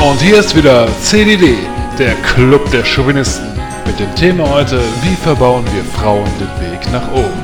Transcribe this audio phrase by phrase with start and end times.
[0.00, 1.58] Und hier ist wieder CDD,
[1.98, 3.46] der Club der Chauvinisten.
[3.84, 7.42] Mit dem Thema heute, wie verbauen wir Frauen den Weg nach oben.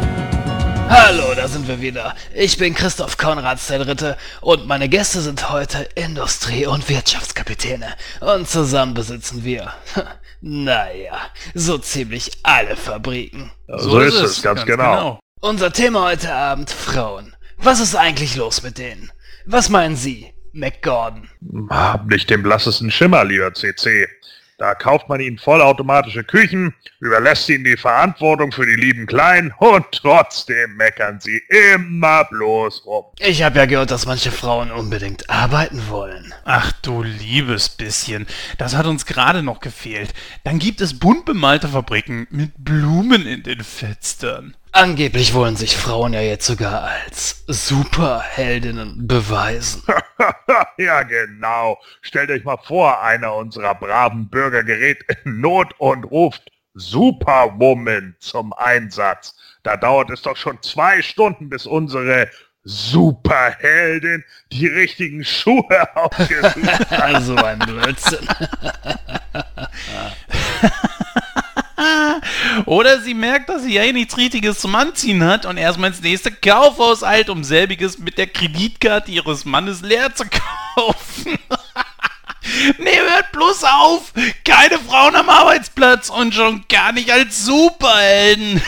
[0.88, 2.14] Hallo, da sind wir wieder.
[2.34, 7.88] Ich bin Christoph Konrads der Dritte und meine Gäste sind heute Industrie- und Wirtschaftskapitäne.
[8.20, 9.74] Und zusammen besitzen wir,
[10.40, 11.18] naja,
[11.52, 13.52] so ziemlich alle Fabriken.
[13.68, 14.96] So, so ist es, ganz, ganz genau.
[14.96, 15.20] genau.
[15.42, 17.36] Unser Thema heute Abend Frauen.
[17.58, 19.12] Was ist eigentlich los mit denen?
[19.44, 21.28] Was meinen Sie, McGordon?
[21.70, 24.08] Hab nicht den blassesten Schimmer, lieber CC.
[24.58, 29.84] Da kauft man ihnen vollautomatische Küchen, überlässt ihnen die Verantwortung für die lieben Kleinen und
[29.92, 31.42] trotzdem meckern sie
[31.76, 33.04] immer bloß rum.
[33.18, 36.32] Ich habe ja gehört, dass manche Frauen unbedingt arbeiten wollen.
[36.46, 38.26] Ach du liebes bisschen,
[38.56, 40.14] das hat uns gerade noch gefehlt.
[40.42, 44.56] Dann gibt es bunt bemalte Fabriken mit Blumen in den Fenstern.
[44.76, 49.82] Angeblich wollen sich Frauen ja jetzt sogar als Superheldinnen beweisen.
[50.76, 51.78] ja, genau.
[52.02, 56.42] Stellt euch mal vor, einer unserer braven Bürger gerät in Not und ruft
[56.74, 59.34] Superwoman zum Einsatz.
[59.62, 62.28] Da dauert es doch schon zwei Stunden, bis unsere
[62.62, 65.64] Superheldin die richtigen Schuhe
[65.94, 66.92] ausgesucht hat.
[67.00, 68.28] Also ein Blödsinn.
[72.66, 76.30] Oder sie merkt, dass sie ja nichts Richtiges zum Anziehen hat und erstmal ins nächste
[76.32, 80.24] Kaufhaus eilt, um selbiges mit der Kreditkarte ihres Mannes leer zu
[80.74, 81.38] kaufen.
[82.78, 84.12] nee, hört bloß auf!
[84.44, 88.62] Keine Frauen am Arbeitsplatz und schon gar nicht als Superhelden!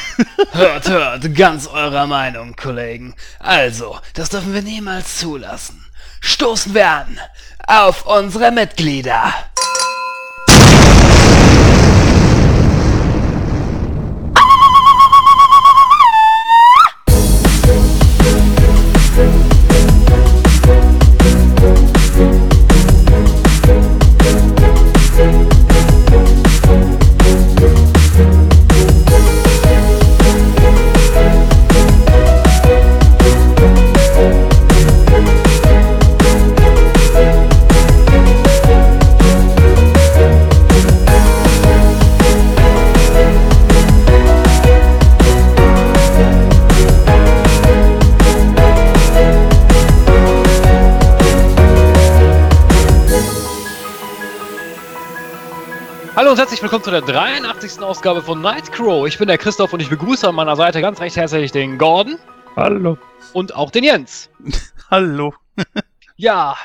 [0.53, 3.15] hört, hört, ganz eurer Meinung, Kollegen.
[3.39, 5.85] Also, das dürfen wir niemals zulassen.
[6.21, 7.21] Stoßen wir an
[7.67, 9.33] auf unsere Mitglieder.
[56.19, 57.81] Hallo und herzlich willkommen zu der 83.
[57.81, 59.07] Ausgabe von Nightcrow.
[59.07, 62.19] Ich bin der Christoph und ich begrüße an meiner Seite ganz recht herzlich den Gordon.
[62.57, 62.99] Hallo.
[63.35, 64.29] Und auch den Jens.
[64.91, 65.33] Hallo.
[66.17, 66.57] ja,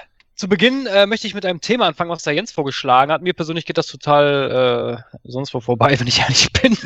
[0.43, 3.21] zu Beginn äh, möchte ich mit einem Thema anfangen, was der Jens vorgeschlagen hat.
[3.21, 6.77] Mir persönlich geht das total äh, sonst wo vorbei, wenn ich ehrlich bin.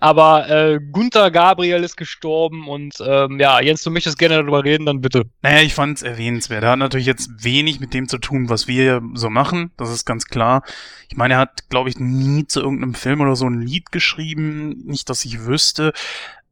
[0.00, 4.86] Aber äh, Gunther Gabriel ist gestorben und ähm, ja, Jens, du möchtest gerne darüber reden,
[4.86, 5.24] dann bitte.
[5.42, 6.64] Naja, ich fand es erwähnenswert.
[6.64, 9.72] Er hat natürlich jetzt wenig mit dem zu tun, was wir so machen.
[9.76, 10.62] Das ist ganz klar.
[11.10, 14.86] Ich meine, er hat, glaube ich, nie zu irgendeinem Film oder so ein Lied geschrieben.
[14.86, 15.92] Nicht, dass ich wüsste.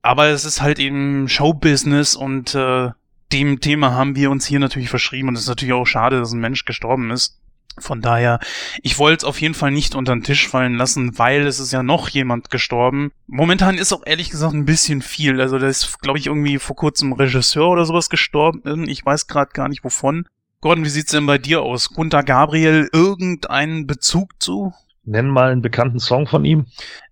[0.02, 2.90] Aber es ist halt eben Showbusiness und äh,
[3.32, 6.32] dem Thema haben wir uns hier natürlich verschrieben und es ist natürlich auch schade, dass
[6.32, 7.40] ein Mensch gestorben ist.
[7.78, 8.40] Von daher,
[8.82, 11.72] ich wollte es auf jeden Fall nicht unter den Tisch fallen lassen, weil es ist
[11.72, 13.12] ja noch jemand gestorben.
[13.26, 15.40] Momentan ist auch ehrlich gesagt ein bisschen viel.
[15.40, 18.88] Also da ist, glaube ich, irgendwie vor kurzem Regisseur oder sowas gestorben.
[18.88, 20.26] Ich weiß gerade gar nicht wovon.
[20.60, 21.90] Gordon, wie sieht's denn bei dir aus?
[21.90, 24.74] Gunter Gabriel, irgendeinen Bezug zu?
[25.04, 26.66] Nenn mal einen bekannten Song von ihm.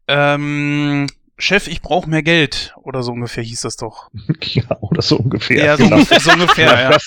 [0.06, 1.06] Ähm,
[1.38, 2.74] Chef, ich brauche mehr Geld.
[2.82, 4.10] Oder so ungefähr hieß das doch.
[4.42, 5.64] ja, oder so ungefähr.
[5.64, 6.02] Ja, so, genau.
[6.02, 6.98] so ungefähr, ja.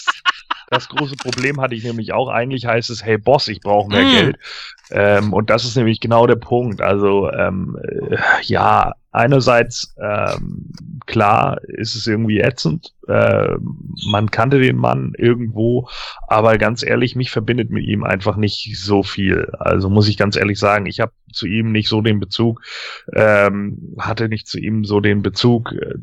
[0.72, 2.30] Das, große Problem hatte ich nämlich auch.
[2.30, 4.12] Eigentlich heißt es, hey Boss, ich brauche mehr mm.
[4.12, 4.40] Geld.
[4.90, 6.82] Ähm, und das ist nämlich genau der Punkt.
[6.82, 10.72] Also, ähm, äh, ja, einerseits, ähm,
[11.06, 12.94] klar, ist es irgendwie ätzend.
[13.08, 13.58] Äh,
[14.10, 15.90] man kannte den Mann irgendwo,
[16.28, 19.52] aber ganz ehrlich, mich verbindet mit ihm einfach nicht so viel.
[19.60, 22.62] Also muss ich ganz ehrlich sagen, ich habe zu ihm nicht so den Bezug,
[23.14, 25.96] ähm, hatte nicht zu ihm so den Bezug, äh,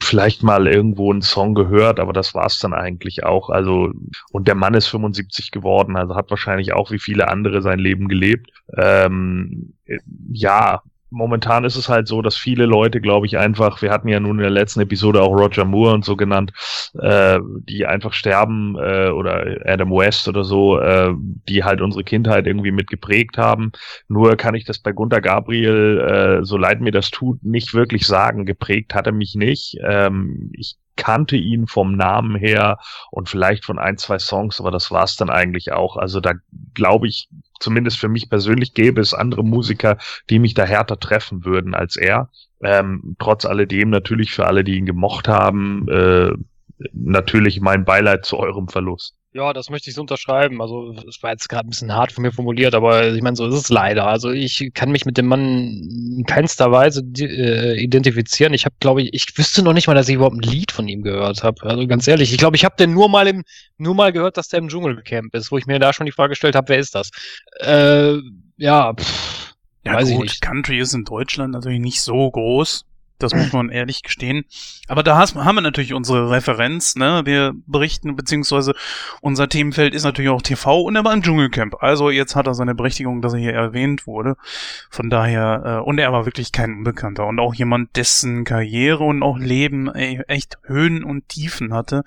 [0.00, 3.50] vielleicht mal irgendwo einen Song gehört, aber das war's dann eigentlich auch.
[3.50, 3.91] Also,
[4.30, 8.08] und der Mann ist 75 geworden, also hat wahrscheinlich auch wie viele andere sein Leben
[8.08, 8.50] gelebt.
[8.76, 9.74] Ähm,
[10.30, 10.82] ja,
[11.12, 14.38] momentan ist es halt so, dass viele Leute, glaube ich, einfach, wir hatten ja nun
[14.38, 16.52] in der letzten Episode auch Roger Moore und so genannt,
[16.98, 17.38] äh,
[17.68, 21.12] die einfach sterben äh, oder Adam West oder so, äh,
[21.48, 23.72] die halt unsere Kindheit irgendwie mit geprägt haben.
[24.08, 28.06] Nur kann ich das bei Gunter Gabriel, äh, so leid mir das tut, nicht wirklich
[28.06, 28.46] sagen.
[28.46, 29.76] Geprägt hat er mich nicht.
[29.86, 32.78] Ähm, ich kannte ihn vom Namen her
[33.10, 35.96] und vielleicht von ein, zwei Songs, aber das war's dann eigentlich auch.
[35.96, 36.34] Also da
[36.74, 37.28] glaube ich,
[37.60, 39.98] zumindest für mich persönlich gäbe es andere Musiker,
[40.30, 42.30] die mich da härter treffen würden als er.
[42.62, 46.32] Ähm, trotz alledem natürlich für alle, die ihn gemocht haben, äh,
[46.92, 49.16] natürlich mein Beileid zu eurem Verlust.
[49.34, 50.60] Ja, das möchte ich so unterschreiben.
[50.60, 53.46] Also, es war jetzt gerade ein bisschen hart von mir formuliert, aber ich meine, so
[53.46, 54.06] ist es leider.
[54.06, 58.52] Also, ich kann mich mit dem Mann in keinster Weise äh, identifizieren.
[58.52, 60.86] Ich habe, glaube ich, ich wüsste noch nicht mal, dass ich überhaupt ein Lied von
[60.86, 61.62] ihm gehört habe.
[61.62, 63.42] Also, ganz ehrlich, ich glaube, ich habe den nur mal im,
[63.78, 66.30] nur mal gehört, dass der im Dschungelcamp ist, wo ich mir da schon die Frage
[66.30, 67.10] gestellt habe, wer ist das?
[67.60, 68.18] Äh,
[68.58, 70.42] ja, pff, ja, weiß gut, ich nicht.
[70.42, 72.84] Country ist in Deutschland natürlich nicht so groß.
[73.22, 74.44] Das muss man ehrlich gestehen.
[74.88, 76.96] Aber da haben wir natürlich unsere Referenz.
[76.96, 77.22] Ne?
[77.24, 78.74] Wir berichten, beziehungsweise
[79.20, 81.76] unser Themenfeld ist natürlich auch TV und er war im Dschungelcamp.
[81.80, 84.36] Also jetzt hat er seine Berechtigung, dass er hier erwähnt wurde.
[84.90, 87.26] Von daher, äh, und er war wirklich kein Unbekannter.
[87.26, 92.04] Und auch jemand, dessen Karriere und auch Leben ey, echt Höhen und Tiefen hatte.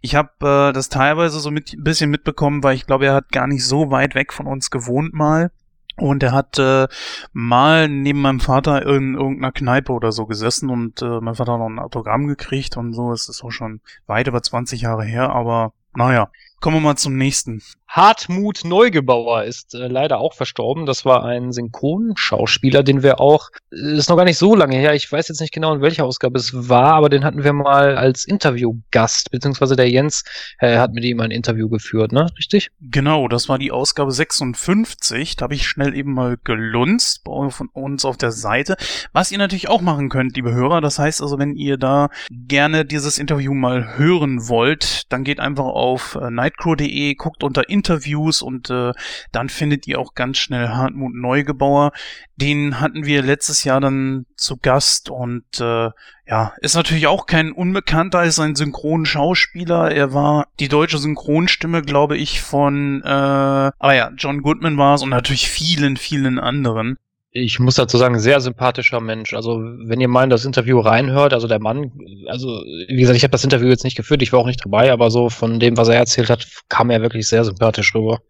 [0.00, 0.30] Ich habe
[0.70, 3.64] äh, das teilweise so mit, ein bisschen mitbekommen, weil ich glaube, er hat gar nicht
[3.64, 5.50] so weit weg von uns gewohnt mal.
[5.98, 6.88] Und er hat äh,
[7.32, 11.60] mal neben meinem Vater in irgendeiner Kneipe oder so gesessen und äh, mein Vater hat
[11.60, 13.12] noch ein Autogramm gekriegt und so.
[13.12, 16.28] Es ist auch schon weit über 20 Jahre her, aber naja,
[16.60, 17.62] Kommen wir mal zum nächsten.
[17.88, 20.86] Hartmut Neugebauer ist äh, leider auch verstorben.
[20.86, 24.94] Das war ein Synchronschauspieler, den wir auch, äh, ist noch gar nicht so lange her,
[24.94, 27.96] ich weiß jetzt nicht genau, in welcher Ausgabe es war, aber den hatten wir mal
[27.96, 30.24] als Interviewgast, beziehungsweise der Jens
[30.58, 32.26] äh, hat mit ihm ein Interview geführt, ne?
[32.36, 32.70] Richtig?
[32.80, 35.36] Genau, das war die Ausgabe 56.
[35.36, 38.76] Da habe ich schnell eben mal gelunzt von uns auf der Seite.
[39.12, 42.84] Was ihr natürlich auch machen könnt, liebe Hörer, das heißt also, wenn ihr da gerne
[42.84, 48.70] dieses Interview mal hören wollt, dann geht einfach auf äh, nightcrow.de, guckt unter Interviews und
[48.70, 48.92] äh,
[49.32, 51.92] dann findet ihr auch ganz schnell Hartmut Neugebauer.
[52.36, 55.90] Den hatten wir letztes Jahr dann zu Gast und äh,
[56.26, 59.92] ja, ist natürlich auch kein Unbekannter, ist ein Synchronschauspieler.
[59.92, 65.02] Er war die deutsche Synchronstimme, glaube ich, von, äh, aber ja, John Goodman war es
[65.02, 66.96] und natürlich vielen, vielen anderen
[67.36, 69.34] ich muss dazu sagen, sehr sympathischer Mensch.
[69.34, 71.92] Also, wenn ihr mal in das Interview reinhört, also der Mann,
[72.26, 74.90] also, wie gesagt, ich habe das Interview jetzt nicht geführt, ich war auch nicht dabei,
[74.92, 78.20] aber so von dem, was er erzählt hat, kam er wirklich sehr sympathisch rüber.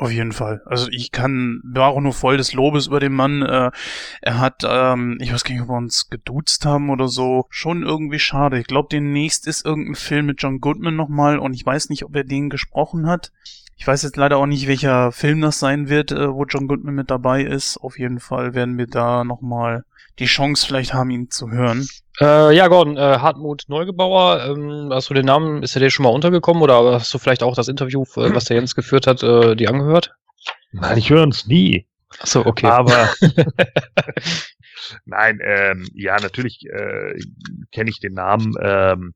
[0.00, 0.62] Auf jeden Fall.
[0.64, 3.42] Also ich kann, war auch nur voll des Lobes über den Mann.
[3.42, 3.70] Äh,
[4.22, 7.44] er hat, ähm, ich weiß gar nicht, ob wir uns geduzt haben oder so.
[7.50, 8.58] Schon irgendwie schade.
[8.58, 12.16] Ich glaube, demnächst ist irgendein Film mit John Goodman nochmal und ich weiß nicht, ob
[12.16, 13.30] er den gesprochen hat.
[13.80, 16.94] Ich weiß jetzt leider auch nicht, welcher Film das sein wird, äh, wo John Goodman
[16.94, 17.78] mit dabei ist.
[17.78, 19.86] Auf jeden Fall werden wir da nochmal
[20.18, 21.88] die Chance vielleicht haben, ihn zu hören.
[22.20, 26.02] Äh, ja, Gordon, äh, Hartmut Neugebauer, ähm, hast du den Namen, ist der dir schon
[26.02, 29.22] mal untergekommen oder hast du vielleicht auch das Interview, äh, was der Jens geführt hat,
[29.22, 30.14] äh, die angehört?
[30.72, 31.86] Nein, ich höre uns nie.
[32.18, 32.66] Achso, okay.
[32.66, 33.08] Aber
[35.06, 37.18] nein, ähm, ja, natürlich äh,
[37.72, 38.52] kenne ich den Namen.
[38.60, 39.14] Ähm,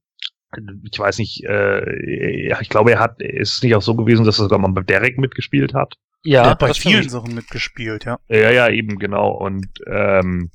[0.91, 4.25] ich weiß nicht, äh, ja, ich glaube, er hat, ist es nicht auch so gewesen,
[4.25, 5.95] dass er sogar mal bei Derek mitgespielt hat?
[6.23, 8.19] Ja, er hat bei vielen Sachen mitgespielt, ja.
[8.29, 9.31] Ja, ja, eben, genau.
[9.31, 10.51] Und ähm,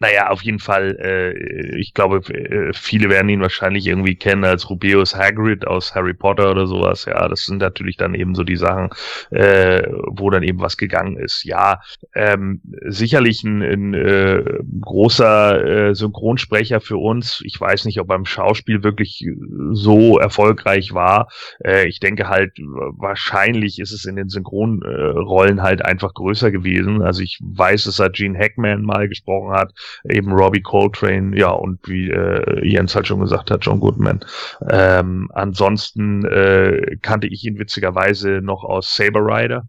[0.00, 4.70] naja, auf jeden Fall, äh, ich glaube, äh, viele werden ihn wahrscheinlich irgendwie kennen als
[4.70, 7.04] Rubeus Hagrid aus Harry Potter oder sowas.
[7.04, 8.90] Ja, das sind natürlich dann eben so die Sachen,
[9.30, 11.44] äh, wo dann eben was gegangen ist.
[11.44, 11.80] Ja,
[12.14, 14.44] ähm, sicherlich ein, ein äh,
[14.80, 17.42] großer äh, Synchronsprecher für uns.
[17.44, 19.26] Ich weiß nicht, ob beim Schauspiel wirklich
[19.72, 21.28] so erfolgreich war.
[21.64, 27.02] Äh, ich denke halt, wahrscheinlich ist es in den Synchronrollen halt einfach größer gewesen.
[27.02, 29.72] Also ich weiß, dass er Gene Hackman mal gesprochen hat
[30.08, 34.24] eben Robbie Coltrane, ja, und wie äh, Jens halt schon gesagt hat, John Goodman.
[34.68, 39.68] Ähm, ansonsten äh, kannte ich ihn witzigerweise noch aus Saber Rider.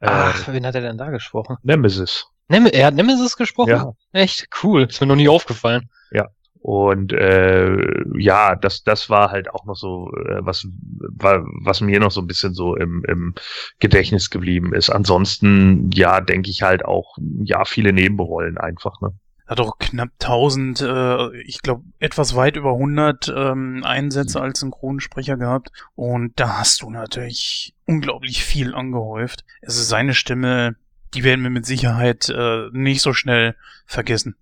[0.00, 1.56] Äh, Ach, wen hat er denn da gesprochen?
[1.62, 2.26] Nemesis.
[2.48, 3.70] Nem er hat Nemesis gesprochen?
[3.70, 3.92] Ja.
[4.12, 4.82] Echt cool.
[4.84, 5.88] Ist mir noch nie aufgefallen.
[6.12, 6.28] Ja.
[6.60, 7.76] Und äh,
[8.18, 10.66] ja, das, das war halt auch noch so, äh, was,
[11.10, 13.34] war, was mir noch so ein bisschen so im, im
[13.80, 14.88] Gedächtnis geblieben ist.
[14.88, 19.12] Ansonsten, ja, denke ich halt auch, ja, viele Nebenrollen einfach, ne?
[19.46, 25.36] Hat auch knapp 1000, äh, ich glaube etwas weit über 100 ähm, Einsätze als Synchronsprecher
[25.36, 29.44] gehabt und da hast du natürlich unglaublich viel angehäuft.
[29.62, 30.76] Also seine Stimme,
[31.12, 33.54] die werden wir mit Sicherheit äh, nicht so schnell
[33.86, 34.36] vergessen.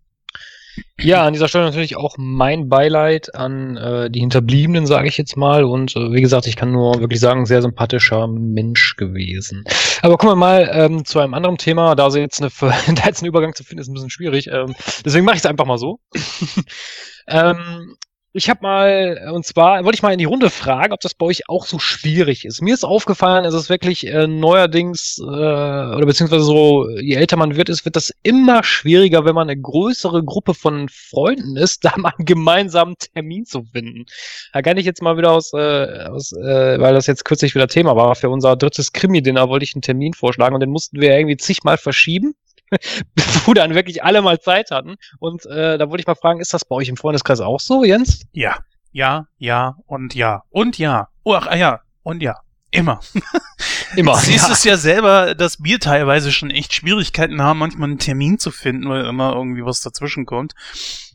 [1.01, 5.37] Ja, an dieser Stelle natürlich auch mein Beileid an äh, die Hinterbliebenen, sage ich jetzt
[5.37, 5.65] mal.
[5.65, 9.65] Und äh, wie gesagt, ich kann nur wirklich sagen, sehr sympathischer Mensch gewesen.
[10.03, 11.95] Aber kommen wir mal ähm, zu einem anderen Thema.
[11.95, 14.49] Da, jetzt eine, da jetzt einen Übergang zu finden, ist ein bisschen schwierig.
[14.49, 14.75] Ähm,
[15.05, 15.99] deswegen mache ich es einfach mal so.
[17.27, 17.97] ähm,
[18.35, 21.27] ich habe mal, und zwar wollte ich mal in die Runde fragen, ob das bei
[21.27, 22.63] euch auch so schwierig ist.
[22.63, 27.57] Mir ist aufgefallen, es ist wirklich äh, neuerdings, äh, oder beziehungsweise so, je älter man
[27.57, 31.93] wird, ist, wird das immer schwieriger, wenn man eine größere Gruppe von Freunden ist, da
[31.99, 34.07] mal einen gemeinsamen Termin zu finden.
[34.55, 37.69] Da kann ich jetzt mal wieder aus, äh, aus äh, weil das jetzt kürzlich wieder
[37.69, 41.15] Thema war, für unser drittes Krimi-Dinner wollte ich einen Termin vorschlagen und den mussten wir
[41.15, 42.35] irgendwie zigmal verschieben.
[43.45, 44.97] wo dann wirklich alle mal Zeit hatten.
[45.19, 47.85] Und äh, da wollte ich mal fragen, ist das bei euch im Freundeskreis auch so,
[47.85, 48.25] Jens?
[48.33, 48.57] Ja,
[48.93, 51.09] ja, ja und ja und ja.
[51.25, 52.37] Oh, ach, ja, Und ja,
[52.71, 53.01] immer.
[53.97, 54.17] Immer.
[54.17, 54.53] Siehst ja.
[54.53, 58.89] es ja selber, dass wir teilweise schon echt Schwierigkeiten haben, manchmal einen Termin zu finden,
[58.89, 60.55] weil immer irgendwie was dazwischen kommt.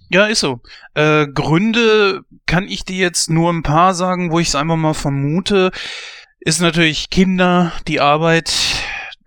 [0.09, 0.61] Ja, ist so.
[0.93, 4.93] Äh, Gründe kann ich dir jetzt nur ein paar sagen, wo ich es einfach mal
[4.93, 5.71] vermute.
[6.39, 8.53] Ist natürlich Kinder, die Arbeit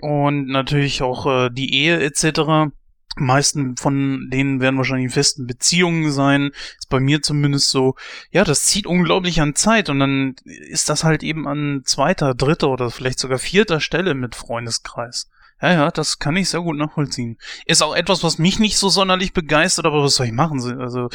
[0.01, 2.73] und natürlich auch äh, die Ehe etc.
[3.17, 6.53] Meisten von denen werden wahrscheinlich in festen Beziehungen sein.
[6.79, 7.97] Ist bei mir zumindest so.
[8.31, 12.69] Ja, das zieht unglaublich an Zeit und dann ist das halt eben an zweiter, dritter
[12.69, 15.29] oder vielleicht sogar vierter Stelle mit Freundeskreis.
[15.63, 17.37] Ja, ja, das kann ich sehr gut nachvollziehen.
[17.67, 20.59] Ist auch etwas, was mich nicht so sonderlich begeistert, aber was soll ich machen?
[20.81, 21.11] Also,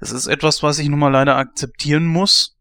[0.00, 2.56] es ist etwas, was ich nun mal leider akzeptieren muss.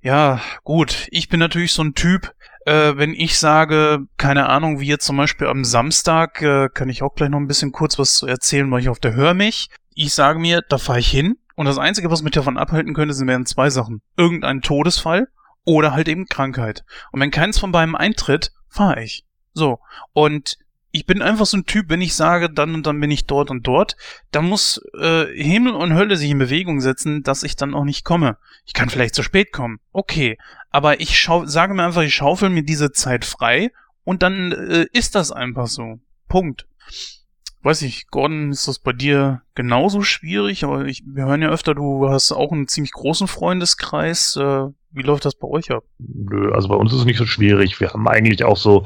[0.00, 1.08] Ja, gut.
[1.10, 2.34] Ich bin natürlich so ein Typ,
[2.66, 7.02] äh, wenn ich sage, keine Ahnung, wie jetzt zum Beispiel am Samstag, äh, kann ich
[7.02, 9.68] auch gleich noch ein bisschen kurz was zu erzählen, weil ich auf der Hör mich.
[9.94, 13.14] Ich sage mir, da fahre ich hin und das Einzige, was mich davon abhalten könnte,
[13.14, 14.00] sind wären zwei Sachen.
[14.16, 15.28] Irgendein Todesfall
[15.64, 16.84] oder halt eben Krankheit.
[17.12, 19.24] Und wenn keins von beiden eintritt, fahre ich.
[19.52, 19.78] So.
[20.12, 20.56] Und
[20.92, 23.50] ich bin einfach so ein Typ, wenn ich sage, dann und dann bin ich dort
[23.50, 23.96] und dort,
[24.30, 28.04] dann muss äh, Himmel und Hölle sich in Bewegung setzen, dass ich dann auch nicht
[28.04, 28.36] komme.
[28.66, 30.38] Ich kann vielleicht zu spät kommen, okay,
[30.70, 33.72] aber ich schau sage mir einfach, ich schaufel mir diese Zeit frei
[34.04, 35.98] und dann äh, ist das einfach so.
[36.28, 36.66] Punkt.
[37.62, 40.64] Weiß ich, Gordon, ist das bei dir genauso schwierig?
[40.64, 44.36] Aber ich, wir hören ja öfter, du hast auch einen ziemlich großen Freundeskreis.
[44.36, 45.84] Äh, wie läuft das bei euch ab?
[45.98, 47.80] Nö, also bei uns ist es nicht so schwierig.
[47.80, 48.84] Wir haben eigentlich auch so,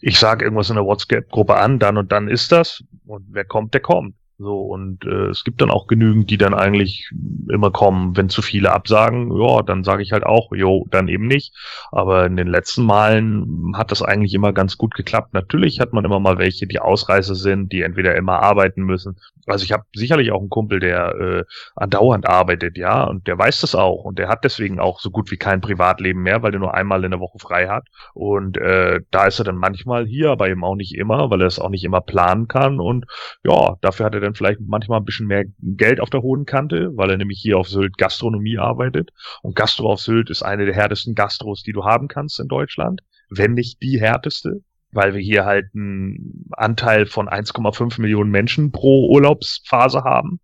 [0.00, 2.82] ich sage irgendwas in der WhatsApp-Gruppe an, dann und dann ist das.
[3.06, 4.16] Und wer kommt, der kommt.
[4.38, 7.10] So, und äh, es gibt dann auch genügend, die dann eigentlich
[7.48, 8.16] immer kommen.
[8.18, 11.54] Wenn zu viele absagen, ja, dann sage ich halt auch, jo, dann eben nicht.
[11.90, 15.32] Aber in den letzten Malen hat das eigentlich immer ganz gut geklappt.
[15.32, 19.16] Natürlich hat man immer mal welche, die Ausreißer sind, die entweder immer arbeiten müssen.
[19.46, 21.44] Also ich habe sicherlich auch einen Kumpel, der äh,
[21.76, 24.04] andauernd arbeitet, ja, und der weiß das auch.
[24.04, 27.04] Und der hat deswegen auch so gut wie kein Privatleben mehr, weil der nur einmal
[27.04, 27.86] in der Woche frei hat.
[28.12, 31.46] Und äh, da ist er dann manchmal hier, aber eben auch nicht immer, weil er
[31.46, 32.80] es auch nicht immer planen kann.
[32.80, 33.06] Und
[33.44, 36.90] ja, dafür hat er dann vielleicht manchmal ein bisschen mehr Geld auf der hohen Kante,
[36.96, 39.12] weil er nämlich hier auf Sylt Gastronomie arbeitet.
[39.42, 43.02] Und Gastro auf Sylt ist eine der härtesten Gastros, die du haben kannst in Deutschland,
[43.30, 49.08] wenn nicht die härteste weil wir hier halt einen Anteil von 1,5 Millionen Menschen pro
[49.10, 50.40] Urlaubsphase haben.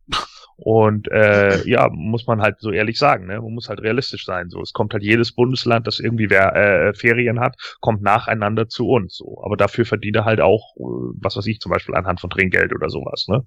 [0.57, 3.41] Und äh, ja, muss man halt so ehrlich sagen, ne?
[3.41, 4.51] man muss halt realistisch sein.
[4.51, 8.89] So, es kommt halt jedes Bundesland, das irgendwie wer, äh, Ferien hat, kommt nacheinander zu
[8.89, 9.17] uns.
[9.17, 12.31] So, aber dafür verdient er halt auch, äh, was weiß ich, zum Beispiel anhand von
[12.31, 13.27] Trinkgeld oder sowas.
[13.29, 13.45] Ne,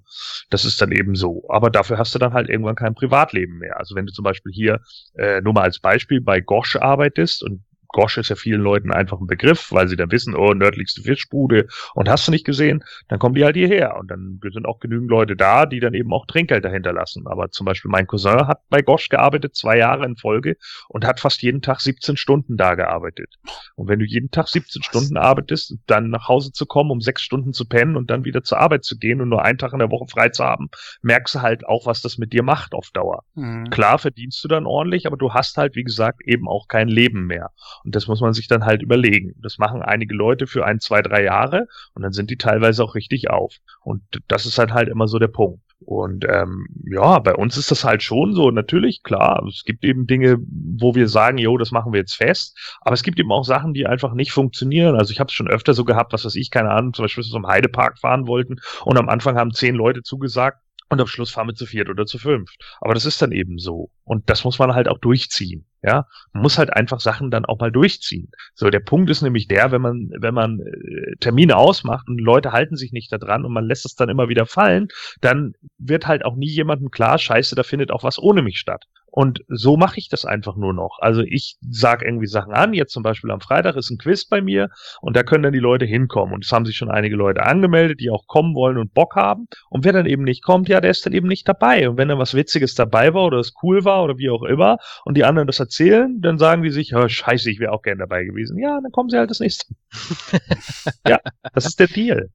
[0.50, 1.44] das ist dann eben so.
[1.48, 3.78] Aber dafür hast du dann halt irgendwann kein Privatleben mehr.
[3.78, 4.80] Also wenn du zum Beispiel hier
[5.14, 9.20] äh, nur mal als Beispiel bei Gosch arbeitest und Gosch ist ja vielen Leuten einfach
[9.20, 13.18] ein Begriff, weil sie dann wissen, oh, nördlichste Fischbude und hast du nicht gesehen, dann
[13.18, 16.26] kommen die halt hierher und dann sind auch genügend Leute da, die dann eben auch
[16.26, 17.26] Trinkgeld dahinter lassen.
[17.26, 20.56] Aber zum Beispiel mein Cousin hat bei Gosch gearbeitet, zwei Jahre in Folge
[20.88, 23.34] und hat fast jeden Tag 17 Stunden da gearbeitet.
[23.74, 24.86] Und wenn du jeden Tag 17 Was?
[24.86, 28.42] Stunden arbeitest, dann nach Hause zu kommen, um sechs Stunden zu pennen und dann wieder
[28.42, 30.68] zur Arbeit zu gehen und nur einen Tag in der Woche frei zu haben,
[31.02, 33.24] merkst du halt auch, was das mit dir macht auf Dauer.
[33.34, 33.70] Mhm.
[33.70, 37.26] Klar verdienst du dann ordentlich, aber du hast halt, wie gesagt, eben auch kein Leben
[37.26, 37.50] mehr.
[37.86, 39.34] Und das muss man sich dann halt überlegen.
[39.40, 42.96] Das machen einige Leute für ein, zwei, drei Jahre und dann sind die teilweise auch
[42.96, 43.54] richtig auf.
[43.80, 45.62] Und das ist halt halt immer so der Punkt.
[45.78, 48.50] Und ähm, ja, bei uns ist das halt schon so.
[48.50, 52.58] Natürlich, klar, es gibt eben Dinge, wo wir sagen, jo, das machen wir jetzt fest.
[52.80, 54.96] Aber es gibt eben auch Sachen, die einfach nicht funktionieren.
[54.96, 57.22] Also ich habe es schon öfter so gehabt, was weiß ich, keine Ahnung, zum Beispiel,
[57.22, 61.48] zum Heidepark fahren wollten und am Anfang haben zehn Leute zugesagt und am Schluss fahren
[61.48, 62.62] wir zu viert oder zu fünft.
[62.80, 63.90] Aber das ist dann eben so.
[64.04, 65.66] Und das muss man halt auch durchziehen.
[65.82, 68.30] Ja, man muss halt einfach Sachen dann auch mal durchziehen.
[68.54, 72.52] So, der Punkt ist nämlich der, wenn man, wenn man äh, Termine ausmacht und Leute
[72.52, 74.88] halten sich nicht daran und man lässt es dann immer wieder fallen,
[75.20, 78.84] dann wird halt auch nie jemandem klar, scheiße, da findet auch was ohne mich statt.
[79.16, 80.98] Und so mache ich das einfach nur noch.
[81.00, 82.74] Also ich sage irgendwie Sachen an.
[82.74, 84.68] Jetzt zum Beispiel am Freitag ist ein Quiz bei mir
[85.00, 86.34] und da können dann die Leute hinkommen.
[86.34, 89.46] Und es haben sich schon einige Leute angemeldet, die auch kommen wollen und Bock haben.
[89.70, 91.88] Und wer dann eben nicht kommt, ja, der ist dann eben nicht dabei.
[91.88, 94.76] Und wenn dann was Witziges dabei war oder es cool war oder wie auch immer
[95.06, 97.96] und die anderen das erzählen, dann sagen die sich, oh, scheiße, ich wäre auch gern
[97.96, 98.58] dabei gewesen.
[98.58, 99.64] Ja, dann kommen sie halt das nächste.
[101.08, 101.20] ja,
[101.54, 102.28] das ist der Deal.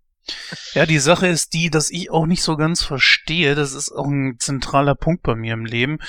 [0.74, 3.56] Ja, die Sache ist die, dass ich auch nicht so ganz verstehe.
[3.56, 6.00] Das ist auch ein zentraler Punkt bei mir im Leben,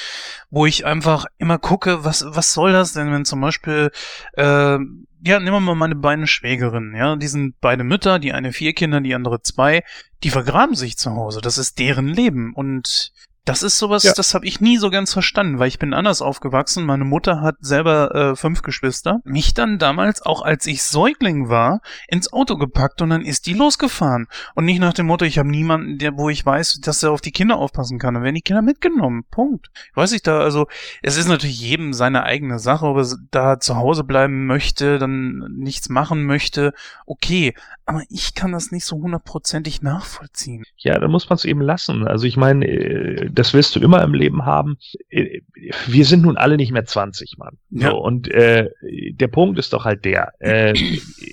[0.50, 3.90] wo ich einfach immer gucke, was, was soll das denn, wenn zum Beispiel,
[4.34, 4.78] äh,
[5.24, 8.74] ja, nehmen wir mal meine beiden Schwägerinnen, ja, die sind beide Mütter, die eine vier
[8.74, 9.82] Kinder, die andere zwei,
[10.22, 11.40] die vergraben sich zu Hause.
[11.40, 12.54] Das ist deren Leben.
[12.54, 13.12] Und
[13.44, 14.12] Das ist sowas, Ja.
[14.16, 16.84] das habe ich nie so ganz verstanden, weil ich bin anders aufgewachsen.
[16.86, 19.20] Meine Mutter hat selber äh, fünf Geschwister.
[19.24, 23.54] Mich dann damals, auch als ich Säugling war, ins Auto gepackt und dann ist die
[23.54, 24.28] losgefahren.
[24.54, 27.20] Und nicht nach dem Motto, ich habe niemanden, der, wo ich weiß, dass er auf
[27.20, 28.14] die Kinder aufpassen kann.
[28.14, 29.24] Dann werden die Kinder mitgenommen.
[29.30, 29.70] Punkt.
[29.90, 30.68] Ich weiß nicht, da, also,
[31.02, 35.48] es ist natürlich jedem seine eigene Sache, ob er da zu Hause bleiben möchte, dann
[35.58, 36.72] nichts machen möchte.
[37.06, 37.54] Okay.
[37.92, 40.64] Aber ich kann das nicht so hundertprozentig nachvollziehen.
[40.78, 42.08] Ja, dann muss man es eben lassen.
[42.08, 44.78] Also ich meine, äh, das wirst du immer im Leben haben.
[45.10, 45.40] Äh,
[45.86, 47.58] Wir sind nun alle nicht mehr 20, Mann.
[47.68, 47.90] Ja.
[47.90, 48.70] So, und äh,
[49.12, 50.72] der Punkt ist doch halt der, äh,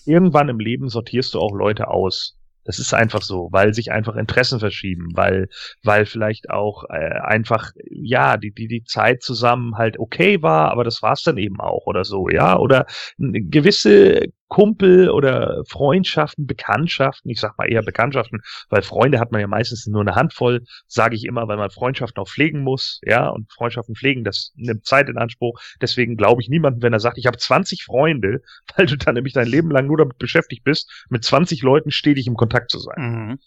[0.05, 2.35] irgendwann im Leben sortierst du auch Leute aus.
[2.65, 5.47] Das ist einfach so, weil sich einfach Interessen verschieben, weil,
[5.81, 10.83] weil vielleicht auch äh, einfach, ja, die, die, die Zeit zusammen halt okay war, aber
[10.83, 12.85] das war's dann eben auch oder so, ja, oder
[13.17, 19.47] gewisse Kumpel oder Freundschaften, Bekanntschaften, ich sag mal eher Bekanntschaften, weil Freunde hat man ja
[19.47, 23.51] meistens nur eine Handvoll, sage ich immer, weil man Freundschaften auch pflegen muss, ja, und
[23.53, 25.61] Freundschaften pflegen, das nimmt Zeit in Anspruch.
[25.81, 28.41] Deswegen glaube ich niemanden, wenn er sagt, ich habe 20 Freunde,
[28.75, 32.27] weil du dann nämlich dein Leben lang nur damit beschäftigt bist, mit 20 Leuten stetig
[32.27, 32.97] im Kontakt zu sein.
[32.97, 33.39] Mhm.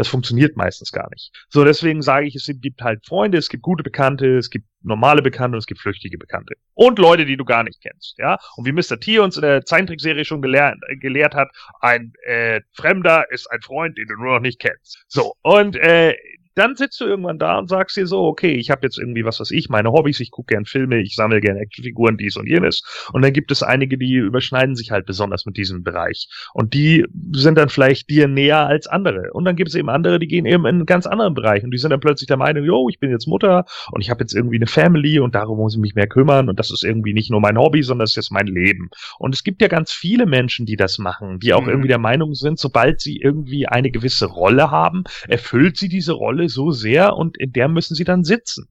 [0.00, 1.30] Das funktioniert meistens gar nicht.
[1.50, 5.20] So, deswegen sage ich, es gibt halt Freunde, es gibt gute Bekannte, es gibt normale
[5.20, 6.54] Bekannte und es gibt flüchtige Bekannte.
[6.72, 8.38] Und Leute, die du gar nicht kennst, ja.
[8.56, 8.98] Und wie Mr.
[8.98, 13.60] T uns in der Zeichentrickserie schon gelehrt, äh, gelehrt hat, ein äh, Fremder ist ein
[13.60, 15.04] Freund, den du nur noch nicht kennst.
[15.06, 16.14] So, und äh,
[16.54, 19.40] dann sitzt du irgendwann da und sagst dir so, okay, ich habe jetzt irgendwie, was
[19.40, 22.82] weiß ich, meine Hobbys, ich gucke gern Filme, ich sammle gern Actionfiguren, dies und jenes.
[23.12, 26.28] Und dann gibt es einige, die überschneiden sich halt besonders mit diesem Bereich.
[26.52, 29.32] Und die sind dann vielleicht dir näher als andere.
[29.32, 31.62] Und dann gibt es eben andere, die gehen eben in einen ganz anderen Bereich.
[31.64, 34.20] Und die sind dann plötzlich der Meinung, yo, ich bin jetzt Mutter und ich habe
[34.20, 36.48] jetzt irgendwie eine Family und darum muss ich mich mehr kümmern.
[36.48, 38.90] Und das ist irgendwie nicht nur mein Hobby, sondern das ist jetzt mein Leben.
[39.18, 41.68] Und es gibt ja ganz viele Menschen, die das machen, die auch Mhm.
[41.68, 46.39] irgendwie der Meinung sind, sobald sie irgendwie eine gewisse Rolle haben, erfüllt sie diese Rolle
[46.48, 48.66] so sehr und in der müssen sie dann sitzen.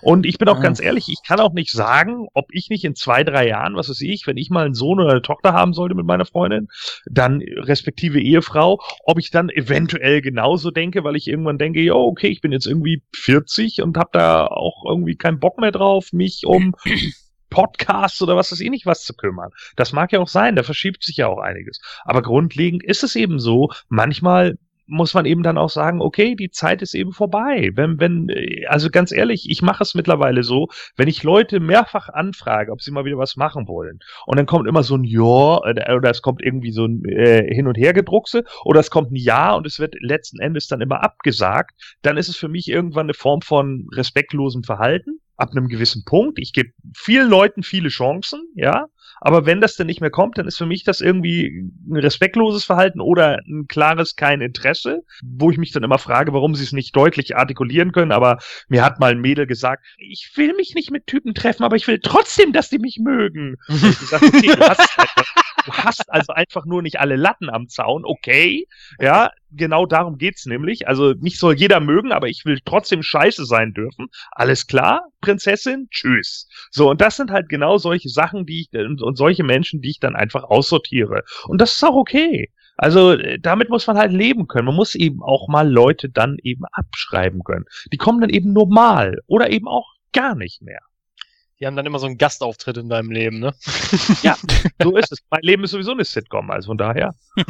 [0.00, 0.62] Und ich bin auch Ah.
[0.62, 3.90] ganz ehrlich, ich kann auch nicht sagen, ob ich nicht in zwei, drei Jahren, was
[3.90, 6.68] weiß ich, wenn ich mal einen Sohn oder eine Tochter haben sollte mit meiner Freundin,
[7.04, 12.28] dann respektive Ehefrau, ob ich dann eventuell genauso denke, weil ich irgendwann denke, ja, okay,
[12.28, 16.44] ich bin jetzt irgendwie 40 und habe da auch irgendwie keinen Bock mehr drauf, mich
[16.46, 16.74] um
[17.50, 19.50] Podcasts oder was weiß ich nicht was zu kümmern.
[19.76, 21.80] Das mag ja auch sein, da verschiebt sich ja auch einiges.
[22.04, 24.58] Aber grundlegend ist es eben so, manchmal
[24.88, 27.70] muss man eben dann auch sagen, okay, die Zeit ist eben vorbei.
[27.74, 32.08] Wenn, wenn, äh, also ganz ehrlich, ich mache es mittlerweile so, wenn ich Leute mehrfach
[32.08, 35.58] anfrage, ob sie mal wieder was machen wollen, und dann kommt immer so ein Ja,
[35.60, 39.54] oder, es kommt irgendwie so ein äh, Hin- und Hergedruckse, oder es kommt ein Ja
[39.54, 41.72] und es wird letzten Endes dann immer abgesagt,
[42.02, 45.20] dann ist es für mich irgendwann eine Form von respektlosem Verhalten.
[45.36, 46.40] Ab einem gewissen Punkt.
[46.40, 48.86] Ich gebe vielen Leuten viele Chancen, ja.
[49.20, 52.64] Aber wenn das dann nicht mehr kommt, dann ist für mich das irgendwie ein respektloses
[52.64, 56.72] Verhalten oder ein klares kein Interesse, wo ich mich dann immer frage, warum sie es
[56.72, 58.12] nicht deutlich artikulieren können.
[58.12, 61.76] Aber mir hat mal ein Mädel gesagt, ich will mich nicht mit Typen treffen, aber
[61.76, 63.56] ich will trotzdem, dass die mich mögen.
[63.68, 65.26] Und ich gesagt, okay, du hast, einfach,
[65.64, 68.66] du hast also einfach nur nicht alle Latten am Zaun, okay.
[69.00, 70.88] Ja, genau darum geht's nämlich.
[70.88, 74.08] Also mich soll jeder mögen, aber ich will trotzdem scheiße sein dürfen.
[74.32, 76.48] Alles klar, Prinzessin, tschüss.
[76.70, 80.00] So, und das sind halt genau solche Sachen, die ich, und, solche Menschen, die ich
[80.00, 81.24] dann einfach aussortiere.
[81.46, 82.50] Und das ist auch okay.
[82.76, 84.66] Also äh, damit muss man halt leben können.
[84.66, 87.64] Man muss eben auch mal Leute dann eben abschreiben können.
[87.92, 90.80] Die kommen dann eben normal oder eben auch gar nicht mehr.
[91.60, 93.52] Die haben dann immer so einen Gastauftritt in deinem Leben, ne?
[94.22, 94.36] Ja,
[94.82, 95.18] so ist es.
[95.30, 97.14] Mein Leben ist sowieso eine Sitcom, also von daher.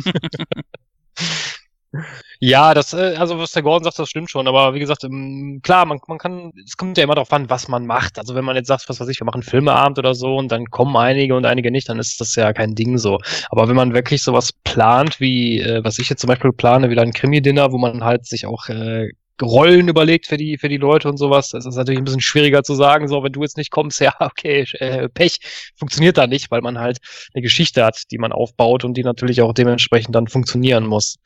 [2.40, 5.60] Ja, das, äh, also was der Gordon sagt, das stimmt schon, aber wie gesagt, ähm,
[5.62, 8.18] klar, man, man kann, es kommt ja immer darauf an, was man macht.
[8.18, 10.52] Also wenn man jetzt sagt, was weiß ich, wir machen einen Filmeabend oder so und
[10.52, 13.18] dann kommen einige und einige nicht, dann ist das ja kein Ding so.
[13.50, 17.02] Aber wenn man wirklich sowas plant, wie, äh, was ich jetzt zum Beispiel plane, wieder
[17.02, 19.08] ein Krimi-Dinner, wo man halt sich auch äh,
[19.42, 22.62] Rollen überlegt für die, für die Leute und sowas, das ist natürlich ein bisschen schwieriger
[22.62, 25.38] zu sagen, so, wenn du jetzt nicht kommst, ja, okay, äh, Pech,
[25.76, 26.98] funktioniert da nicht, weil man halt
[27.34, 31.16] eine Geschichte hat, die man aufbaut und die natürlich auch dementsprechend dann funktionieren muss.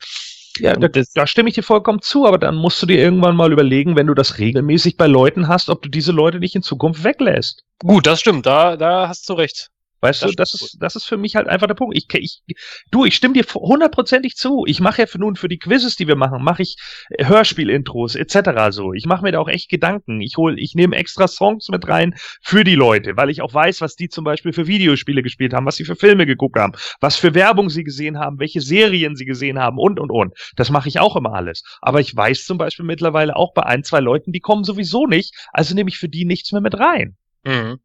[0.59, 3.51] Ja, da, da stimme ich dir vollkommen zu, aber dann musst du dir irgendwann mal
[3.51, 7.03] überlegen, wenn du das regelmäßig bei Leuten hast, ob du diese Leute nicht in Zukunft
[7.03, 7.63] weglässt.
[7.79, 9.71] Gut, das stimmt, da, da hast du recht.
[10.03, 11.97] Weißt Das du, das ist, das ist für mich halt einfach der Punkt.
[11.97, 12.41] Ich, ich,
[12.91, 14.65] du, ich stimme dir hundertprozentig zu.
[14.67, 16.75] Ich mache ja für nun für die Quizzes, die wir machen, mache ich
[17.11, 18.71] äh, Hörspielintros etc.
[18.71, 18.91] So.
[18.91, 20.19] Ich mache mir da auch echt Gedanken.
[20.19, 23.79] Ich hol, ich nehme extra Songs mit rein für die Leute, weil ich auch weiß,
[23.79, 27.15] was die zum Beispiel für Videospiele gespielt haben, was sie für Filme geguckt haben, was
[27.15, 30.33] für Werbung sie gesehen haben, welche Serien sie gesehen haben und und und.
[30.57, 31.63] Das mache ich auch immer alles.
[31.79, 35.33] Aber ich weiß zum Beispiel mittlerweile auch bei ein, zwei Leuten, die kommen sowieso nicht,
[35.53, 37.15] also nehme ich für die nichts mehr mit rein.
[37.45, 37.79] Mhm.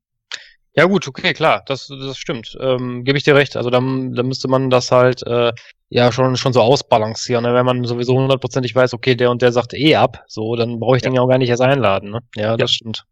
[0.75, 2.57] Ja gut, okay, klar, das, das stimmt.
[2.61, 3.57] Ähm, Gebe ich dir recht.
[3.57, 5.53] Also dann, dann müsste man das halt, äh,
[5.89, 7.45] ja schon, schon so ausbalancieren.
[7.45, 7.55] Ne?
[7.55, 10.97] Wenn man sowieso hundertprozentig weiß, okay, der und der sagt eh ab, so, dann brauche
[10.97, 12.11] ich den ja auch gar nicht erst einladen.
[12.11, 12.21] Ne?
[12.37, 13.05] Ja, das stimmt.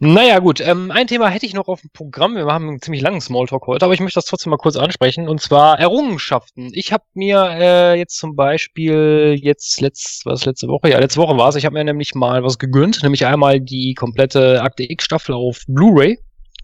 [0.00, 0.60] Naja, gut.
[0.60, 2.34] Ähm, ein Thema hätte ich noch auf dem Programm.
[2.34, 5.28] Wir haben einen ziemlich langen Smalltalk heute, aber ich möchte das trotzdem mal kurz ansprechen.
[5.28, 6.70] Und zwar Errungenschaften.
[6.74, 10.90] Ich habe mir äh, jetzt zum Beispiel jetzt letzt, was letzte Woche?
[10.90, 11.54] Ja, letzte Woche war es.
[11.54, 16.18] Ich habe mir nämlich mal was gegönnt, nämlich einmal die komplette Akte X-Staffel auf Blu-ray.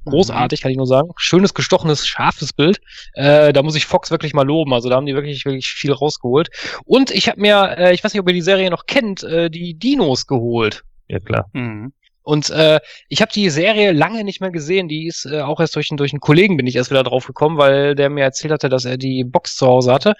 [0.06, 1.10] Großartig, kann ich nur sagen.
[1.16, 2.80] Schönes, gestochenes, scharfes Bild.
[3.14, 4.72] Äh, da muss ich Fox wirklich mal loben.
[4.72, 6.48] Also da haben die wirklich, wirklich viel rausgeholt.
[6.84, 9.50] Und ich habe mir, äh, ich weiß nicht, ob ihr die Serie noch kennt, äh,
[9.50, 10.84] die Dinos geholt.
[11.08, 11.50] Ja, klar.
[11.52, 11.92] Mhm.
[12.22, 14.88] Und äh, ich habe die Serie lange nicht mehr gesehen.
[14.88, 17.26] Die ist äh, auch erst durch, einen- durch einen Kollegen bin ich erst wieder drauf
[17.26, 20.14] gekommen, weil der mir erzählt hatte, dass er die Box zu Hause hatte.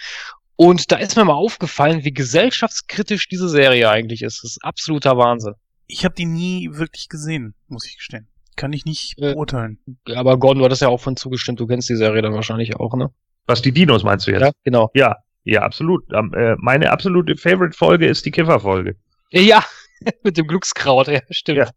[0.57, 4.43] Und da ist mir mal aufgefallen, wie gesellschaftskritisch diese Serie eigentlich ist.
[4.43, 5.55] Das ist absoluter Wahnsinn.
[5.87, 8.29] Ich habe die nie wirklich gesehen, muss ich gestehen.
[8.61, 9.79] Kann ich nicht Äh, beurteilen.
[10.14, 11.61] Aber Gordon, du hattest ja auch von zugestimmt.
[11.61, 13.11] Du kennst die Serie dann wahrscheinlich auch, ne?
[13.46, 14.42] Was die Dinos meinst du jetzt?
[14.42, 14.90] Ja, genau.
[14.92, 16.05] Ja, ja, absolut.
[16.12, 18.96] Ähm, äh, meine absolute Favorite-Folge ist die Kiffer-Folge.
[19.31, 19.64] Ja,
[20.23, 21.57] mit dem Glückskraut, ja, stimmt.
[21.57, 21.70] Ja.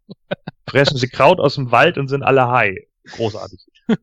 [0.68, 2.76] Fressen sie Kraut aus dem Wald und sind alle high.
[3.12, 3.60] Großartig.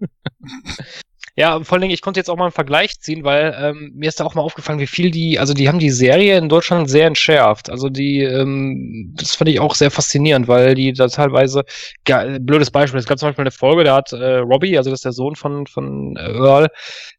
[1.37, 4.09] Ja, vor allen Dingen, ich konnte jetzt auch mal einen Vergleich ziehen, weil ähm, mir
[4.09, 6.89] ist da auch mal aufgefallen, wie viel die, also die haben die Serie in Deutschland
[6.89, 7.69] sehr entschärft.
[7.69, 11.63] Also die, ähm, das fand ich auch sehr faszinierend, weil die da teilweise,
[12.03, 14.99] ge- blödes Beispiel, es gab zum Beispiel eine Folge, da hat äh, Robbie, also das
[14.99, 16.67] ist der Sohn von, von Earl,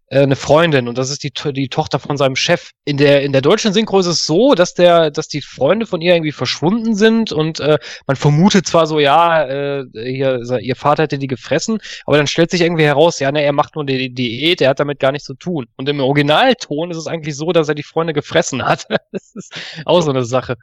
[0.09, 2.71] äh, eine Freundin und das ist die, die Tochter von seinem Chef.
[2.85, 6.01] In der, in der deutschen Synchro ist es so, dass der, dass die Freunde von
[6.01, 11.05] ihr irgendwie verschwunden sind und äh, man vermutet zwar so, ja, äh, hier, ihr Vater
[11.05, 14.12] hätte die gefressen, aber dann stellt sich irgendwie heraus, ja, ne, er macht nur die
[14.15, 15.67] Diät, er hat damit gar nichts zu tun.
[15.77, 18.87] Und im Originalton ist es eigentlich so, dass er die Freunde gefressen hat.
[19.13, 20.57] Das ist auch so eine Sache.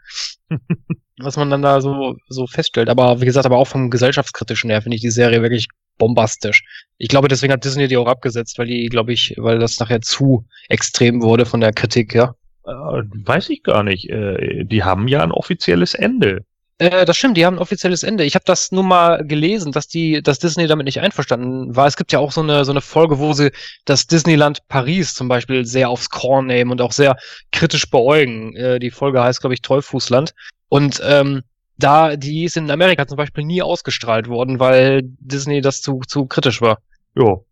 [1.20, 2.90] Was man dann da so, so feststellt.
[2.90, 6.64] Aber wie gesagt, aber auch vom gesellschaftskritischen her finde ich die Serie wirklich bombastisch.
[6.98, 10.02] Ich glaube, deswegen hat Disney die auch abgesetzt, weil die, glaube ich, weil das nachher
[10.02, 12.36] zu extrem wurde von der Kritik, ja.
[12.66, 14.10] Äh, weiß ich gar nicht.
[14.10, 16.46] Äh, die haben ja ein offizielles Ende.
[16.80, 18.24] Äh, das stimmt, die haben ein offizielles Ende.
[18.24, 21.88] Ich habe das nur mal gelesen, dass die, dass Disney damit nicht einverstanden war.
[21.88, 23.52] Es gibt ja auch so eine so eine Folge, wo sie
[23.86, 27.18] das Disneyland Paris zum Beispiel sehr aufs Korn nehmen und auch sehr
[27.52, 28.56] kritisch beäugen.
[28.56, 30.34] Äh, die Folge heißt, glaube ich, Tollfußland.
[30.70, 31.44] Und ähm,
[31.78, 36.26] da, die ist in Amerika zum Beispiel nie ausgestrahlt worden, weil Disney das zu, zu
[36.26, 36.80] kritisch war.
[37.16, 37.46] Jo.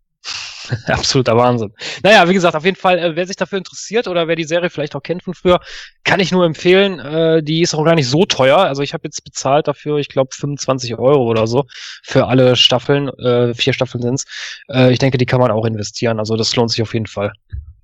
[0.87, 1.73] Absoluter Wahnsinn.
[2.03, 4.69] Naja, wie gesagt, auf jeden Fall, äh, wer sich dafür interessiert oder wer die Serie
[4.69, 5.59] vielleicht auch kennt von früher,
[6.03, 6.99] kann ich nur empfehlen.
[6.99, 8.57] Äh, die ist auch gar nicht so teuer.
[8.57, 11.65] Also ich habe jetzt bezahlt dafür, ich glaube, 25 Euro oder so
[12.03, 13.09] für alle Staffeln.
[13.09, 14.25] Äh, vier Staffeln sind's.
[14.69, 16.19] Äh, ich denke, die kann man auch investieren.
[16.19, 17.31] Also das lohnt sich auf jeden Fall.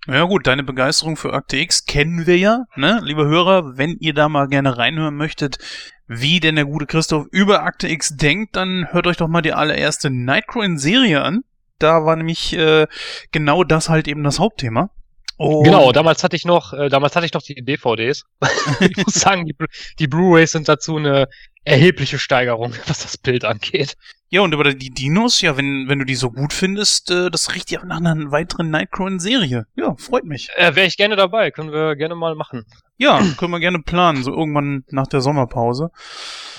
[0.06, 3.00] Ja gut, deine Begeisterung für Akte X kennen wir ja, ne?
[3.06, 5.60] Liebe Hörer, wenn ihr da mal gerne reinhören möchtet,
[6.08, 9.54] wie denn der gute Christoph über Akte X denkt, dann hört euch doch mal die
[9.54, 11.44] allererste Nightcrawler-Serie an.
[11.80, 12.88] Da war nämlich äh,
[13.32, 14.90] genau das halt eben das Hauptthema.
[15.38, 18.24] Und Genau, damals hatte ich noch, äh, damals hatte ich noch die DVDs.
[18.80, 19.56] ich muss sagen, die,
[20.00, 21.28] die Blu-rays sind dazu eine
[21.66, 23.96] erhebliche Steigerung, was das Bild angeht.
[24.30, 27.54] Ja, und über die Dinos, ja, wenn, wenn du die so gut findest, äh, das
[27.54, 29.68] riecht ja nach einer weiteren Nightcrawler-Serie.
[29.76, 30.50] Ja, freut mich.
[30.56, 32.66] Äh, Wäre ich gerne dabei, können wir gerne mal machen.
[32.98, 35.90] Ja, können wir gerne planen, so irgendwann nach der Sommerpause.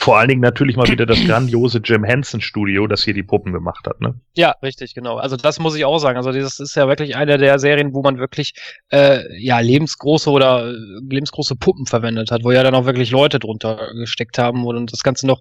[0.01, 3.53] Vor allen Dingen natürlich mal wieder das grandiose Jim Henson Studio, das hier die Puppen
[3.53, 4.20] gemacht hat, ne?
[4.35, 5.16] Ja, richtig, genau.
[5.16, 6.16] Also das muss ich auch sagen.
[6.16, 8.55] Also das ist ja wirklich eine der Serien, wo man wirklich
[8.90, 10.75] äh, ja lebensgroße oder äh,
[11.09, 15.03] lebensgroße Puppen verwendet hat, wo ja dann auch wirklich Leute drunter gesteckt haben und das
[15.03, 15.40] Ganze noch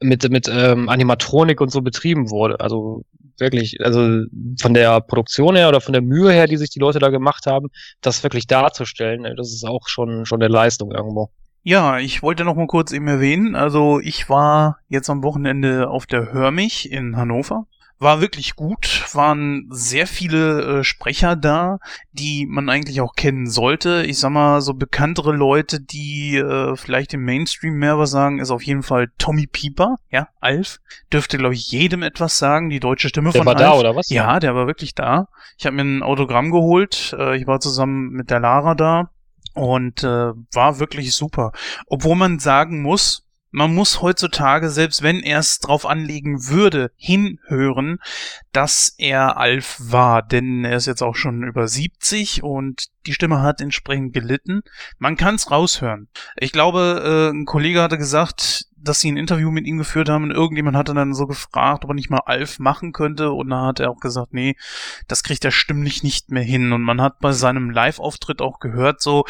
[0.00, 2.60] mit mit ähm, Animatronik und so betrieben wurde.
[2.60, 3.04] Also
[3.38, 4.24] wirklich, also
[4.60, 7.46] von der Produktion her oder von der Mühe her, die sich die Leute da gemacht
[7.46, 7.68] haben,
[8.00, 11.30] das wirklich darzustellen, äh, das ist auch schon schon eine Leistung irgendwo.
[11.62, 16.06] Ja, ich wollte noch mal kurz eben erwähnen, also ich war jetzt am Wochenende auf
[16.06, 17.66] der Hörmich in Hannover.
[18.02, 21.78] War wirklich gut, waren sehr viele äh, Sprecher da,
[22.12, 24.04] die man eigentlich auch kennen sollte.
[24.06, 28.50] Ich sag mal, so bekanntere Leute, die äh, vielleicht im Mainstream mehr was sagen, ist
[28.50, 30.80] auf jeden Fall Tommy Pieper, ja, Alf.
[31.12, 33.66] Dürfte, glaube ich, jedem etwas sagen, die deutsche Stimme Der von war Alf.
[33.66, 34.08] da oder was?
[34.08, 35.28] Ja, der war wirklich da.
[35.58, 37.14] Ich habe mir ein Autogramm geholt.
[37.18, 39.10] Äh, ich war zusammen mit der Lara da
[39.52, 41.52] und äh, war wirklich super.
[41.86, 47.98] Obwohl man sagen muss, man muss heutzutage, selbst wenn er es drauf anlegen würde, hinhören,
[48.52, 50.22] dass er Alf war.
[50.22, 54.62] Denn er ist jetzt auch schon über 70 und die Stimme hat entsprechend gelitten.
[54.98, 56.08] Man kann es raushören.
[56.36, 60.24] Ich glaube, äh, ein Kollege hatte gesagt, dass sie ein Interview mit ihm geführt haben
[60.24, 63.66] und irgendjemand hatte dann so gefragt, ob er nicht mal Alf machen könnte und da
[63.66, 64.56] hat er auch gesagt, nee,
[65.08, 69.00] das kriegt er stimmlich nicht mehr hin und man hat bei seinem Live-Auftritt auch gehört,
[69.00, 69.24] so,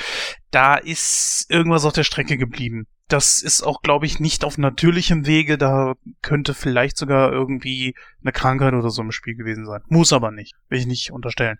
[0.50, 2.86] da ist irgendwas auf der Strecke geblieben.
[3.08, 8.30] Das ist auch, glaube ich, nicht auf natürlichem Wege, da könnte vielleicht sogar irgendwie eine
[8.30, 9.82] Krankheit oder so im Spiel gewesen sein.
[9.88, 11.58] Muss aber nicht, will ich nicht unterstellen.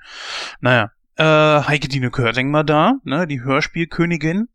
[0.61, 1.25] Naja, äh,
[1.67, 4.49] Heike Dine Körting war da, ne, die Hörspielkönigin.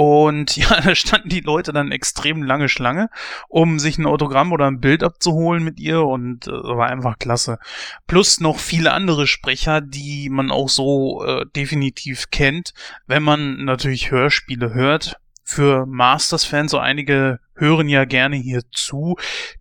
[0.00, 3.10] Und ja, da standen die Leute dann extrem lange Schlange,
[3.50, 7.58] um sich ein Autogramm oder ein Bild abzuholen mit ihr und äh, war einfach klasse.
[8.06, 12.72] Plus noch viele andere Sprecher, die man auch so äh, definitiv kennt,
[13.06, 15.16] wenn man natürlich Hörspiele hört.
[15.44, 19.16] Für Masters-Fans, so einige hören ja gerne hier zu.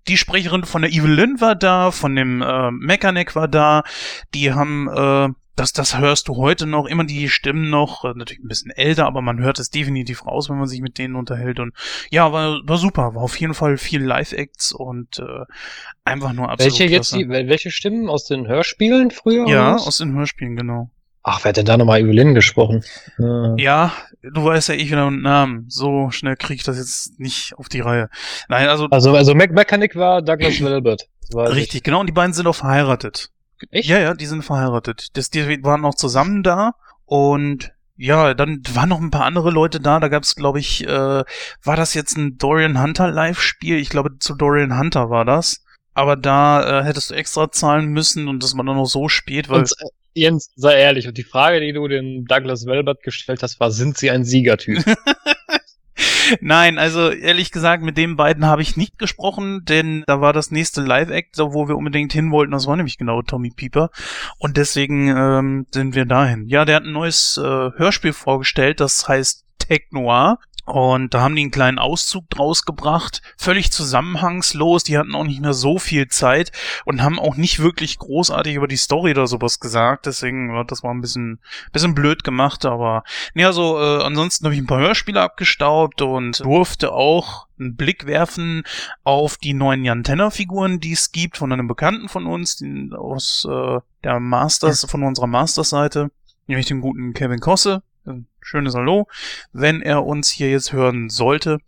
[0.07, 3.83] Die Sprecherin von der Evelyn war da, von dem äh, Mechanic war da.
[4.33, 8.43] Die haben äh, das, das hörst du heute noch, immer die Stimmen noch, äh, natürlich
[8.43, 11.59] ein bisschen älter, aber man hört es definitiv raus, wenn man sich mit denen unterhält.
[11.59, 11.73] Und
[12.09, 15.45] ja, war, war super, war auf jeden Fall viel Live-Acts und äh,
[16.05, 16.79] einfach nur absolut.
[16.79, 19.47] Welche jetzt die, welche Stimmen aus den Hörspielen früher?
[19.47, 20.89] Ja, aus den Hörspielen, genau.
[21.21, 22.83] Ach, wer hat denn da nochmal Evelyn gesprochen?
[23.17, 23.55] Ja.
[23.57, 25.65] ja, du weißt ja ich wieder einen Namen.
[25.67, 28.09] So schnell kriege ich das jetzt nicht auf die Reihe.
[28.47, 28.87] Nein, also.
[28.89, 31.07] Also, also Mac Mechanic war Douglas Wilbert.
[31.35, 31.83] Richtig, ich.
[31.83, 33.31] genau, und die beiden sind auch verheiratet.
[33.71, 33.89] Echt?
[33.89, 35.17] Ja, ja, die sind verheiratet.
[35.17, 36.73] Das, die waren noch zusammen da
[37.05, 39.99] und ja, dann waren noch ein paar andere Leute da.
[39.99, 41.23] Da gab es, glaube ich, äh,
[41.63, 43.77] war das jetzt ein Dorian Hunter Live-Spiel?
[43.77, 45.65] Ich glaube, zu Dorian Hunter war das.
[45.93, 49.49] Aber da äh, hättest du extra zahlen müssen und das war dann noch so spät,
[49.49, 49.59] weil.
[49.59, 53.59] Und, äh, Jens, sei ehrlich, und die Frage, die du dem Douglas Welbert gestellt hast,
[53.59, 54.83] war, sind sie ein Siegertyp?
[56.41, 60.51] Nein, also ehrlich gesagt, mit den beiden habe ich nicht gesprochen, denn da war das
[60.51, 62.51] nächste Live-Act, wo wir unbedingt hin wollten.
[62.51, 63.89] Das war nämlich genau Tommy Pieper.
[64.37, 66.47] Und deswegen ähm, sind wir dahin.
[66.47, 70.39] Ja, der hat ein neues äh, Hörspiel vorgestellt, das heißt Tech Noir.
[70.69, 75.41] Und da haben die einen kleinen Auszug draus gebracht, völlig zusammenhangslos, die hatten auch nicht
[75.41, 76.51] mehr so viel Zeit
[76.85, 80.83] und haben auch nicht wirklich großartig über die Story oder sowas gesagt, deswegen war das
[80.83, 81.39] war ein bisschen,
[81.73, 83.03] bisschen blöd gemacht, aber
[83.33, 88.05] ne, also äh, ansonsten habe ich ein paar Hörspiele abgestaubt und durfte auch einen Blick
[88.05, 88.63] werfen
[89.03, 92.91] auf die neuen Jan Tenner Figuren, die es gibt von einem Bekannten von uns, die,
[92.95, 96.11] aus äh, der Masters, von unserer Masters-Seite,
[96.47, 97.81] nämlich den guten Kevin Kosse,
[98.41, 99.07] schönes Hallo,
[99.53, 101.59] wenn er uns hier jetzt hören sollte.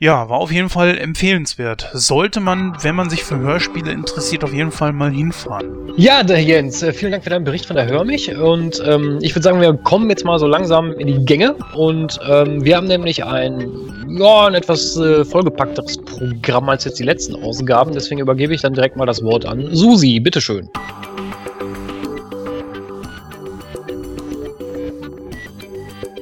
[0.00, 1.88] Ja, war auf jeden Fall empfehlenswert.
[1.92, 5.92] Sollte man, wenn man sich für Hörspiele interessiert, auf jeden Fall mal hinfahren.
[5.96, 8.36] Ja, der Jens, äh, vielen Dank für deinen Bericht von der Hörmich.
[8.36, 11.54] Und ähm, ich würde sagen, wir kommen jetzt mal so langsam in die Gänge.
[11.74, 13.70] Und ähm, wir haben nämlich ein,
[14.08, 17.92] ja, ein etwas äh, vollgepackteres Programm als jetzt die letzten Ausgaben.
[17.92, 20.18] Deswegen übergebe ich dann direkt mal das Wort an Susi.
[20.18, 20.68] Bitteschön.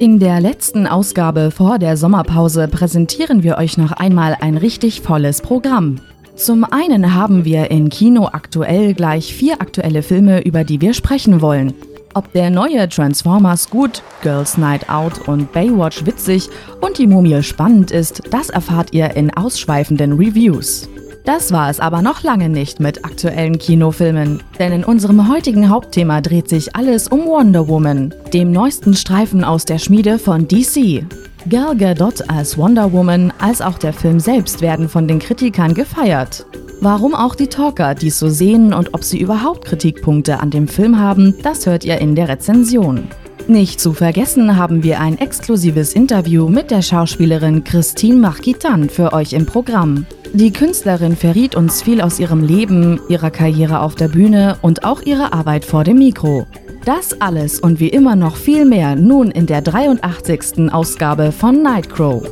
[0.03, 5.39] In der letzten Ausgabe vor der Sommerpause präsentieren wir euch noch einmal ein richtig volles
[5.39, 6.01] Programm.
[6.35, 11.39] Zum einen haben wir in Kino aktuell gleich vier aktuelle Filme, über die wir sprechen
[11.39, 11.73] wollen.
[12.15, 16.49] Ob der neue Transformers gut, Girls Night Out und Baywatch witzig
[16.81, 20.89] und die Mumie spannend ist, das erfahrt ihr in ausschweifenden Reviews.
[21.25, 26.19] Das war es aber noch lange nicht mit aktuellen Kinofilmen, denn in unserem heutigen Hauptthema
[26.19, 31.05] dreht sich alles um Wonder Woman, dem neuesten Streifen aus der Schmiede von DC.
[31.49, 36.45] Gal Gadot als Wonder Woman als auch der Film selbst werden von den Kritikern gefeiert.
[36.81, 40.99] Warum auch die Talker dies so sehen und ob sie überhaupt Kritikpunkte an dem Film
[40.99, 43.07] haben, das hört ihr in der Rezension.
[43.47, 49.31] Nicht zu vergessen haben wir ein exklusives Interview mit der Schauspielerin Christine Marquitan für euch
[49.31, 50.05] im Programm.
[50.35, 55.03] Die Künstlerin verriet uns viel aus ihrem Leben, ihrer Karriere auf der Bühne und auch
[55.03, 56.47] ihrer Arbeit vor dem Mikro.
[56.85, 60.73] Das alles und wie immer noch viel mehr nun in der 83.
[60.73, 62.23] Ausgabe von Nightcrow.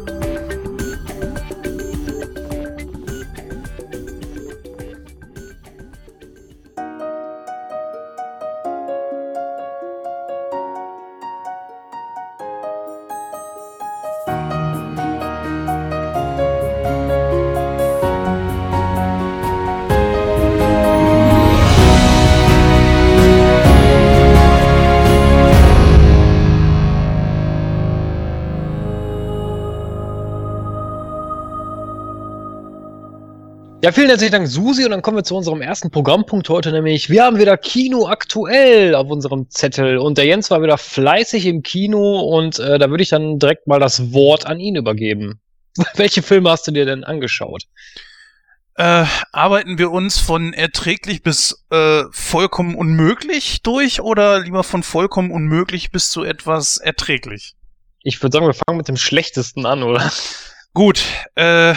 [33.84, 34.86] Ja, vielen herzlichen Dank, Susi.
[34.86, 38.94] Und dann kommen wir zu unserem ersten Programmpunkt heute, nämlich wir haben wieder Kino aktuell
[38.94, 39.98] auf unserem Zettel.
[39.98, 43.66] Und der Jens war wieder fleißig im Kino und äh, da würde ich dann direkt
[43.66, 45.42] mal das Wort an ihn übergeben.
[45.96, 47.64] Welche Filme hast du dir denn angeschaut?
[48.76, 55.32] Äh, arbeiten wir uns von erträglich bis äh, vollkommen unmöglich durch oder lieber von vollkommen
[55.32, 57.56] unmöglich bis zu etwas erträglich?
[58.04, 60.12] Ich würde sagen, wir fangen mit dem schlechtesten an, oder?
[60.76, 61.74] Gut, äh,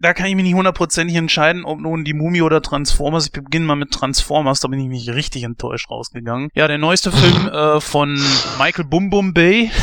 [0.00, 3.26] da kann ich mich nicht hundertprozentig entscheiden, ob nun die Mumie oder Transformers.
[3.26, 6.50] Ich beginne mal mit Transformers, da bin ich mich richtig enttäuscht rausgegangen.
[6.54, 8.14] Ja, der neueste Film äh, von
[8.58, 9.70] Michael Bum Bum Bay.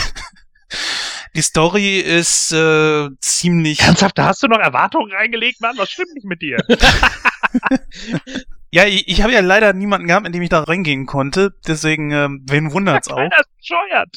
[1.36, 3.82] Die Story ist äh, ziemlich.
[3.82, 5.76] Ernsthaft, da hast du noch Erwartungen reingelegt, Mann?
[5.78, 6.58] Was stimmt nicht mit dir?
[8.76, 11.54] Ja, ich, ich habe ja leider niemanden gehabt, mit dem ich da reingehen konnte.
[11.66, 13.16] Deswegen, ähm, wen wundert's auch.
[13.16, 14.10] Keiner ist bescheuert.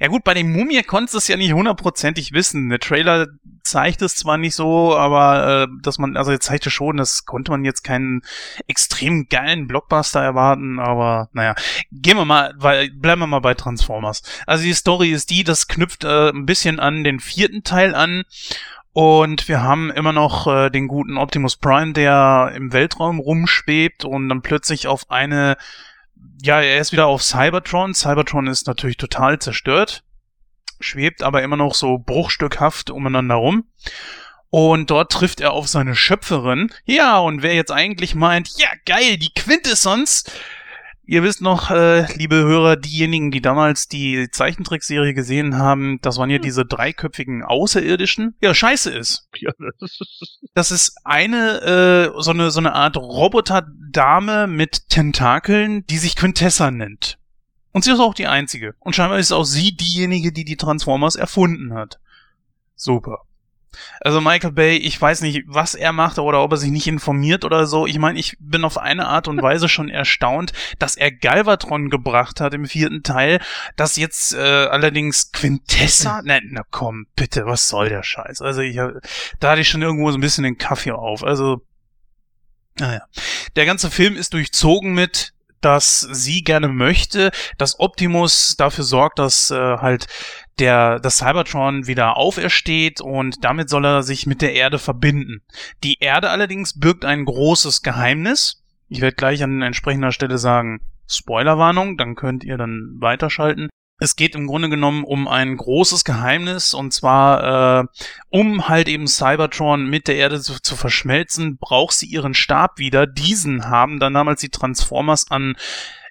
[0.00, 2.68] Ja gut, bei dem Mumie konntest du es ja nicht hundertprozentig wissen.
[2.68, 3.26] Der Trailer
[3.62, 7.64] zeigt es zwar nicht so, aber äh, dass man, also zeigte schon, das konnte man
[7.64, 8.22] jetzt keinen
[8.66, 11.54] extrem geilen Blockbuster erwarten, aber naja.
[11.90, 14.22] Gehen wir mal, weil, bleiben wir mal bei Transformers.
[14.46, 18.24] Also die Story ist die, das knüpft äh, ein bisschen an den vierten Teil an.
[18.92, 24.28] Und wir haben immer noch äh, den guten Optimus Prime, der im Weltraum rumschwebt und
[24.28, 25.56] dann plötzlich auf eine
[26.40, 27.94] ja, er ist wieder auf Cybertron.
[27.94, 30.04] Cybertron ist natürlich total zerstört,
[30.80, 33.64] schwebt aber immer noch so bruchstückhaft umeinander rum.
[34.50, 36.72] Und dort trifft er auf seine Schöpferin.
[36.84, 40.24] Ja, und wer jetzt eigentlich meint, ja geil, die Quintessence,
[41.10, 46.28] Ihr wisst noch, äh, liebe Hörer, diejenigen, die damals die Zeichentrickserie gesehen haben, das waren
[46.28, 48.34] ja diese dreiköpfigen Außerirdischen.
[48.42, 49.26] Ja, scheiße ist.
[49.38, 55.86] Ja, das ist- Das ist eine, äh, so eine, so eine Art Roboterdame mit Tentakeln,
[55.86, 57.16] die sich Quintessa nennt.
[57.72, 58.74] Und sie ist auch die einzige.
[58.78, 61.98] Und scheinbar ist auch sie diejenige, die die Transformers erfunden hat.
[62.76, 63.20] Super.
[64.00, 67.44] Also Michael Bay, ich weiß nicht, was er macht oder ob er sich nicht informiert
[67.44, 67.86] oder so.
[67.86, 72.40] Ich meine, ich bin auf eine Art und Weise schon erstaunt, dass er Galvatron gebracht
[72.40, 73.40] hat im vierten Teil,
[73.76, 78.42] dass jetzt äh, allerdings Quintessa, nein, na komm, bitte, was soll der Scheiß?
[78.42, 78.76] Also ich,
[79.40, 81.22] da hatte ich schon irgendwo so ein bisschen den Kaffee auf.
[81.22, 81.62] Also,
[82.78, 83.02] naja.
[83.56, 89.50] Der ganze Film ist durchzogen mit, dass sie gerne möchte, dass Optimus dafür sorgt, dass
[89.50, 90.06] äh, halt
[90.60, 95.42] der das Cybertron wieder aufersteht und damit soll er sich mit der Erde verbinden.
[95.84, 98.62] Die Erde allerdings birgt ein großes Geheimnis.
[98.88, 103.68] Ich werde gleich an entsprechender Stelle sagen, Spoilerwarnung, dann könnt ihr dann weiterschalten.
[104.00, 107.86] Es geht im Grunde genommen um ein großes Geheimnis und zwar, äh,
[108.28, 113.08] um halt eben Cybertron mit der Erde zu, zu verschmelzen, braucht sie ihren Stab wieder.
[113.08, 115.56] Diesen haben dann damals die Transformers an,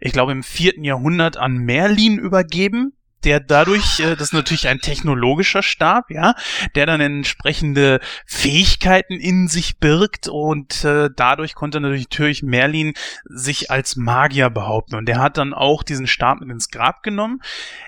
[0.01, 2.96] ich glaube im vierten Jahrhundert an Merlin übergeben.
[3.23, 6.35] Der dadurch, äh, das ist natürlich ein technologischer Stab, ja,
[6.75, 12.93] der dann entsprechende Fähigkeiten in sich birgt und äh, dadurch konnte natürlich Merlin
[13.25, 17.41] sich als Magier behaupten und der hat dann auch diesen Stab mit ins Grab genommen.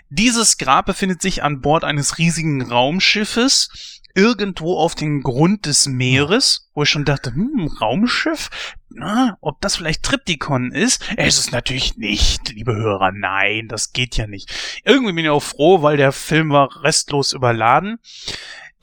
[0.09, 6.69] Dieses Grab befindet sich an Bord eines riesigen Raumschiffes irgendwo auf dem Grund des Meeres,
[6.73, 8.49] wo ich schon dachte, hm, Raumschiff?
[8.89, 11.03] Na, ob das vielleicht Triptychon ist?
[11.15, 14.81] Es ist natürlich nicht, liebe Hörer, nein, das geht ja nicht.
[14.83, 17.99] Irgendwie bin ich auch froh, weil der Film war restlos überladen.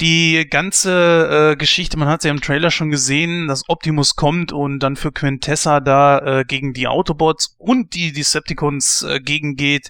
[0.01, 4.81] Die ganze äh, Geschichte, man hat ja im Trailer schon gesehen, dass Optimus kommt und
[4.81, 9.89] dann für Quintessa da äh, gegen die Autobots und die Decepticons äh, gegengeht.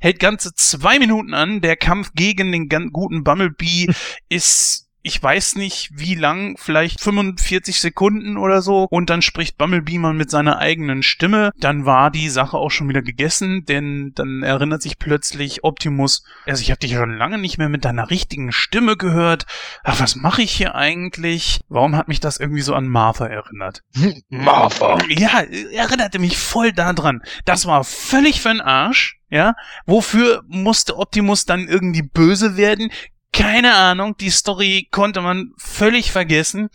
[0.00, 1.60] Hält ganze zwei Minuten an.
[1.60, 3.92] Der Kampf gegen den guten Bumblebee
[4.28, 8.86] ist, ich weiß nicht wie lang, vielleicht 45 Sekunden oder so.
[8.90, 11.52] Und dann spricht Bumblebee mal mit seiner eigenen Stimme.
[11.58, 16.62] Dann war die Sache auch schon wieder gegessen, denn dann erinnert sich plötzlich Optimus, also
[16.62, 19.46] ich habe dich schon lange nicht mehr mit deiner richtigen Stimme gehört.
[19.84, 21.60] Ach, was mache ich hier eigentlich?
[21.68, 23.82] Warum hat mich das irgendwie so an Martha erinnert?
[24.28, 24.98] Martha.
[25.08, 27.22] Ja, erinnerte mich voll daran.
[27.44, 29.54] Das war völlig für'n Arsch, ja.
[29.86, 32.90] Wofür musste Optimus dann irgendwie böse werden?
[33.32, 36.68] Keine Ahnung, die Story konnte man völlig vergessen.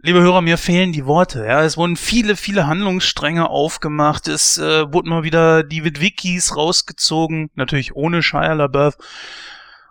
[0.00, 1.44] Liebe Hörer, mir fehlen die Worte.
[1.44, 4.28] Ja, es wurden viele, viele Handlungsstränge aufgemacht.
[4.28, 8.96] Es äh, wurden mal wieder die Witwikis rausgezogen, natürlich ohne Shia LaBeouf.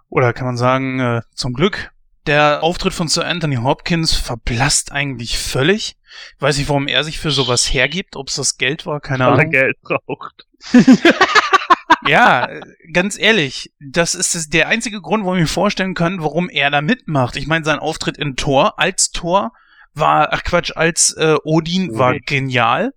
[0.10, 1.91] Oder kann man sagen, äh, zum Glück.
[2.25, 5.97] Der Auftritt von Sir Anthony Hopkins verblasst eigentlich völlig.
[6.36, 9.25] Ich weiß nicht, warum er sich für sowas hergibt, ob es das Geld war, keine
[9.25, 9.51] weil er Ahnung.
[9.51, 10.45] Geld braucht.
[12.09, 16.49] Ja, äh, ganz ehrlich, das ist der einzige Grund, wo ich mir vorstellen kann, warum
[16.49, 17.35] er da mitmacht.
[17.35, 19.51] Ich meine, sein Auftritt in Thor, als Thor,
[19.93, 22.21] war, ach Quatsch, als äh, Odin war Odin.
[22.25, 22.93] genial.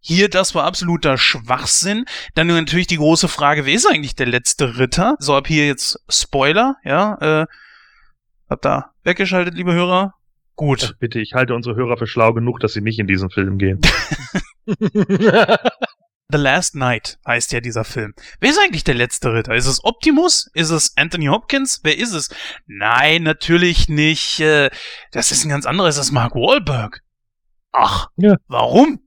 [0.00, 2.06] Hier, das war absoluter Schwachsinn.
[2.34, 5.16] Dann natürlich die große Frage, wer ist eigentlich der letzte Ritter?
[5.18, 7.46] So, ab hier jetzt Spoiler, ja, äh,
[8.48, 10.14] habt da weggeschaltet, liebe Hörer?
[10.56, 10.90] Gut.
[10.90, 13.58] Ach, bitte, ich halte unsere Hörer für schlau genug, dass sie nicht in diesen Film
[13.58, 13.80] gehen.
[16.30, 18.14] The Last Night heißt ja dieser Film.
[18.40, 19.54] Wer ist eigentlich der letzte Ritter?
[19.54, 20.50] Ist es Optimus?
[20.54, 21.80] Ist es Anthony Hopkins?
[21.82, 22.28] Wer ist es?
[22.66, 24.40] Nein, natürlich nicht.
[24.40, 24.70] Äh,
[25.12, 25.96] das ist ein ganz anderes.
[25.96, 27.00] Das ist Mark Wahlberg.
[27.72, 28.36] Ach, Ja.
[28.48, 29.00] warum?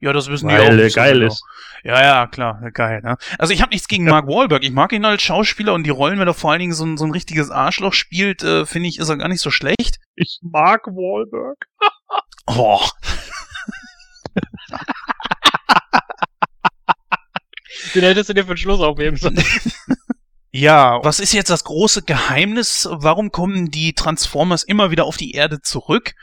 [0.00, 0.58] Ja, das wissen die auch.
[0.58, 1.26] Weil nicht so geil genau.
[1.32, 1.42] ist.
[1.82, 3.00] Ja, ja, klar, geil.
[3.02, 3.16] Ne?
[3.38, 4.62] Also ich habe nichts gegen Mark Wahlberg.
[4.64, 6.96] Ich mag ihn als Schauspieler und die Rollen, wenn er vor allen Dingen so ein,
[6.98, 9.98] so ein richtiges Arschloch spielt, äh, finde ich, ist er gar nicht so schlecht.
[10.14, 11.66] Ich mag Wahlberg.
[12.46, 12.80] Oh,
[17.94, 19.42] Den hättest du dir für den Schluss aufheben sollen.
[20.56, 22.88] Ja, was ist jetzt das große Geheimnis?
[22.88, 26.14] Warum kommen die Transformers immer wieder auf die Erde zurück?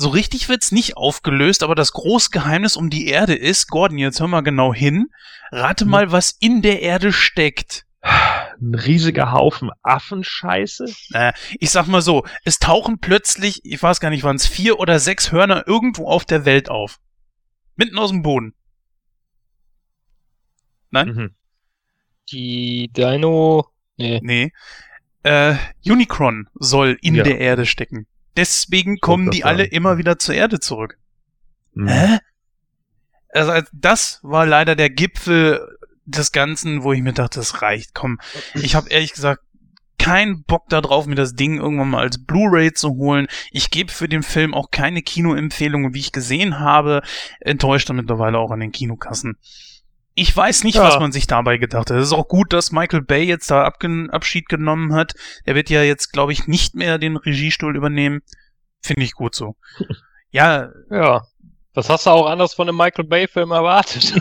[0.00, 4.28] so richtig wird's nicht aufgelöst, aber das Großgeheimnis um die Erde ist, Gordon, jetzt hör
[4.28, 5.10] mal genau hin,
[5.52, 7.84] rate mal, was in der Erde steckt.
[8.02, 10.86] Ein riesiger Haufen Affenscheiße.
[11.10, 14.80] Naja, ich sag mal so, es tauchen plötzlich, ich weiß gar nicht, waren es vier
[14.80, 16.98] oder sechs Hörner irgendwo auf der Welt auf.
[17.76, 18.54] Mitten aus dem Boden.
[20.90, 21.08] Nein?
[21.08, 21.34] Mhm.
[22.32, 23.66] Die Dino.
[23.96, 24.20] Nee.
[24.22, 24.52] Nee.
[25.22, 27.22] Äh, Unicron soll in Ja.
[27.24, 28.06] der Erde stecken.
[28.36, 29.74] Deswegen kommen die alle sagen.
[29.74, 30.98] immer wieder zur Erde zurück.
[31.74, 31.88] Mhm.
[31.88, 32.18] Hä?
[33.32, 35.60] Also als- das war leider der Gipfel
[36.04, 37.94] des Ganzen, wo ich mir dachte, das reicht.
[37.94, 38.18] Komm,
[38.54, 39.42] ich habe ehrlich gesagt
[39.98, 43.26] keinen Bock darauf, mir das Ding irgendwann mal als Blu-ray zu holen.
[43.52, 47.02] Ich gebe für den Film auch keine Kinoempfehlungen, wie ich gesehen habe.
[47.40, 49.36] Enttäuscht er mittlerweile auch an den Kinokassen.
[50.14, 50.82] Ich weiß nicht, Ja.
[50.84, 51.96] was man sich dabei gedacht hat.
[51.96, 55.14] Es ist auch gut, dass Michael Bay jetzt da Abgen Abschied genommen hat.
[55.44, 58.20] Er wird ja jetzt, glaube ich, nicht mehr den Regiestuhl übernehmen.
[58.82, 59.56] Finde ich gut so.
[60.32, 61.22] Ja, Ja.
[61.72, 64.12] Das hast du auch anders von einem Michael Bay-Film erwartet.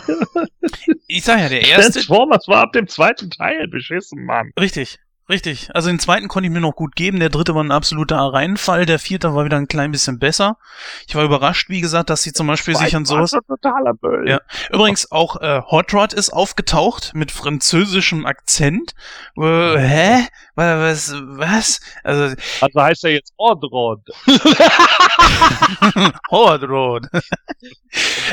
[1.08, 4.52] ich sag ja, der erste, Transformers war ab dem zweiten Teil beschissen, Mann.
[4.60, 5.00] Richtig,
[5.30, 5.70] richtig.
[5.74, 7.20] Also den zweiten konnte ich mir noch gut geben.
[7.20, 8.86] Der dritte war ein absoluter Reinfall.
[8.86, 10.58] Der vierte war wieder ein klein bisschen besser.
[11.08, 13.32] Ich war überrascht, wie gesagt, dass sie zum Beispiel sich an sowas.
[13.48, 14.30] Totaler Müll.
[14.30, 14.42] Ja.
[14.72, 18.94] Übrigens auch äh, Hot Rod ist aufgetaucht mit französischem Akzent.
[19.38, 20.28] Äh, hä?
[20.60, 21.14] Was?
[21.14, 21.80] Was?
[22.03, 24.01] Also Also heißt er jetzt Ordrod.
[26.32, 27.07] Hot Rod.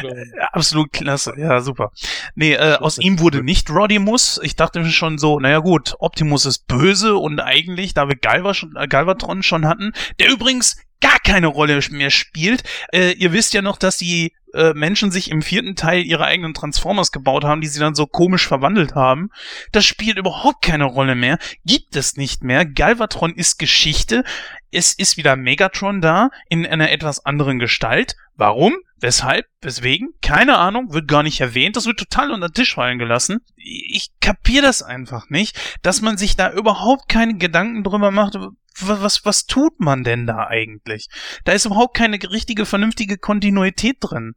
[0.03, 1.93] Ja, absolut klasse, ja, super.
[2.35, 4.41] Nee, äh, aus ihm wurde nicht Rodimus.
[4.43, 8.55] Ich dachte mir schon so, naja gut, Optimus ist böse und eigentlich, da wir Galva
[8.55, 12.65] schon, äh, Galvatron schon hatten, der übrigens gar keine Rolle mehr spielt.
[12.93, 16.55] Äh, ihr wisst ja noch, dass die äh, Menschen sich im vierten Teil ihre eigenen
[16.55, 19.31] Transformers gebaut haben, die sie dann so komisch verwandelt haben.
[19.73, 21.39] Das spielt überhaupt keine Rolle mehr.
[21.65, 22.65] Gibt es nicht mehr.
[22.65, 24.25] Galvatron ist Geschichte.
[24.71, 28.17] Es ist wieder Megatron da, in einer etwas anderen Gestalt.
[28.35, 28.75] Warum?
[28.99, 29.47] Weshalb?
[29.61, 30.15] Weswegen?
[30.23, 31.77] Keine Ahnung, wird gar nicht erwähnt.
[31.77, 33.41] Das wird total unter den Tisch fallen gelassen.
[33.57, 38.37] Ich kapier das einfach nicht, dass man sich da überhaupt keine Gedanken drüber macht.
[38.81, 41.09] Was, was, was tut man denn da eigentlich?
[41.45, 44.35] Da ist überhaupt keine richtige, vernünftige Kontinuität drin.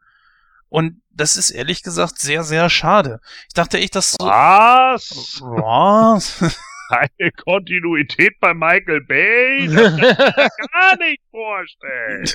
[0.70, 3.20] Und das ist ehrlich gesagt sehr, sehr schade.
[3.48, 4.26] Ich dachte echt, dass so.
[4.26, 5.42] Was?
[5.42, 6.40] Was?
[6.90, 9.68] Keine Kontinuität bei Michael Bay?
[9.68, 10.16] Das kann ich mir
[10.74, 12.26] gar nicht vorstellen.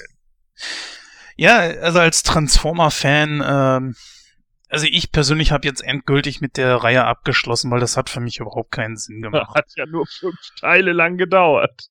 [1.36, 3.96] Ja, also als Transformer-Fan, ähm,
[4.68, 8.38] also ich persönlich habe jetzt endgültig mit der Reihe abgeschlossen, weil das hat für mich
[8.38, 9.54] überhaupt keinen Sinn gemacht.
[9.54, 11.88] Hat ja nur fünf Teile lang gedauert.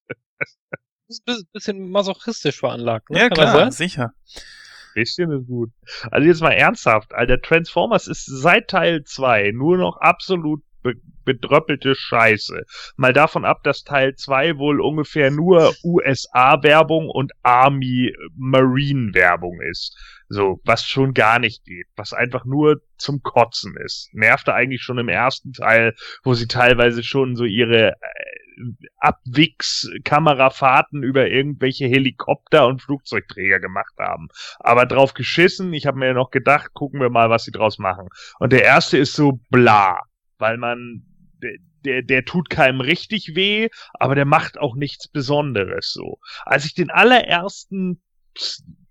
[1.08, 3.10] Das ist ein bisschen masochistisch veranlagt.
[3.10, 3.20] Ne?
[3.20, 4.14] Ja, klar, sicher.
[4.94, 5.72] Bisschen ist gut.
[6.12, 10.94] Also jetzt mal ernsthaft, Alter, Transformers ist seit Teil 2 nur noch absolut be
[11.26, 12.66] bedröppelte Scheiße.
[12.98, 19.98] Mal davon ab, dass Teil 2 wohl ungefähr nur USA-Werbung und Army-Marine-Werbung ist.
[20.28, 24.10] So, was schon gar nicht geht, was einfach nur zum Kotzen ist.
[24.12, 27.96] Nervte eigentlich schon im ersten Teil, wo sie teilweise schon so ihre
[28.98, 34.28] Abwix-Kamerafahrten über irgendwelche Helikopter und Flugzeugträger gemacht haben.
[34.60, 38.08] Aber drauf geschissen, ich habe mir noch gedacht, gucken wir mal, was sie draus machen.
[38.40, 40.02] Und der erste ist so bla,
[40.38, 41.04] weil man
[41.86, 46.20] der, der tut keinem richtig weh, aber der macht auch nichts Besonderes so.
[46.46, 48.02] Als ich den allerersten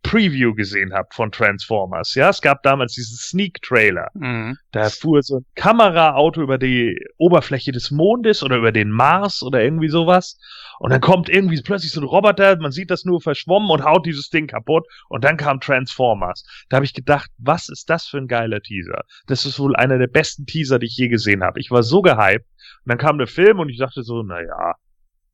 [0.03, 4.09] Preview gesehen habe von Transformers, ja, es gab damals diesen Sneak-Trailer.
[4.15, 4.59] Mhm.
[4.73, 9.63] Da fuhr so ein Kameraauto über die Oberfläche des Mondes oder über den Mars oder
[9.63, 10.39] irgendwie sowas.
[10.81, 14.05] Und dann kommt irgendwie plötzlich so ein Roboter, man sieht das nur verschwommen und haut
[14.05, 14.87] dieses Ding kaputt.
[15.09, 16.45] Und dann kam Transformers.
[16.69, 19.03] Da habe ich gedacht, was ist das für ein geiler Teaser?
[19.29, 21.61] Das ist wohl einer der besten Teaser, die ich je gesehen habe.
[21.61, 22.47] Ich war so gehypt.
[22.85, 24.75] Und dann kam der Film und ich dachte so, naja,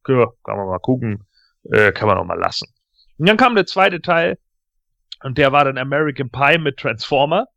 [0.07, 1.25] ja, kann man mal gucken,
[1.73, 2.69] äh, kann man auch mal lassen.
[3.19, 4.39] Und dann kam der zweite Teil
[5.23, 7.49] und der war dann American Pie mit Transformer.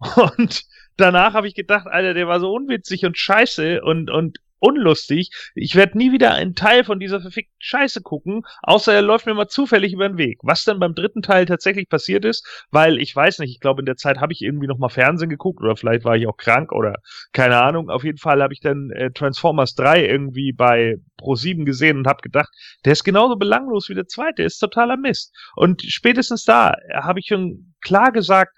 [0.36, 0.64] Und
[0.96, 5.30] danach habe ich gedacht, Alter, der war so unwitzig und scheiße und, und unlustig.
[5.54, 9.34] Ich werde nie wieder einen Teil von dieser verfickten Scheiße gucken, außer er läuft mir
[9.34, 10.38] mal zufällig über den Weg.
[10.42, 13.86] Was dann beim dritten Teil tatsächlich passiert ist, weil ich weiß nicht, ich glaube in
[13.86, 16.72] der Zeit habe ich irgendwie noch mal Fernsehen geguckt oder vielleicht war ich auch krank
[16.72, 16.94] oder
[17.32, 17.90] keine Ahnung.
[17.90, 22.22] Auf jeden Fall habe ich dann äh, Transformers 3 irgendwie bei Pro7 gesehen und habe
[22.22, 22.50] gedacht,
[22.84, 25.34] der ist genauso belanglos wie der zweite, ist totaler Mist.
[25.56, 28.56] Und spätestens da habe ich schon klar gesagt,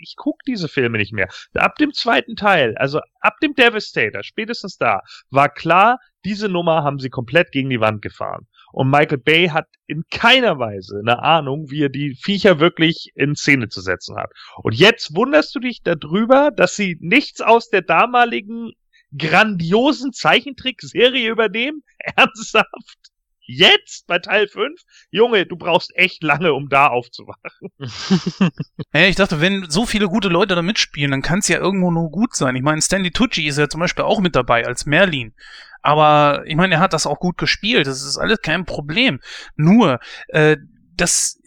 [0.00, 1.28] ich gucke diese Filme nicht mehr.
[1.54, 6.98] Ab dem zweiten Teil, also ab dem Devastator, spätestens da, war klar, diese Nummer haben
[6.98, 8.46] sie komplett gegen die Wand gefahren.
[8.72, 13.34] Und Michael Bay hat in keiner Weise eine Ahnung, wie er die Viecher wirklich in
[13.34, 14.30] Szene zu setzen hat.
[14.62, 18.72] Und jetzt wunderst du dich darüber, dass sie nichts aus der damaligen
[19.16, 21.82] grandiosen Zeichentrickserie übernehmen?
[22.16, 23.10] Ernsthaft?
[23.52, 24.80] Jetzt bei Teil 5?
[25.10, 27.50] Junge, du brauchst echt lange, um da aufzuwachen.
[28.92, 31.90] Ja, ich dachte, wenn so viele gute Leute da mitspielen, dann kann es ja irgendwo
[31.90, 32.56] nur gut sein.
[32.56, 35.32] Ich meine, Stanley Tucci ist ja zum Beispiel auch mit dabei als Merlin.
[35.82, 37.86] Aber ich meine, er hat das auch gut gespielt.
[37.86, 39.20] Das ist alles kein Problem.
[39.56, 40.56] Nur, äh,
[40.96, 41.39] das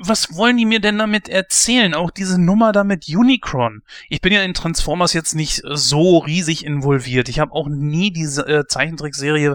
[0.00, 1.94] was wollen die mir denn damit erzählen?
[1.94, 3.82] Auch diese Nummer da mit Unicron.
[4.08, 7.28] Ich bin ja in Transformers jetzt nicht so riesig involviert.
[7.28, 9.54] Ich habe auch nie diese äh, Zeichentrickserie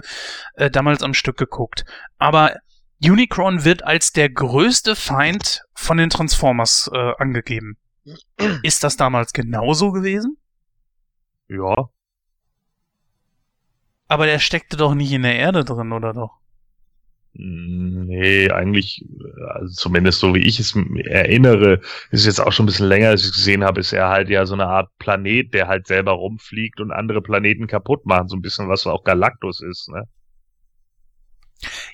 [0.54, 1.84] äh, damals am Stück geguckt.
[2.18, 2.56] Aber
[3.02, 7.76] Unicron wird als der größte Feind von den Transformers äh, angegeben.
[8.62, 10.38] Ist das damals genauso gewesen?
[11.48, 11.90] Ja.
[14.08, 16.38] Aber der steckte doch nicht in der Erde drin, oder doch?
[17.34, 19.04] Nee, eigentlich,
[19.54, 20.74] also zumindest so wie ich es
[21.04, 24.08] erinnere, ist jetzt auch schon ein bisschen länger, als ich es gesehen habe, ist er
[24.08, 28.30] halt ja so eine Art Planet, der halt selber rumfliegt und andere Planeten kaputt macht.
[28.30, 30.04] So ein bisschen, was auch Galactus ist, ne?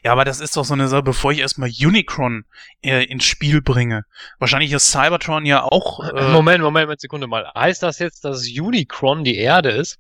[0.03, 2.45] Ja, aber das ist doch so eine Sache, bevor ich erstmal Unicron
[2.82, 4.05] äh, ins Spiel bringe.
[4.39, 6.01] Wahrscheinlich ist Cybertron ja auch.
[6.11, 7.51] Äh, Moment, Moment, eine Sekunde mal.
[7.55, 9.99] Heißt das jetzt, dass Unicron die Erde ist?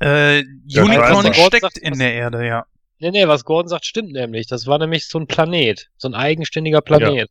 [0.00, 2.66] Äh, Ja, Unicron Gott steckt in der Erde, ja.
[2.98, 4.46] Nee, nee, was Gordon sagt, stimmt nämlich.
[4.46, 5.88] Das war nämlich so ein Planet.
[5.96, 7.28] So ein eigenständiger Planet.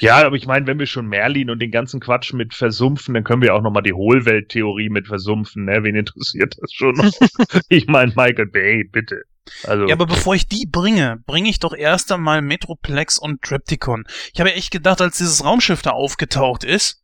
[0.00, 3.24] Ja, aber ich meine, wenn wir schon Merlin und den ganzen Quatsch mit versumpfen, dann
[3.24, 5.82] können wir auch nochmal die Hohlwelttheorie mit versumpfen, ne?
[5.82, 7.12] Wen interessiert das schon noch?
[7.68, 9.22] ich meine, Michael Bay, bitte.
[9.64, 14.04] Also, Ja, aber bevor ich die bringe, bringe ich doch erst einmal Metroplex und Triptychon.
[14.32, 16.97] Ich habe ja echt gedacht, als dieses Raumschiff da aufgetaucht ist,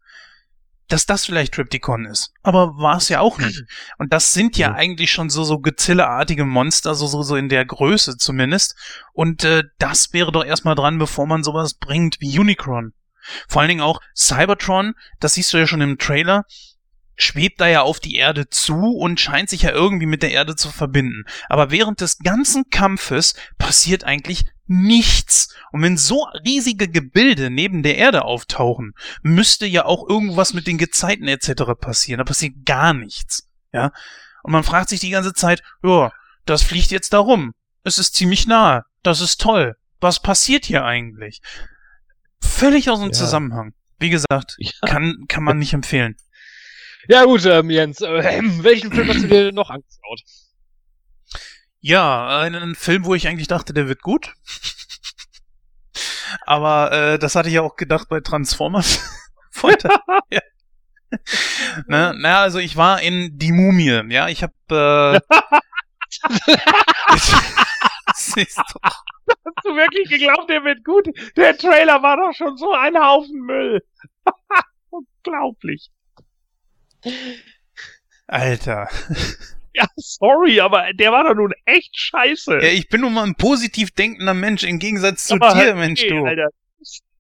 [0.89, 2.33] dass das vielleicht Triptychon ist.
[2.43, 3.63] Aber war es ja auch nicht.
[3.99, 4.75] Und das sind ja Ja.
[4.75, 8.77] eigentlich schon so, so Gezille-artige Monster, so, so, so in der Größe zumindest.
[9.13, 12.93] Und äh, das wäre doch erstmal dran, bevor man sowas bringt wie Unicron.
[13.49, 16.45] Vor allen Dingen auch Cybertron, das siehst du ja schon im Trailer,
[17.17, 20.57] schwebt da ja auf die Erde zu und scheint sich ja irgendwie mit der Erde
[20.57, 21.25] zu verbinden.
[21.49, 25.55] Aber während des ganzen Kampfes passiert eigentlich nichts.
[25.73, 30.79] Und wenn so riesige Gebilde neben der Erde auftauchen, müsste ja auch irgendwas mit den
[30.79, 31.75] Gezeiten etc.
[31.81, 32.19] passieren.
[32.19, 33.49] Da passiert gar nichts.
[33.73, 33.93] Ja.
[34.43, 36.13] Und man fragt sich die ganze Zeit, ja,
[36.47, 37.53] das fliegt jetzt da rum.
[37.83, 38.85] Es ist ziemlich nahe.
[39.03, 39.77] Das ist toll.
[40.01, 41.41] Was passiert hier eigentlich?
[42.41, 43.13] Völlig aus dem Ja.
[43.13, 43.75] Zusammenhang.
[43.99, 44.71] Wie gesagt, Ja.
[44.87, 46.17] kann, kann man nicht empfehlen.
[47.09, 50.21] Ja gut, ähm, Jens, äh, welchen Film hast du dir noch angeschaut?
[51.81, 54.33] Ja, einen Film, wo ich eigentlich dachte, der wird gut.
[56.47, 59.11] Aber äh, das hatte ich ja auch gedacht bei Transformers.
[60.31, 60.41] Ja.
[61.87, 65.21] Na, na, also ich war in Die Mumie, ja, ich habe äh,
[68.15, 68.79] Siehst du.
[68.83, 71.07] hast du wirklich geglaubt, der wird gut?
[71.37, 73.81] Der Trailer war doch schon so ein Haufen Müll.
[74.91, 75.91] Unglaublich.
[78.27, 78.89] Alter.
[79.77, 82.61] Ja, sorry, aber der war doch nun echt scheiße.
[82.63, 86.01] Ja, ich bin nun mal ein positiv denkender Mensch im Gegensatz zu Aber dir, Mensch,
[86.01, 86.25] nee, du.
[86.25, 86.51] Alter,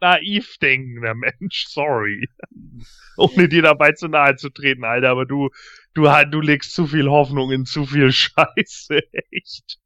[0.00, 2.28] naiv denkender Mensch, sorry.
[3.16, 5.50] Ohne dir dabei zu nahe zu treten, Alter, aber du,
[5.94, 9.00] du, du legst zu viel Hoffnung in zu viel Scheiße,
[9.32, 9.80] echt.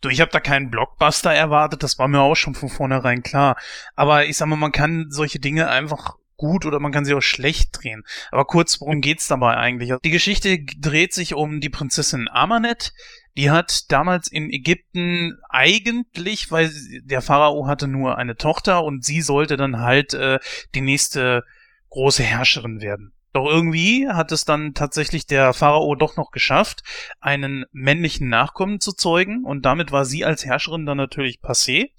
[0.00, 3.56] Du, ich habe da keinen Blockbuster erwartet, das war mir auch schon von vornherein klar.
[3.94, 7.22] Aber ich sag mal, man kann solche Dinge einfach gut oder man kann sie auch
[7.22, 8.04] schlecht drehen.
[8.30, 9.92] Aber kurz, worum geht's dabei eigentlich?
[10.04, 12.92] Die Geschichte dreht sich um die Prinzessin Amanet.
[13.36, 16.70] Die hat damals in Ägypten eigentlich, weil
[17.02, 20.38] der Pharao hatte nur eine Tochter und sie sollte dann halt äh,
[20.74, 21.44] die nächste
[21.90, 23.12] große Herrscherin werden.
[23.36, 26.82] Doch irgendwie hat es dann tatsächlich der Pharao doch noch geschafft,
[27.20, 31.90] einen männlichen Nachkommen zu zeugen und damit war sie als Herrscherin dann natürlich passé.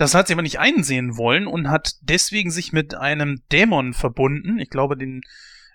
[0.00, 4.58] Das hat sie aber nicht einsehen wollen und hat deswegen sich mit einem Dämon verbunden,
[4.58, 5.20] ich glaube den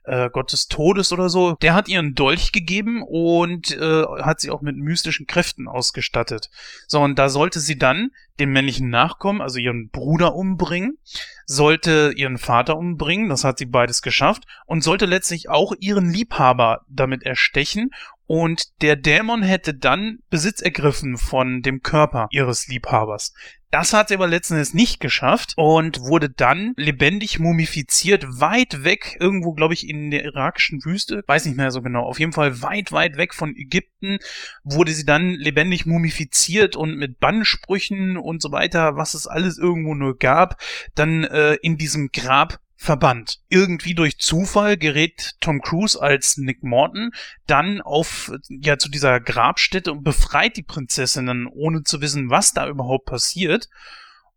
[0.04, 1.54] äh, Gott des Todes oder so.
[1.62, 6.50] Der hat ihr einen Dolch gegeben und äh, hat sie auch mit mystischen Kräften ausgestattet.
[6.88, 8.10] So, und da sollte sie dann
[8.40, 10.98] den männlichen Nachkommen, also ihren Bruder umbringen,
[11.46, 16.82] sollte ihren Vater umbringen, das hat sie beides geschafft, und sollte letztlich auch ihren Liebhaber
[16.90, 17.92] damit erstechen
[18.28, 23.34] und der Dämon hätte dann Besitz ergriffen von dem Körper ihres Liebhabers.
[23.76, 29.18] Das hat sie aber letzten Endes nicht geschafft und wurde dann lebendig mumifiziert, weit weg,
[29.20, 32.62] irgendwo, glaube ich, in der irakischen Wüste, weiß nicht mehr so genau, auf jeden Fall
[32.62, 34.20] weit, weit weg von Ägypten,
[34.64, 39.94] wurde sie dann lebendig mumifiziert und mit Bannsprüchen und so weiter, was es alles irgendwo
[39.94, 40.62] nur gab,
[40.96, 43.40] dann äh, in diesem Grab verbannt.
[43.50, 47.12] Irgendwie durch Zufall gerät Tom Cruise als Nick Morton
[47.48, 52.54] dann auf, ja, zu dieser Grabstätte und befreit die Prinzessin dann, ohne zu wissen, was
[52.54, 53.70] da überhaupt passiert.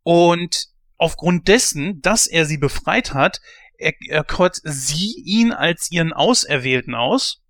[0.03, 3.41] Und aufgrund dessen, dass er sie befreit hat,
[3.77, 7.43] er- erkört sie ihn als ihren Auserwählten aus.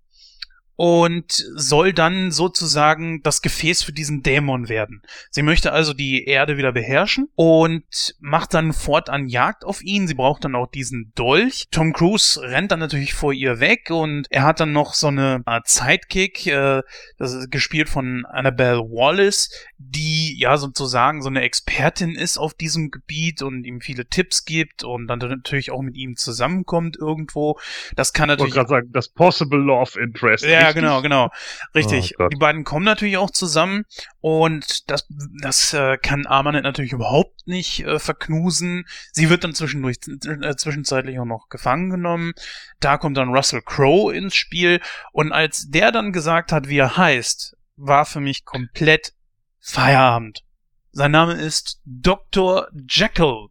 [0.79, 5.01] Und soll dann sozusagen das Gefäß für diesen Dämon werden.
[5.29, 10.07] Sie möchte also die Erde wieder beherrschen und macht dann fortan Jagd auf ihn.
[10.07, 11.67] Sie braucht dann auch diesen Dolch.
[11.69, 15.41] Tom Cruise rennt dann natürlich vor ihr weg und er hat dann noch so eine
[15.43, 16.81] Art Sidekick, äh,
[17.17, 22.89] das ist gespielt von Annabelle Wallace, die ja sozusagen so eine Expertin ist auf diesem
[22.89, 27.59] Gebiet und ihm viele Tipps gibt und dann natürlich auch mit ihm zusammenkommt irgendwo.
[27.97, 28.51] Das kann natürlich.
[28.51, 30.45] Ich wollte gerade sagen, das Possible Love Interest.
[30.45, 30.83] Ja, richtig?
[30.83, 31.29] genau, genau.
[31.75, 32.15] Richtig.
[32.19, 33.85] Oh die beiden kommen natürlich auch zusammen
[34.21, 35.07] und das,
[35.41, 38.85] das äh, kann Armanet natürlich überhaupt nicht äh, verknusen.
[39.11, 42.33] Sie wird dann zwischendurch, äh, zwischenzeitlich auch noch gefangen genommen.
[42.79, 46.97] Da kommt dann Russell Crowe ins Spiel und als der dann gesagt hat, wie er
[46.97, 49.13] heißt, war für mich komplett
[49.59, 50.43] Feierabend.
[50.91, 52.67] Sein Name ist Dr.
[52.89, 53.47] Jekyll.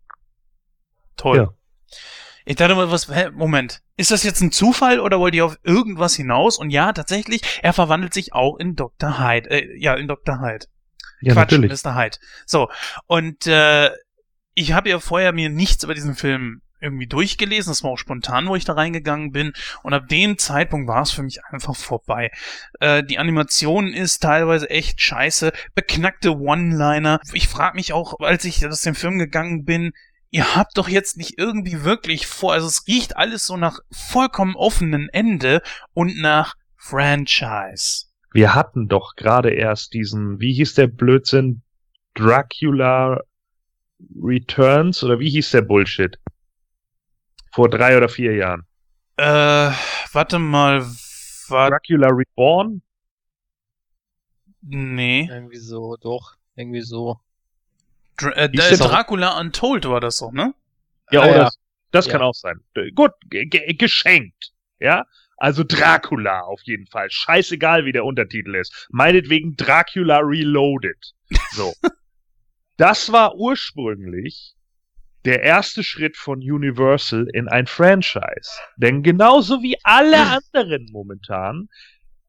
[1.17, 1.37] Toll.
[1.37, 1.55] Ja.
[2.49, 3.83] Ich dachte mal, was, hä, Moment.
[3.99, 6.57] Ist das jetzt ein Zufall oder wollt ihr auf irgendwas hinaus?
[6.57, 9.21] Und ja, tatsächlich, er verwandelt sich auch in Dr.
[9.21, 9.51] Hyde.
[9.51, 10.41] Äh, ja, in Dr.
[10.41, 10.65] Hyde.
[11.21, 11.85] Ja, Quatsch, natürlich.
[11.85, 11.95] Mr.
[11.95, 12.17] Hyde.
[12.47, 12.71] So,
[13.07, 13.91] und äh,
[14.55, 17.71] ich habe ja vorher mir nichts über diesen Film irgendwie durchgelesen.
[17.71, 19.53] Das war auch spontan, wo ich da reingegangen bin.
[19.83, 22.31] Und ab dem Zeitpunkt war es für mich einfach vorbei.
[22.81, 25.53] Äh, die Animation ist teilweise echt scheiße.
[25.75, 27.21] Beknackte One-Liner.
[27.35, 29.93] Ich frage mich auch, als ich aus dem Film gegangen bin,
[30.31, 34.57] ihr habt doch jetzt nicht irgendwie wirklich vor, also es riecht alles so nach vollkommen
[34.57, 35.63] offenen Ende
[35.95, 38.07] und nach Franchise.
[38.33, 41.63] Wir hatten doch gerade erst diesen, wie hieß der Blödsinn?
[42.15, 43.21] Dracula
[44.21, 46.19] Returns oder wie hieß der Bullshit?
[47.53, 48.67] Vor drei oder vier Jahren.
[49.17, 49.71] Äh,
[50.13, 50.85] warte mal.
[51.49, 52.83] War Dracula Reborn?
[54.61, 55.29] Nee.
[55.31, 56.35] Irgendwie so, doch.
[56.55, 57.19] Irgendwie so.
[58.19, 60.55] Dr äh, Dracula Untold war das doch, ne?
[61.11, 61.51] Ja, ah, oder ja.
[61.91, 62.13] das ja.
[62.13, 62.61] kann auch sein.
[62.95, 64.53] Gut, geschenkt.
[64.81, 65.07] Ja?
[65.37, 67.11] Also Dracula auf jeden Fall.
[67.11, 68.89] Scheißegal, wie der Untertitel ist.
[68.91, 71.15] Meinetwegen Dracula Reloaded.
[71.53, 71.73] So.
[72.77, 74.55] das war ursprünglich
[75.25, 78.51] der erste Schritt von Universal in ein Franchise.
[78.77, 81.69] Denn genauso wie alle anderen momentan,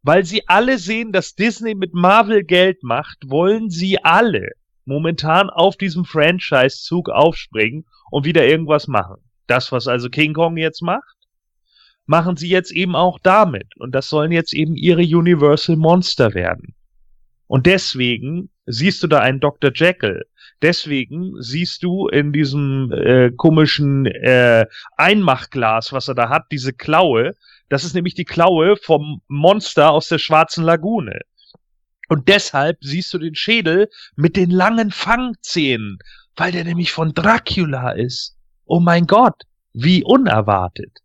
[0.04, 4.52] weil sie alle sehen, dass Disney mit Marvel Geld macht, wollen sie alle
[4.86, 9.18] momentan auf diesem Franchise-Zug aufspringen und wieder irgendwas machen.
[9.48, 11.16] Das, was also King Kong jetzt macht,
[12.06, 13.76] machen sie jetzt eben auch damit.
[13.78, 16.74] Und das sollen jetzt eben ihre Universal Monster werden.
[17.48, 19.72] Und deswegen siehst du da einen Dr.
[19.74, 20.26] Jekyll.
[20.62, 24.66] Deswegen siehst du in diesem äh, komischen äh,
[24.98, 27.36] Einmachglas, was er da hat, diese Klaue.
[27.70, 31.22] Das ist nämlich die Klaue vom Monster aus der Schwarzen Lagune.
[32.10, 36.00] Und deshalb siehst du den Schädel mit den langen Fangzähnen,
[36.36, 38.36] weil der nämlich von Dracula ist.
[38.66, 39.44] Oh mein Gott,
[39.74, 41.00] wie unerwartet.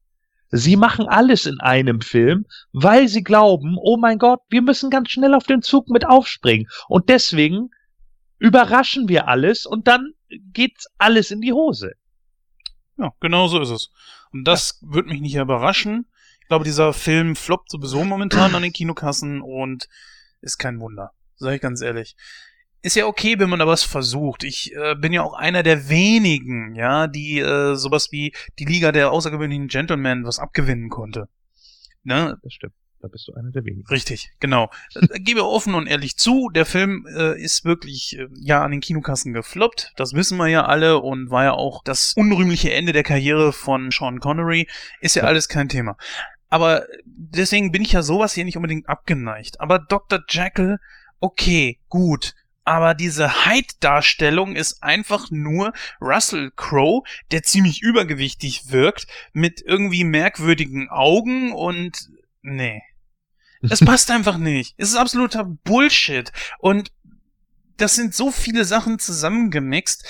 [0.50, 5.10] Sie machen alles in einem Film, weil sie glauben, oh mein Gott, wir müssen ganz
[5.10, 6.68] schnell auf den Zug mit aufspringen.
[6.88, 7.70] Und deswegen
[8.38, 11.92] überraschen wir alles und dann geht alles in die Hose.
[12.96, 13.90] Ja, genau so ist es.
[14.32, 14.94] Und das ja.
[14.94, 16.06] wird mich nicht überraschen.
[16.40, 19.88] Ich glaube, dieser Film floppt sowieso momentan an den Kinokassen und
[20.44, 21.10] ist kein Wunder.
[21.36, 22.16] Sag ich ganz ehrlich.
[22.82, 24.44] Ist ja okay, wenn man da was versucht.
[24.44, 28.92] Ich äh, bin ja auch einer der wenigen, ja, die äh, sowas wie die Liga
[28.92, 31.28] der außergewöhnlichen Gentlemen was abgewinnen konnte.
[32.02, 32.38] Ne?
[32.42, 32.74] Das stimmt.
[33.04, 33.86] Da bist du einer der wenigen.
[33.88, 34.70] Richtig, genau.
[34.94, 38.80] Äh, gebe offen und ehrlich zu, der Film äh, ist wirklich äh, ja an den
[38.80, 39.92] Kinokassen gefloppt.
[39.96, 43.90] Das wissen wir ja alle und war ja auch das unrühmliche Ende der Karriere von
[43.90, 44.68] Sean Connery.
[45.02, 45.28] Ist ja, ja.
[45.28, 45.98] alles kein Thema.
[46.54, 49.60] Aber deswegen bin ich ja sowas hier nicht unbedingt abgeneigt.
[49.60, 50.20] Aber Dr.
[50.28, 50.78] Jekyll,
[51.18, 52.36] okay, gut.
[52.62, 57.02] Aber diese Hyde-Darstellung ist einfach nur Russell Crowe,
[57.32, 62.08] der ziemlich übergewichtig wirkt, mit irgendwie merkwürdigen Augen und
[62.42, 62.84] nee.
[63.60, 64.76] Es passt einfach nicht.
[64.76, 66.30] Es ist absoluter Bullshit.
[66.60, 66.92] Und
[67.78, 70.06] das sind so viele Sachen zusammengemixt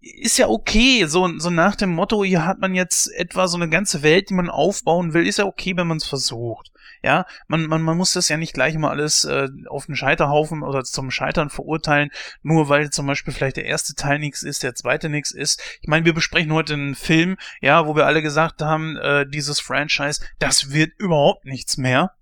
[0.00, 3.68] ist ja okay, so, so nach dem Motto, hier hat man jetzt etwa so eine
[3.68, 6.72] ganze Welt, die man aufbauen will, ist ja okay, wenn man es versucht.
[7.02, 10.62] Ja, man, man, man muss das ja nicht gleich mal alles äh, auf den Scheiterhaufen
[10.62, 12.10] oder zum Scheitern verurteilen,
[12.42, 15.62] nur weil zum Beispiel vielleicht der erste Teil nichts ist, der zweite nichts ist.
[15.80, 19.60] Ich meine, wir besprechen heute einen Film, ja, wo wir alle gesagt haben, äh, dieses
[19.60, 22.14] Franchise, das wird überhaupt nichts mehr.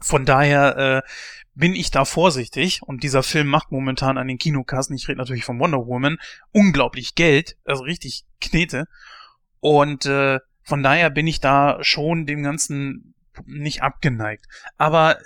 [0.00, 1.08] Von daher äh,
[1.54, 5.44] bin ich da vorsichtig und dieser Film macht momentan an den Kinokassen, ich rede natürlich
[5.44, 6.18] von Wonder Woman,
[6.52, 8.86] unglaublich Geld, also richtig Knete.
[9.60, 13.14] Und äh, von daher bin ich da schon dem Ganzen
[13.46, 14.46] nicht abgeneigt.
[14.76, 15.18] Aber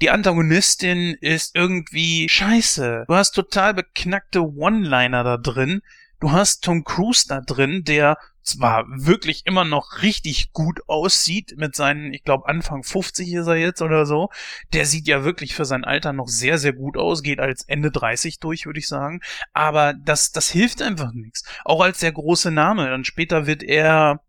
[0.00, 3.04] die Antagonistin ist irgendwie scheiße.
[3.08, 5.82] Du hast total beknackte One-Liner da drin.
[6.20, 11.76] Du hast Tom Cruise da drin, der zwar wirklich immer noch richtig gut aussieht mit
[11.76, 14.30] seinen, ich glaube Anfang 50 ist er jetzt oder so.
[14.72, 17.90] Der sieht ja wirklich für sein Alter noch sehr, sehr gut aus, geht als Ende
[17.90, 19.20] 30 durch, würde ich sagen.
[19.52, 21.44] Aber das, das hilft einfach nichts.
[21.64, 22.88] Auch als der große Name.
[22.88, 24.22] Dann später wird er,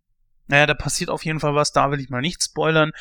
[0.47, 2.91] naja, da passiert auf jeden Fall was, da will ich mal nicht spoilern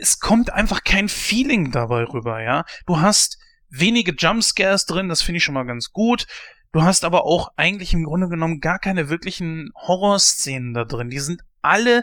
[0.00, 2.64] es kommt einfach kein Feeling dabei rüber, ja.
[2.84, 3.38] Du hast
[3.70, 6.26] wenige Jumpscares drin, das finde ich schon mal ganz gut.
[6.74, 11.08] Du hast aber auch eigentlich im Grunde genommen gar keine wirklichen Horrorszenen da drin.
[11.08, 12.02] Die sind alle,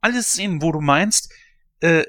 [0.00, 1.30] alle Szenen, wo du meinst,
[1.80, 2.02] äh,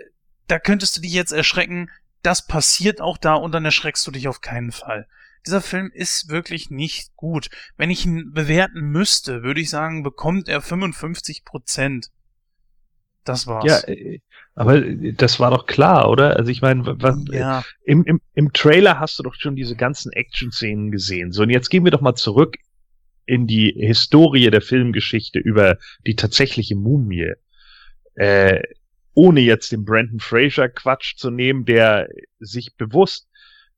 [0.48, 1.92] da könntest du dich jetzt erschrecken,
[2.22, 5.06] das passiert auch da und dann erschreckst du dich auf keinen Fall.
[5.46, 7.50] Dieser Film ist wirklich nicht gut.
[7.76, 12.12] Wenn ich ihn bewerten müsste, würde ich sagen, bekommt er 55 Prozent.
[13.28, 13.66] Das war's.
[13.66, 14.20] Ja, äh,
[14.56, 16.36] aber das war doch klar, oder?
[16.38, 17.64] Also ich meine, was, ja.
[17.84, 21.32] im, im, im Trailer hast du doch schon diese ganzen Action-Szenen gesehen.
[21.32, 22.56] So, und jetzt gehen wir doch mal zurück
[23.26, 27.34] in die Historie der Filmgeschichte über die tatsächliche Mumie.
[28.16, 28.62] Äh,
[29.14, 32.08] ohne jetzt den Brandon Fraser Quatsch zu nehmen, der
[32.40, 33.28] sich bewusst,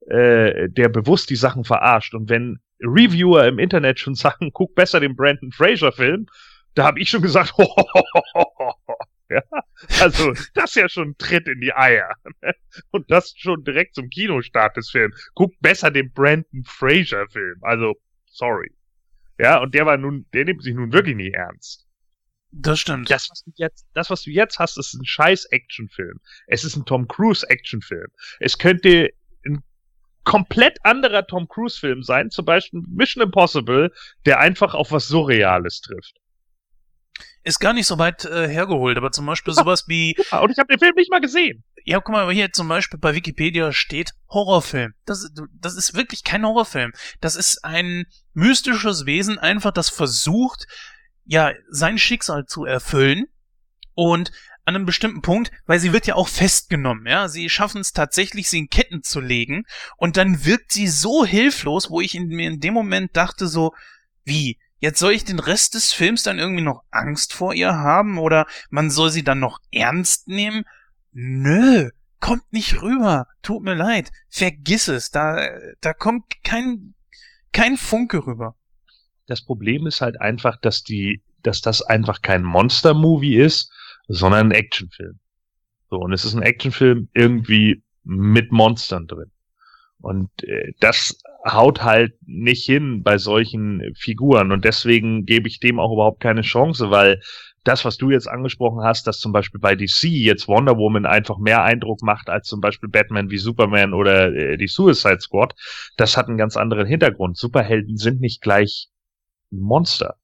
[0.07, 2.13] äh, der bewusst die Sachen verarscht.
[2.13, 6.27] Und wenn Reviewer im Internet schon sagen, guck besser den Brandon Fraser Film,
[6.75, 8.73] da habe ich schon gesagt, ho, ho, ho, ho, ho,
[9.35, 9.43] ja?
[9.99, 12.13] Also, das ist ja schon ein Tritt in die Eier.
[12.41, 12.53] Ne?
[12.91, 15.31] Und das schon direkt zum Kinostart des Films.
[15.35, 17.57] Guck besser den Brandon Fraser Film.
[17.61, 18.71] Also, sorry.
[19.37, 21.87] Ja, und der war nun, der nimmt sich nun wirklich nicht ernst.
[22.51, 23.09] Das stimmt.
[23.09, 26.19] Das, was du jetzt, das, was du jetzt hast, ist ein scheiß Actionfilm.
[26.47, 28.07] Es ist ein Tom Cruise Actionfilm.
[28.39, 29.09] Es könnte
[29.45, 29.63] ein
[30.23, 33.91] komplett anderer Tom Cruise Film sein, zum Beispiel Mission Impossible,
[34.25, 36.19] der einfach auf was Surreales trifft
[37.43, 40.15] ist gar nicht so weit äh, hergeholt, aber zum Beispiel sowas wie.
[40.31, 41.63] Ja, und ich habe den Film nicht mal gesehen.
[41.85, 44.93] Ja, guck mal, hier zum Beispiel bei Wikipedia steht Horrorfilm.
[45.05, 46.91] Das, das ist wirklich kein Horrorfilm.
[47.21, 50.67] Das ist ein mystisches Wesen, einfach das versucht,
[51.25, 53.25] ja, sein Schicksal zu erfüllen.
[53.95, 54.31] Und
[54.65, 57.27] an einem bestimmten Punkt, weil sie wird ja auch festgenommen, ja.
[57.27, 59.65] Sie schaffen es tatsächlich, sie in Ketten zu legen.
[59.97, 63.73] Und dann wirkt sie so hilflos, wo ich in, mir in dem Moment dachte so,
[64.25, 64.59] wie?
[64.79, 68.47] Jetzt soll ich den Rest des Films dann irgendwie noch Angst vor ihr haben oder
[68.69, 70.63] man soll sie dann noch ernst nehmen?
[71.11, 73.27] Nö, kommt nicht rüber.
[73.41, 74.11] Tut mir leid.
[74.29, 75.11] Vergiss es.
[75.11, 75.49] Da,
[75.81, 76.93] da kommt kein,
[77.51, 78.55] kein Funke rüber.
[79.27, 83.71] Das Problem ist halt einfach, dass die, dass das einfach kein Monster-Movie ist,
[84.07, 85.19] sondern ein Actionfilm.
[85.89, 89.31] So, und es ist ein Actionfilm irgendwie mit Monstern drin.
[90.01, 94.51] Und äh, das haut halt nicht hin bei solchen Figuren.
[94.51, 97.21] Und deswegen gebe ich dem auch überhaupt keine Chance, weil
[97.63, 101.37] das, was du jetzt angesprochen hast, dass zum Beispiel bei DC jetzt Wonder Woman einfach
[101.37, 105.53] mehr Eindruck macht als zum Beispiel Batman wie Superman oder äh, die Suicide Squad,
[105.97, 107.37] das hat einen ganz anderen Hintergrund.
[107.37, 108.87] Superhelden sind nicht gleich
[109.51, 110.15] Monster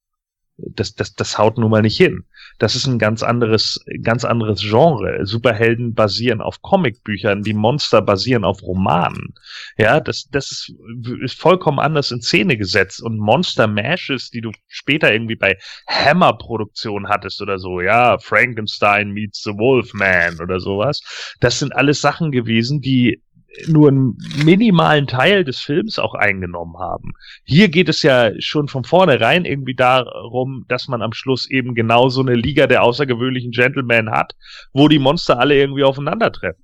[0.58, 2.24] das, das, das haut nun mal nicht hin.
[2.60, 5.26] Das ist ein ganz anderes, ganz anderes Genre.
[5.26, 9.34] Superhelden basieren auf Comicbüchern, die Monster basieren auf Romanen.
[9.78, 10.74] Ja, das, das ist,
[11.22, 13.02] ist vollkommen anders in Szene gesetzt.
[13.02, 19.44] Und Monster Mashes, die du später irgendwie bei Hammer-Produktion hattest oder so, ja, Frankenstein meets
[19.44, 21.02] the Wolfman oder sowas,
[21.42, 23.22] das sind alles Sachen gewesen, die
[23.68, 27.14] nur einen minimalen Teil des Films auch eingenommen haben.
[27.44, 32.10] Hier geht es ja schon von vornherein irgendwie darum, dass man am Schluss eben genau
[32.10, 34.36] so eine Liga der außergewöhnlichen Gentlemen hat,
[34.74, 36.64] wo die Monster alle irgendwie aufeinandertreffen.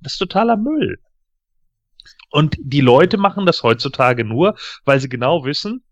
[0.00, 0.98] Das ist totaler Müll.
[2.30, 5.82] Und die Leute machen das heutzutage nur, weil sie genau wissen,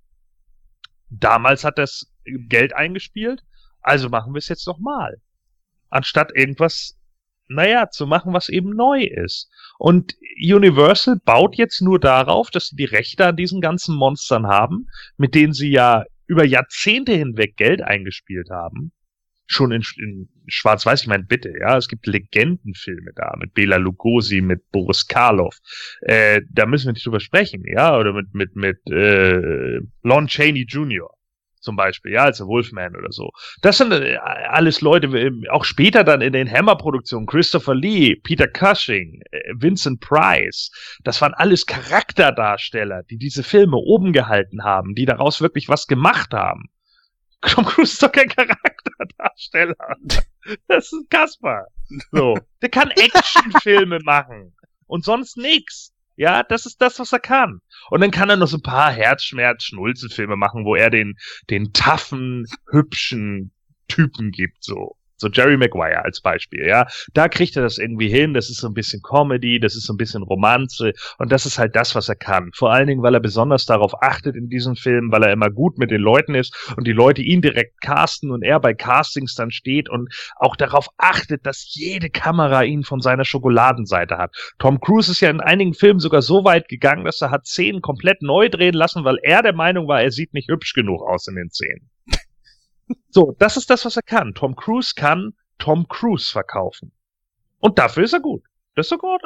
[1.11, 3.43] damals hat das Geld eingespielt,
[3.81, 5.21] also machen wir es jetzt nochmal.
[5.91, 6.98] Anstatt irgendwas
[7.49, 9.51] naja, zu machen, was eben neu ist.
[9.79, 14.89] Und Universal baut jetzt nur darauf, dass sie die Rechte an diesen ganzen Monstern haben,
[15.17, 18.93] mit denen sie ja über Jahrzehnte hinweg Geld eingespielt haben.
[19.47, 24.43] Schon in, in Schwarz-Weiß, ich meine, bitte, ja, es gibt Legendenfilme da, mit Bela Lugosi,
[24.43, 25.59] mit Boris Karloff.
[26.03, 30.67] Äh, da müssen wir nicht drüber sprechen, ja, oder mit, mit, mit äh, Lon Chaney
[30.69, 31.09] Jr
[31.69, 33.31] zum Beispiel, ja, als Wolfman oder so.
[33.61, 35.11] Das sind äh, alles Leute,
[35.51, 40.71] auch später dann in den Hammer-Produktionen, Christopher Lee, Peter Cushing, äh, Vincent Price,
[41.05, 46.33] das waren alles Charakterdarsteller, die diese Filme oben gehalten haben, die daraus wirklich was gemacht
[46.33, 46.71] haben.
[47.43, 49.77] Tom Cruise ist doch kein Charakterdarsteller.
[50.67, 51.67] Das ist ein Kasper.
[52.11, 52.39] So.
[52.63, 54.57] Der kann Actionfilme machen.
[54.87, 55.93] Und sonst nix.
[56.19, 57.61] Ja, das ist das, was er kann.
[57.91, 61.17] Und dann kann er noch so ein paar Herzschmerz-Schnulzenfilme machen, wo er den,
[61.49, 63.53] den taffen, hübschen
[63.87, 64.98] Typen gibt, so.
[65.19, 66.87] So Jerry Maguire als Beispiel, ja.
[67.13, 69.93] Da kriegt er das irgendwie hin, das ist so ein bisschen Comedy, das ist so
[69.93, 72.51] ein bisschen Romanze und das ist halt das, was er kann.
[72.55, 75.77] Vor allen Dingen, weil er besonders darauf achtet in diesem Film, weil er immer gut
[75.77, 79.51] mit den Leuten ist und die Leute ihn direkt casten und er bei Castings dann
[79.51, 84.35] steht und auch darauf achtet, dass jede Kamera ihn von seiner Schokoladenseite hat.
[84.59, 87.83] Tom Cruise ist ja in einigen Filmen sogar so weit gegangen, dass er hat Szenen
[87.83, 91.27] komplett neu drehen lassen, weil er der Meinung war, er sieht nicht hübsch genug aus
[91.27, 91.91] in den Szenen.
[93.11, 94.35] So, das ist das, was er kann.
[94.35, 96.93] Tom Cruise kann Tom Cruise verkaufen.
[97.59, 98.43] Und dafür ist er gut.
[98.75, 99.19] Das ist sogar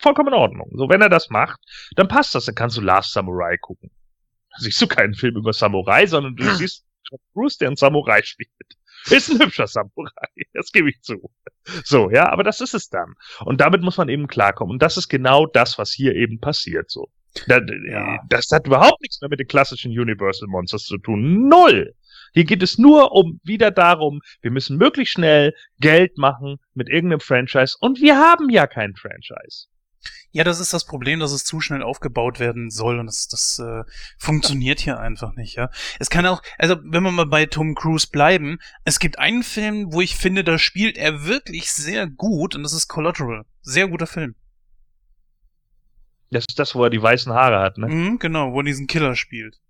[0.00, 0.70] vollkommen in Ordnung.
[0.74, 1.60] So, wenn er das macht,
[1.96, 2.46] dann passt das.
[2.46, 3.90] Dann kannst du Last Samurai gucken.
[4.50, 8.22] Da siehst du keinen Film über Samurai, sondern du siehst Tom Cruise, der einen Samurai
[8.22, 8.50] spielt.
[9.10, 11.30] Ist ein hübscher Samurai, das gebe ich zu.
[11.84, 13.14] So, ja, aber das ist es dann.
[13.44, 14.72] Und damit muss man eben klarkommen.
[14.72, 17.10] Und das ist genau das, was hier eben passiert, so.
[17.48, 18.20] Das, ja.
[18.28, 21.48] das hat überhaupt nichts mehr mit den klassischen Universal Monsters zu tun.
[21.48, 21.94] Null!
[22.34, 27.20] Hier geht es nur um wieder darum, wir müssen möglichst schnell Geld machen mit irgendeinem
[27.20, 29.68] Franchise und wir haben ja kein Franchise.
[30.32, 33.60] Ja, das ist das Problem, dass es zu schnell aufgebaut werden soll und das, das
[33.60, 33.84] äh,
[34.18, 35.70] funktioniert hier einfach nicht, ja.
[36.00, 39.92] Es kann auch, also wenn wir mal bei Tom Cruise bleiben, es gibt einen Film,
[39.92, 43.44] wo ich finde, da spielt er wirklich sehr gut und das ist Collateral.
[43.62, 44.34] Sehr guter Film.
[46.32, 47.86] Das ist das, wo er die weißen Haare hat, ne?
[47.86, 49.60] Mhm, genau, wo er diesen Killer spielt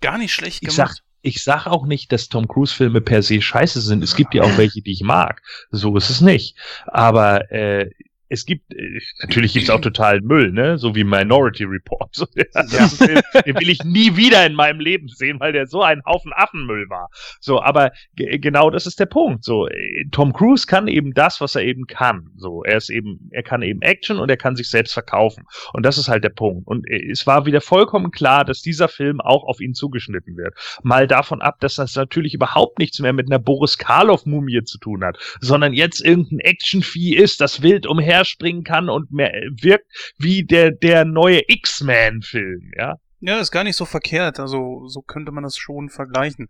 [0.00, 0.70] gar nicht schlecht gemacht.
[0.70, 4.02] Ich sag, ich sag auch nicht, dass Tom Cruise Filme per se scheiße sind.
[4.02, 5.42] Es gibt ja auch welche, die ich mag.
[5.70, 6.56] So ist es nicht.
[6.86, 7.90] Aber äh,
[8.28, 10.78] es gibt, äh, natürlich gibt's auch total Müll, ne?
[10.78, 12.14] So wie Minority Report.
[12.14, 12.88] So, ja, ja.
[12.88, 16.32] Den, den will ich nie wieder in meinem Leben sehen, weil der so ein Haufen
[16.34, 17.08] Affenmüll war.
[17.40, 19.44] So, aber genau das ist der Punkt.
[19.44, 22.30] So, äh, Tom Cruise kann eben das, was er eben kann.
[22.36, 25.44] So, er ist eben, er kann eben Action und er kann sich selbst verkaufen.
[25.72, 26.66] Und das ist halt der Punkt.
[26.66, 30.54] Und äh, es war wieder vollkommen klar, dass dieser Film auch auf ihn zugeschnitten wird.
[30.82, 35.04] Mal davon ab, dass das natürlich überhaupt nichts mehr mit einer Boris Karloff-Mumie zu tun
[35.04, 39.86] hat, sondern jetzt irgendein Action-Vieh ist, das wild umher herspringen kann und mehr wirkt
[40.18, 42.96] wie der, der neue X-Men-Film, ja.
[43.20, 44.38] Ja, ist gar nicht so verkehrt.
[44.38, 46.48] Also, so könnte man das schon vergleichen.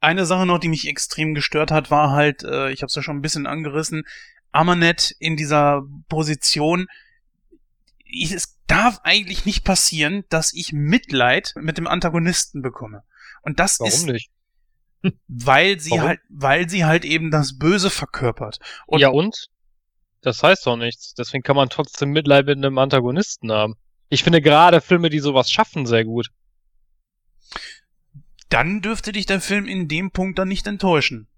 [0.00, 3.02] Eine Sache noch, die mich extrem gestört hat, war halt, äh, ich habe es ja
[3.02, 4.02] schon ein bisschen angerissen,
[4.50, 6.86] Amanet in dieser Position.
[8.04, 13.02] Ich, es darf eigentlich nicht passieren, dass ich Mitleid mit dem Antagonisten bekomme.
[13.42, 14.30] Und das Warum ist, nicht?
[15.28, 16.08] weil sie Warum?
[16.08, 18.58] halt, weil sie halt eben das Böse verkörpert.
[18.86, 19.48] Und ja und?
[20.24, 21.12] Das heißt doch nichts.
[21.14, 23.74] Deswegen kann man trotzdem Mitleid mit einem Antagonisten haben.
[24.08, 26.28] Ich finde gerade Filme, die sowas schaffen, sehr gut.
[28.48, 31.28] Dann dürfte dich der Film in dem Punkt dann nicht enttäuschen.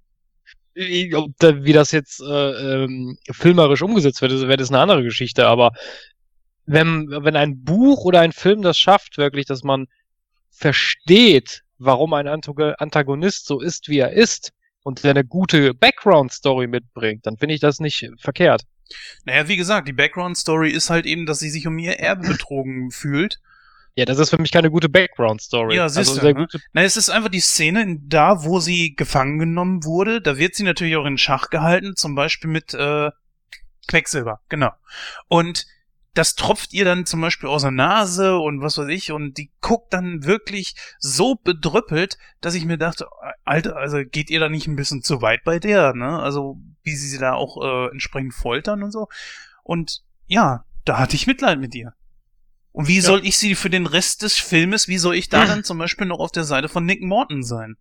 [0.75, 5.49] Wie das jetzt äh, ähm, filmerisch umgesetzt wird, wäre das eine andere Geschichte.
[5.49, 5.73] Aber
[6.65, 9.87] wenn, wenn ein Buch oder ein Film das schafft, wirklich, dass man
[10.51, 14.53] versteht, warum ein Antagonist so ist, wie er ist,
[14.85, 18.63] und der eine gute Background-Story mitbringt, dann finde ich das nicht verkehrt.
[19.25, 22.91] Naja, wie gesagt, die Background-Story ist halt eben, dass sie sich um ihr Erbe betrogen
[22.91, 23.41] fühlt.
[23.95, 25.77] Ja, das ist für mich keine gute Background-Story.
[25.77, 26.41] Ja, siehst also, du.
[26.41, 26.49] Ne?
[26.75, 30.21] Na, es ist einfach die Szene da, wo sie gefangen genommen wurde.
[30.21, 33.11] Da wird sie natürlich auch in Schach gehalten, zum Beispiel mit äh,
[33.89, 34.73] Quecksilber, genau.
[35.29, 35.67] Und
[36.17, 39.51] das tropft ihr dann zum Beispiel aus der Nase und was weiß ich und die
[39.61, 43.07] guckt dann wirklich so bedrüppelt, dass ich mir dachte,
[43.45, 46.19] Alter, also geht ihr da nicht ein bisschen zu weit bei der, ne?
[46.19, 49.09] Also wie sie sie da auch äh, entsprechend foltern und so.
[49.63, 51.93] Und ja, da hatte ich Mitleid mit ihr.
[52.73, 53.03] Und wie ja.
[53.03, 56.07] soll ich sie für den Rest des Filmes, wie soll ich da dann zum Beispiel
[56.07, 57.77] noch auf der Seite von Nick Morton sein?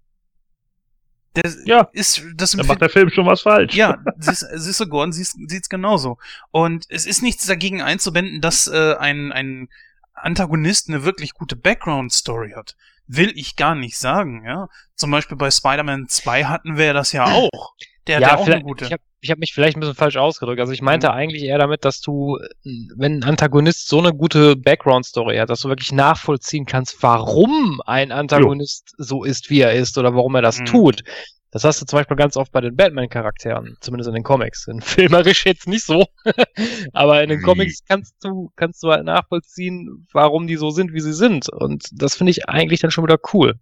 [1.36, 3.74] Der ja, ist, das da macht der Film schon was falsch.
[3.74, 6.18] Ja, siehst, du, Gordon sieht es genauso.
[6.52, 9.70] Und es ist nichts dagegen einzuwenden, dass äh, ein, ein
[10.14, 12.76] Antagonist eine wirklich gute Background-Story hat.
[13.08, 14.70] Will ich gar nicht sagen, ja.
[14.96, 17.76] Zum Beispiel bei Spider-Man 2 hatten wir das ja auch.
[18.08, 18.86] Der ja, hat ja auch eine gute.
[18.86, 20.60] Ich habe ich hab mich vielleicht ein bisschen falsch ausgedrückt.
[20.60, 21.14] Also ich meinte mhm.
[21.14, 25.70] eigentlich eher damit, dass du, wenn ein Antagonist so eine gute Background-Story hat, dass du
[25.70, 29.04] wirklich nachvollziehen kannst, warum ein Antagonist jo.
[29.04, 30.66] so ist, wie er ist oder warum er das mhm.
[30.66, 31.04] tut.
[31.50, 34.68] Das hast du zum Beispiel ganz oft bei den Batman-Charakteren, zumindest in den Comics.
[34.68, 36.06] In filmerisch jetzt nicht so,
[36.94, 41.00] aber in den Comics kannst du, kannst du halt nachvollziehen, warum die so sind, wie
[41.00, 41.50] sie sind.
[41.50, 43.56] Und das finde ich eigentlich dann schon wieder cool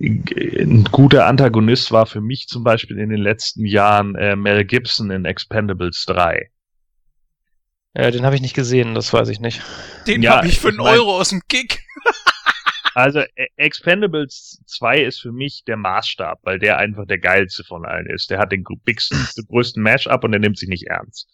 [0.00, 5.10] ein guter Antagonist war für mich zum Beispiel in den letzten Jahren äh, Mel Gibson
[5.10, 6.50] in Expendables 3.
[7.94, 9.62] Ja, den habe ich nicht gesehen, das weiß ich nicht.
[10.06, 11.80] Den ja, habe ich für einen Euro aus dem Kick.
[12.94, 17.84] also e- Expendables 2 ist für mich der Maßstab, weil der einfach der geilste von
[17.84, 18.30] allen ist.
[18.30, 21.28] Der hat den, bigsten, den größten Matchup und der nimmt sich nicht ernst.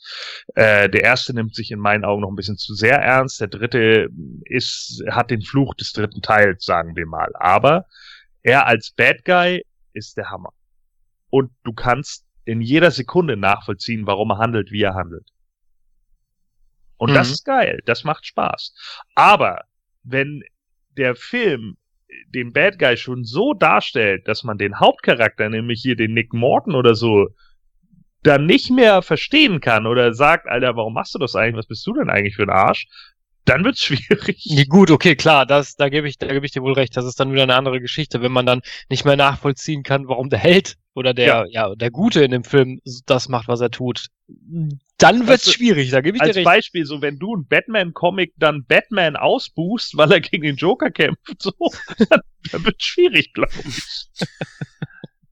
[0.55, 3.41] Äh, der erste nimmt sich in meinen Augen noch ein bisschen zu sehr ernst.
[3.41, 4.09] Der dritte
[4.45, 7.31] ist, hat den Fluch des dritten Teils, sagen wir mal.
[7.35, 7.87] Aber
[8.47, 10.53] er als Bad Guy ist der Hammer.
[11.29, 15.29] und du kannst in jeder Sekunde nachvollziehen, warum er handelt, wie er handelt.
[16.97, 17.15] Und mhm.
[17.15, 18.73] das ist geil, das macht Spaß.
[19.17, 19.65] Aber
[20.05, 20.45] wenn
[20.97, 21.77] der Film
[22.29, 26.77] den Bad Guy schon so darstellt, dass man den Hauptcharakter, nämlich hier den Nick Morton
[26.77, 27.29] oder so,
[28.23, 31.59] dann nicht mehr verstehen kann oder sagt, Alter, warum machst du das eigentlich?
[31.59, 32.87] Was bist du denn eigentlich für ein Arsch?
[33.47, 34.45] Dann wird's schwierig.
[34.45, 36.97] Ja, gut, okay, klar, das, da gebe ich, da gebe ich dir wohl recht.
[36.97, 40.31] Das ist dann wieder eine andere Geschichte, wenn man dann nicht mehr nachvollziehen kann, warum
[40.31, 43.71] der Held oder der, ja, ja der Gute in dem Film das macht, was er
[43.71, 44.09] tut.
[44.99, 46.39] Dann wird's also, schwierig, da gebe ich dir recht.
[46.39, 50.91] Als Beispiel, so wenn du ein Batman-Comic dann Batman ausbuchst, weil er gegen den Joker
[50.91, 51.53] kämpft, so,
[52.11, 52.21] dann,
[52.51, 54.09] dann wird's schwierig, glaube ich.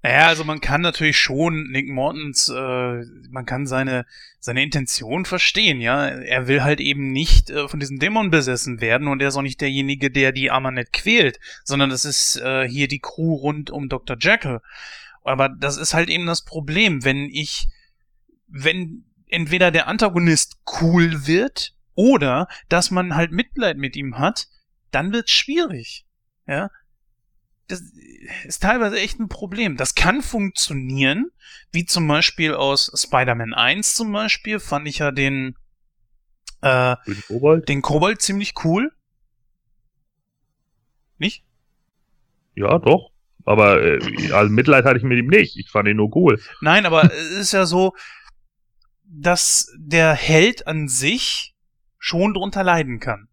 [0.05, 4.05] Naja, also man kann natürlich schon Nick Mortons, äh, man kann seine
[4.39, 6.07] seine Intention verstehen, ja.
[6.07, 9.41] Er will halt eben nicht äh, von diesem Dämon besessen werden und er ist auch
[9.41, 13.89] nicht derjenige, der die Amanet quält, sondern das ist äh, hier die Crew rund um
[13.89, 14.19] Dr.
[14.21, 14.61] Jekyll.
[15.23, 17.69] Aber das ist halt eben das Problem, wenn ich,
[18.47, 24.49] wenn entweder der Antagonist cool wird oder dass man halt Mitleid mit ihm hat,
[24.91, 26.05] dann wird's schwierig.
[26.47, 26.69] Ja,
[27.69, 27.83] das
[28.45, 29.77] ist teilweise echt ein Problem.
[29.77, 31.31] Das kann funktionieren,
[31.73, 35.57] wie zum Beispiel aus Spider-Man 1 zum Beispiel, fand ich ja den,
[36.61, 37.69] äh, den Kobold.
[37.69, 38.93] den Kobold ziemlich cool.
[41.19, 41.45] Nicht?
[42.55, 43.13] Ja, doch.
[43.45, 45.57] Aber äh, also Mitleid hatte ich mit ihm nicht.
[45.57, 46.41] Ich fand ihn nur cool.
[46.61, 47.93] Nein, aber es ist ja so,
[49.05, 51.55] dass der Held an sich
[51.99, 53.29] schon drunter leiden kann.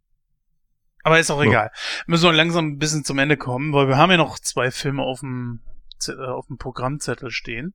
[1.04, 1.72] Aber ist auch egal.
[1.74, 2.04] Ja.
[2.08, 5.04] Müssen wir langsam ein bisschen zum Ende kommen, weil wir haben ja noch zwei Filme
[5.04, 5.62] auf dem,
[6.08, 7.74] äh, auf dem Programmzettel stehen.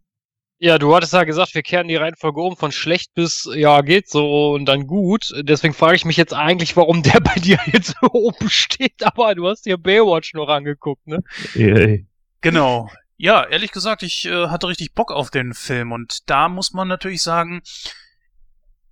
[0.58, 4.08] Ja, du hattest ja gesagt, wir kehren die Reihenfolge um von schlecht bis ja geht
[4.08, 5.30] so und dann gut.
[5.42, 9.04] Deswegen frage ich mich jetzt eigentlich, warum der bei dir jetzt so oben steht.
[9.04, 11.22] Aber du hast dir Baywatch noch angeguckt, ne?
[11.54, 12.06] Yay.
[12.40, 12.90] Genau.
[13.18, 16.88] Ja, ehrlich gesagt, ich äh, hatte richtig Bock auf den Film und da muss man
[16.88, 17.62] natürlich sagen,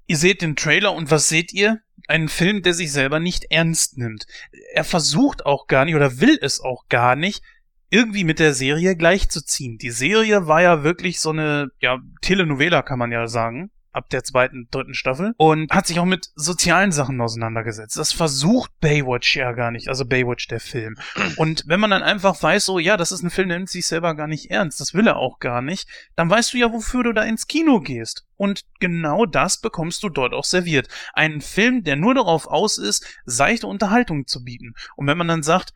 [0.07, 1.80] ihr seht den Trailer und was seht ihr?
[2.07, 4.26] Einen Film, der sich selber nicht ernst nimmt.
[4.72, 7.42] Er versucht auch gar nicht oder will es auch gar nicht,
[7.90, 9.78] irgendwie mit der Serie gleichzuziehen.
[9.78, 14.24] Die Serie war ja wirklich so eine, ja, Telenovela kann man ja sagen ab der
[14.24, 17.97] zweiten, dritten Staffel und hat sich auch mit sozialen Sachen auseinandergesetzt.
[17.97, 20.97] Das versucht Baywatch ja gar nicht, also Baywatch der Film.
[21.36, 23.86] Und wenn man dann einfach weiß, so, ja, das ist ein Film, der nimmt sich
[23.86, 27.05] selber gar nicht ernst, das will er auch gar nicht, dann weißt du ja, wofür
[27.05, 28.26] du da ins Kino gehst.
[28.36, 30.88] Und genau das bekommst du dort auch serviert.
[31.12, 34.74] Einen Film, der nur darauf aus ist, seichte Unterhaltung zu bieten.
[34.97, 35.72] Und wenn man dann sagt,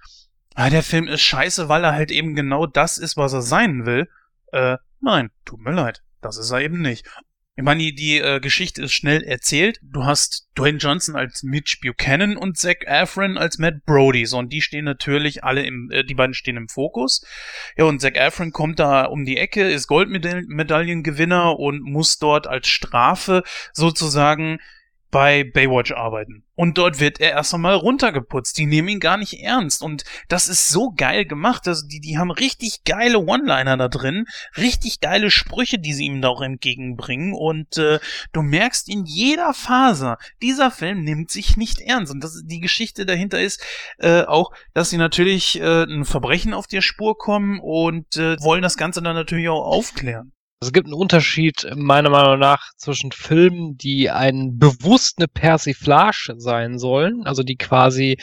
[0.55, 3.87] ah, der Film ist scheiße, weil er halt eben genau das ist, was er sein
[3.87, 4.09] will,
[4.53, 6.03] äh, nein, tut mir leid.
[6.21, 7.07] Das ist er eben nicht.
[7.59, 9.81] Ich meine, die, äh, Geschichte ist schnell erzählt.
[9.83, 14.27] Du hast Dwayne Johnson als Mitch Buchanan und Zach Efron als Matt Brody.
[14.27, 17.27] So, und die stehen natürlich alle im, äh, die beiden stehen im Fokus.
[17.77, 22.69] Ja, und Zach Efron kommt da um die Ecke, ist Goldmedaillengewinner und muss dort als
[22.69, 23.43] Strafe
[23.73, 24.61] sozusagen
[25.11, 26.45] bei Baywatch arbeiten.
[26.55, 28.59] Und dort wird er erst einmal runtergeputzt.
[28.59, 29.81] Die nehmen ihn gar nicht ernst.
[29.81, 31.69] Und das ist so geil gemacht.
[31.69, 34.27] Also die, die haben richtig geile One-Liner da drin.
[34.57, 37.33] Richtig geile Sprüche, die sie ihm da auch entgegenbringen.
[37.33, 38.01] Und äh,
[38.33, 42.13] du merkst in jeder Phase, dieser Film nimmt sich nicht ernst.
[42.13, 43.65] Und das, die Geschichte dahinter ist
[43.99, 48.63] äh, auch, dass sie natürlich äh, ein Verbrechen auf der Spur kommen und äh, wollen
[48.63, 50.33] das Ganze dann natürlich auch aufklären.
[50.61, 56.79] Es gibt einen Unterschied meiner Meinung nach zwischen Filmen, die ein bewusst eine Persiflage sein
[56.79, 58.19] sollen, also die quasi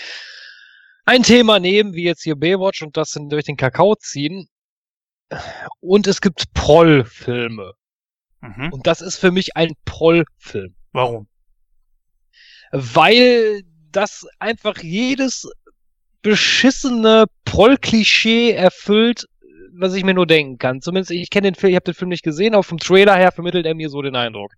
[1.06, 4.50] ein Thema nehmen, wie jetzt hier Baywatch und das durch den Kakao ziehen.
[5.80, 7.74] Und es gibt Proll-Filme.
[8.42, 8.74] Mhm.
[8.74, 10.76] Und das ist für mich ein Proll-Film.
[10.92, 11.28] Warum?
[12.72, 13.62] Weil
[13.92, 15.50] das einfach jedes
[16.22, 19.26] beschissene Proll-Klischee erfüllt,
[19.78, 20.82] was ich mir nur denken kann.
[20.82, 23.32] Zumindest, ich kenne den Film, ich habe den Film nicht gesehen, aber vom Trailer her
[23.32, 24.54] vermittelt er mir so den Eindruck.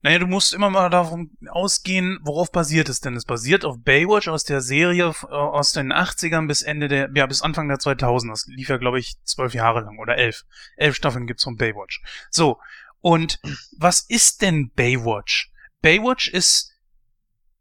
[0.00, 3.16] Naja, du musst immer mal davon ausgehen, worauf basiert es denn?
[3.16, 7.26] Es basiert auf Baywatch aus der Serie äh, aus den 80ern bis Ende der, ja,
[7.26, 8.30] bis Anfang der 2000er.
[8.30, 10.44] Das lief ja, glaube ich, zwölf Jahre lang oder elf.
[10.76, 12.00] Elf Staffeln gibt's von Baywatch.
[12.30, 12.58] So.
[13.00, 13.40] Und
[13.76, 15.50] was ist denn Baywatch?
[15.82, 16.72] Baywatch ist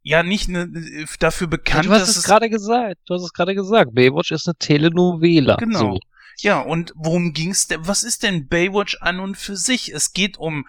[0.04, 0.72] ja nicht ne,
[1.20, 2.98] dafür bekannt, ja, du hast es gerade gesagt.
[3.08, 3.94] Du hast es gerade gesagt.
[3.94, 5.56] Baywatch ist eine Telenovela.
[5.56, 5.80] Genau.
[5.80, 6.00] So.
[6.40, 7.88] Ja, und worum ging's denn?
[7.88, 9.94] Was ist denn Baywatch an und für sich?
[9.94, 10.68] Es geht um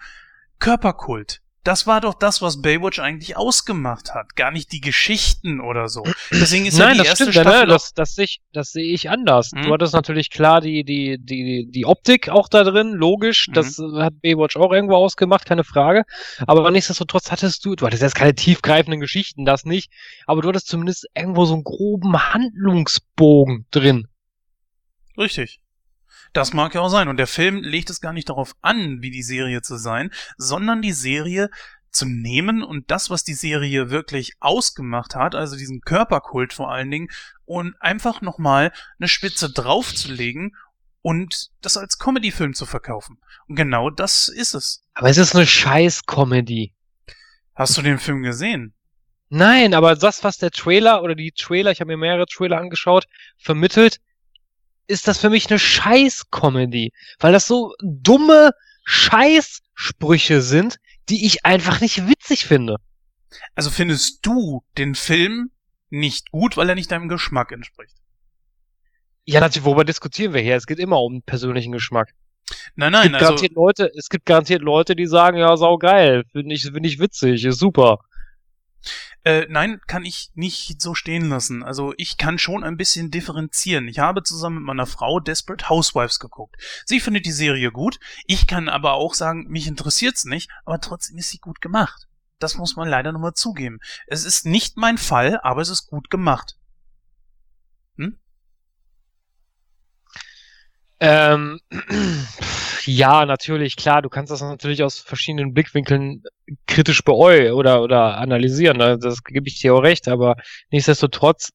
[0.59, 1.41] Körperkult.
[1.65, 6.03] Das war doch das, was Baywatch eigentlich ausgemacht hat, gar nicht die Geschichten oder so.
[6.31, 7.67] Deswegen ist Nein, ja die das erste stimmt, Staffel.
[7.67, 7.67] Ne?
[7.67, 9.51] Das, das, sehe ich, das sehe ich anders.
[9.51, 9.63] Mhm.
[9.63, 13.49] Du hattest natürlich klar die, die, die, die Optik auch da drin, logisch.
[13.49, 13.53] Mhm.
[13.53, 16.05] Das hat Baywatch auch irgendwo ausgemacht, keine Frage.
[16.47, 19.91] Aber nichtsdestotrotz hattest du, du hattest jetzt keine tiefgreifenden Geschichten, das nicht.
[20.25, 24.07] Aber du hattest zumindest irgendwo so einen groben Handlungsbogen drin.
[25.19, 25.59] Richtig.
[26.33, 27.09] Das mag ja auch sein.
[27.09, 30.81] Und der Film legt es gar nicht darauf an, wie die Serie zu sein, sondern
[30.81, 31.49] die Serie
[31.91, 36.91] zu nehmen und das, was die Serie wirklich ausgemacht hat, also diesen Körperkult vor allen
[36.91, 37.09] Dingen,
[37.45, 40.55] und einfach nochmal eine Spitze draufzulegen
[41.01, 43.19] und das als Comedy-Film zu verkaufen.
[43.47, 44.85] Und genau das ist es.
[44.93, 46.75] Aber es ist eine Scheiß-Comedy.
[47.55, 48.73] Hast du den Film gesehen?
[49.29, 53.07] Nein, aber das, was der Trailer oder die Trailer, ich habe mir mehrere Trailer angeschaut,
[53.37, 53.99] vermittelt,
[54.89, 56.91] ist das für mich eine Scheiß-Comedy.
[57.19, 58.51] Weil das so dumme
[58.85, 60.77] Scheißsprüche sind,
[61.09, 62.77] die ich einfach nicht witzig finde.
[63.55, 65.51] Also findest du den Film
[65.89, 67.95] nicht gut, weil er nicht deinem Geschmack entspricht?
[69.25, 70.55] Ja, natürlich, worüber diskutieren wir hier?
[70.55, 72.09] Es geht immer um persönlichen Geschmack.
[72.75, 75.77] Nein, Es nein, gibt, also garantiert Leute, es gibt garantiert Leute, die sagen, ja, sau
[75.77, 77.99] geil, finde ich, finde ich witzig, ist super.
[79.23, 81.63] Äh, nein, kann ich nicht so stehen lassen.
[81.63, 83.87] Also ich kann schon ein bisschen differenzieren.
[83.87, 86.55] Ich habe zusammen mit meiner Frau Desperate Housewives geguckt.
[86.85, 87.99] Sie findet die Serie gut.
[88.25, 92.07] Ich kann aber auch sagen, mich interessiert's nicht, aber trotzdem ist sie gut gemacht.
[92.39, 93.79] Das muss man leider nochmal zugeben.
[94.07, 96.55] Es ist nicht mein Fall, aber es ist gut gemacht.
[100.99, 101.59] Ähm,
[102.89, 106.23] ja, natürlich, klar, du kannst das natürlich aus verschiedenen Blickwinkeln
[106.65, 108.97] kritisch beäugen oder, oder analysieren, ne?
[108.97, 110.35] das gebe ich dir auch recht, aber
[110.71, 111.51] nichtsdestotrotz,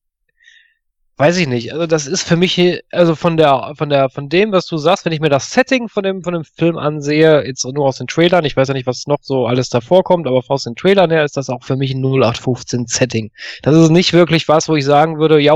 [1.16, 4.52] weiß ich nicht, also das ist für mich, also von der, von der, von dem,
[4.52, 7.64] was du sagst, wenn ich mir das Setting von dem, von dem Film ansehe, jetzt
[7.64, 10.42] nur aus den Trailern, ich weiß ja nicht, was noch so alles davor kommt, aber
[10.46, 13.32] aus den Trailern her ist das auch für mich ein 0815 Setting.
[13.62, 15.54] Das ist nicht wirklich was, wo ich sagen würde, ja,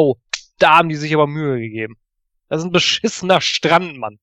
[0.59, 1.97] da haben die sich aber Mühe gegeben.
[2.49, 4.19] Das ist ein beschissener Strand, Mann.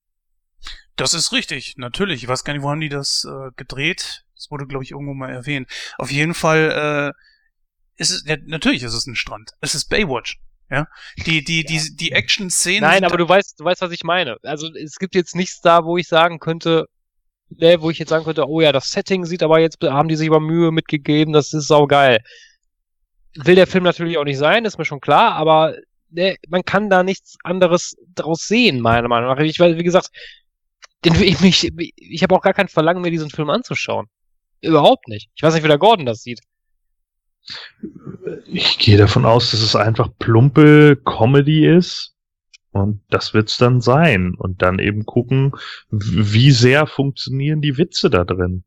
[0.96, 2.24] Das ist richtig, natürlich.
[2.24, 4.24] Ich weiß gar nicht, wo haben die das äh, gedreht.
[4.36, 5.70] Das wurde, glaube ich, irgendwo mal erwähnt.
[5.98, 9.52] Auf jeden Fall äh, ist es, ja, natürlich ist es ein Strand.
[9.62, 10.40] Es ist Baywatch.
[10.70, 10.88] Ja,
[11.28, 12.82] die die die die Action-Szenen.
[12.82, 14.38] Nein, aber du weißt, du weißt, was ich meine.
[14.42, 16.88] Also es gibt jetzt nichts da, wo ich sagen könnte,
[17.50, 20.16] ne, wo ich jetzt sagen könnte, oh ja, das Setting sieht aber jetzt, haben die
[20.16, 22.20] sich aber Mühe mitgegeben, das ist saugeil.
[23.36, 25.76] Will der Film natürlich auch nicht sein, ist mir schon klar, aber
[26.10, 29.40] ne, man kann da nichts anderes draus sehen, meiner Meinung nach.
[29.44, 30.10] Ich, weil, wie gesagt,
[31.04, 34.08] den, ich, mich, ich habe auch gar kein Verlangen, mir diesen Film anzuschauen.
[34.62, 35.30] Überhaupt nicht.
[35.36, 36.40] Ich weiß nicht, wie der Gordon das sieht.
[38.48, 42.14] Ich gehe davon aus, dass es einfach plumpe Comedy ist.
[42.72, 44.34] Und das wird's dann sein.
[44.36, 45.54] Und dann eben gucken,
[45.92, 48.64] wie sehr funktionieren die Witze da drin.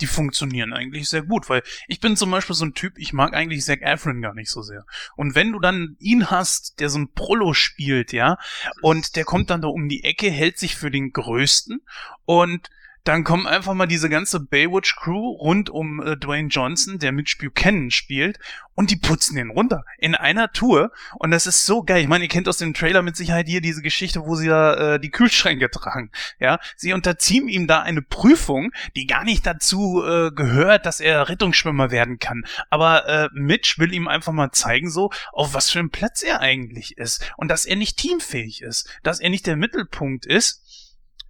[0.00, 3.34] Die funktionieren eigentlich sehr gut, weil ich bin zum Beispiel so ein Typ, ich mag
[3.34, 4.84] eigentlich Zac Efron gar nicht so sehr.
[5.16, 8.38] Und wenn du dann ihn hast, der so ein Prollo spielt, ja,
[8.82, 11.80] und der kommt dann da um die Ecke, hält sich für den Größten
[12.24, 12.70] und
[13.08, 17.90] dann kommen einfach mal diese ganze Baywatch-Crew rund um äh, Dwayne Johnson, der Mitch Buchanan
[17.90, 18.38] spielt,
[18.76, 20.92] und die putzen den runter in einer Tour.
[21.14, 22.02] Und das ist so geil.
[22.02, 24.94] Ich meine, ihr kennt aus dem Trailer mit Sicherheit hier diese Geschichte, wo sie da
[24.94, 26.10] äh, die Kühlschränke tragen.
[26.38, 31.28] Ja, sie unterziehen ihm da eine Prüfung, die gar nicht dazu äh, gehört, dass er
[31.28, 32.44] Rettungsschwimmer werden kann.
[32.68, 36.40] Aber äh, Mitch will ihm einfach mal zeigen, so auf was für einem Platz er
[36.40, 40.62] eigentlich ist und dass er nicht teamfähig ist, dass er nicht der Mittelpunkt ist.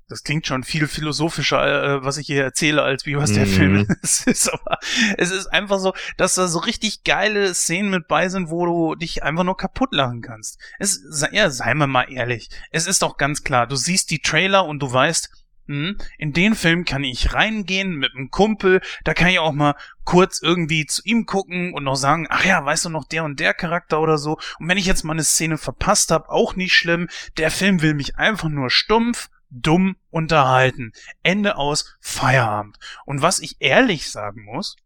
[0.09, 3.51] Das klingt schon viel philosophischer, äh, was ich hier erzähle, als wie was der Mhm.
[3.51, 4.49] Film ist.
[4.53, 4.79] Aber
[5.19, 8.95] es ist einfach so, dass da so richtig geile Szenen mit bei sind, wo du
[8.95, 10.61] dich einfach nur kaputt lachen kannst.
[10.79, 12.49] Es, sei- ja, seien wir mal ehrlich.
[12.71, 15.29] Es ist doch ganz klar, du siehst die Trailer und du weißt,
[15.67, 19.75] hm, in den Film kann ich reingehen mit einem Kumpel, da kann ich auch mal
[20.05, 23.41] kurz irgendwie zu ihm gucken und noch sagen, ach ja, weißt du noch der und
[23.41, 24.39] der Charakter oder so.
[24.61, 27.09] Und wenn ich jetzt mal eine Szene verpasst habe, auch nicht schlimm.
[27.39, 30.93] Der Film will mich einfach nur stumpf, dumm unterhalten.
[31.23, 32.79] Ende aus, Feierabend.
[33.05, 34.77] Und was ich ehrlich sagen muss,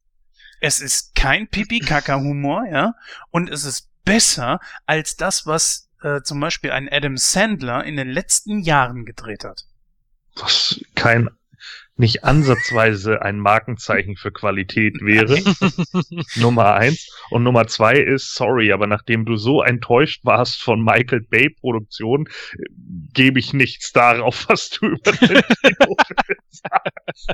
[0.60, 2.94] es ist kein Pipi-Kaka-Humor, ja,
[3.30, 8.10] und es ist besser als das, was äh, zum Beispiel ein Adam Sandler in den
[8.10, 9.64] letzten Jahren gedreht hat.
[10.36, 11.30] Was kein,
[11.96, 15.38] nicht ansatzweise ein Markenzeichen für Qualität wäre.
[16.36, 17.08] Nummer eins.
[17.30, 22.28] Und Nummer zwei ist, sorry, aber nachdem du so enttäuscht warst von Michael Bay Produktion,
[23.12, 27.32] gebe ich nichts darauf, was du über den Kinofilm sagst.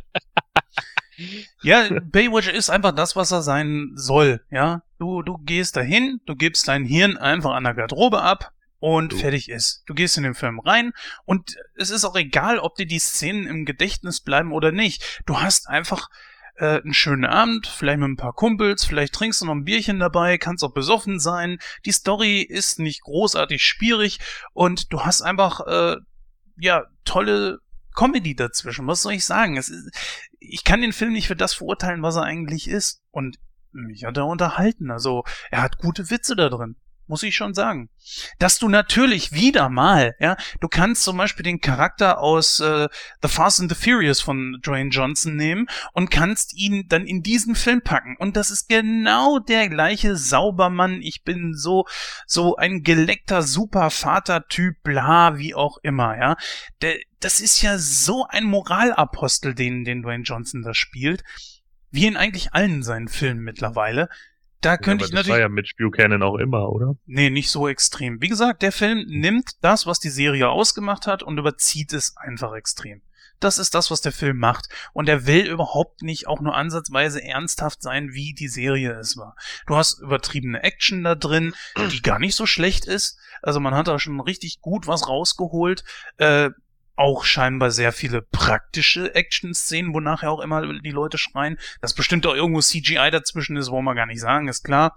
[1.63, 4.83] Ja, Baywatch ist einfach das, was er sein soll, ja.
[4.99, 9.17] Du, du gehst dahin, du gibst dein Hirn einfach an der Garderobe ab und Du.
[9.17, 9.83] fertig ist.
[9.87, 10.93] Du gehst in den Film rein
[11.25, 15.23] und es ist auch egal, ob dir die Szenen im Gedächtnis bleiben oder nicht.
[15.27, 16.09] Du hast einfach
[16.57, 19.99] äh, einen schönen Abend, vielleicht mit ein paar Kumpels, vielleicht trinkst du noch ein Bierchen
[19.99, 21.59] dabei, kannst auch besoffen sein.
[21.85, 24.19] Die Story ist nicht großartig schwierig
[24.53, 25.97] und du hast einfach, äh,
[26.59, 27.61] ja, tolle
[27.95, 28.87] Comedy dazwischen.
[28.87, 29.57] Was soll ich sagen?
[29.57, 29.73] Ist,
[30.39, 33.03] ich kann den Film nicht für das verurteilen, was er eigentlich ist.
[33.11, 33.39] Und
[33.73, 34.91] mich hat er unterhalten.
[34.91, 36.77] Also, er hat gute Witze da drin.
[37.07, 37.89] Muss ich schon sagen.
[38.39, 42.89] Dass du natürlich wieder mal, ja, du kannst zum Beispiel den Charakter aus äh,
[43.23, 47.55] The Fast and the Furious von Dwayne Johnson nehmen und kannst ihn dann in diesen
[47.55, 48.17] Film packen.
[48.19, 51.01] Und das ist genau der gleiche Saubermann.
[51.03, 51.85] Ich bin so,
[52.27, 56.37] so ein geleckter Supervater-Typ, bla, wie auch immer, ja.
[56.83, 61.25] Der, das ist ja so ein Moralapostel, den, den Dwayne Johnson da spielt.
[61.91, 64.09] Wie in eigentlich allen seinen Filmen mittlerweile
[64.61, 65.27] da könnte ja, ich natürlich.
[65.27, 66.97] Das war ja mit Buchanan auch immer, oder?
[67.07, 68.21] Nee, nicht so extrem.
[68.21, 72.55] Wie gesagt, der Film nimmt das, was die Serie ausgemacht hat und überzieht es einfach
[72.55, 73.03] extrem.
[73.41, 74.69] Das ist das, was der Film macht.
[74.93, 79.37] Und er will überhaupt nicht auch nur ansatzweise ernsthaft sein, wie die Serie es war.
[79.67, 81.55] Du hast übertriebene Action da drin,
[81.93, 83.19] die gar nicht so schlecht ist.
[83.43, 85.85] Also man hat da schon richtig gut was rausgeholt.
[86.17, 86.51] Äh,
[86.97, 91.59] auch scheinbar sehr viele praktische Action-Szenen, wo nachher auch immer die Leute schreien.
[91.81, 94.97] Dass bestimmt auch irgendwo CGI dazwischen ist, wollen wir gar nicht sagen, ist klar.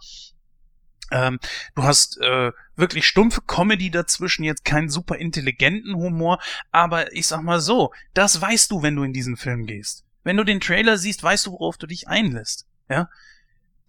[1.12, 1.40] Ähm,
[1.76, 6.40] du hast äh, wirklich stumpfe Comedy dazwischen, jetzt keinen super intelligenten Humor,
[6.72, 10.06] aber ich sag mal so, das weißt du, wenn du in diesen Film gehst.
[10.24, 12.68] Wenn du den Trailer siehst, weißt du, worauf du dich einlässt.
[12.90, 13.10] Ja,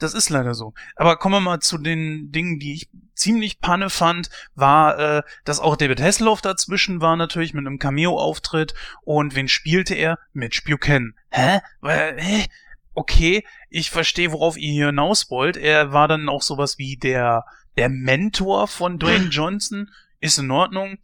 [0.01, 0.75] das ist leider so.
[0.97, 5.61] Aber kommen wir mal zu den Dingen, die ich ziemlich panne fand, war, äh, dass
[5.61, 8.75] auch David Hasselhoff dazwischen war natürlich mit einem Cameo-Auftritt.
[9.03, 10.19] Und wen spielte er?
[10.33, 11.15] Mitch Buchanan.
[11.31, 11.61] Hä?
[11.83, 12.47] Hä?
[12.95, 15.57] Okay, ich verstehe, worauf ihr hier hinaus wollt.
[15.57, 17.45] Er war dann auch sowas wie der,
[17.77, 19.91] der Mentor von Dwayne Johnson.
[20.19, 20.99] Ist in Ordnung.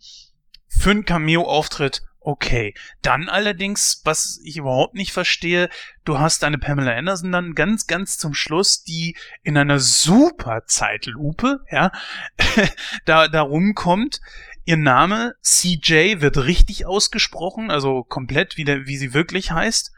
[0.68, 5.68] Für einen Cameo-Auftritt Okay, dann allerdings, was ich überhaupt nicht verstehe,
[6.04, 11.60] du hast eine Pamela Anderson dann ganz, ganz zum Schluss, die in einer super Zeitlupe,
[11.70, 11.92] ja,
[13.04, 14.20] da, da rumkommt.
[14.64, 19.92] Ihr Name CJ wird richtig ausgesprochen, also komplett wie, der, wie sie wirklich heißt.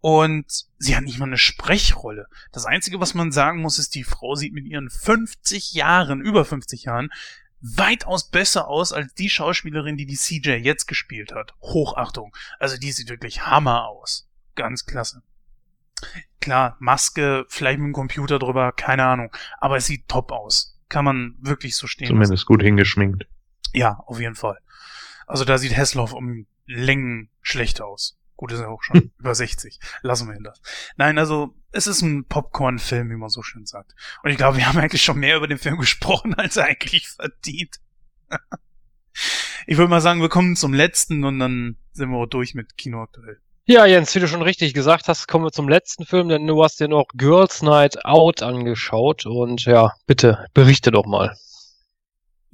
[0.00, 2.26] Und sie hat nicht mal eine Sprechrolle.
[2.52, 6.44] Das Einzige, was man sagen muss, ist, die Frau sieht mit ihren 50 Jahren, über
[6.44, 7.08] 50 Jahren,
[7.62, 11.54] weitaus besser aus als die Schauspielerin, die die CJ jetzt gespielt hat.
[11.60, 12.36] Hochachtung.
[12.58, 14.28] Also die sieht wirklich Hammer aus.
[14.54, 15.22] Ganz klasse.
[16.40, 19.34] Klar, Maske, vielleicht mit dem Computer drüber, keine Ahnung.
[19.58, 20.76] Aber es sieht top aus.
[20.88, 22.08] Kann man wirklich so stehen.
[22.08, 22.46] Zumindest lassen.
[22.46, 23.26] gut hingeschminkt.
[23.72, 24.58] Ja, auf jeden Fall.
[25.26, 28.18] Also da sieht Hessloff um Längen schlechter aus.
[28.42, 29.78] Gut, ist ja auch schon über 60.
[30.02, 30.60] Lassen wir ihn das.
[30.96, 33.94] Nein, also es ist ein Popcorn-Film, wie man so schön sagt.
[34.24, 37.08] Und ich glaube, wir haben eigentlich schon mehr über den Film gesprochen, als er eigentlich
[37.08, 37.76] verdient.
[39.68, 42.76] ich würde mal sagen, wir kommen zum letzten und dann sind wir auch durch mit
[42.76, 43.38] Kino aktuell.
[43.64, 46.64] Ja, Jens, wie du schon richtig gesagt hast, kommen wir zum letzten Film, denn du
[46.64, 51.36] hast dir noch Girls Night Out angeschaut und ja, bitte berichte doch mal.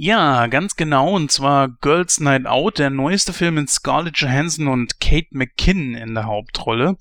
[0.00, 1.16] Ja, ganz genau.
[1.16, 6.14] Und zwar Girls Night Out, der neueste Film mit Scarlett Johansson und Kate McKinnon in
[6.14, 6.96] der Hauptrolle.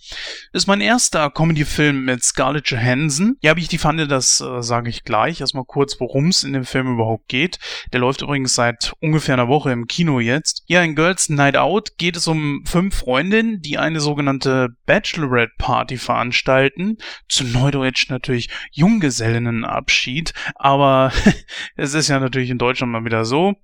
[0.51, 3.37] Ist mein erster Comedy-Film mit Scarlett Johansson.
[3.41, 5.41] Ja, wie ich die fand, das äh, sage ich gleich.
[5.41, 7.59] Erstmal kurz, worum es in dem Film überhaupt geht.
[7.93, 10.63] Der läuft übrigens seit ungefähr einer Woche im Kino jetzt.
[10.65, 15.97] Ja, in Girls Night Out geht es um fünf Freundinnen, die eine sogenannte Bachelorette Party
[15.97, 16.97] veranstalten.
[17.29, 20.33] Zu Neudeutsch natürlich Junggesellinnenabschied.
[20.55, 21.11] Aber
[21.75, 23.55] es ist ja natürlich in Deutschland schon mal wieder so.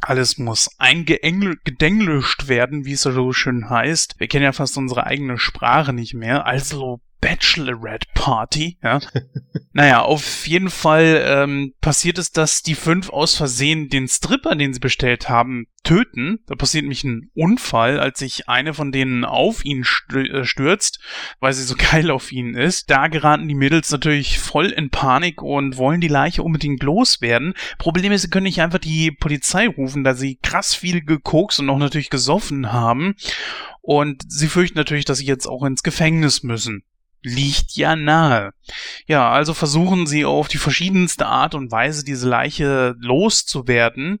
[0.00, 4.20] Alles muss eingedenglischt werden, wie es so schön heißt.
[4.20, 6.44] Wir kennen ja fast unsere eigene Sprache nicht mehr.
[6.46, 9.00] Also Bachelorette Party, ja.
[9.72, 14.74] naja, auf jeden Fall ähm, passiert es, dass die fünf aus Versehen den Stripper, den
[14.74, 16.40] sie bestellt haben, töten.
[16.46, 21.00] Da passiert nämlich ein Unfall, als sich eine von denen auf ihn äh, stürzt,
[21.40, 22.90] weil sie so geil auf ihn ist.
[22.90, 27.54] Da geraten die Mädels natürlich voll in Panik und wollen die Leiche unbedingt loswerden.
[27.78, 31.70] Problem ist, sie können nicht einfach die Polizei rufen, da sie krass viel gekokst und
[31.70, 33.14] auch natürlich gesoffen haben.
[33.80, 36.84] Und sie fürchten natürlich, dass sie jetzt auch ins Gefängnis müssen
[37.24, 38.52] liegt ja nahe.
[39.06, 44.18] Ja, also versuchen sie auf die verschiedenste Art und Weise diese Leiche loszuwerden.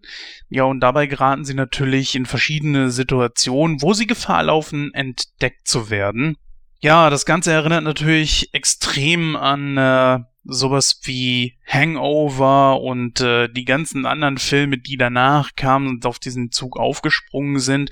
[0.48, 5.90] Ja, und dabei geraten sie natürlich in verschiedene Situationen, wo sie Gefahr laufen, entdeckt zu
[5.90, 6.36] werden.
[6.80, 14.06] Ja, das Ganze erinnert natürlich extrem an äh, sowas wie Hangover und äh, die ganzen
[14.06, 17.90] anderen Filme, die danach kamen und auf diesen Zug aufgesprungen sind.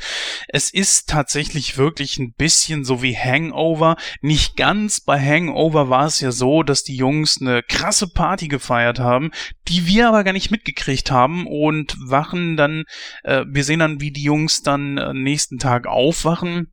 [0.48, 3.96] Es ist tatsächlich wirklich ein bisschen so wie Hangover.
[4.20, 5.00] Nicht ganz.
[5.00, 9.30] Bei Hangover war es ja so, dass die Jungs eine krasse Party gefeiert haben,
[9.68, 12.84] die wir aber gar nicht mitgekriegt haben und wachen dann,
[13.24, 16.71] äh, wir sehen dann, wie die Jungs dann äh, nächsten Tag aufwachen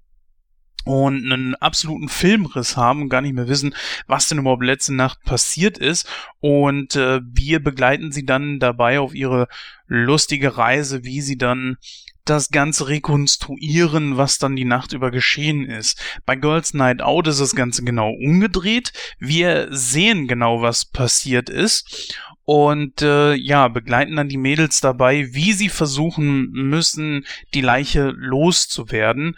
[0.85, 3.75] und einen absoluten Filmriss haben gar nicht mehr wissen,
[4.07, 6.07] was denn überhaupt letzte Nacht passiert ist.
[6.39, 9.47] Und äh, wir begleiten sie dann dabei auf ihre
[9.87, 11.77] lustige Reise, wie sie dann
[12.25, 15.99] das Ganze rekonstruieren, was dann die Nacht über geschehen ist.
[16.25, 18.93] Bei Girls Night Out ist das Ganze genau umgedreht.
[19.17, 22.15] Wir sehen genau, was passiert ist.
[22.45, 29.35] und äh, ja, begleiten dann die Mädels dabei, wie sie versuchen müssen, die Leiche loszuwerden.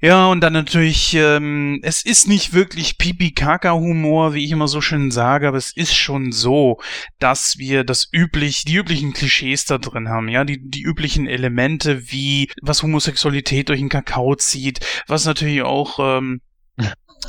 [0.00, 5.10] Ja, und dann natürlich, ähm, es ist nicht wirklich Pipi-Kaka-Humor, wie ich immer so schön
[5.10, 6.78] sage, aber es ist schon so,
[7.18, 12.12] dass wir das üblich, die üblichen Klischees da drin haben, ja, die, die üblichen Elemente,
[12.12, 16.42] wie was Homosexualität durch den Kakao zieht, was natürlich auch ähm,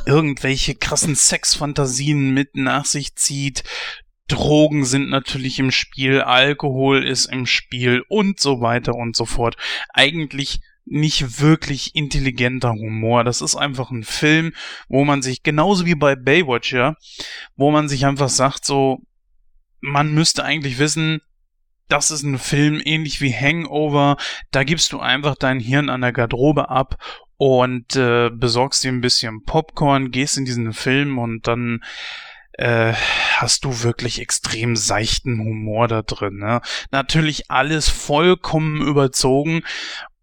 [0.06, 3.64] irgendwelche krassen Sexfantasien mit nach sich zieht.
[4.28, 9.56] Drogen sind natürlich im Spiel, Alkohol ist im Spiel und so weiter und so fort.
[9.92, 10.60] Eigentlich
[10.90, 13.24] nicht wirklich intelligenter Humor.
[13.24, 14.54] Das ist einfach ein Film,
[14.88, 16.96] wo man sich, genauso wie bei Baywatch, ja,
[17.56, 19.02] wo man sich einfach sagt, so,
[19.82, 21.22] man müsste eigentlich wissen,
[21.88, 24.18] das ist ein Film ähnlich wie Hangover.
[24.52, 26.96] Da gibst du einfach dein Hirn an der Garderobe ab
[27.38, 31.82] und äh, besorgst dir ein bisschen Popcorn, gehst in diesen Film und dann
[32.60, 32.94] äh,
[33.38, 36.38] hast du wirklich extrem seichten Humor da drin.
[36.38, 36.62] Ne?
[36.92, 39.62] Natürlich alles vollkommen überzogen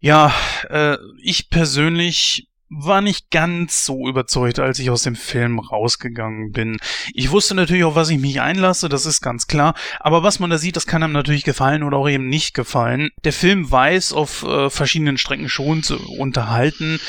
[0.06, 0.32] ja,
[0.70, 6.78] äh, ich persönlich war nicht ganz so überzeugt, als ich aus dem Film rausgegangen bin.
[7.12, 9.74] Ich wusste natürlich auch, was ich mich einlasse, das ist ganz klar.
[9.98, 13.10] Aber was man da sieht, das kann einem natürlich gefallen oder auch eben nicht gefallen.
[13.24, 17.00] Der Film weiß auf äh, verschiedenen Strecken schon zu unterhalten,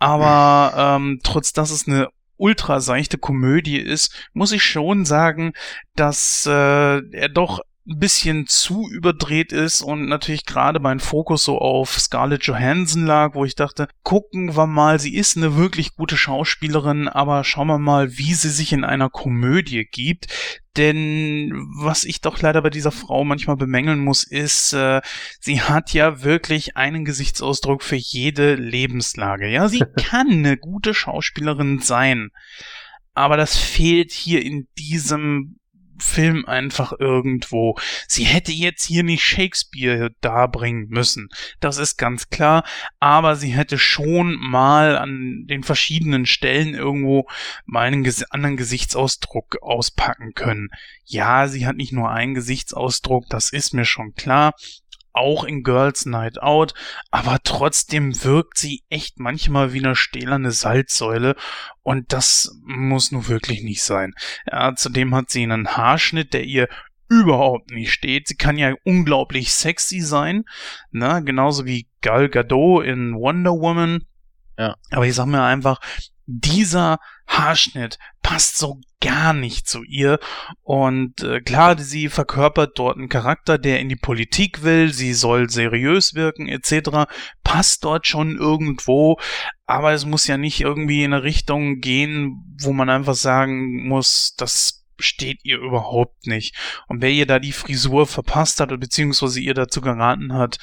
[0.00, 5.52] aber ähm, trotz dass es eine ultra seichte Komödie ist, muss ich schon sagen,
[5.94, 7.60] dass äh, er doch
[7.90, 13.34] ein bisschen zu überdreht ist und natürlich gerade mein Fokus so auf Scarlett Johansson lag,
[13.34, 17.78] wo ich dachte, gucken wir mal, sie ist eine wirklich gute Schauspielerin, aber schauen wir
[17.78, 20.28] mal, wie sie sich in einer Komödie gibt.
[20.76, 21.50] Denn
[21.80, 25.00] was ich doch leider bei dieser Frau manchmal bemängeln muss, ist, äh,
[25.40, 29.48] sie hat ja wirklich einen Gesichtsausdruck für jede Lebenslage.
[29.48, 32.30] Ja, sie kann eine gute Schauspielerin sein.
[33.14, 35.59] Aber das fehlt hier in diesem
[36.00, 37.76] Film einfach irgendwo.
[38.08, 41.28] Sie hätte jetzt hier nicht Shakespeare darbringen müssen.
[41.60, 42.64] Das ist ganz klar.
[42.98, 47.26] Aber sie hätte schon mal an den verschiedenen Stellen irgendwo
[47.66, 50.68] mal einen ges anderen Gesichtsausdruck auspacken können.
[51.04, 54.54] Ja, sie hat nicht nur einen Gesichtsausdruck, das ist mir schon klar
[55.12, 56.74] auch in Girls Night Out,
[57.10, 61.36] aber trotzdem wirkt sie echt manchmal wie eine stählerne Salzsäule
[61.82, 64.14] und das muss nur wirklich nicht sein.
[64.50, 66.68] Ja, zudem hat sie einen Haarschnitt, der ihr
[67.08, 68.28] überhaupt nicht steht.
[68.28, 70.44] Sie kann ja unglaublich sexy sein,
[70.92, 71.22] ne?
[71.24, 74.04] genauso wie Gal Gadot in Wonder Woman.
[74.56, 74.76] Ja.
[74.90, 75.80] Aber ich sag mir einfach,
[76.26, 76.98] dieser
[77.30, 80.18] Haarschnitt passt so gar nicht zu ihr.
[80.62, 85.48] Und äh, klar, sie verkörpert dort einen Charakter, der in die Politik will, sie soll
[85.48, 87.10] seriös wirken, etc.
[87.42, 89.18] Passt dort schon irgendwo,
[89.66, 94.34] aber es muss ja nicht irgendwie in eine Richtung gehen, wo man einfach sagen muss,
[94.36, 96.54] das steht ihr überhaupt nicht.
[96.86, 100.58] Und wer ihr da die Frisur verpasst hat, beziehungsweise ihr dazu geraten hat,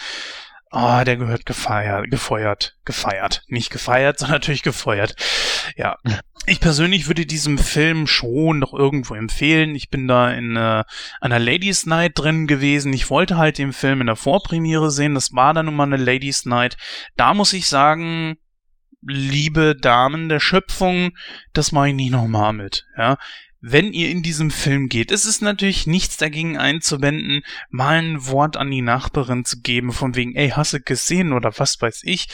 [0.70, 3.44] Ah, der gehört gefeiert, gefeuert, gefeiert.
[3.48, 5.16] Nicht gefeiert, sondern natürlich gefeuert.
[5.76, 5.98] Ja.
[6.50, 9.76] Ich persönlich würde diesem Film schon noch irgendwo empfehlen.
[9.76, 10.86] Ich bin da in äh,
[11.20, 12.94] einer Ladies Night drin gewesen.
[12.94, 15.14] Ich wollte halt den Film in der Vorpremiere sehen.
[15.14, 16.78] Das war dann nun mal eine Ladies Night.
[17.18, 18.38] Da muss ich sagen,
[19.02, 21.12] liebe Damen der Schöpfung,
[21.54, 22.86] das mache ich nicht nochmal mit.
[22.98, 23.18] Ja,
[23.62, 25.12] wenn ihr in diesem Film geht.
[25.12, 30.16] Es ist natürlich nichts dagegen einzuwenden, mal ein Wort an die Nachbarin zu geben, von
[30.16, 32.28] wegen, ey, hast du gesehen oder was weiß ich.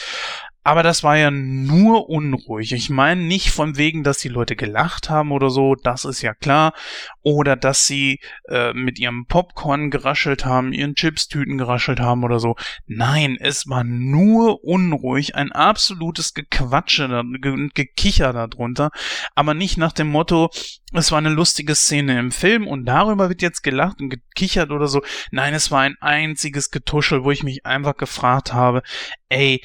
[0.63, 2.71] Aber das war ja nur unruhig.
[2.71, 6.33] Ich meine nicht von wegen, dass die Leute gelacht haben oder so, das ist ja
[6.33, 6.73] klar.
[7.21, 12.55] Oder dass sie äh, mit ihrem Popcorn geraschelt haben, ihren Chipstüten geraschelt haben oder so.
[12.85, 18.91] Nein, es war nur unruhig, ein absolutes Gequatsche und Gekicher darunter.
[19.35, 20.49] Aber nicht nach dem Motto,
[20.93, 24.87] es war eine lustige Szene im Film und darüber wird jetzt gelacht und gekichert oder
[24.87, 25.01] so.
[25.31, 28.83] Nein, es war ein einziges Getuschel, wo ich mich einfach gefragt habe,
[29.29, 29.61] ey,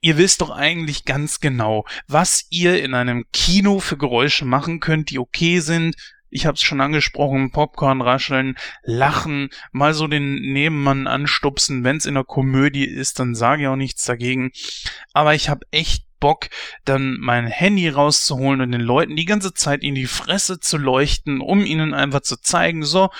[0.00, 5.10] ihr wisst doch eigentlich ganz genau, was ihr in einem Kino für Geräusche machen könnt,
[5.10, 5.96] die okay sind.
[6.30, 11.84] Ich hab's schon angesprochen, Popcorn rascheln, lachen, mal so den Nebenmann anstupsen.
[11.84, 14.50] Wenn's in der Komödie ist, dann sage ich auch nichts dagegen.
[15.14, 16.48] Aber ich hab echt Bock,
[16.84, 21.40] dann mein Handy rauszuholen und den Leuten die ganze Zeit in die Fresse zu leuchten,
[21.40, 23.10] um ihnen einfach zu zeigen, so,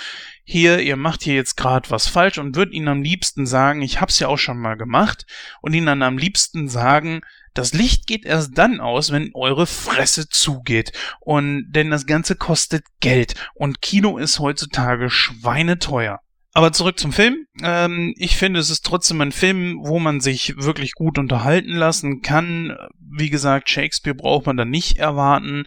[0.45, 4.01] hier, ihr macht hier jetzt gerade was falsch und würde ihnen am liebsten sagen, ich
[4.01, 5.27] hab's ja auch schon mal gemacht
[5.61, 7.20] und ihnen dann am liebsten sagen,
[7.55, 10.93] das Licht geht erst dann aus, wenn eure Fresse zugeht.
[11.20, 16.20] Und denn das Ganze kostet Geld und Kino ist heutzutage schweineteuer.
[16.59, 17.47] Aber zurück zum Film.
[17.62, 22.20] Ähm, ich finde, es ist trotzdem ein Film, wo man sich wirklich gut unterhalten lassen
[22.20, 22.76] kann.
[22.98, 25.66] Wie gesagt, Shakespeare braucht man da nicht erwarten.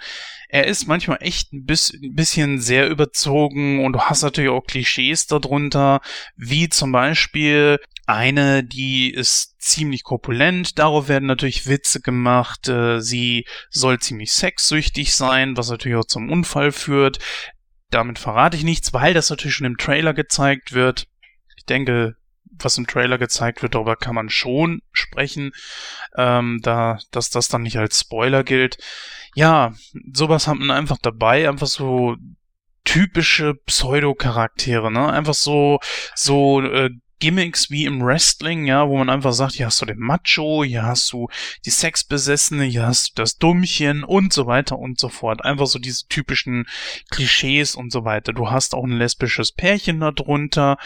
[0.50, 6.02] Er ist manchmal echt ein bisschen sehr überzogen und du hast natürlich auch Klischees darunter,
[6.36, 13.46] wie zum Beispiel eine, die ist ziemlich korpulent, darauf werden natürlich Witze gemacht, äh, sie
[13.70, 17.20] soll ziemlich sexsüchtig sein, was natürlich auch zum Unfall führt.
[17.92, 21.08] Damit verrate ich nichts, weil das natürlich schon im Trailer gezeigt wird.
[21.58, 22.16] Ich denke,
[22.64, 25.52] was im Trailer gezeigt wird, darüber kann man schon sprechen,
[26.18, 28.78] ähm, da, dass das dann nicht als Spoiler gilt.
[29.36, 29.74] Ja,
[30.14, 32.18] sowas hat man einfach dabei, einfach so
[32.84, 35.12] typische Pseudo-Charaktere, ne?
[35.12, 35.80] Einfach so,
[36.16, 36.90] so äh,
[37.22, 40.84] Gimmicks wie im Wrestling, ja, wo man einfach sagt, hier hast du den Macho, hier
[40.84, 41.30] hast du
[41.66, 45.46] die Sexbesessene, hier hast du das Dummchen und so weiter und so fort.
[45.46, 46.66] Einfach so diese typischen
[47.12, 48.34] Klischees und so weiter.
[48.34, 50.78] Du hast auch ein lesbisches Pärchen darunter.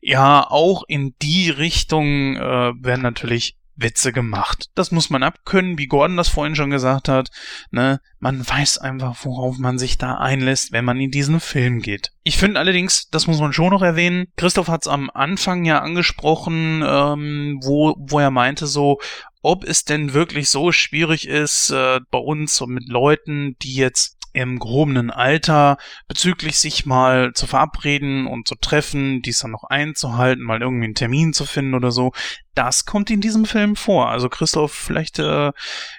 [0.00, 4.70] Ja, auch in die Richtung äh, werden natürlich Witze gemacht.
[4.74, 7.30] Das muss man abkönnen, wie Gordon das vorhin schon gesagt hat.
[7.70, 8.00] Ne?
[8.18, 12.10] Man weiß einfach, worauf man sich da einlässt, wenn man in diesen Film geht.
[12.22, 15.80] Ich finde allerdings, das muss man schon noch erwähnen, Christoph hat es am Anfang ja
[15.80, 18.98] angesprochen, ähm, wo, wo er meinte so,
[19.42, 24.16] ob es denn wirklich so schwierig ist, äh, bei uns und mit Leuten, die jetzt
[24.34, 25.78] im gehobenen Alter
[26.08, 30.94] bezüglich sich mal zu verabreden und zu treffen, dies dann noch einzuhalten, mal irgendwie einen
[30.94, 32.12] Termin zu finden oder so.
[32.54, 34.10] Das kommt in diesem Film vor.
[34.10, 35.52] Also Christoph, vielleicht äh,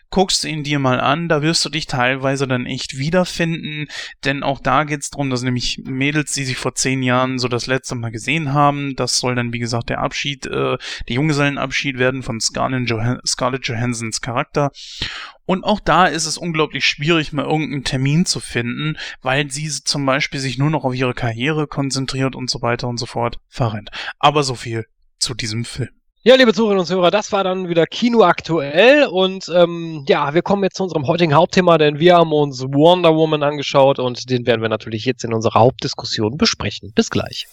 [0.10, 3.88] guckst du ihn dir mal an, da wirst du dich teilweise dann echt wiederfinden,
[4.23, 7.68] denn auch da geht's drum, dass nämlich Mädels, die sich vor zehn Jahren so das
[7.68, 10.77] letzte Mal gesehen haben, das soll dann wie gesagt der Abschied, äh,
[11.07, 14.72] der Junggesellenabschied werden von Scarlett, Joh Scarlett Johansons Charakter
[15.45, 20.06] und auch da ist es unglaublich schwierig, mal irgendeinen Termin zu finden, weil sie zum
[20.06, 23.91] Beispiel sich nur noch auf ihre Karriere konzentriert und so weiter und so fort verrennt.
[24.18, 24.86] Aber so viel
[25.19, 25.90] zu diesem Film.
[26.27, 30.41] Ja, liebe Zuhörerinnen und Zuhörer, das war dann wieder Kino aktuell und ähm, ja, wir
[30.41, 34.47] kommen jetzt zu unserem heutigen Hauptthema, denn wir haben uns Wonder Woman angeschaut und den
[34.47, 36.93] werden wir natürlich jetzt in unserer Hauptdiskussion besprechen.
[36.95, 37.45] Bis gleich.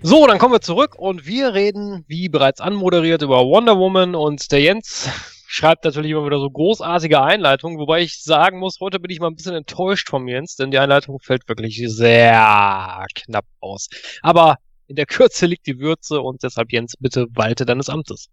[0.00, 4.50] So, dann kommen wir zurück und wir reden, wie bereits anmoderiert, über Wonder Woman und
[4.50, 5.10] der Jens
[5.46, 9.28] schreibt natürlich immer wieder so großartige Einleitungen, wobei ich sagen muss, heute bin ich mal
[9.28, 13.88] ein bisschen enttäuscht von Jens, denn die Einleitung fällt wirklich sehr knapp aus.
[14.22, 14.56] Aber
[14.86, 18.28] in der Kürze liegt die Würze und deshalb Jens, bitte walte deines Amtes.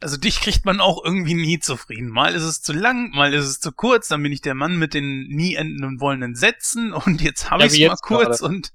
[0.00, 2.08] Also dich kriegt man auch irgendwie nie zufrieden.
[2.08, 4.76] Mal ist es zu lang, mal ist es zu kurz, dann bin ich der Mann
[4.76, 8.54] mit den nie endenden wollenden Sätzen und jetzt habe ja, ich es mal kurz gerade.
[8.54, 8.72] und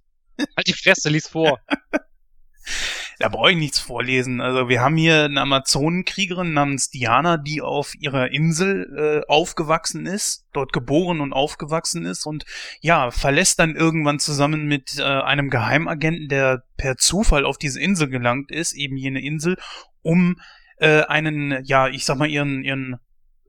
[0.55, 1.59] Halt die Fresse, lies vor.
[3.19, 4.41] Da brauche ich nichts vorlesen.
[4.41, 10.45] Also wir haben hier eine Amazonenkriegerin namens Diana, die auf ihrer Insel äh, aufgewachsen ist,
[10.53, 12.45] dort geboren und aufgewachsen ist und
[12.79, 18.07] ja, verlässt dann irgendwann zusammen mit äh, einem Geheimagenten, der per Zufall auf diese Insel
[18.07, 19.57] gelangt ist, eben jene Insel,
[20.03, 20.39] um
[20.77, 22.97] äh, einen, ja, ich sag mal, ihren, ihren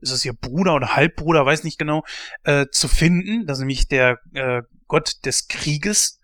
[0.01, 2.03] ist es ihr Bruder oder Halbbruder, weiß nicht genau,
[2.43, 3.45] äh, zu finden.
[3.45, 6.18] Das ist nämlich der äh, Gott des Krieges,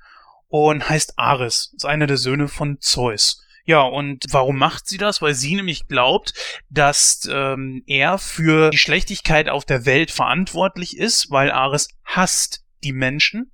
[0.47, 3.41] und heißt Ares, ist einer der Söhne von Zeus.
[3.65, 5.23] Ja, und warum macht sie das?
[5.23, 6.33] Weil sie nämlich glaubt,
[6.69, 12.93] dass ähm, er für die Schlechtigkeit auf der Welt verantwortlich ist, weil Ares hasst die
[12.93, 13.51] Menschen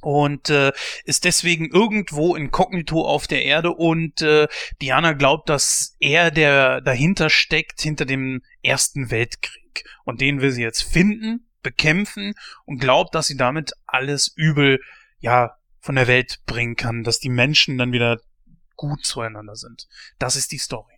[0.00, 0.72] und äh,
[1.04, 4.48] ist deswegen irgendwo inkognito auf der Erde und äh,
[4.80, 9.84] Diana glaubt, dass er der dahinter steckt, hinter dem Ersten Weltkrieg.
[10.04, 14.80] Und den will sie jetzt finden, bekämpfen und glaubt, dass sie damit alles Übel
[15.20, 18.18] ja von der Welt bringen kann, dass die Menschen dann wieder
[18.76, 19.88] gut zueinander sind.
[20.18, 20.94] Das ist die Story.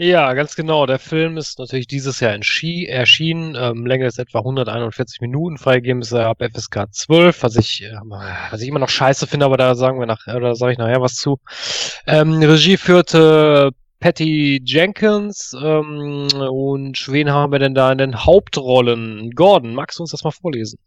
[0.00, 0.86] Ja, ganz genau.
[0.86, 3.56] Der Film ist natürlich dieses Jahr erschienen.
[3.58, 5.58] Ähm, Länge ist etwa 141 Minuten.
[5.58, 7.96] Freigegeben ist er ab FSK 12, was ich, äh,
[8.50, 11.00] was ich immer noch scheiße finde, aber da sagen wir nach, oder sage ich nachher
[11.00, 11.40] was zu.
[12.06, 19.32] Ähm, Regie führte Patty Jenkins ähm, und wen haben wir denn da in den Hauptrollen?
[19.32, 20.78] Gordon, magst du uns das mal vorlesen?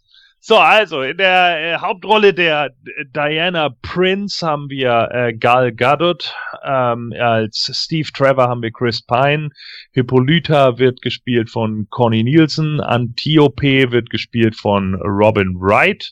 [0.43, 2.71] So, also in der äh, Hauptrolle der
[3.15, 9.49] Diana Prince haben wir äh, Gal Gadot, ähm, als Steve Trevor haben wir Chris Pine,
[9.91, 16.11] Hippolyta wird gespielt von Connie Nielsen, Antiope wird gespielt von Robin Wright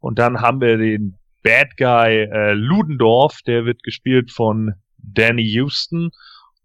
[0.00, 6.10] und dann haben wir den Bad Guy äh, Ludendorff, der wird gespielt von Danny Houston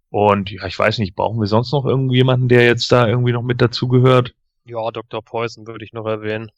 [0.09, 3.41] und ja, ich weiß nicht, brauchen wir sonst noch irgendjemanden, der jetzt da irgendwie noch
[3.41, 4.35] mit dazugehört?
[4.65, 5.21] Ja, Dr.
[5.21, 6.51] Poison würde ich noch erwähnen.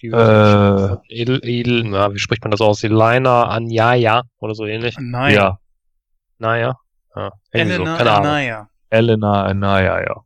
[0.00, 2.84] Die äh, Edel, Edel, na, wie spricht man das aus?
[2.84, 4.96] Elina Anjaya oder so ähnlich.
[4.98, 5.58] Naja.
[6.38, 6.76] Naja.
[7.16, 8.26] Ja, irgendwie so, Elena keine Ahnung.
[8.26, 8.68] Anaya.
[8.90, 10.22] Elena Anaya, ja.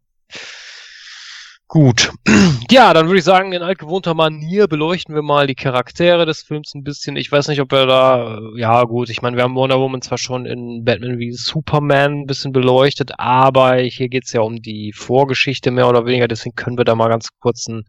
[1.69, 2.13] Gut.
[2.71, 6.75] Ja, dann würde ich sagen, in altgewohnter Manier beleuchten wir mal die Charaktere des Films
[6.75, 7.17] ein bisschen.
[7.17, 10.17] Ich weiß nicht, ob wir da, ja gut, ich meine, wir haben Wonder Woman zwar
[10.17, 15.71] schon in Batman wie Superman ein bisschen beleuchtet, aber hier geht's ja um die Vorgeschichte
[15.71, 17.85] mehr oder weniger, deswegen können wir da mal ganz kurz einen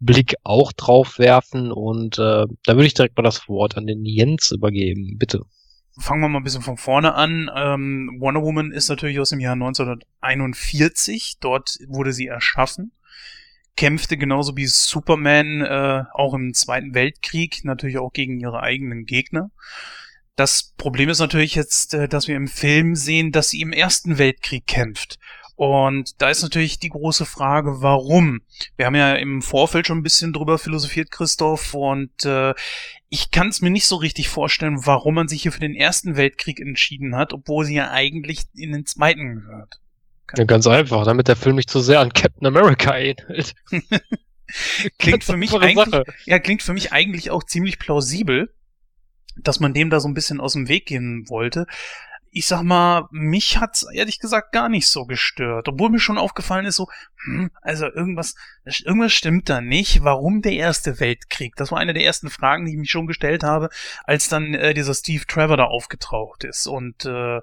[0.00, 4.04] Blick auch drauf werfen und äh, da würde ich direkt mal das Wort an den
[4.04, 5.42] Jens übergeben, bitte.
[5.98, 7.50] Fangen wir mal ein bisschen von vorne an.
[7.54, 11.36] Ähm, Wonder Woman ist natürlich aus dem Jahr 1941.
[11.40, 12.92] Dort wurde sie erschaffen.
[13.76, 19.50] Kämpfte genauso wie Superman äh, auch im Zweiten Weltkrieg, natürlich auch gegen ihre eigenen Gegner.
[20.36, 24.16] Das Problem ist natürlich jetzt, äh, dass wir im Film sehen, dass sie im Ersten
[24.16, 25.18] Weltkrieg kämpft.
[25.60, 28.40] Und da ist natürlich die große Frage, warum?
[28.78, 32.54] Wir haben ja im Vorfeld schon ein bisschen drüber philosophiert, Christoph, und äh,
[33.10, 36.16] ich kann es mir nicht so richtig vorstellen, warum man sich hier für den Ersten
[36.16, 39.80] Weltkrieg entschieden hat, obwohl sie ja eigentlich in den Zweiten gehört.
[40.34, 43.54] Ja, ganz einfach, damit der Film nicht zu sehr an Captain America ähnelt.
[44.98, 46.04] Klingt für mich eigentlich, Sache.
[46.24, 48.50] ja, klingt für mich eigentlich auch ziemlich plausibel,
[49.36, 51.66] dass man dem da so ein bisschen aus dem Weg gehen wollte.
[52.32, 56.64] Ich sag mal, mich hat's ehrlich gesagt gar nicht so gestört, obwohl mir schon aufgefallen
[56.64, 56.88] ist so,
[57.24, 58.34] hm, also irgendwas,
[58.84, 60.04] irgendwas stimmt da nicht.
[60.04, 61.56] Warum der Erste Weltkrieg?
[61.56, 63.68] Das war eine der ersten Fragen, die ich mich schon gestellt habe,
[64.04, 66.68] als dann äh, dieser Steve Trevor da aufgetaucht ist.
[66.68, 67.40] Und äh,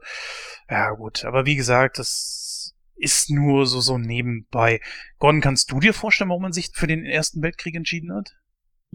[0.69, 4.81] ja gut, aber wie gesagt, das ist nur so so nebenbei.
[5.19, 8.35] Gordon, kannst du dir vorstellen, warum man sich für den Ersten Weltkrieg entschieden hat?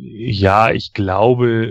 [0.04, 1.64] Ja, ich glaube,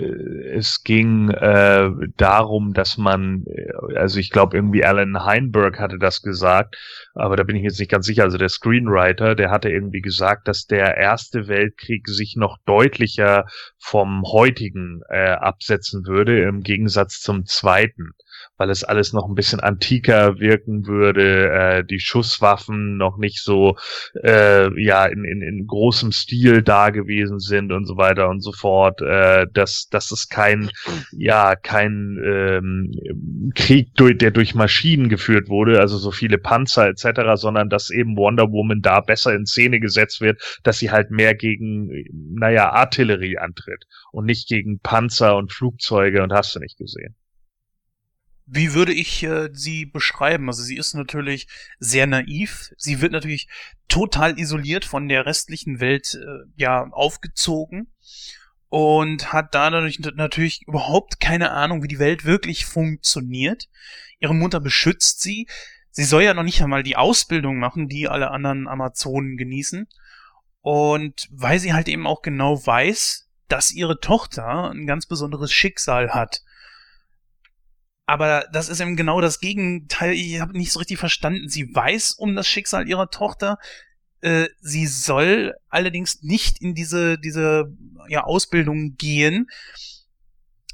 [0.53, 6.21] es ging äh, darum, dass man, äh, also ich glaube irgendwie Alan Heinberg hatte das
[6.21, 6.77] gesagt,
[7.13, 8.23] aber da bin ich jetzt nicht ganz sicher.
[8.23, 13.47] Also der Screenwriter, der hatte irgendwie gesagt, dass der Erste Weltkrieg sich noch deutlicher
[13.77, 18.11] vom heutigen äh, absetzen würde im Gegensatz zum Zweiten
[18.57, 23.75] weil es alles noch ein bisschen antiker wirken würde, äh, die Schusswaffen noch nicht so
[24.23, 28.51] äh, ja in, in, in großem Stil da gewesen sind und so weiter und so
[28.51, 29.01] fort.
[29.01, 30.69] Äh, dass das ist kein
[31.11, 32.91] ja kein ähm,
[33.55, 38.15] Krieg, durch, der durch Maschinen geführt wurde, also so viele Panzer etc., sondern dass eben
[38.15, 43.37] Wonder Woman da besser in Szene gesetzt wird, dass sie halt mehr gegen naja Artillerie
[43.37, 47.15] antritt und nicht gegen Panzer und Flugzeuge und hast du nicht gesehen.
[48.53, 50.49] Wie würde ich äh, sie beschreiben?
[50.49, 51.47] Also sie ist natürlich
[51.79, 52.73] sehr naiv.
[52.75, 53.47] Sie wird natürlich
[53.87, 57.87] total isoliert von der restlichen Welt äh, ja aufgezogen
[58.67, 63.69] und hat dadurch natürlich überhaupt keine Ahnung, wie die Welt wirklich funktioniert.
[64.19, 65.47] Ihre Mutter beschützt sie.
[65.89, 69.87] Sie soll ja noch nicht einmal die Ausbildung machen, die alle anderen Amazonen genießen.
[70.59, 76.13] Und weil sie halt eben auch genau weiß, dass ihre Tochter ein ganz besonderes Schicksal
[76.13, 76.41] hat.
[78.11, 80.11] Aber das ist eben genau das Gegenteil.
[80.11, 81.47] Ich habe nicht so richtig verstanden.
[81.47, 83.57] Sie weiß um das Schicksal ihrer Tochter.
[84.19, 87.71] Äh, sie soll allerdings nicht in diese, diese
[88.09, 89.49] ja, Ausbildung gehen,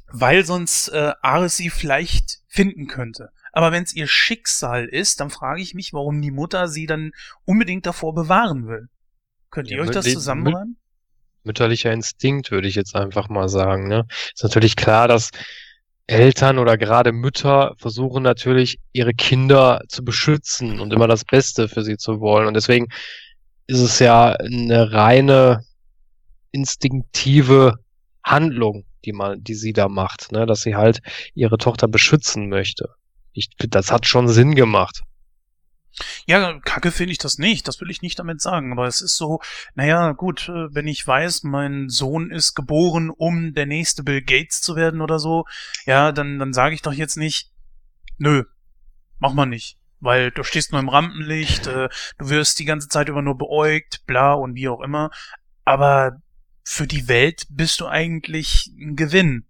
[0.08, 3.28] weil sonst äh, Ares sie vielleicht finden könnte.
[3.52, 7.12] Aber wenn es ihr Schicksal ist, dann frage ich mich, warum die Mutter sie dann
[7.44, 8.88] unbedingt davor bewahren will.
[9.52, 10.76] Könnt ihr Ja, euch das zusammenreimen?
[11.44, 13.86] mütterlicher Instinkt, würde ich jetzt einfach mal sagen.
[13.86, 14.08] Ne?
[14.34, 15.30] Ist natürlich klar, dass
[16.08, 21.84] Eltern oder gerade Mütter versuchen natürlich, ihre Kinder zu beschützen und immer das Beste für
[21.84, 22.46] sie zu wollen.
[22.48, 22.88] Und deswegen
[23.66, 25.62] ist es ja eine reine
[26.50, 27.74] instinktive
[28.24, 30.46] Handlung, die man, die sie da macht, ne?
[30.46, 31.00] dass sie halt
[31.34, 32.88] ihre Tochter beschützen möchte.
[33.34, 35.02] Ich, das hat schon Sinn gemacht.
[36.26, 37.66] Ja, kacke finde ich das nicht.
[37.66, 38.72] Das will ich nicht damit sagen.
[38.72, 39.40] Aber es ist so,
[39.74, 44.60] naja, gut, äh, wenn ich weiß, mein Sohn ist geboren, um der nächste Bill Gates
[44.60, 45.44] zu werden oder so,
[45.86, 47.50] ja, dann, dann sage ich doch jetzt nicht,
[48.18, 48.44] nö,
[49.18, 49.78] mach mal nicht.
[50.00, 51.88] Weil du stehst nur im Rampenlicht, äh,
[52.18, 55.10] du wirst die ganze Zeit über nur beäugt, bla und wie auch immer.
[55.64, 56.20] Aber
[56.62, 59.46] für die Welt bist du eigentlich ein Gewinn.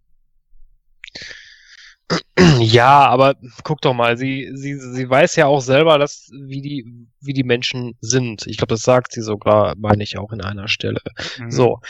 [2.61, 7.07] Ja, aber guck doch mal, sie, sie, sie weiß ja auch selber, dass, wie die,
[7.21, 8.47] wie die Menschen sind.
[8.47, 11.01] Ich glaube, das sagt sie sogar, meine ich auch in einer Stelle.
[11.39, 11.51] Mhm.
[11.51, 11.81] So.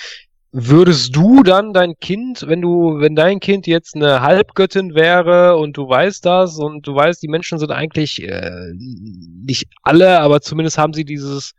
[0.50, 5.76] Würdest du dann dein Kind, wenn du, wenn dein Kind jetzt eine Halbgöttin wäre und
[5.76, 10.78] du weißt das und du weißt, die Menschen sind eigentlich äh, nicht alle, aber zumindest
[10.78, 11.52] haben sie dieses,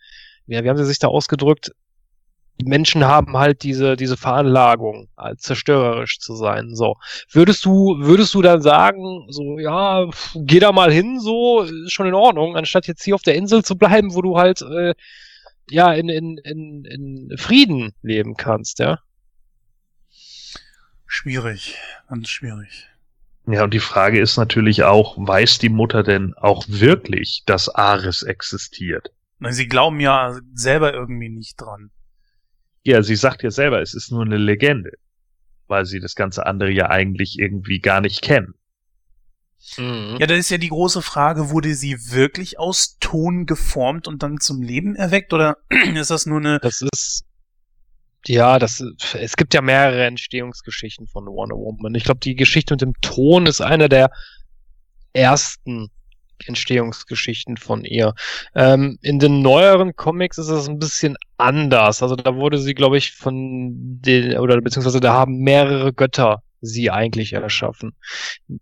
[0.48, 1.72] ja, wie haben sie sich da ausgedrückt?
[2.62, 6.76] Die Menschen haben halt diese, diese Veranlagung, als zerstörerisch zu sein.
[6.76, 6.96] So.
[7.32, 11.94] Würdest du, würdest du dann sagen, so, ja, pf, geh da mal hin, so, ist
[11.94, 14.94] schon in Ordnung, anstatt jetzt hier auf der Insel zu bleiben, wo du halt, äh,
[15.70, 19.00] ja, in, in, in, in Frieden leben kannst, ja?
[21.06, 21.78] Schwierig,
[22.10, 22.88] ganz schwierig.
[23.48, 28.22] Ja, und die Frage ist natürlich auch, weiß die Mutter denn auch wirklich, dass Ares
[28.22, 29.12] existiert?
[29.50, 31.92] Sie glauben ja selber irgendwie nicht dran.
[32.84, 34.92] Ja, sie sagt ja selber, es ist nur eine Legende,
[35.68, 38.54] weil sie das ganze andere ja eigentlich irgendwie gar nicht kennen.
[39.78, 40.18] Mhm.
[40.20, 44.40] Ja, da ist ja die große Frage, wurde sie wirklich aus Ton geformt und dann
[44.40, 45.58] zum Leben erweckt oder
[45.96, 47.26] ist das nur eine Das ist.
[48.26, 48.84] Ja, das
[49.14, 51.96] es gibt ja mehrere Entstehungsgeschichten von Wonder Woman.
[51.96, 54.12] Ich glaube, die Geschichte mit dem Ton ist einer der
[55.14, 55.90] ersten
[56.48, 58.14] Entstehungsgeschichten von ihr.
[58.56, 62.02] Ähm, in den neueren Comics ist es ein bisschen anders.
[62.04, 63.72] Also da wurde sie, glaube ich, von
[64.02, 67.94] den, oder beziehungsweise da haben mehrere Götter sie eigentlich erschaffen.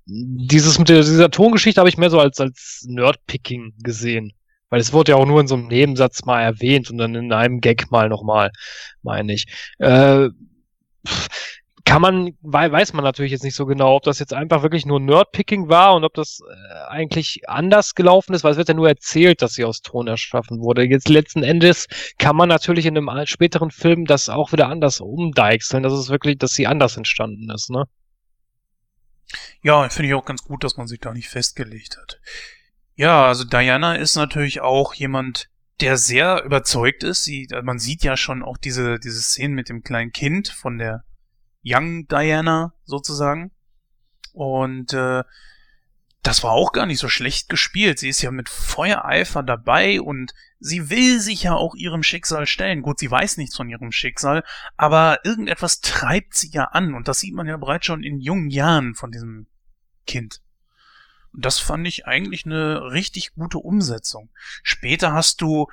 [0.06, 4.34] Dieses mit der, dieser Tongeschichte habe ich mehr so als, als Nerdpicking gesehen.
[4.70, 7.32] Weil es wurde ja auch nur in so einem Nebensatz mal erwähnt und dann in
[7.32, 8.52] einem Gag mal nochmal,
[9.02, 9.46] meine ich.
[9.80, 10.30] Äh,
[11.08, 11.28] pff,
[11.88, 14.86] kann man, wei- weiß man natürlich jetzt nicht so genau, ob das jetzt einfach wirklich
[14.86, 18.74] nur Nerdpicking war und ob das äh, eigentlich anders gelaufen ist, weil es wird ja
[18.74, 20.84] nur erzählt, dass sie aus Ton erschaffen wurde.
[20.84, 21.88] Jetzt letzten Endes
[22.20, 26.38] kann man natürlich in einem späteren Film das auch wieder anders umdeichseln, dass es wirklich,
[26.38, 27.86] dass sie anders entstanden ist, ne?
[29.62, 32.20] Ja, finde ich auch ganz gut, dass man sich da nicht festgelegt hat.
[32.96, 35.48] Ja, also Diana ist natürlich auch jemand,
[35.80, 37.24] der sehr überzeugt ist.
[37.24, 41.04] Sie, man sieht ja schon auch diese, diese Szenen mit dem kleinen Kind von der
[41.64, 43.52] Young Diana sozusagen.
[44.34, 45.24] Und äh,
[46.28, 48.00] das war auch gar nicht so schlecht gespielt.
[48.00, 52.82] Sie ist ja mit Feuereifer dabei und sie will sich ja auch ihrem Schicksal stellen.
[52.82, 54.44] Gut, sie weiß nichts von ihrem Schicksal,
[54.76, 58.50] aber irgendetwas treibt sie ja an und das sieht man ja bereits schon in jungen
[58.50, 59.48] Jahren von diesem
[60.06, 60.42] Kind.
[61.32, 64.30] Und das fand ich eigentlich eine richtig gute Umsetzung.
[64.64, 65.68] Später hast du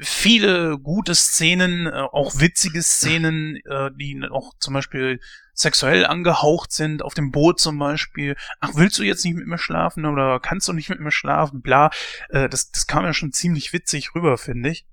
[0.00, 5.20] viele gute Szenen, äh, auch witzige Szenen, äh, die auch zum Beispiel
[5.52, 8.36] sexuell angehaucht sind, auf dem Boot zum Beispiel.
[8.60, 11.60] Ach, willst du jetzt nicht mit mir schlafen oder kannst du nicht mit mir schlafen?
[11.60, 11.90] Bla.
[12.30, 14.86] Äh, das, das kam ja schon ziemlich witzig rüber, finde ich.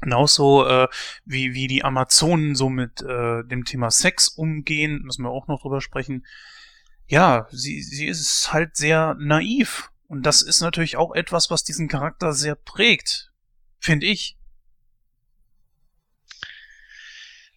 [0.00, 0.88] Genauso äh,
[1.24, 5.62] wie, wie die Amazonen so mit äh, dem Thema Sex umgehen, müssen wir auch noch
[5.62, 6.26] drüber sprechen.
[7.06, 9.90] Ja, sie, sie ist halt sehr naiv.
[10.06, 13.32] Und das ist natürlich auch etwas, was diesen Charakter sehr prägt,
[13.84, 14.36] finde ich.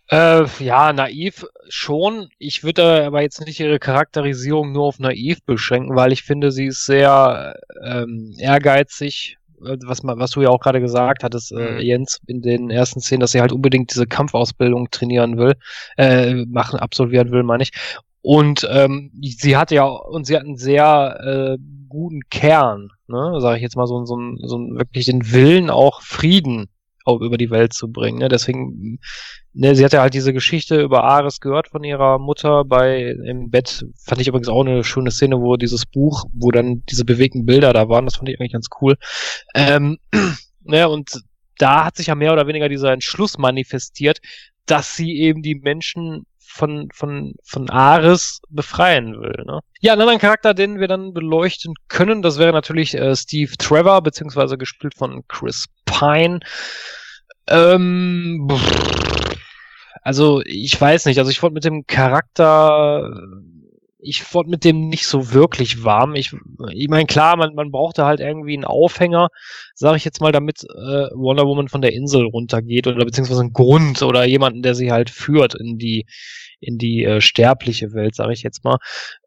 [0.09, 2.29] Äh, ja, naiv schon.
[2.39, 6.67] Ich würde aber jetzt nicht ihre Charakterisierung nur auf naiv beschränken, weil ich finde, sie
[6.67, 11.55] ist sehr ähm, ehrgeizig, äh, was, man, was du ja auch gerade gesagt hattest, äh,
[11.73, 11.79] Mhm.
[11.79, 15.55] Jens, in den ersten Szenen, dass sie halt unbedingt diese Kampfausbildung trainieren will,
[15.97, 17.71] äh, machen, absolvieren will, meine ich.
[18.29, 23.55] Und ähm, sie hatte ja und sie hat einen sehr äh, guten Kern, ne, sage
[23.55, 26.67] ich jetzt mal so, so, so wirklich den Willen auch Frieden
[27.05, 28.17] auch über die Welt zu bringen.
[28.17, 28.27] Ne?
[28.27, 28.99] Deswegen,
[29.53, 33.49] ne, sie hat ja halt diese Geschichte über Ares gehört von ihrer Mutter bei im
[33.49, 33.85] Bett.
[33.95, 37.71] Fand ich übrigens auch eine schöne Szene, wo dieses Buch, wo dann diese bewegten Bilder
[37.71, 38.97] da waren, das fand ich eigentlich ganz cool.
[39.55, 39.99] Ähm,
[40.65, 41.21] ne, und
[41.59, 44.19] da hat sich ja mehr oder weniger dieser Entschluss manifestiert,
[44.65, 46.25] dass sie eben die Menschen
[46.57, 49.43] von, von, von Ares befreien will.
[49.45, 49.59] Ne?
[49.79, 54.01] Ja, einen anderen Charakter, den wir dann beleuchten können, das wäre natürlich äh, Steve Trevor,
[54.01, 56.39] beziehungsweise gespielt von Chris Pine.
[57.47, 58.47] Ähm,
[60.01, 63.11] also ich weiß nicht, also ich wollte mit dem Charakter,
[64.07, 66.15] ich wurde mit dem nicht so wirklich warm.
[66.15, 66.33] Ich,
[66.71, 69.29] ich meine, klar, man, man brauchte halt irgendwie einen Aufhänger,
[69.75, 73.53] sage ich jetzt mal, damit äh, Wonder Woman von der Insel runtergeht oder beziehungsweise einen
[73.53, 76.05] Grund oder jemanden, der sie halt führt in die
[76.59, 78.77] in die äh, sterbliche Welt, sage ich jetzt mal.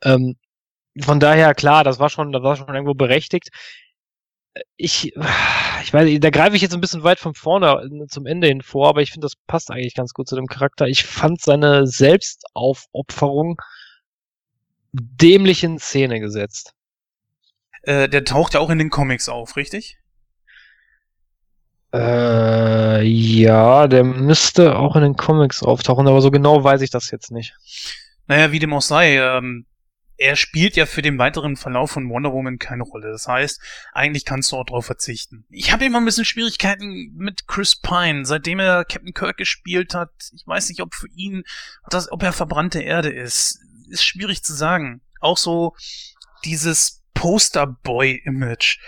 [0.03, 0.37] Ähm,
[1.01, 3.51] von daher klar, das war schon, das war schon irgendwo berechtigt.
[4.77, 5.13] Ich,
[5.83, 8.63] ich weiß, da greife ich jetzt ein bisschen weit von vorne äh, zum Ende hin
[8.63, 10.89] vor, aber ich finde, das passt eigentlich ganz gut zu dem Charakter.
[10.89, 13.61] Ich fand seine Selbstaufopferung
[14.93, 16.75] dämlich in Szene gesetzt.
[17.83, 19.97] Äh, der taucht ja auch in den Comics auf, richtig?
[21.93, 27.11] Äh, ja, der müsste auch in den Comics auftauchen, aber so genau weiß ich das
[27.11, 27.55] jetzt nicht.
[28.27, 29.67] Naja, wie dem auch sei, ähm,
[30.21, 33.11] er spielt ja für den weiteren Verlauf von Wonder Woman keine Rolle.
[33.11, 33.59] Das heißt,
[33.93, 35.47] eigentlich kannst du auch drauf verzichten.
[35.49, 40.11] Ich habe immer ein bisschen Schwierigkeiten mit Chris Pine, seitdem er Captain Kirk gespielt hat.
[40.35, 41.43] Ich weiß nicht, ob für ihn,
[41.89, 43.61] das, ob er verbrannte Erde ist.
[43.91, 45.03] Ist schwierig zu sagen.
[45.21, 45.75] Auch so
[46.45, 48.79] dieses Posterboy-Image.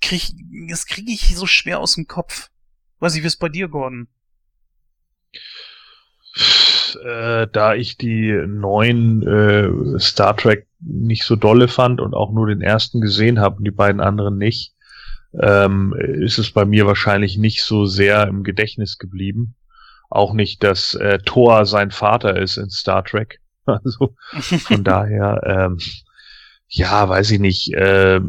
[0.00, 0.32] Krieg,
[0.68, 2.50] das kriege ich so schwer aus dem Kopf.
[2.98, 4.08] Weiß ich, wie ist bei dir, Gordon?
[7.04, 12.46] Äh, da ich die neuen äh, Star Trek nicht so dolle fand und auch nur
[12.48, 14.74] den ersten gesehen habe und die beiden anderen nicht,
[15.40, 19.54] ähm, ist es bei mir wahrscheinlich nicht so sehr im Gedächtnis geblieben.
[20.10, 23.40] Auch nicht, dass äh, Thor sein Vater ist in Star Trek.
[23.84, 24.14] Also
[24.58, 25.78] von daher, ähm,
[26.68, 28.20] ja, weiß ich nicht, äh,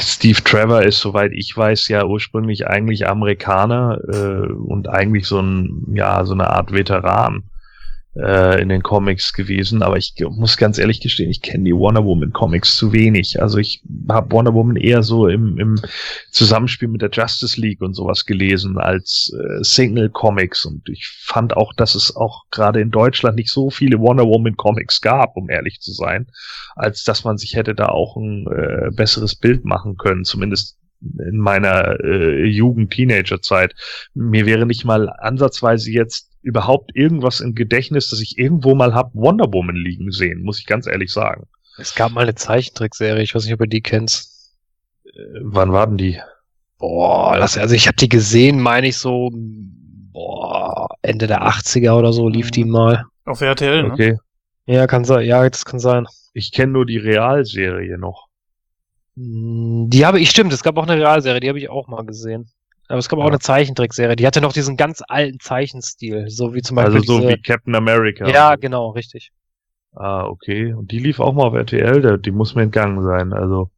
[0.00, 5.84] Steve Trevor ist, soweit ich weiß, ja ursprünglich eigentlich Amerikaner äh, und eigentlich so ein,
[5.92, 7.49] ja, so eine Art Veteran
[8.22, 12.04] äh, in den Comics gewesen, aber ich muss ganz ehrlich gestehen, ich kenne die Wonder
[12.04, 13.40] Woman Comics zu wenig.
[13.40, 15.80] Also ich habe Wonder Woman eher so im, im
[16.30, 21.56] Zusammenspiel mit der Justice League und sowas gelesen als äh, Single Comics und ich fand
[21.56, 25.48] auch, dass es auch gerade in Deutschland nicht so viele Wonder Woman Comics gab, um
[25.50, 26.26] ehrlich zu sein,
[26.76, 31.38] als dass man sich hätte da auch ein äh, besseres Bild machen können, zumindest in
[31.38, 33.74] meiner äh, Jugend, Teenagerzeit.
[34.14, 39.14] Mir wäre nicht mal ansatzweise jetzt überhaupt irgendwas im Gedächtnis, dass ich irgendwo mal hab
[39.14, 41.46] Wonder Woman liegen sehen, muss ich ganz ehrlich sagen.
[41.78, 44.54] Es gab mal eine Zeichentrickserie, ich weiß nicht, ob du die kennst.
[45.04, 45.10] Äh,
[45.42, 46.20] wann waren die?
[46.78, 52.12] Boah, das, also ich habe die gesehen, meine ich so, boah, Ende der 80er oder
[52.12, 53.04] so lief die mal.
[53.26, 53.92] Auf RTL, ne?
[53.92, 54.16] Okay.
[54.66, 56.06] Ja, kann sein, ja, das kann sein.
[56.32, 58.29] Ich kenne nur die Realserie noch.
[59.22, 62.50] Die habe ich, stimmt, es gab auch eine Realserie, die habe ich auch mal gesehen.
[62.88, 63.28] Aber es gab auch Ja.
[63.28, 67.20] eine Zeichentrickserie, die hatte noch diesen ganz alten Zeichenstil, so wie zum Beispiel Also so
[67.20, 68.26] diese, wie Captain America.
[68.28, 69.30] Ja, genau, richtig.
[69.94, 70.72] Ah, okay.
[70.72, 73.32] Und die lief auch mal auf RTL, die muss mir entgangen sein.
[73.34, 73.70] Also,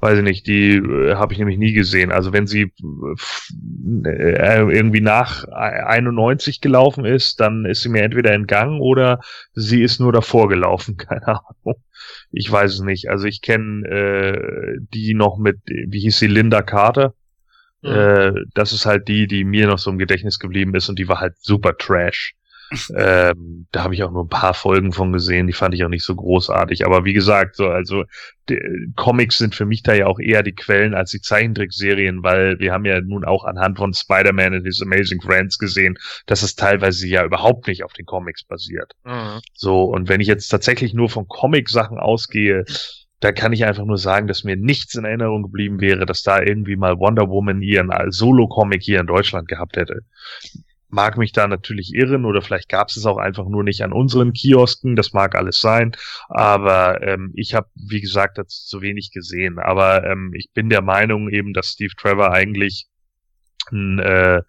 [0.00, 2.12] weiß ich nicht, die äh, habe ich nämlich nie gesehen.
[2.12, 2.72] Also wenn sie
[4.04, 9.20] äh, äh, irgendwie nach 91 gelaufen ist, dann ist sie mir entweder entgangen oder
[9.54, 10.96] sie ist nur davor gelaufen.
[10.98, 11.82] Keine Ahnung.
[12.30, 13.08] Ich weiß es nicht.
[13.08, 17.14] Also ich kenne äh, die noch mit, wie hieß sie, Linda Carter.
[17.82, 17.90] Mhm.
[17.90, 21.08] Äh, das ist halt die, die mir noch so im Gedächtnis geblieben ist und die
[21.08, 22.34] war halt super trash.
[22.96, 25.88] Ähm, da habe ich auch nur ein paar Folgen von gesehen, die fand ich auch
[25.88, 26.84] nicht so großartig.
[26.84, 28.04] Aber wie gesagt, so, also
[28.48, 28.58] die,
[28.96, 32.72] Comics sind für mich da ja auch eher die Quellen als die Zeichentrickserien, weil wir
[32.72, 37.06] haben ja nun auch anhand von Spider-Man and His Amazing Friends gesehen, dass es teilweise
[37.06, 38.92] ja überhaupt nicht auf den Comics basiert.
[39.04, 39.40] Mhm.
[39.54, 42.64] So, und wenn ich jetzt tatsächlich nur von Comic-Sachen ausgehe,
[43.20, 46.40] da kann ich einfach nur sagen, dass mir nichts in Erinnerung geblieben wäre, dass da
[46.40, 50.02] irgendwie mal Wonder Woman ihren Solo-Comic hier in Deutschland gehabt hätte.
[50.90, 53.92] Mag mich da natürlich irren oder vielleicht gab es es auch einfach nur nicht an
[53.92, 55.92] unseren Kiosken, das mag alles sein,
[56.28, 59.58] aber ähm, ich habe, wie gesagt, dazu zu wenig gesehen.
[59.58, 62.88] Aber ähm, ich bin der Meinung eben, dass Steve Trevor eigentlich
[63.70, 64.42] ein äh,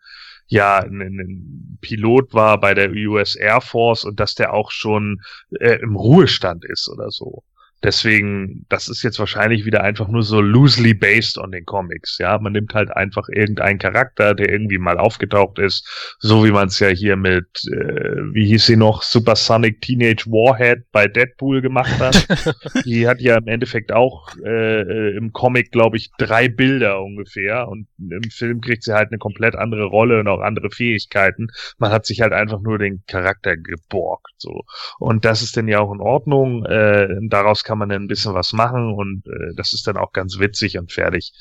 [0.50, 5.22] ja, ein, ein Pilot war bei der US Air Force und dass der auch schon
[5.60, 7.44] äh, im Ruhestand ist oder so.
[7.82, 12.18] Deswegen, das ist jetzt wahrscheinlich wieder einfach nur so loosely based on den Comics.
[12.18, 16.68] Ja, man nimmt halt einfach irgendeinen Charakter, der irgendwie mal aufgetaucht ist, so wie man
[16.68, 21.98] es ja hier mit, äh, wie hieß sie noch, Supersonic Teenage Warhead bei Deadpool gemacht
[22.00, 22.28] hat.
[22.86, 27.70] Die hat ja im Endeffekt auch äh, äh, im Comic, glaube ich, drei Bilder ungefähr
[27.70, 31.48] und im Film kriegt sie halt eine komplett andere Rolle und auch andere Fähigkeiten.
[31.78, 34.66] Man hat sich halt einfach nur den Charakter geborgt, so.
[35.00, 36.66] Und das ist dann ja auch in Ordnung.
[36.66, 40.12] Äh, daraus kann man dann ein bisschen was machen und äh, das ist dann auch
[40.12, 41.34] ganz witzig und fertig.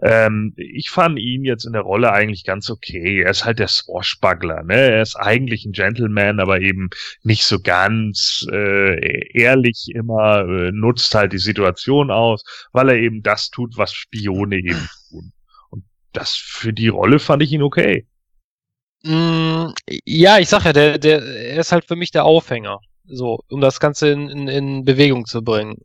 [0.00, 3.22] Ähm, ich fand ihn jetzt in der Rolle eigentlich ganz okay.
[3.22, 4.76] Er ist halt der Swashbuckler, ne?
[4.76, 6.88] Er ist eigentlich ein Gentleman, aber eben
[7.24, 13.24] nicht so ganz äh, ehrlich immer, äh, nutzt halt die Situation aus, weil er eben
[13.24, 15.32] das tut, was Spione eben tun.
[15.70, 15.82] Und
[16.12, 18.06] das für die Rolle fand ich ihn okay.
[19.02, 19.72] Mm,
[20.06, 22.78] Ja, ich sag ja, der, der, er ist halt für mich der Aufhänger.
[23.04, 25.78] So, um das Ganze in, in, in Bewegung zu bringen.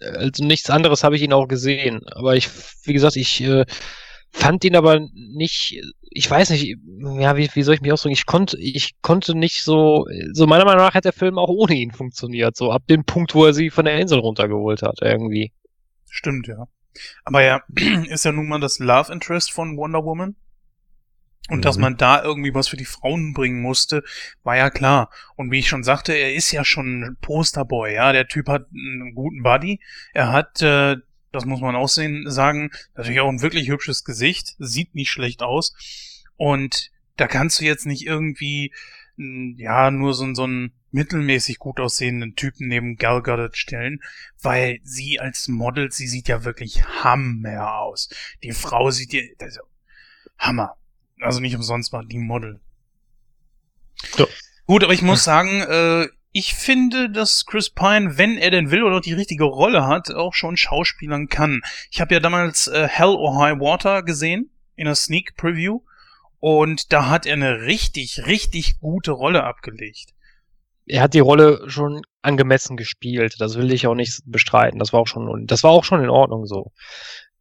[0.00, 2.00] Also nichts anderes habe ich ihn auch gesehen.
[2.06, 2.48] Aber ich,
[2.84, 3.64] wie gesagt, ich äh,
[4.32, 5.80] fand ihn aber nicht,
[6.10, 6.76] ich weiß nicht,
[7.18, 8.14] ja, wie, wie soll ich mich ausdrücken?
[8.14, 11.74] Ich konnte, ich konnte nicht so, so meiner Meinung nach hat der Film auch ohne
[11.74, 12.56] ihn funktioniert.
[12.56, 15.52] So ab dem Punkt, wo er sie von der Insel runtergeholt hat, irgendwie.
[16.08, 16.66] Stimmt, ja.
[17.24, 17.62] Aber er
[18.08, 20.36] ist ja nun mal das Love Interest von Wonder Woman.
[21.48, 21.82] Und dass Mhm.
[21.82, 24.04] man da irgendwie was für die Frauen bringen musste,
[24.44, 25.10] war ja klar.
[25.36, 28.12] Und wie ich schon sagte, er ist ja schon ein Posterboy, ja.
[28.12, 29.80] Der Typ hat einen guten Body.
[30.14, 30.96] Er hat, äh,
[31.32, 34.54] das muss man auch sehen, sagen, natürlich auch ein wirklich hübsches Gesicht.
[34.58, 35.74] Sieht nicht schlecht aus.
[36.36, 38.72] Und da kannst du jetzt nicht irgendwie,
[39.16, 44.00] mh, ja, nur so, so einen mittelmäßig gut aussehenden Typen neben Gal Gadot stellen,
[44.42, 48.10] weil sie als Model, sie sieht ja wirklich Hammer aus.
[48.42, 49.60] Die Frau sieht ja, also,
[50.38, 50.76] Hammer.
[51.22, 52.60] Also nicht umsonst war die Model.
[54.18, 54.26] Ja.
[54.66, 58.82] Gut, aber ich muss sagen, äh, ich finde, dass Chris Pine, wenn er denn will
[58.82, 61.60] oder die richtige Rolle hat, auch schon schauspielern kann.
[61.90, 65.80] Ich habe ja damals äh, Hell or High Water gesehen in der Sneak Preview
[66.40, 70.14] und da hat er eine richtig, richtig gute Rolle abgelegt.
[70.86, 73.36] Er hat die Rolle schon angemessen gespielt.
[73.38, 74.78] Das will ich auch nicht bestreiten.
[74.78, 76.72] Das war auch schon, das war auch schon in Ordnung so.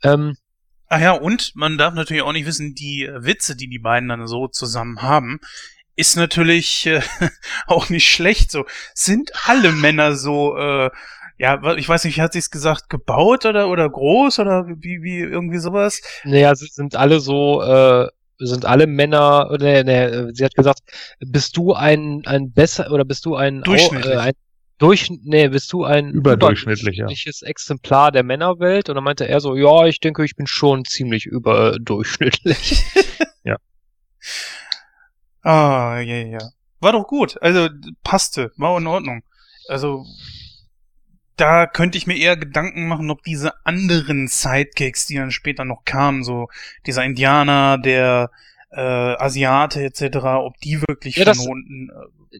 [0.04, 0.36] Ähm,
[0.94, 4.10] Ach ja, und man darf natürlich auch nicht wissen, die äh, Witze, die die beiden
[4.10, 5.40] dann so zusammen haben,
[5.96, 7.00] ist natürlich äh,
[7.66, 8.52] auch nicht schlecht.
[8.52, 10.90] So sind alle Männer so, äh,
[11.38, 15.02] ja, ich weiß nicht, wie hat sie es gesagt, gebaut oder, oder groß oder wie,
[15.02, 16.02] wie, irgendwie sowas?
[16.26, 18.10] Naja, sie sind alle so, äh,
[18.40, 20.82] sind alle Männer, oder nee, nee, sie hat gesagt,
[21.22, 24.14] bist du ein, ein besser, oder bist du ein, Durchschnittlich.
[24.14, 24.34] Äh, ein
[24.82, 27.04] durch, nee, bist du ein Überdurchschnittlich, ja.
[27.04, 28.90] überdurchschnittliches Exemplar der Männerwelt?
[28.90, 32.84] Und dann meinte er so, ja, ich denke, ich bin schon ziemlich überdurchschnittlich.
[35.44, 36.50] Ah, ja, ja, ja.
[36.80, 37.42] War doch gut.
[37.42, 37.70] Also,
[38.04, 38.52] passte.
[38.58, 39.24] War in Ordnung.
[39.68, 40.06] Also,
[41.36, 45.84] da könnte ich mir eher Gedanken machen, ob diese anderen Sidekicks, die dann später noch
[45.84, 46.48] kamen, so
[46.86, 48.30] dieser Indianer, der
[48.72, 51.90] äh, Asiate etc., ob die wirklich Ja, von unten.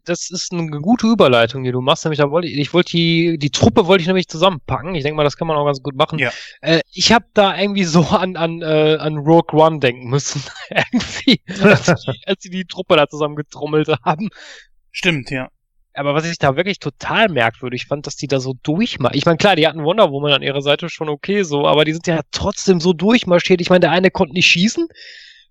[0.06, 2.06] Das ist eine gute Überleitung, die du machst.
[2.06, 4.96] Nämlich, da wollte ich, ich wollte die, die Truppe wollte ich nämlich zusammenpacken.
[4.96, 6.20] Ich denke mal, das kann man auch ganz gut machen.
[6.20, 6.32] Ja.
[6.62, 10.42] Äh, ich habe da irgendwie so an, an, äh, an Rogue One denken müssen.
[10.70, 14.30] irgendwie, als, die, als sie die Truppe da zusammengetrommelt haben.
[14.92, 15.50] stimmt, ja.
[15.94, 19.18] Aber was ich da wirklich total merkwürdig fand, dass die da so durchmachen.
[19.18, 21.92] Ich meine, klar, die hatten Wonder Woman an ihrer Seite schon okay so, aber die
[21.92, 23.60] sind ja trotzdem so durchmarschiert.
[23.60, 24.88] Ich meine, der eine konnte nicht schießen,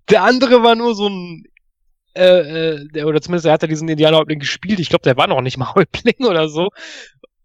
[0.09, 1.45] der andere war nur so ein,
[2.15, 4.81] äh, äh, der, oder zumindest er hat ja diesen Indianerhäuptling gespielt.
[4.81, 6.69] Ich glaube, der war noch nicht mal Häuptling oder so.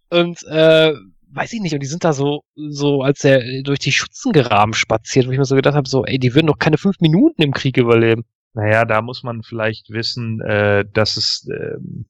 [0.09, 0.93] Und, äh,
[1.31, 5.27] weiß ich nicht, und die sind da so, so, als er durch die Schützengraben spaziert,
[5.27, 7.53] wo ich mir so gedacht habe, so, ey, die würden doch keine fünf Minuten im
[7.53, 8.23] Krieg überleben.
[8.55, 12.05] Naja, da muss man vielleicht wissen, äh, dass es ähm,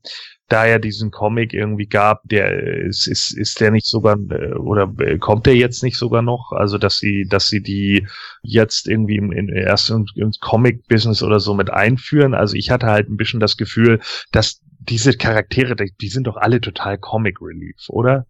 [0.47, 4.53] da ja diesen Comic irgendwie gab, der äh, ist, ist, ist der nicht sogar äh,
[4.53, 6.51] oder äh, kommt der jetzt nicht sogar noch?
[6.51, 8.07] Also dass sie, dass sie die
[8.43, 12.35] jetzt irgendwie im, in, erst im, im Comic-Business oder so mit einführen.
[12.35, 13.99] Also ich hatte halt ein bisschen das Gefühl,
[14.31, 18.27] dass diese Charaktere, die sind doch alle total Comic Relief, oder?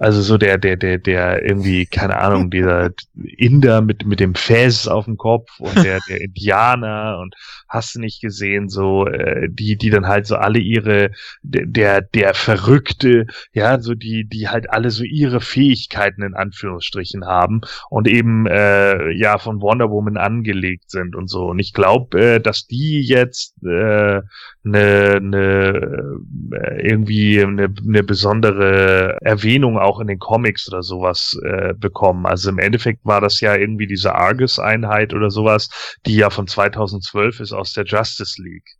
[0.00, 2.90] Also so der, der, der, der irgendwie, keine Ahnung, dieser
[3.36, 7.34] Inder mit, mit dem Fäs auf dem Kopf und der, der Indianer und
[7.68, 11.10] hast du nicht gesehen, so, äh, die, die dann halt so alle ihre,
[11.42, 17.62] der, der, Verrückte, ja, so die, die halt alle so ihre Fähigkeiten in Anführungsstrichen haben
[17.90, 21.46] und eben, äh, ja, von Wonder Woman angelegt sind und so.
[21.46, 24.22] Und ich glaube, äh, dass die jetzt, äh,
[24.68, 26.20] eine, eine
[26.52, 32.26] äh, irgendwie eine, eine besondere Erwähnung auch in den Comics oder sowas äh, bekommen.
[32.26, 37.40] Also im Endeffekt war das ja irgendwie diese Argus-Einheit oder sowas, die ja von 2012
[37.40, 38.78] ist aus der Justice League.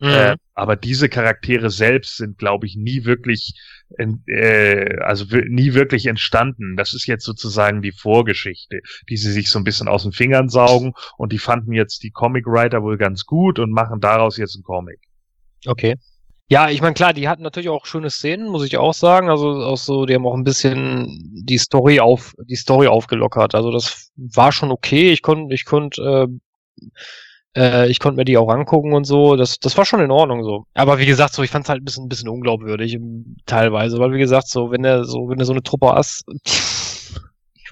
[0.00, 3.54] Äh, aber diese Charaktere selbst sind, glaube ich, nie wirklich,
[3.96, 6.76] äh, also nie wirklich entstanden.
[6.76, 10.48] Das ist jetzt sozusagen die Vorgeschichte, die sie sich so ein bisschen aus den Fingern
[10.48, 14.56] saugen und die fanden jetzt die Comic Writer wohl ganz gut und machen daraus jetzt
[14.56, 14.98] einen Comic.
[15.64, 15.96] Okay.
[16.48, 19.30] Ja, ich meine, klar, die hatten natürlich auch schöne Szenen, muss ich auch sagen.
[19.30, 21.08] Also auch so, die haben auch ein bisschen
[21.44, 23.54] die Story auf, die Story aufgelockert.
[23.54, 25.10] Also das war schon okay.
[25.10, 26.28] Ich konnte, ich konnte,
[27.56, 29.36] äh, äh, ich konnte mir die auch angucken und so.
[29.36, 30.66] Das, das war schon in Ordnung so.
[30.74, 33.98] Aber wie gesagt, so, ich fand es halt ein bisschen, ein bisschen unglaubwürdig ähm, teilweise,
[33.98, 36.24] weil wie gesagt, so, wenn er so, wenn er so eine Truppe hast,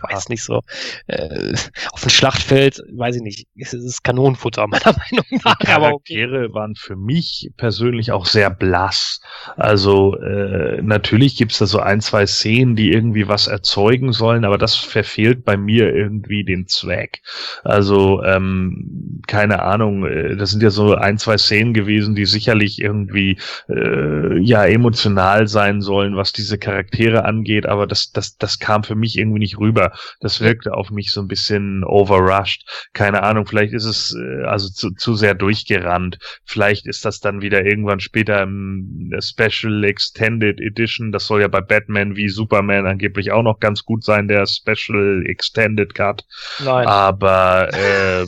[0.09, 0.61] ich weiß nicht so,
[1.07, 1.55] äh,
[1.93, 5.57] auf dem Schlachtfeld, weiß ich nicht, es ist Kanonenfutter meiner Meinung nach.
[5.57, 5.73] Die okay.
[5.73, 9.21] Charaktere waren für mich persönlich auch sehr blass.
[9.57, 14.59] Also äh, natürlich gibt's da so ein, zwei Szenen, die irgendwie was erzeugen sollen, aber
[14.59, 17.23] das verfehlt bei mir irgendwie den Zweck.
[17.65, 22.81] Also ähm, keine Ahnung, äh, das sind ja so ein, zwei Szenen gewesen, die sicherlich
[22.81, 23.39] irgendwie
[23.69, 28.95] äh, ja emotional sein sollen, was diese Charaktere angeht, aber das, das, das kam für
[28.95, 29.92] mich irgendwie nicht rüber.
[30.21, 32.63] Das wirkte auf mich so ein bisschen overrushed
[32.93, 36.19] keine Ahnung, vielleicht ist es äh, also zu, zu sehr durchgerannt.
[36.45, 41.13] Vielleicht ist das dann wieder irgendwann später im äh, Special Extended Edition.
[41.13, 45.25] Das soll ja bei Batman wie Superman angeblich auch noch ganz gut sein, der Special
[45.27, 46.25] Extended Cut.
[46.65, 46.87] Nein.
[46.87, 48.27] Aber äh,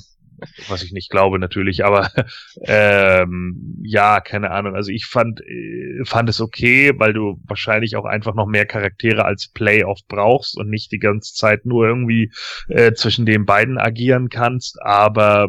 [0.68, 2.10] was ich nicht glaube natürlich, aber
[2.62, 4.74] ähm, ja, keine Ahnung.
[4.74, 9.24] Also ich fand äh, fand es okay, weil du wahrscheinlich auch einfach noch mehr Charaktere
[9.24, 12.32] als Playoff brauchst und nicht die ganze Zeit nur irgendwie
[12.68, 14.80] äh, zwischen den beiden agieren kannst.
[14.82, 15.48] Aber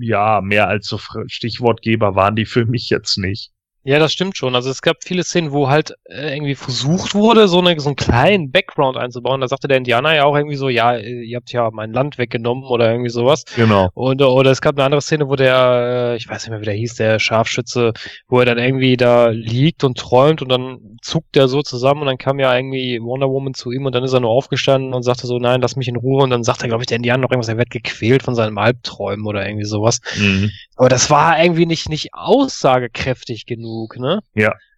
[0.00, 3.52] ja, mehr als so Stichwortgeber waren die für mich jetzt nicht.
[3.84, 4.54] Ja, das stimmt schon.
[4.54, 7.96] Also es gab viele Szenen, wo halt äh, irgendwie versucht wurde, so, eine, so einen
[7.96, 9.40] kleinen Background einzubauen.
[9.40, 12.16] Da sagte der Indianer ja auch irgendwie so, ja, äh, ihr habt ja mein Land
[12.16, 13.44] weggenommen oder irgendwie sowas.
[13.56, 13.88] Genau.
[13.94, 16.66] Und, oder es gab eine andere Szene, wo der, äh, ich weiß nicht mehr, wie
[16.66, 17.92] der hieß, der Scharfschütze,
[18.28, 22.06] wo er dann irgendwie da liegt und träumt und dann zuckt der so zusammen und
[22.06, 25.02] dann kam ja irgendwie Wonder Woman zu ihm und dann ist er nur aufgestanden und
[25.02, 27.22] sagte so, nein, lass mich in Ruhe und dann sagt er, glaube ich, der Indianer
[27.22, 30.00] noch irgendwas, er wird gequält von seinem Albträumen oder irgendwie sowas.
[30.16, 30.50] Mhm.
[30.82, 34.18] Aber das war irgendwie nicht, nicht aussagekräftig genug, ne?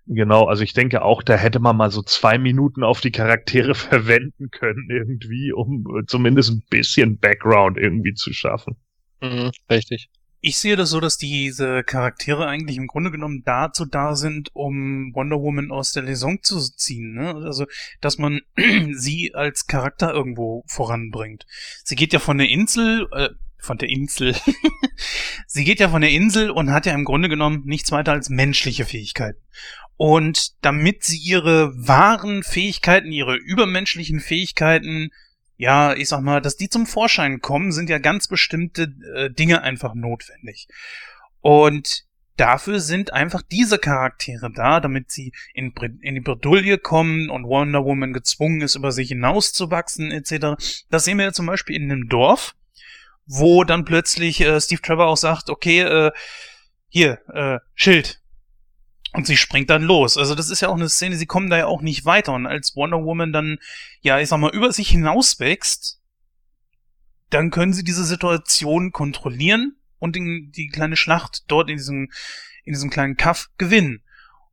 [0.06, 3.74] Genau, also ich denke auch, da hätte man mal so zwei Minuten auf die Charaktere
[3.74, 8.76] verwenden können irgendwie, um äh, zumindest ein bisschen Background irgendwie zu schaffen.
[9.22, 10.10] Mhm, richtig.
[10.43, 15.10] Ich sehe das so, dass diese Charaktere eigentlich im Grunde genommen dazu da sind, um
[15.14, 17.14] Wonder Woman aus der Liaison zu ziehen.
[17.14, 17.35] Ne?
[17.35, 17.64] Also,
[18.02, 18.43] dass man
[18.93, 21.47] sie als Charakter irgendwo voranbringt.
[21.82, 23.31] Sie geht ja von der Insel, äh,
[23.64, 24.36] von der Insel.
[25.46, 28.28] sie geht ja von der Insel und hat ja im Grunde genommen nichts weiter als
[28.28, 29.40] menschliche Fähigkeiten.
[29.96, 35.10] Und damit sie ihre wahren Fähigkeiten, ihre übermenschlichen Fähigkeiten
[35.56, 39.62] ja, ich sag mal, dass die zum Vorschein kommen, sind ja ganz bestimmte äh, Dinge
[39.62, 40.68] einfach notwendig.
[41.40, 42.04] Und
[42.36, 47.84] dafür sind einfach diese Charaktere da, damit sie in, in die Bredouille kommen und Wonder
[47.84, 50.60] Woman gezwungen ist, über sich hinauszuwachsen, etc.
[50.90, 52.54] Das sehen wir ja zum Beispiel in einem Dorf,
[53.26, 56.12] wo dann plötzlich äh, Steve Trevor auch sagt, okay, äh,
[56.88, 58.20] hier, äh, Schild,
[59.14, 60.18] und sie springt dann los.
[60.18, 62.32] Also das ist ja auch eine Szene, sie kommen da ja auch nicht weiter.
[62.32, 63.59] Und als Wonder Woman dann,
[64.01, 66.01] ja, ich sag mal, über sich hinauswächst,
[67.30, 72.10] dann können sie diese Situation kontrollieren und die, die kleine Schlacht dort in diesem,
[72.64, 74.02] in diesem kleinen Kaff gewinnen.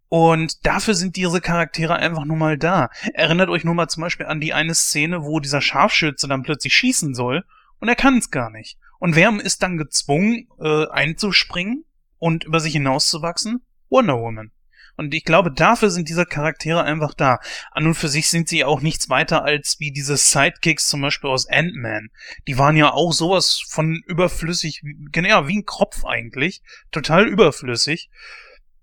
[0.10, 2.91] Und dafür sind diese Charaktere einfach nur mal da.
[3.14, 6.76] Erinnert euch nur mal zum Beispiel an die eine Szene, wo dieser Scharfschütze dann plötzlich
[6.76, 7.45] schießen soll
[7.82, 8.78] und er kann es gar nicht.
[8.99, 11.84] Und wer ist dann gezwungen, äh, einzuspringen
[12.20, 13.66] und über sich hinauszuwachsen?
[13.90, 14.52] Wonder Woman.
[14.98, 17.40] Und ich glaube, dafür sind diese Charaktere einfach da.
[17.72, 21.30] An und für sich sind sie auch nichts weiter als wie diese Sidekicks zum Beispiel
[21.30, 22.10] aus Ant-Man.
[22.48, 24.82] Die waren ja auch sowas von überflüssig,
[25.12, 26.62] genau, wie ein Kropf eigentlich.
[26.91, 28.12] Total überflüssig.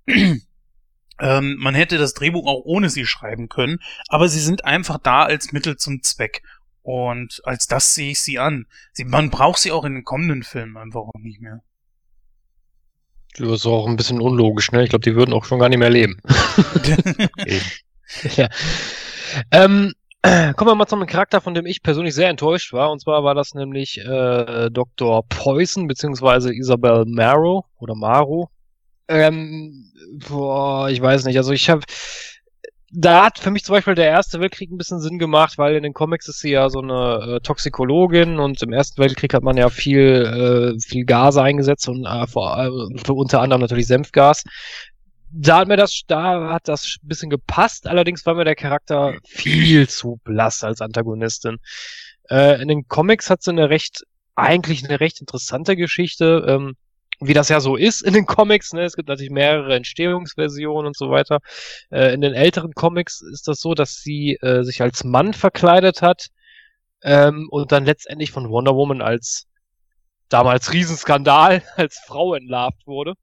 [0.06, 5.24] ähm, man hätte das Drehbuch auch ohne sie schreiben können, aber sie sind einfach da
[5.24, 6.42] als Mittel zum Zweck.
[6.90, 8.64] Und als das sehe ich sie an.
[8.94, 11.60] Sie, man braucht sie auch in den kommenden Filmen einfach auch nicht mehr.
[13.36, 14.84] Das ist auch ein bisschen unlogisch, ne?
[14.84, 16.16] Ich glaube, die würden auch schon gar nicht mehr leben.
[18.36, 18.48] ja.
[19.50, 19.92] Ähm,
[20.22, 22.90] kommen wir mal zu einem Charakter, von dem ich persönlich sehr enttäuscht war.
[22.90, 25.26] Und zwar war das nämlich äh, Dr.
[25.28, 28.46] Poison, beziehungsweise Isabel Marrow oder Maru.
[29.08, 29.92] Ähm,
[30.26, 31.36] boah, ich weiß nicht.
[31.36, 31.82] Also ich habe
[32.90, 35.82] da hat für mich zum Beispiel der Erste Weltkrieg ein bisschen Sinn gemacht, weil in
[35.82, 39.58] den Comics ist sie ja so eine äh, Toxikologin und im Ersten Weltkrieg hat man
[39.58, 44.44] ja viel, äh, viel Gase eingesetzt und äh, vor, äh, unter anderem natürlich Senfgas.
[45.30, 49.14] Da hat mir das, da hat das ein bisschen gepasst, allerdings war mir der Charakter
[49.26, 51.58] viel zu blass als Antagonistin.
[52.30, 54.04] Äh, in den Comics hat sie eine recht,
[54.34, 56.46] eigentlich eine recht interessante Geschichte.
[56.48, 56.76] Ähm,
[57.20, 58.84] wie das ja so ist in den Comics, ne?
[58.84, 61.40] es gibt natürlich mehrere Entstehungsversionen und so weiter.
[61.90, 66.00] Äh, in den älteren Comics ist das so, dass sie äh, sich als Mann verkleidet
[66.02, 66.28] hat
[67.02, 69.46] ähm, und dann letztendlich von Wonder Woman als
[70.28, 73.14] damals Riesenskandal als Frau entlarvt wurde,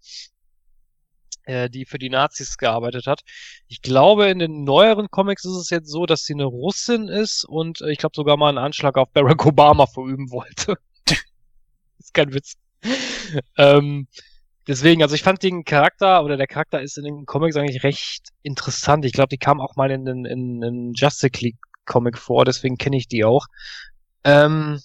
[1.43, 3.21] äh, die für die Nazis gearbeitet hat.
[3.67, 7.45] Ich glaube, in den neueren Comics ist es jetzt so, dass sie eine Russin ist
[7.45, 10.77] und äh, ich glaube sogar mal einen Anschlag auf Barack Obama verüben wollte.
[11.99, 12.55] ist kein Witz.
[13.57, 14.07] ähm,
[14.67, 18.29] deswegen, also ich fand den Charakter oder der Charakter ist in den Comics eigentlich recht
[18.43, 19.05] interessant.
[19.05, 22.77] Ich glaube, die kam auch mal in den in, in Justice League Comic vor, deswegen
[22.77, 23.47] kenne ich die auch.
[24.23, 24.81] Ähm,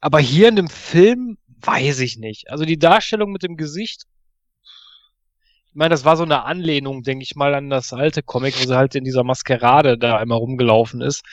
[0.00, 2.50] aber hier in dem Film weiß ich nicht.
[2.50, 4.04] Also die Darstellung mit dem Gesicht,
[5.68, 8.66] ich meine, das war so eine Anlehnung, denke ich mal, an das alte Comic, wo
[8.66, 11.24] sie halt in dieser Maskerade da einmal rumgelaufen ist.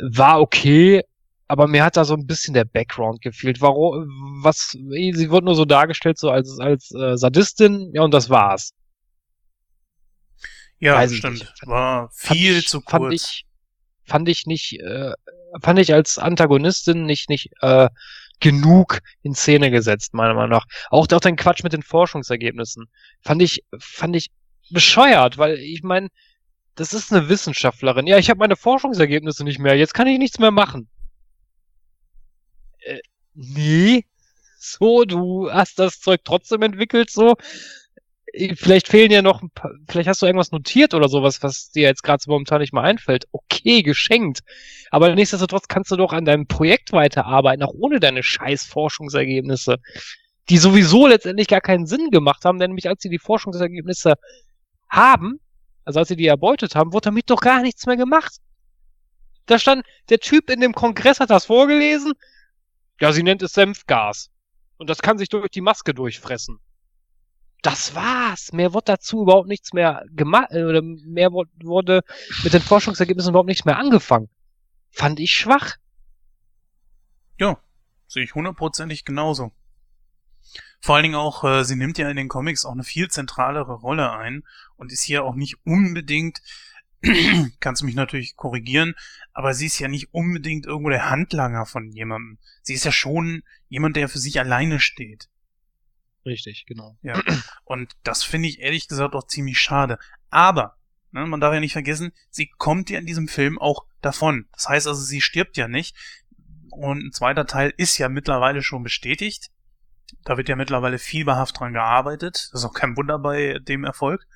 [0.00, 1.02] War okay,
[1.50, 3.60] aber mir hat da so ein bisschen der Background gefehlt.
[3.60, 4.06] Warum,
[4.40, 8.72] was, sie wird nur so dargestellt, so als, als äh, Sadistin, ja, und das war's.
[10.78, 11.52] Ja, Weiß stimmt.
[11.62, 13.02] War viel ich, zu kurz.
[13.02, 13.46] Fand ich,
[14.04, 15.12] fand ich nicht, äh,
[15.60, 17.88] fand ich als Antagonistin nicht, nicht, äh,
[18.38, 20.66] genug in Szene gesetzt, meiner Meinung nach.
[20.88, 22.86] Auch, auch dein Quatsch mit den Forschungsergebnissen.
[23.22, 24.30] Fand ich, fand ich
[24.70, 26.10] bescheuert, weil ich meine,
[26.76, 28.06] das ist eine Wissenschaftlerin.
[28.06, 29.76] Ja, ich habe meine Forschungsergebnisse nicht mehr.
[29.76, 30.88] Jetzt kann ich nichts mehr machen
[32.82, 33.00] äh,
[33.34, 34.04] nee,
[34.58, 37.36] so, du hast das Zeug trotzdem entwickelt, so.
[38.32, 41.70] Äh, vielleicht fehlen ja noch ein paar, vielleicht hast du irgendwas notiert oder sowas, was
[41.70, 43.26] dir jetzt gerade so momentan nicht mal einfällt.
[43.32, 44.40] Okay, geschenkt.
[44.90, 49.78] Aber nichtsdestotrotz kannst du doch an deinem Projekt weiterarbeiten, auch ohne deine scheiß Forschungsergebnisse,
[50.48, 54.14] die sowieso letztendlich gar keinen Sinn gemacht haben, denn nämlich als sie die Forschungsergebnisse
[54.88, 55.40] haben,
[55.84, 58.36] also als sie die erbeutet haben, wurde damit doch gar nichts mehr gemacht.
[59.46, 62.12] Da stand, der Typ in dem Kongress hat das vorgelesen
[63.00, 64.30] ja, sie nennt es Senfgas.
[64.76, 66.58] Und das kann sich durch die Maske durchfressen.
[67.62, 68.52] Das war's.
[68.52, 72.02] Mehr wird dazu überhaupt nichts mehr gemacht, äh, oder mehr wurde
[72.42, 74.30] mit den Forschungsergebnissen überhaupt nichts mehr angefangen.
[74.90, 75.76] Fand ich schwach.
[77.38, 77.58] Ja,
[78.06, 79.52] sehe ich hundertprozentig genauso.
[80.80, 83.74] Vor allen Dingen auch, äh, sie nimmt ja in den Comics auch eine viel zentralere
[83.74, 84.44] Rolle ein
[84.76, 86.40] und ist hier auch nicht unbedingt
[87.60, 88.94] kannst du mich natürlich korrigieren,
[89.32, 92.38] aber sie ist ja nicht unbedingt irgendwo der Handlanger von jemandem.
[92.62, 95.28] Sie ist ja schon jemand, der für sich alleine steht.
[96.26, 96.98] Richtig, genau.
[97.02, 97.22] Ja.
[97.64, 99.98] Und das finde ich ehrlich gesagt auch ziemlich schade.
[100.28, 100.76] Aber,
[101.12, 104.46] ne, man darf ja nicht vergessen, sie kommt ja in diesem Film auch davon.
[104.52, 105.96] Das heißt also, sie stirbt ja nicht.
[106.70, 109.50] Und ein zweiter Teil ist ja mittlerweile schon bestätigt.
[110.24, 112.50] Da wird ja mittlerweile fieberhaft dran gearbeitet.
[112.52, 114.26] Das ist auch kein Wunder bei dem Erfolg.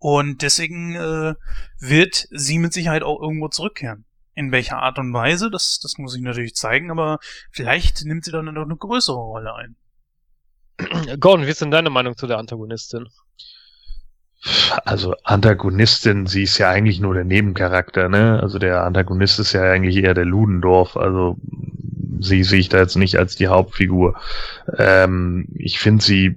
[0.00, 1.34] Und deswegen äh,
[1.78, 4.06] wird sie mit Sicherheit auch irgendwo zurückkehren.
[4.34, 7.18] In welcher Art und Weise, das, das muss ich natürlich zeigen, aber
[7.52, 9.76] vielleicht nimmt sie dann noch eine größere Rolle ein.
[11.20, 13.08] Gordon, wie ist denn deine Meinung zu der Antagonistin?
[14.86, 18.40] Also Antagonistin, sie ist ja eigentlich nur der Nebencharakter, ne?
[18.42, 20.96] Also der Antagonist ist ja eigentlich eher der Ludendorff.
[20.96, 21.36] Also
[22.20, 24.18] sie sehe ich da jetzt nicht als die Hauptfigur.
[24.78, 26.34] Ähm, ich finde sie,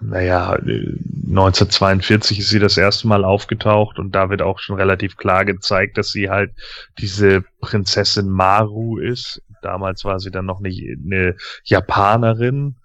[0.00, 5.44] naja, 1942 ist sie das erste Mal aufgetaucht und da wird auch schon relativ klar
[5.44, 6.52] gezeigt, dass sie halt
[6.98, 9.42] diese Prinzessin Maru ist.
[9.62, 12.76] Damals war sie dann noch nicht eine Japanerin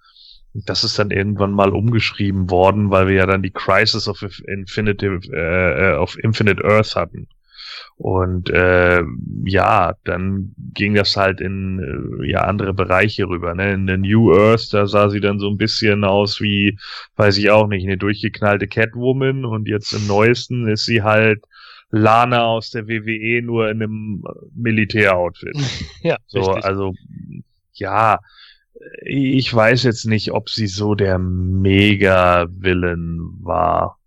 [0.54, 5.04] das ist dann irgendwann mal umgeschrieben worden, weil wir ja dann die Crisis of Infinite,
[5.32, 7.26] äh, of Infinite Earth hatten.
[7.96, 9.02] Und äh,
[9.44, 13.54] ja, dann ging das halt in äh, ja andere Bereiche rüber.
[13.54, 13.72] Ne?
[13.72, 16.78] In The New Earth, da sah sie dann so ein bisschen aus wie,
[17.16, 19.44] weiß ich auch nicht, eine durchgeknallte Catwoman.
[19.44, 21.44] Und jetzt im neuesten ist sie halt
[21.90, 24.24] Lana aus der WWE nur in einem
[24.54, 25.56] Militäroutfit.
[26.02, 26.64] ja, so, richtig.
[26.64, 26.94] also
[27.74, 28.18] ja,
[29.02, 33.98] ich weiß jetzt nicht, ob sie so der Mega-Villain war.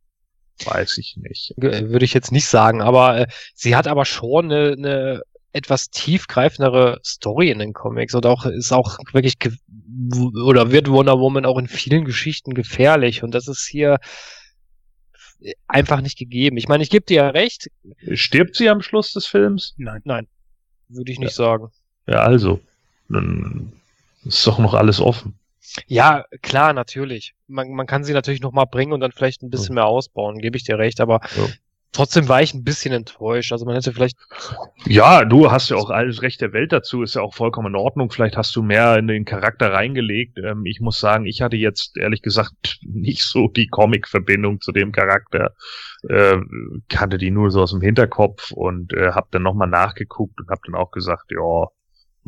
[0.66, 1.54] Weiß ich nicht.
[1.58, 5.22] Würde ich jetzt nicht sagen, aber äh, sie hat aber schon eine, eine
[5.54, 9.36] etwas tiefgreifendere Story in den Comics und auch ist auch wirklich
[10.44, 13.98] oder wird Wonder Woman auch in vielen Geschichten gefährlich und das ist hier
[15.68, 16.58] einfach nicht gegeben.
[16.58, 17.70] Ich meine, ich gebe dir ja recht.
[18.14, 19.74] Stirbt sie am Schluss des Films?
[19.78, 20.02] Nein.
[20.04, 20.28] Nein.
[20.90, 21.46] Würde ich nicht ja.
[21.46, 21.72] sagen.
[22.08, 22.60] Ja, also.
[23.10, 23.72] Dann
[24.26, 25.38] ist doch noch alles offen.
[25.86, 27.34] Ja, klar, natürlich.
[27.48, 30.40] Man, man kann sie natürlich noch mal bringen und dann vielleicht ein bisschen mehr ausbauen,
[30.40, 31.46] gebe ich dir recht, aber ja.
[31.92, 33.52] trotzdem war ich ein bisschen enttäuscht.
[33.52, 34.18] Also man hätte vielleicht.
[34.86, 37.76] Ja, du hast ja auch alles Recht der Welt dazu, ist ja auch vollkommen in
[37.76, 38.12] Ordnung.
[38.12, 40.38] Vielleicht hast du mehr in den Charakter reingelegt.
[40.38, 44.92] Ähm, ich muss sagen, ich hatte jetzt ehrlich gesagt nicht so die Comic-Verbindung zu dem
[44.92, 45.54] Charakter.
[46.10, 46.38] Äh,
[46.90, 50.62] kannte die nur so aus dem Hinterkopf und äh, habe dann nochmal nachgeguckt und habe
[50.66, 51.68] dann auch gesagt, ja,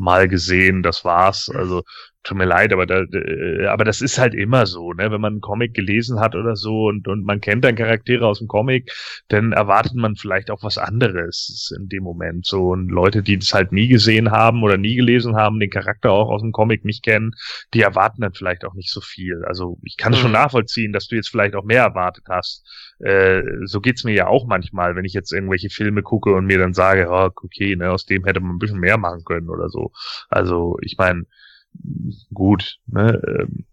[0.00, 1.50] mal gesehen, das war's.
[1.54, 1.82] Also
[2.22, 5.10] tut mir leid, aber da, äh, aber das ist halt immer so, ne?
[5.10, 8.38] Wenn man einen Comic gelesen hat oder so und und man kennt dann Charaktere aus
[8.38, 8.92] dem Comic,
[9.28, 12.44] dann erwartet man vielleicht auch was anderes in dem Moment.
[12.46, 16.10] So und Leute, die das halt nie gesehen haben oder nie gelesen haben, den Charakter
[16.10, 17.32] auch aus dem Comic nicht kennen,
[17.72, 19.42] die erwarten dann vielleicht auch nicht so viel.
[19.46, 20.16] Also ich kann mhm.
[20.16, 22.66] schon nachvollziehen, dass du jetzt vielleicht auch mehr erwartet hast.
[22.98, 26.58] Äh, so geht's mir ja auch manchmal, wenn ich jetzt irgendwelche Filme gucke und mir
[26.58, 29.70] dann sage, oh, okay, ne, aus dem hätte man ein bisschen mehr machen können oder
[29.70, 29.92] so.
[30.28, 31.24] Also ich meine
[32.32, 33.20] gut, ne?
[33.26, 33.64] Ähm,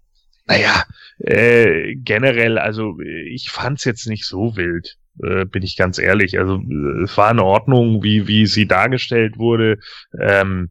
[0.47, 0.83] naja,
[1.19, 6.39] äh, generell, also ich fand's jetzt nicht so wild, äh, bin ich ganz ehrlich.
[6.39, 6.61] Also
[7.03, 9.79] es war in Ordnung, wie, wie sie dargestellt wurde.
[10.19, 10.69] Ähm,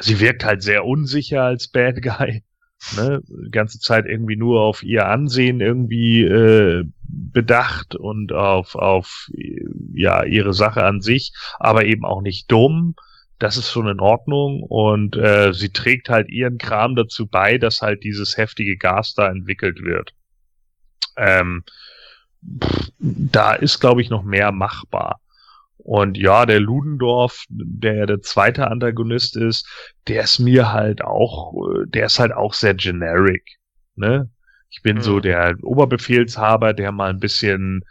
[0.00, 2.42] sie wirkt halt sehr unsicher als Bad Guy.
[2.94, 3.22] Ne?
[3.26, 9.30] Die ganze Zeit irgendwie nur auf ihr Ansehen irgendwie äh, bedacht und auf, auf
[9.94, 12.94] ja ihre Sache an sich, aber eben auch nicht dumm
[13.38, 17.82] das ist schon in Ordnung und äh, sie trägt halt ihren Kram dazu bei, dass
[17.82, 20.14] halt dieses heftige Gas da entwickelt wird.
[21.16, 21.64] Ähm,
[22.62, 25.20] pff, da ist, glaube ich, noch mehr machbar.
[25.76, 29.68] Und ja, der Ludendorff, der ja der zweite Antagonist ist,
[30.08, 31.54] der ist mir halt auch,
[31.86, 33.58] der ist halt auch sehr generic.
[33.94, 34.28] Ne?
[34.70, 35.02] Ich bin mhm.
[35.02, 37.84] so der Oberbefehlshaber, der mal ein bisschen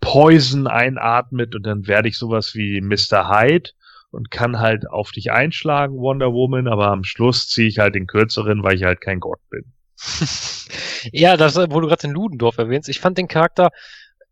[0.00, 3.30] Poison einatmet und dann werde ich sowas wie Mr.
[3.30, 3.70] Hyde
[4.10, 8.06] und kann halt auf dich einschlagen, Wonder Woman, aber am Schluss ziehe ich halt den
[8.06, 9.72] kürzeren, weil ich halt kein Gott bin.
[11.12, 13.70] ja, das, wo du gerade den Ludendorff erwähnst, ich fand den Charakter,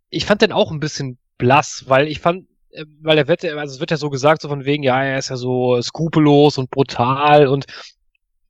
[0.09, 3.75] ich fand den auch ein bisschen blass, weil ich fand, äh, weil er wird, also
[3.75, 6.71] es wird ja so gesagt, so von wegen, ja, er ist ja so skrupellos und
[6.71, 7.67] brutal und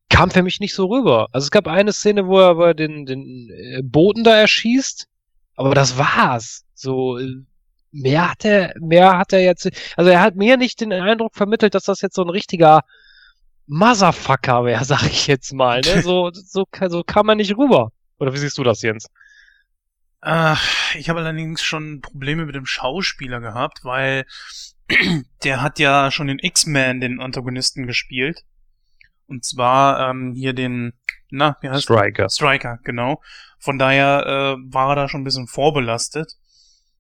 [0.09, 1.28] kam für mich nicht so rüber.
[1.32, 5.09] Also es gab eine Szene, wo er, wo er den, den äh, Boten da erschießt,
[5.57, 6.65] aber das war's.
[6.74, 7.43] So, äh,
[7.97, 11.74] mehr hat er, mehr hat er jetzt, also er hat mir nicht den Eindruck vermittelt,
[11.74, 12.82] dass das jetzt so ein richtiger
[13.66, 15.81] Motherfucker wäre, sag ich jetzt mal.
[15.81, 16.02] Ne?
[16.02, 17.93] So, so, so kam man nicht rüber.
[18.18, 19.09] Oder wie siehst du das, Jens?
[20.20, 24.24] Ach, ich habe allerdings schon Probleme mit dem Schauspieler gehabt, weil
[25.44, 28.44] der hat ja schon den X-Men, den Antagonisten, gespielt.
[29.27, 30.94] Und zwar ähm, hier den,
[31.31, 32.28] na, wie heißt Striker.
[32.28, 33.20] Striker, genau.
[33.59, 36.35] Von daher äh, war er da schon ein bisschen vorbelastet.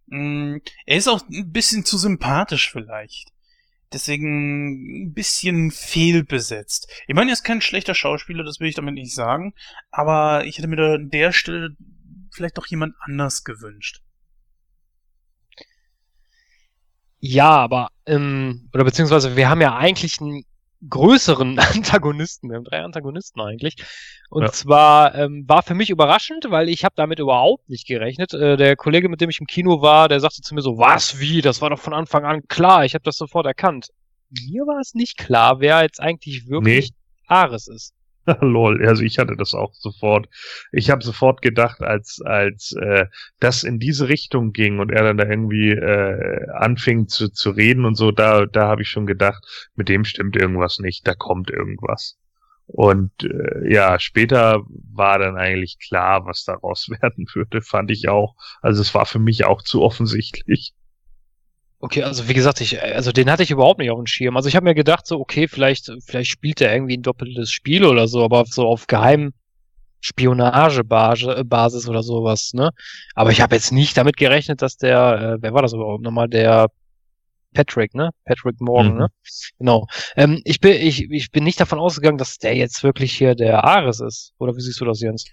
[0.06, 3.32] Mm, er ist auch ein bisschen zu sympathisch vielleicht.
[3.92, 6.90] Deswegen ein bisschen fehlbesetzt.
[7.06, 9.54] Ich meine, er ist kein schlechter Schauspieler, das will ich damit nicht sagen,
[9.90, 11.76] aber ich hätte mir da an der Stelle
[12.32, 14.02] vielleicht doch jemand anders gewünscht.
[17.18, 20.44] Ja, aber, ähm, oder beziehungsweise wir haben ja eigentlich einen
[20.88, 22.48] größeren Antagonisten.
[22.50, 23.76] Wir haben drei Antagonisten eigentlich.
[24.30, 24.52] Und Ja.
[24.52, 28.32] zwar ähm, war für mich überraschend, weil ich habe damit überhaupt nicht gerechnet.
[28.34, 31.18] Äh, der Kollege, mit dem ich im Kino war, der sagte zu mir so, was,
[31.20, 33.88] wie, das war doch von Anfang an klar, ich habe das sofort erkannt.
[34.30, 36.90] Mir war es nicht klar, wer jetzt eigentlich wirklich
[37.28, 37.92] Ares ist.
[38.40, 40.28] Lol, also ich hatte das auch sofort.
[40.72, 43.06] Ich habe sofort gedacht, als als äh,
[43.40, 47.84] das in diese Richtung ging und er dann da irgendwie äh, anfing zu, zu reden
[47.84, 49.44] und so, da da habe ich schon gedacht,
[49.76, 52.18] mit dem stimmt irgendwas nicht, da kommt irgendwas.
[52.66, 58.34] Und äh, ja, später war dann eigentlich klar, was daraus werden würde, fand ich auch.
[58.60, 60.74] Also es war für mich auch zu offensichtlich.
[61.78, 64.36] Okay, also wie gesagt, ich, also den hatte ich überhaupt nicht auf dem Schirm.
[64.36, 67.84] Also ich habe mir gedacht, so, okay, vielleicht, vielleicht spielt er irgendwie ein doppeltes Spiel
[67.84, 69.32] oder so, aber so auf geheim
[70.00, 72.70] Spionagebasis oder sowas, ne?
[73.14, 76.28] Aber ich habe jetzt nicht damit gerechnet, dass der, äh, wer war das überhaupt nochmal,
[76.28, 76.68] der
[77.54, 78.10] Patrick, ne?
[78.24, 78.98] Patrick Morgan, Mhm.
[78.98, 79.08] ne?
[79.58, 79.86] Genau.
[80.16, 83.64] Ähm, ich bin, ich, ich bin nicht davon ausgegangen, dass der jetzt wirklich hier der
[83.64, 84.32] Ares ist.
[84.38, 85.24] Oder wie siehst du das, Jens?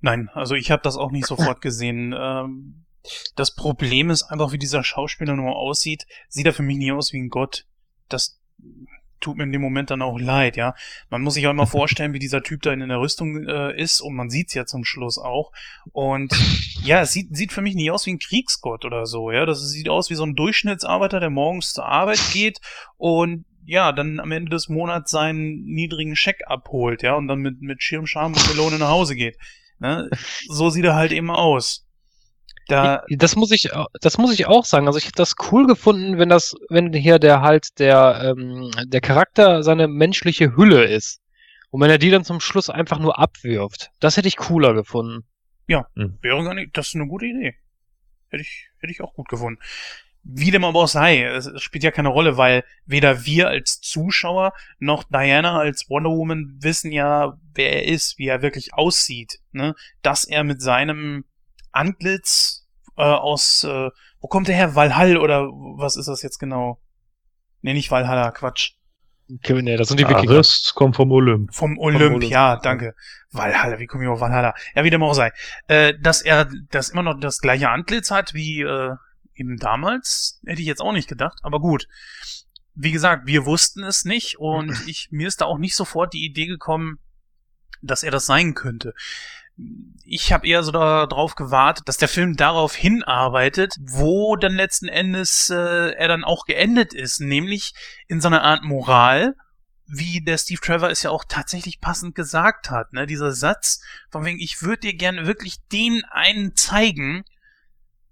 [0.00, 2.14] Nein, also ich habe das auch nicht sofort gesehen.
[2.18, 2.84] Ähm,
[3.36, 7.12] das Problem ist einfach, wie dieser Schauspieler nur aussieht, sieht er für mich nie aus
[7.12, 7.66] wie ein Gott.
[8.08, 8.40] Das
[9.20, 10.74] tut mir in dem Moment dann auch leid, ja.
[11.08, 14.00] Man muss sich auch immer vorstellen, wie dieser Typ da in der Rüstung äh, ist
[14.00, 15.52] und man sieht's ja zum Schluss auch.
[15.92, 16.34] Und
[16.82, 19.46] ja, es sieht, sieht für mich nie aus wie ein Kriegsgott oder so, ja.
[19.46, 22.60] Das sieht aus wie so ein Durchschnittsarbeiter, der morgens zur Arbeit geht
[22.96, 27.62] und ja, dann am Ende des Monats seinen niedrigen Scheck abholt, ja, und dann mit,
[27.62, 29.38] mit Schirmscham und Melone nach Hause geht.
[29.78, 30.10] Ne?
[30.48, 31.86] So sieht er halt eben aus.
[32.68, 33.70] Da, Das muss ich,
[34.00, 34.86] das muss ich auch sagen.
[34.86, 39.00] Also ich hätte das cool gefunden, wenn das, wenn hier der halt der, ähm, der
[39.00, 41.20] Charakter seine menschliche Hülle ist.
[41.70, 43.90] Und wenn er die dann zum Schluss einfach nur abwirft.
[43.98, 45.24] Das hätte ich cooler gefunden.
[46.20, 47.54] wäre gar nicht, das ist eine gute Idee.
[48.28, 49.60] Hätte ich, hätte ich auch gut gefunden.
[50.24, 53.80] Wie dem aber auch sei, es, es spielt ja keine Rolle, weil weder wir als
[53.80, 59.40] Zuschauer noch Diana als Wonder Woman wissen ja, wer er ist, wie er wirklich aussieht.
[59.50, 59.74] Ne?
[60.02, 61.24] Dass er mit seinem
[61.72, 62.66] Antlitz
[62.96, 63.90] äh, aus, äh,
[64.20, 64.74] wo kommt er her?
[64.74, 66.80] Valhall oder was ist das jetzt genau?
[67.62, 68.72] Nee, nicht Valhalla, Quatsch.
[69.34, 70.32] Okay, nee, das sind die Wikinger.
[70.32, 71.54] Ares kommt vom Olymp.
[71.54, 72.56] Vom Olymp, Olymp, ja, ja.
[72.56, 72.94] danke.
[73.30, 74.54] Valhalla, wie komme ich auf Valhalla?
[74.74, 75.32] Ja, wie dem auch sei.
[75.68, 78.94] Äh, dass er das immer noch das gleiche Antlitz hat wie äh,
[79.34, 81.88] eben damals, hätte ich jetzt auch nicht gedacht, aber gut.
[82.74, 86.24] Wie gesagt, wir wussten es nicht und ich, mir ist da auch nicht sofort die
[86.24, 86.98] Idee gekommen,
[87.80, 88.94] dass er das sein könnte.
[90.04, 95.50] Ich habe eher so darauf gewartet, dass der Film darauf hinarbeitet, wo dann letzten Endes
[95.50, 95.54] äh,
[95.92, 97.74] er dann auch geendet ist, nämlich
[98.08, 99.34] in so einer Art Moral,
[99.86, 103.06] wie der Steve Trevor es ja auch tatsächlich passend gesagt hat, ne?
[103.06, 107.24] Dieser Satz, von wegen, ich würde dir gerne wirklich den einen zeigen,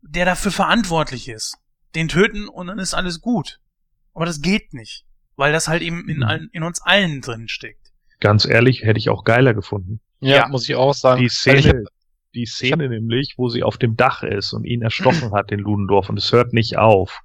[0.02, 1.56] der dafür verantwortlich ist.
[1.94, 3.60] Den töten und dann ist alles gut.
[4.14, 5.04] Aber das geht nicht.
[5.36, 6.22] Weil das halt eben in, Mhm.
[6.22, 7.92] allen, in uns allen drin steckt.
[8.20, 10.00] Ganz ehrlich, hätte ich auch geiler gefunden.
[10.20, 10.48] Ja, Ja.
[10.48, 11.20] muss ich auch sagen.
[11.20, 11.84] Die Szene,
[12.34, 16.08] die Szene nämlich, wo sie auf dem Dach ist und ihn erstochen hat, den Ludendorff,
[16.08, 17.20] und es hört nicht auf.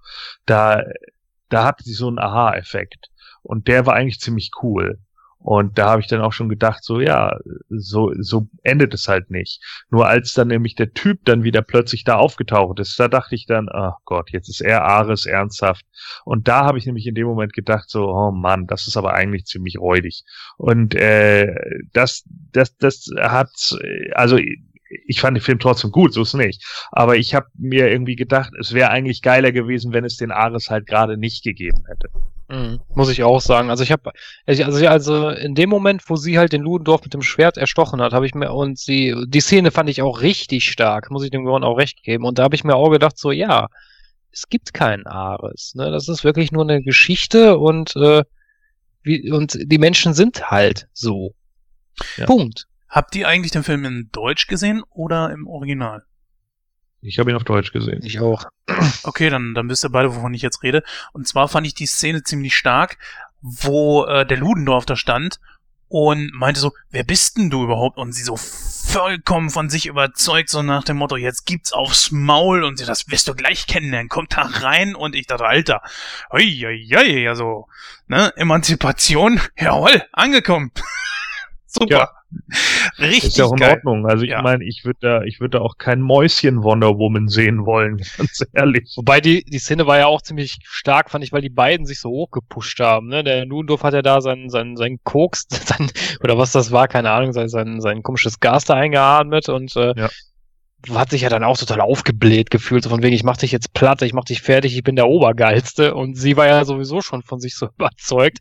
[0.45, 0.83] Da,
[1.49, 3.09] da hatte sie so einen Aha-Effekt.
[3.43, 4.97] Und der war eigentlich ziemlich cool.
[5.45, 7.37] Und da habe ich dann auch schon gedacht, so ja,
[7.69, 9.61] so, so endet es halt nicht.
[9.91, 13.45] Nur als dann nämlich der Typ dann wieder plötzlich da aufgetaucht ist, da dachte ich
[13.45, 15.85] dann, ach Gott, jetzt ist er Ares ernsthaft.
[16.23, 19.13] Und da habe ich nämlich in dem Moment gedacht, so, oh Mann, das ist aber
[19.13, 20.23] eigentlich ziemlich räudig.
[20.57, 21.53] Und äh,
[21.93, 23.51] das, das, das hat,
[24.13, 24.39] also
[25.07, 26.63] ich fand den Film trotzdem gut, so ist nicht.
[26.91, 30.69] Aber ich habe mir irgendwie gedacht, es wäre eigentlich geiler gewesen, wenn es den Ares
[30.69, 32.09] halt gerade nicht gegeben hätte.
[32.47, 33.69] Mhm, muss ich auch sagen.
[33.69, 34.11] Also ich habe,
[34.45, 38.13] also, also in dem Moment, wo sie halt den Ludendorff mit dem Schwert erstochen hat,
[38.13, 41.45] habe ich mir und sie, die Szene fand ich auch richtig stark, muss ich dem
[41.45, 42.25] Gehirn auch recht geben.
[42.25, 43.67] Und da habe ich mir auch gedacht, so ja,
[44.31, 45.73] es gibt keinen Ares.
[45.75, 45.89] Ne?
[45.89, 48.23] Das ist wirklich nur eine Geschichte und äh,
[49.01, 51.33] wie, und die Menschen sind halt so.
[52.17, 52.25] Ja.
[52.25, 52.67] Punkt.
[52.89, 56.03] Habt ihr eigentlich den Film in Deutsch gesehen oder im Original?
[57.01, 58.01] Ich habe ihn auf Deutsch gesehen.
[58.03, 58.45] Ich auch.
[59.03, 60.83] Okay, dann, dann wisst ihr beide, wovon ich jetzt rede.
[61.13, 62.97] Und zwar fand ich die Szene ziemlich stark,
[63.41, 65.39] wo äh, der Ludendorff da stand
[65.87, 67.97] und meinte so, wer bist denn du überhaupt?
[67.97, 72.63] Und sie so vollkommen von sich überzeugt, so nach dem Motto, jetzt gibt's aufs Maul
[72.63, 75.81] und sie, das wirst du gleich kennenlernen, kommt da rein und ich dachte, Alter,
[76.31, 77.67] hei, also,
[78.07, 80.71] ne, Emanzipation, jawohl, angekommen.
[81.67, 81.97] Super.
[81.97, 82.11] Ja,
[82.99, 83.75] Richtig Ist ja auch in geil.
[83.75, 84.05] Ordnung.
[84.07, 84.41] Also ich Ja.
[84.41, 88.43] meine, ich würde da, ich würde da auch kein Mäuschen Wonder Woman sehen wollen, ganz
[88.53, 88.93] ehrlich.
[88.95, 91.99] Wobei die, die Szene war ja auch ziemlich stark, fand ich, weil die beiden sich
[91.99, 93.07] so hochgepusht haben.
[93.07, 93.23] Ne?
[93.23, 95.89] Der Ludendorff hat ja da sein, sein, sein Koks, sein,
[96.23, 99.93] oder was das war, keine Ahnung, sein, sein, sein komisches Gas da eingeatmet und äh,
[99.97, 100.09] Ja.
[100.95, 103.73] hat sich ja dann auch total aufgebläht gefühlt, so von wegen, ich mach dich jetzt
[103.73, 105.95] platt, ich mach dich fertig, ich bin der Obergeilste.
[105.95, 108.39] Und sie war ja sowieso schon von sich so überzeugt.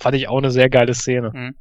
[0.00, 1.52] Fand ich auch eine sehr geile Szene.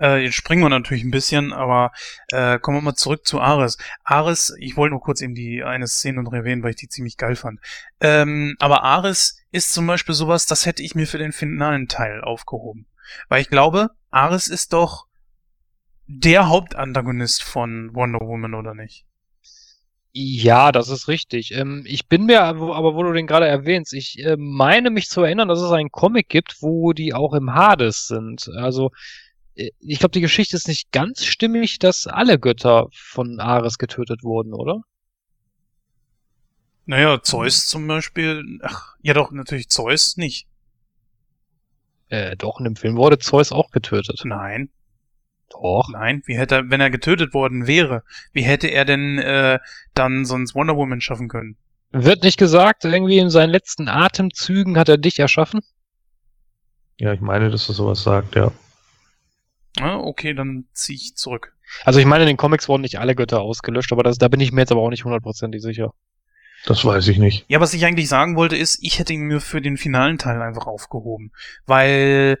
[0.00, 1.92] Äh, jetzt springen wir natürlich ein bisschen, aber
[2.28, 3.78] äh, kommen wir mal zurück zu Ares.
[4.04, 7.16] Ares, ich wollte nur kurz eben die eine Szene noch erwähnen, weil ich die ziemlich
[7.16, 7.60] geil fand.
[8.00, 12.22] Ähm, aber Ares ist zum Beispiel sowas, das hätte ich mir für den finalen Teil
[12.22, 12.86] aufgehoben.
[13.28, 15.06] Weil ich glaube, Ares ist doch
[16.06, 19.06] der Hauptantagonist von Wonder Woman, oder nicht?
[20.14, 21.52] Ja, das ist richtig.
[21.54, 25.22] Ähm, ich bin mir, aber wo du den gerade erwähnst, ich äh, meine mich zu
[25.22, 28.50] erinnern, dass es einen Comic gibt, wo die auch im Hades sind.
[28.56, 28.90] Also
[29.54, 34.54] ich glaube, die Geschichte ist nicht ganz stimmig, dass alle Götter von Ares getötet wurden,
[34.54, 34.82] oder?
[36.86, 40.46] Naja, Zeus zum Beispiel, ach, ja doch, natürlich Zeus nicht.
[42.08, 44.20] Äh, doch, in dem Film wurde Zeus auch getötet.
[44.24, 44.70] Nein,
[45.48, 45.88] Doch.
[45.90, 48.02] nein, wie hätte er, wenn er getötet worden wäre,
[48.32, 49.58] wie hätte er denn äh,
[49.94, 51.56] dann sonst Wonder Woman schaffen können?
[51.90, 55.60] Wird nicht gesagt, irgendwie in seinen letzten Atemzügen hat er dich erschaffen?
[56.98, 58.52] Ja, ich meine, dass er sowas sagt, ja.
[59.80, 61.54] Ah, okay, dann ziehe ich zurück.
[61.84, 64.40] Also ich meine, in den Comics wurden nicht alle Götter ausgelöscht, aber das, da bin
[64.40, 65.94] ich mir jetzt aber auch nicht hundertprozentig sicher.
[66.66, 67.44] Das weiß ich nicht.
[67.48, 70.40] Ja, was ich eigentlich sagen wollte, ist, ich hätte ihn mir für den finalen Teil
[70.40, 71.32] einfach aufgehoben.
[71.66, 72.38] Weil,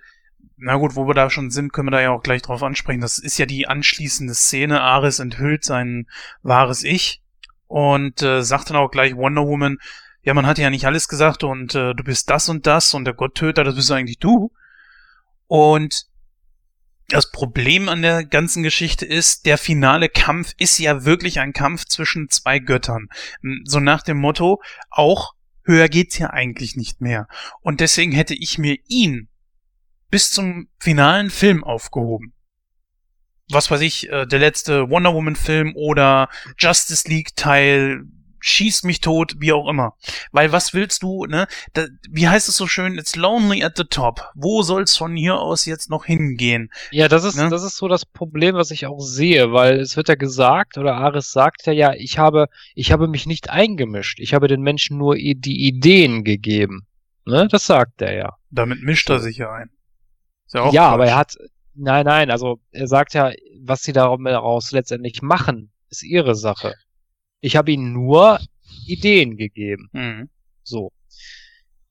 [0.56, 3.00] na gut, wo wir da schon sind, können wir da ja auch gleich drauf ansprechen.
[3.00, 4.80] Das ist ja die anschließende Szene.
[4.80, 6.06] Ares enthüllt sein
[6.42, 7.20] wahres Ich
[7.66, 9.78] und äh, sagt dann auch gleich Wonder Woman,
[10.22, 13.04] ja, man hat ja nicht alles gesagt und äh, du bist das und das und
[13.04, 14.52] der Gotttöter, das bist eigentlich du.
[15.48, 16.06] Und
[17.08, 21.84] das Problem an der ganzen Geschichte ist, der finale Kampf ist ja wirklich ein Kampf
[21.84, 23.08] zwischen zwei Göttern.
[23.64, 25.34] So nach dem Motto, auch
[25.64, 27.28] höher geht's ja eigentlich nicht mehr.
[27.60, 29.28] Und deswegen hätte ich mir ihn
[30.10, 32.34] bis zum finalen Film aufgehoben.
[33.50, 38.04] Was weiß ich, äh, der letzte Wonder Woman Film oder Justice League Teil,
[38.42, 39.94] schieß mich tot, wie auch immer.
[40.32, 41.46] Weil was willst du, ne?
[41.72, 42.98] Da, wie heißt es so schön?
[42.98, 44.30] It's lonely at the top.
[44.34, 46.70] Wo soll's von hier aus jetzt noch hingehen?
[46.90, 47.48] Ja, das ist, Ne?
[47.48, 50.96] das ist so das Problem, was ich auch sehe, weil es wird ja gesagt, oder
[50.96, 54.20] Ares sagt ja, ja, ich habe, ich habe mich nicht eingemischt.
[54.20, 56.86] Ich habe den Menschen nur die Ideen gegeben.
[57.24, 57.48] Ne?
[57.48, 58.36] Das sagt er ja.
[58.50, 59.70] Damit mischt er sich ja ein.
[60.46, 61.36] Ist ja, auch ja, aber er hat,
[61.74, 66.74] nein, nein, also er sagt ja, was sie daraus letztendlich machen, ist ihre Sache.
[67.42, 68.38] Ich habe ihnen nur
[68.86, 69.90] Ideen gegeben.
[69.92, 70.30] Mhm.
[70.62, 70.92] So.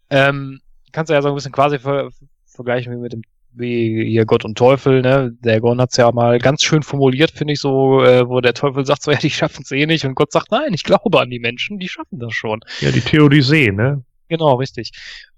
[0.10, 0.61] Ähm,
[0.91, 2.10] kannst du ja so ein bisschen quasi ver
[2.45, 3.22] vergleichen wie mit dem
[3.53, 5.36] wie hier Gott und Teufel, ne?
[5.41, 8.86] Der Gon hat's ja mal ganz schön formuliert, finde ich so, äh, wo der Teufel
[8.86, 11.40] sagt so, ja, die schaffen's eh nicht und Gott sagt, nein, ich glaube an die
[11.40, 12.61] Menschen, die schaffen das schon.
[12.80, 14.03] Ja, die Theodisee, ne?
[14.30, 14.91] Genau, richtig.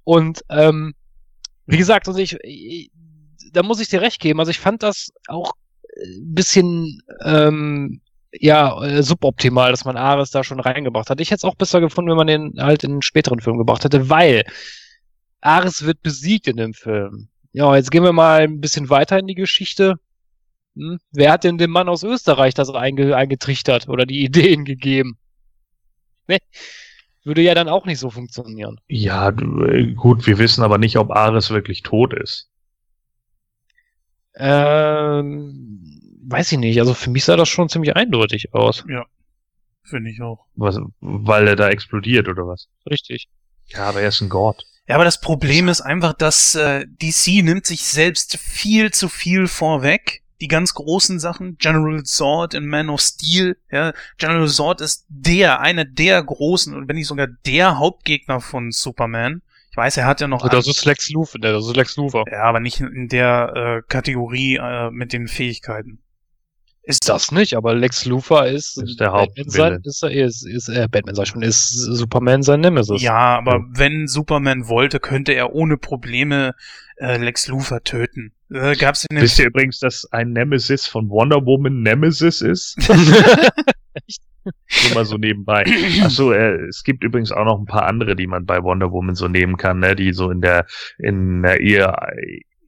[0.04, 0.94] Und ähm,
[1.66, 2.92] wie gesagt, also ich, ich
[3.52, 4.40] da muss ich dir recht geben.
[4.40, 5.54] Also ich fand das auch
[5.98, 8.02] ein bisschen ähm,
[8.34, 11.22] ja äh, suboptimal, dass man Ares da schon reingebracht hat.
[11.22, 13.84] Ich hätte es auch besser gefunden, wenn man den halt in einen späteren Film gebracht
[13.84, 14.44] hätte, weil
[15.42, 17.30] Ares wird besiegt in dem Film.
[17.52, 19.96] Ja, jetzt gehen wir mal ein bisschen weiter in die Geschichte.
[20.76, 21.00] Hm?
[21.12, 25.18] Wer hat denn dem Mann aus Österreich das einge eingetrichtert oder die Ideen gegeben?
[26.28, 26.40] Ne?
[27.24, 28.80] Würde ja dann auch nicht so funktionieren.
[28.88, 32.50] Ja, äh, gut, wir wissen aber nicht, ob Ares wirklich tot ist.
[34.36, 36.80] Ähm, weiß ich nicht.
[36.80, 38.84] Also für mich sah das schon ziemlich eindeutig aus.
[39.86, 40.46] Finde ich auch.
[40.56, 42.68] Was, weil er da explodiert oder was?
[42.90, 43.28] Richtig.
[43.68, 44.64] Ja, aber er ist ein Gott.
[44.88, 49.48] Ja, aber das Problem ist einfach, dass äh, DC nimmt sich selbst viel zu viel
[49.48, 50.22] vorweg.
[50.42, 55.62] Die ganz großen Sachen, General Zord in Man of Steel, ja, General Zord ist der,
[55.62, 59.42] einer der großen und wenn nicht sogar der Hauptgegner von Superman.
[59.72, 61.96] Ich weiß, er hat ja noch Also das ist Lex Luthor, ne, das ist Lex
[61.96, 62.26] Luthor.
[62.30, 66.03] ja, aber nicht in der äh, Kategorie äh, mit den Fähigkeiten.
[66.86, 70.68] Ist das nicht, aber Lex Luthor ist, Ist der Batman sein, ist, er- ist, ist
[70.68, 73.02] äh, Batman sag ich schon, ist Superman sein Nemesis.
[73.02, 76.56] Ja, aber wenn Superman wollte, könnte er ohne Probleme
[76.98, 78.34] äh, Lex Luthor töten.
[78.52, 82.78] Äh, gab's in dem Wisst ihr übrigens, dass ein Nemesis von Wonder Woman Nemesis ist?
[84.46, 85.64] Nur mal so nebenbei.
[86.04, 89.16] Achso, äh, es gibt übrigens auch noch ein paar andere, die man bei Wonder Woman
[89.16, 90.66] so nehmen kann, ne, die so in der
[90.98, 92.10] in der eher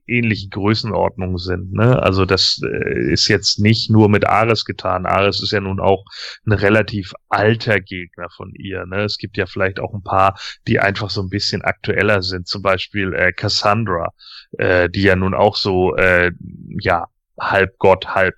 [0.07, 1.73] ähnlichen Größenordnung sind.
[1.73, 2.01] Ne?
[2.01, 5.05] Also das äh, ist jetzt nicht nur mit Ares getan.
[5.05, 6.05] Ares ist ja nun auch
[6.45, 8.85] ein relativ alter Gegner von ihr.
[8.85, 9.03] Ne?
[9.03, 12.47] Es gibt ja vielleicht auch ein paar, die einfach so ein bisschen aktueller sind.
[12.47, 14.09] Zum Beispiel äh, Cassandra,
[14.57, 16.31] äh, die ja nun auch so äh,
[16.79, 17.05] ja
[17.39, 18.35] halb Gott, halb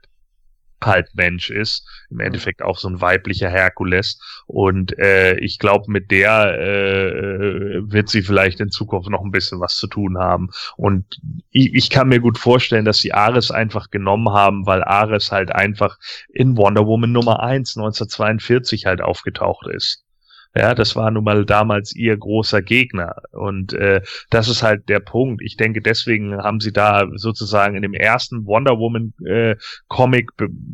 [0.83, 1.85] halt Mensch ist.
[2.09, 4.19] Im Endeffekt auch so ein weiblicher Herkules.
[4.45, 9.59] Und äh, ich glaube, mit der äh, wird sie vielleicht in Zukunft noch ein bisschen
[9.59, 10.49] was zu tun haben.
[10.75, 11.19] Und
[11.51, 15.51] ich, ich kann mir gut vorstellen, dass sie Ares einfach genommen haben, weil Ares halt
[15.51, 15.97] einfach
[16.29, 20.06] in Wonder Woman Nummer 1 1942 halt aufgetaucht ist.
[20.55, 23.15] Ja, das war nun mal damals ihr großer Gegner.
[23.31, 25.41] Und äh, das ist halt der Punkt.
[25.43, 29.55] Ich denke, deswegen haben sie da sozusagen in dem ersten Wonder Woman äh,
[29.87, 30.31] Comic,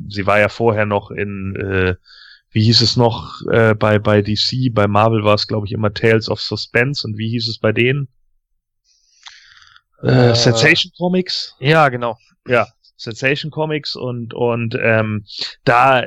[0.07, 1.95] sie war ja vorher noch in, äh,
[2.51, 5.93] wie hieß es noch äh, bei, bei DC, bei Marvel war es, glaube ich, immer
[5.93, 7.05] Tales of Suspense.
[7.05, 8.07] Und wie hieß es bei denen?
[10.01, 11.55] Äh, äh Sensation Comics?
[11.59, 12.17] Ja, genau.
[12.47, 15.25] Ja, Sensation Comics und und ähm,
[15.65, 16.03] da,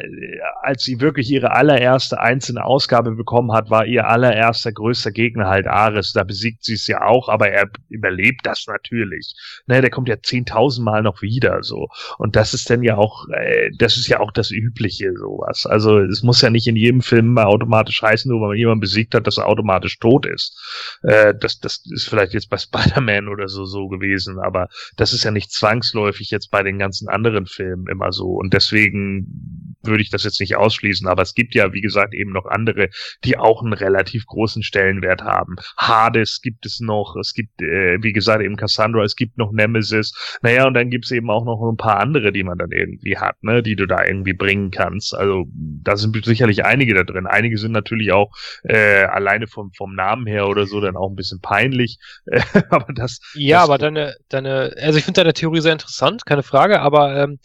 [0.63, 5.67] als sie wirklich ihre allererste einzelne Ausgabe bekommen hat, war ihr allererster größter Gegner halt
[5.67, 6.13] Ares.
[6.13, 9.35] Da besiegt sie es ja auch, aber er überlebt das natürlich.
[9.67, 11.89] Ne, der kommt ja zehntausendmal noch wieder so
[12.19, 15.67] und das ist dann ja auch, äh, das ist ja auch das Übliche sowas.
[15.67, 18.81] Also es muss ja nicht in jedem Film mal automatisch heißen, nur weil man jemanden
[18.81, 20.57] besiegt hat, dass er automatisch tot ist.
[21.03, 25.25] Äh, das das ist vielleicht jetzt bei Spider-Man oder so so gewesen, aber das ist
[25.25, 28.27] ja nicht zwangsläufig jetzt bei den ganzen anderen Filmen immer so.
[28.27, 31.07] Und deswegen würde ich das jetzt nicht ausschließen.
[31.09, 32.89] Aber es gibt ja, wie gesagt, eben noch andere,
[33.25, 35.57] die auch einen relativ großen Stellenwert haben.
[35.77, 37.17] Hades gibt es noch.
[37.17, 39.03] Es gibt, äh, wie gesagt, eben Cassandra.
[39.05, 40.39] Es gibt noch Nemesis.
[40.43, 43.17] Naja, und dann gibt es eben auch noch ein paar andere, die man dann irgendwie
[43.17, 45.15] hat, ne, die du da irgendwie bringen kannst.
[45.15, 47.27] Also da sind sicherlich einige da drin.
[47.27, 48.33] Einige sind natürlich auch
[48.65, 51.99] äh, alleine vom, vom Namen her oder so dann auch ein bisschen peinlich.
[52.71, 53.21] aber das.
[53.35, 57.17] Ja, das aber deine, deine, also ich finde deine Theorie sehr interessant, keine Frage aber
[57.17, 57.39] ähm,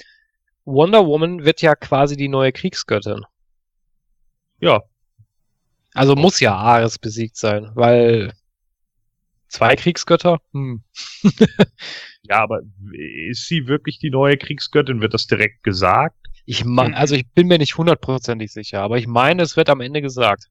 [0.65, 3.25] Wonder Woman wird ja quasi die neue Kriegsgöttin.
[4.59, 4.81] Ja.
[5.93, 8.33] Also muss ja Ares besiegt sein, weil
[9.47, 10.39] zwei Kriegsgötter?
[10.53, 10.83] Hm.
[12.23, 12.61] ja, aber
[12.93, 15.01] ist sie wirklich die neue Kriegsgöttin?
[15.01, 16.15] Wird das direkt gesagt?
[16.45, 19.81] Ich meine, also ich bin mir nicht hundertprozentig sicher, aber ich meine, es wird am
[19.81, 20.49] Ende gesagt.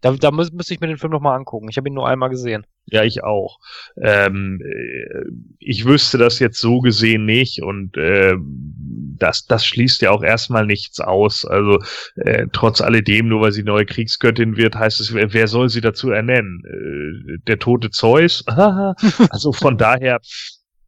[0.00, 1.68] Da, da müsste ich mir den Film nochmal angucken.
[1.70, 2.66] Ich habe ihn nur einmal gesehen.
[2.86, 3.58] Ja, ich auch.
[4.00, 5.24] Ähm, äh,
[5.58, 8.36] ich wüsste das jetzt so gesehen nicht und äh,
[9.18, 11.44] das, das schließt ja auch erstmal nichts aus.
[11.44, 11.80] Also
[12.16, 15.80] äh, trotz alledem, nur weil sie neue Kriegsgöttin wird, heißt es, wer, wer soll sie
[15.80, 16.62] dazu ernennen?
[16.66, 18.44] Äh, der tote Zeus?
[19.30, 20.20] also von daher,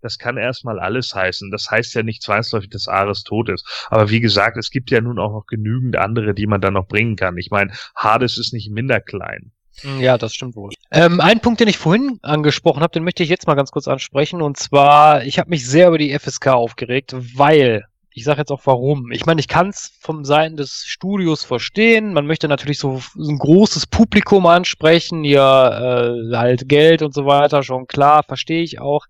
[0.03, 1.51] das kann erstmal alles heißen.
[1.51, 3.87] Das heißt ja nicht zwangsläufig, dass Ares tot ist.
[3.89, 6.87] Aber wie gesagt, es gibt ja nun auch noch genügend andere, die man dann noch
[6.87, 7.39] bringen kann.
[7.39, 9.53] Ich meine, Hades ist nicht minder klein.
[9.83, 10.73] Hm, ja, das stimmt wohl.
[10.91, 13.89] Ähm, ein Punkt, den ich vorhin angesprochen habe, den möchte ich jetzt mal ganz kurz
[13.89, 14.43] ansprechen.
[14.43, 18.63] Und zwar, ich habe mich sehr über die FSK aufgeregt, weil, ich sage jetzt auch
[18.65, 19.13] warum.
[19.13, 22.15] Ich meine, ich kann es vom Seiten des Studios verstehen.
[22.15, 27.63] Man möchte natürlich so, ein großes Publikum ansprechen, ja, äh, halt Geld und so weiter,
[27.63, 29.05] schon klar, verstehe ich auch.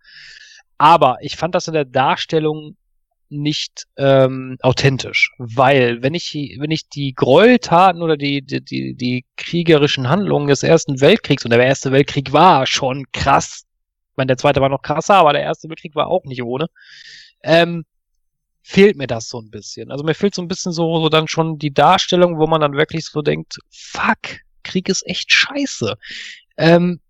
[0.78, 2.76] Aber ich fand das in der Darstellung
[3.28, 9.24] nicht ähm, authentisch, weil wenn ich wenn ich die Gräueltaten oder die, die die die
[9.36, 13.64] kriegerischen Handlungen des Ersten Weltkriegs und der Erste Weltkrieg war schon krass,
[14.10, 16.66] ich meine der Zweite war noch krasser, aber der Erste Weltkrieg war auch nicht ohne,
[17.42, 17.84] ähm,
[18.62, 19.90] fehlt mir das so ein bisschen.
[19.90, 22.74] Also mir fehlt so ein bisschen so so dann schon die Darstellung, wo man dann
[22.74, 25.96] wirklich so denkt, fuck, Krieg ist echt scheiße.
[26.58, 27.00] Ähm,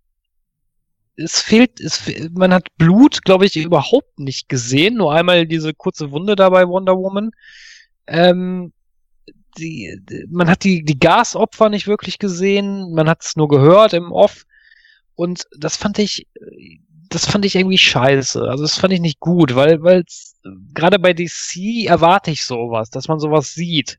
[1.17, 4.95] es fehlt, es, man hat Blut, glaube ich, überhaupt nicht gesehen.
[4.95, 7.31] Nur einmal diese kurze Wunde da bei Wonder Woman.
[8.05, 8.71] Ähm,
[9.57, 9.99] die,
[10.29, 12.93] man hat die, die Gasopfer nicht wirklich gesehen.
[12.93, 14.45] Man hat es nur gehört im Off.
[15.15, 16.27] Und das fand ich,
[17.09, 18.41] das fand ich irgendwie scheiße.
[18.43, 20.05] Also das fand ich nicht gut, weil, weil
[20.75, 23.97] gerade bei DC erwarte ich sowas, dass man sowas sieht.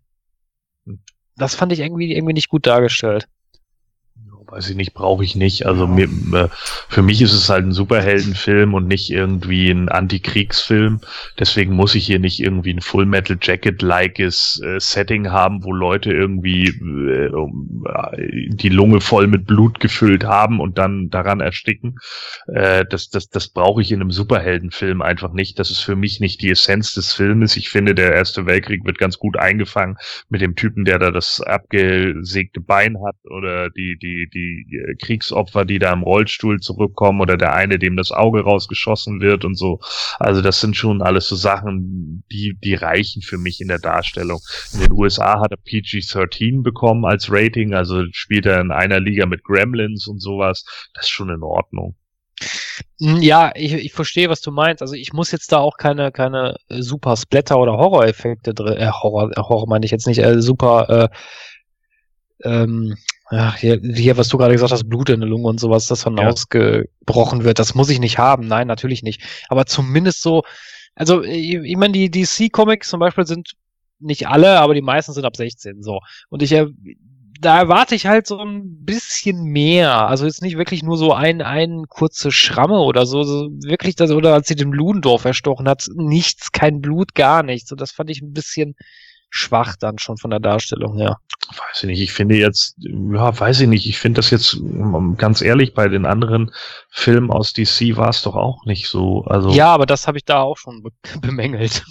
[0.86, 1.00] Hm.
[1.36, 3.28] Das fand ich irgendwie, irgendwie nicht gut dargestellt
[4.50, 5.66] weiß ich nicht, brauche ich nicht.
[5.66, 6.48] Also mir, äh,
[6.88, 11.00] für mich ist es halt ein Superheldenfilm und nicht irgendwie ein Antikriegsfilm.
[11.38, 16.12] Deswegen muss ich hier nicht irgendwie ein Full Metal Jacket-likes äh, Setting haben, wo Leute
[16.12, 17.30] irgendwie äh,
[18.48, 21.96] die Lunge voll mit Blut gefüllt haben und dann daran ersticken.
[22.46, 25.58] Das das, das brauche ich in einem Superheldenfilm einfach nicht.
[25.58, 27.56] Das ist für mich nicht die Essenz des Filmes.
[27.56, 29.96] Ich finde, der Erste Weltkrieg wird ganz gut eingefangen
[30.28, 34.94] mit dem Typen, der da das abgesägte Bein hat oder die, die, die die äh,
[34.94, 39.56] Kriegsopfer, die da im Rollstuhl zurückkommen oder der eine, dem das Auge rausgeschossen wird und
[39.56, 39.81] so.
[40.19, 44.40] Also das sind schon alles so Sachen, die, die reichen für mich in der Darstellung.
[44.74, 49.27] In den USA hat er PG-13 bekommen als Rating, also spielt er in einer Liga
[49.27, 50.65] mit Gremlins und sowas.
[50.94, 51.97] Das ist schon in Ordnung.
[53.01, 54.82] Hm, ja, ich, ich verstehe, was du meinst.
[54.82, 58.90] Also ich muss jetzt da auch keine, keine äh, super Splatter oder Horror-Effekte drin, äh,
[58.90, 61.10] Horror, Horror meine ich jetzt nicht, äh, super,
[62.44, 62.97] äh, ähm,
[63.30, 66.05] Ach, hier, hier, was du gerade gesagt hast, Blut in der Lunge und sowas, das
[66.05, 66.28] dann ja.
[66.28, 68.46] ausgebrochen wird, das muss ich nicht haben.
[68.46, 69.22] Nein, natürlich nicht.
[69.48, 70.44] Aber zumindest so,
[70.94, 73.52] also ich, ich meine, die DC-Comics zum Beispiel sind
[74.00, 75.82] nicht alle, aber die meisten sind ab 16.
[75.82, 76.00] So.
[76.30, 76.68] Und ich, äh,
[77.40, 80.09] da erwarte ich halt so ein bisschen mehr.
[80.09, 84.10] Also jetzt nicht wirklich nur so ein, ein kurze Schramme oder so, so wirklich das,
[84.10, 87.70] oder als sie den Ludendorff erstochen hat, nichts, kein Blut, gar nichts.
[87.70, 88.74] Und das fand ich ein bisschen
[89.30, 91.18] schwach dann schon von der Darstellung her.
[91.48, 94.60] Weiß ich nicht, ich finde jetzt, ja, weiß ich nicht, ich finde das jetzt,
[95.16, 96.52] ganz ehrlich, bei den anderen
[96.90, 99.24] Filmen aus DC war es doch auch nicht so.
[99.24, 100.90] Also Ja, aber das habe ich da auch schon be
[101.20, 101.84] bemängelt.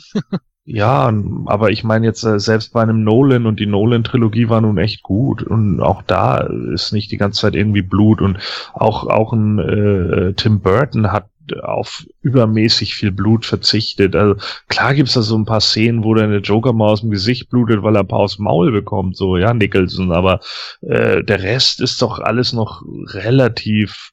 [0.69, 1.13] Ja,
[1.45, 5.01] aber ich meine jetzt äh, selbst bei einem Nolan und die Nolan-Trilogie war nun echt
[5.01, 6.39] gut und auch da
[6.73, 8.37] ist nicht die ganze Zeit irgendwie Blut und
[8.73, 11.29] auch auch ein äh, Tim Burton hat
[11.61, 14.15] auf übermäßig viel Blut verzichtet.
[14.15, 14.35] Also
[14.67, 17.83] klar gibt's da so ein paar Szenen, wo der Joker mal aus dem Gesicht blutet,
[17.83, 20.39] weil er ein paar aus dem Maul bekommt, so ja Nicholson, aber
[20.81, 22.83] äh, der Rest ist doch alles noch
[23.13, 24.11] relativ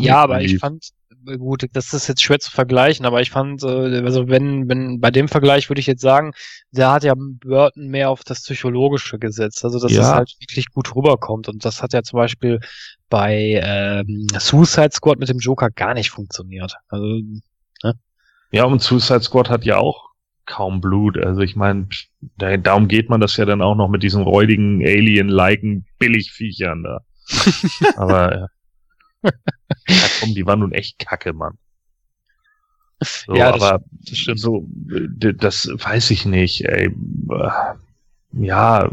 [0.00, 0.90] ja, aber ich fand
[1.38, 5.10] gut, das ist jetzt schwer zu vergleichen, aber ich fand, äh, also wenn, wenn bei
[5.10, 6.32] dem Vergleich würde ich jetzt sagen,
[6.70, 10.02] der hat ja Burton mehr auf das Psychologische gesetzt, also dass ja.
[10.02, 12.60] es halt wirklich gut rüberkommt und das hat ja zum Beispiel
[13.08, 16.74] bei ähm, Suicide Squad mit dem Joker gar nicht funktioniert.
[16.88, 17.20] Also,
[17.82, 17.94] ne?
[18.50, 20.10] Ja, und Suicide Squad hat ja auch
[20.46, 21.18] kaum Blut.
[21.18, 21.88] Also ich meine,
[22.38, 27.00] da, darum geht man das ja dann auch noch mit diesen räudigen Alien-liken Billigviechern da.
[27.96, 28.48] Aber
[29.22, 29.30] ja.
[30.20, 31.58] komm, die waren nun echt kacke, Mann.
[33.00, 34.40] So, ja, das, aber das stimmt.
[34.40, 36.90] so, das weiß ich nicht, ey.
[38.32, 38.90] Ja,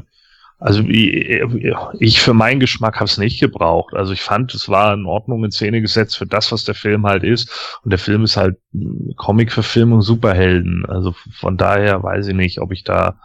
[0.64, 3.94] also ich für meinen Geschmack habe es nicht gebraucht.
[3.94, 7.06] Also ich fand, es war in Ordnung in Szene gesetzt für das, was der Film
[7.06, 7.50] halt ist.
[7.84, 8.58] Und der Film ist halt
[9.18, 10.86] Comic-Verfilmung Superhelden.
[10.86, 13.20] Also von daher weiß ich nicht, ob ich da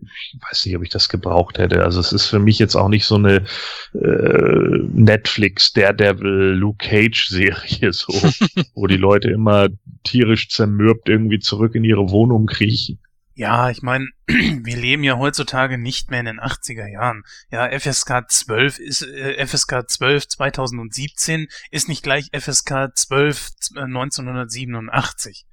[0.00, 1.84] ich weiß nicht, ob ich das gebraucht hätte.
[1.84, 3.44] Also es ist für mich jetzt auch nicht so eine
[3.94, 8.12] äh, Netflix Daredevil Luke Cage Serie so,
[8.74, 9.68] wo die Leute immer
[10.04, 12.98] tierisch zermürbt irgendwie zurück in ihre Wohnung kriechen.
[13.40, 17.22] Ja, ich meine, wir leben ja heutzutage nicht mehr in den 80er Jahren.
[17.50, 25.46] Ja, FSK 12 ist äh, FSK 12 2017 ist nicht gleich FSK 12 äh, 1987.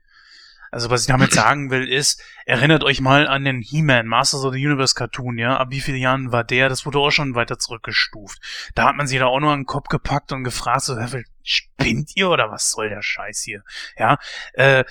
[0.72, 4.54] Also was ich damit sagen will ist, erinnert euch mal an den He-Man, Masters of
[4.54, 5.58] the Universe Cartoon, ja?
[5.58, 6.70] Ab wie vielen Jahren war der?
[6.70, 8.40] Das wurde auch schon weiter zurückgestuft.
[8.76, 10.98] Da hat man sich da auch nur an den Kopf gepackt und gefragt, so,
[11.44, 13.64] spinnt ihr oder was soll der Scheiß hier?
[13.98, 14.18] Ja,
[14.54, 14.84] äh,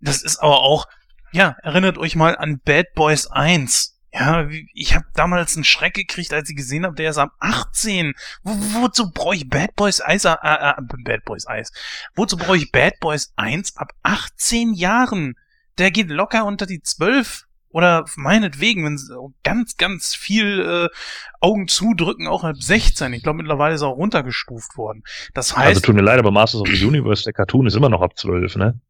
[0.00, 0.86] das ist aber auch,
[1.32, 3.99] ja, erinnert euch mal an Bad Boys 1.
[4.12, 8.14] Ja, ich habe damals einen Schreck gekriegt, als ich gesehen habe, der ist ab 18.
[8.42, 10.24] Wo, wozu brauche ich Bad Boys Eis?
[10.24, 10.74] Äh, äh,
[11.04, 11.72] Bad Boys Eis.
[12.16, 15.36] Wozu brauche ich Bad Boys 1 ab 18 Jahren?
[15.78, 17.46] Der geht locker unter die 12.
[17.72, 20.96] Oder meinetwegen, wenn ganz, ganz viel äh,
[21.40, 23.12] Augen zudrücken, auch ab 16.
[23.12, 25.04] Ich glaube, mittlerweile ist er auch runtergestuft worden.
[25.34, 25.68] Das heißt.
[25.68, 28.18] Also tut mir leid, aber Masters of the Universe, der Cartoon ist immer noch ab
[28.18, 28.80] 12, ne?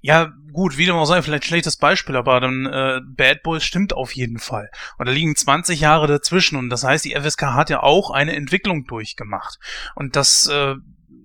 [0.00, 3.92] Ja, gut, wie dem auch sei, vielleicht schlechtes Beispiel, aber dann äh, Bad Boys stimmt
[3.92, 4.70] auf jeden Fall.
[4.98, 8.34] Und da liegen 20 Jahre dazwischen und das heißt, die FSK hat ja auch eine
[8.34, 9.58] Entwicklung durchgemacht.
[9.94, 10.76] Und das äh,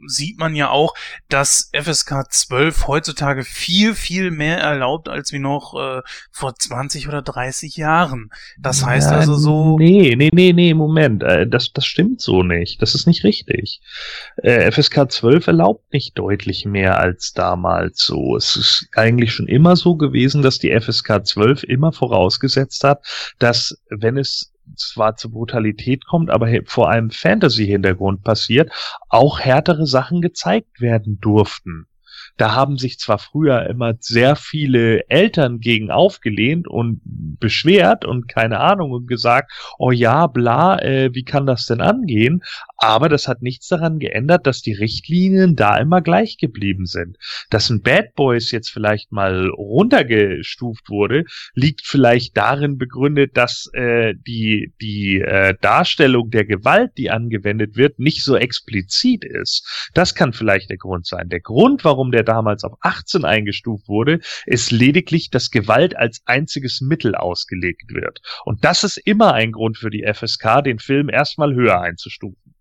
[0.08, 0.94] sieht man ja auch,
[1.30, 6.02] dass FSK 12 heutzutage viel, viel mehr erlaubt, als wie noch äh,
[6.32, 8.30] vor 20 oder 30 Jahren.
[8.60, 9.78] Das heißt ja, also so.
[9.78, 11.24] Nee, nee, nee, nee, Moment.
[11.24, 12.82] Äh, das, das stimmt so nicht.
[12.82, 13.82] Das ist nicht richtig.
[14.38, 18.36] Äh, FSK 12 erlaubt nicht deutlich mehr als damals so.
[18.36, 23.04] Es ist eigentlich schon immer so gewesen, dass die FSK 12 immer vorausgesetzt hat,
[23.40, 28.72] dass wenn es zwar zur Brutalität kommt, aber vor einem Fantasy-Hintergrund passiert,
[29.10, 31.89] auch härtere Sachen gezeigt werden durften.
[32.40, 38.62] Da haben sich zwar früher immer sehr viele Eltern gegen aufgelehnt und beschwert und keine
[38.62, 42.42] Ahnung und gesagt, oh ja, bla, äh, wie kann das denn angehen?
[42.78, 47.18] Aber das hat nichts daran geändert, dass die Richtlinien da immer gleich geblieben sind.
[47.50, 51.26] Dass ein Bad Boys jetzt vielleicht mal runtergestuft wurde,
[51.56, 58.00] liegt vielleicht darin begründet, dass äh, die, die äh, Darstellung der Gewalt, die angewendet wird,
[58.00, 59.90] nicht so explizit ist.
[59.94, 61.28] Das kann vielleicht der Grund sein.
[61.28, 66.82] Der Grund, warum der damals auf 18 eingestuft wurde, ist lediglich, dass Gewalt als einziges
[66.82, 68.20] Mittel ausgelegt wird.
[68.46, 72.56] Und das ist immer ein Grund für die FSK, den Film erstmal höher einzustufen.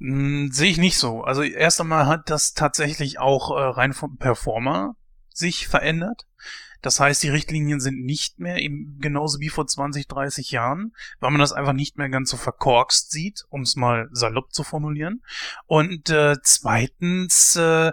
[0.00, 1.22] Hm, Sehe ich nicht so.
[1.22, 4.96] Also erst einmal hat das tatsächlich auch äh, rein vom Performer
[5.30, 6.26] sich verändert.
[6.82, 11.30] Das heißt, die Richtlinien sind nicht mehr eben genauso wie vor 20, 30 Jahren, weil
[11.30, 15.22] man das einfach nicht mehr ganz so verkorkst sieht, um es mal salopp zu formulieren.
[15.66, 17.92] Und äh, zweitens äh,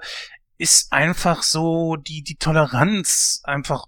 [0.63, 3.87] ist einfach so die, die Toleranz einfach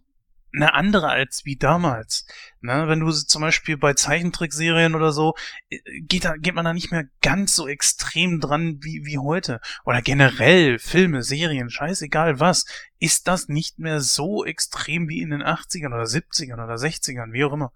[0.54, 2.28] eine andere als wie damals.
[2.60, 5.36] Ne, wenn du zum Beispiel bei Zeichentrickserien oder so,
[5.70, 9.62] äh, geht, da, geht man da nicht mehr ganz so extrem dran wie, wie heute.
[9.86, 12.66] Oder generell Filme, Serien, scheißegal was,
[13.00, 17.46] ist das nicht mehr so extrem wie in den 80ern oder 70ern oder 60ern, wie
[17.46, 17.72] auch immer.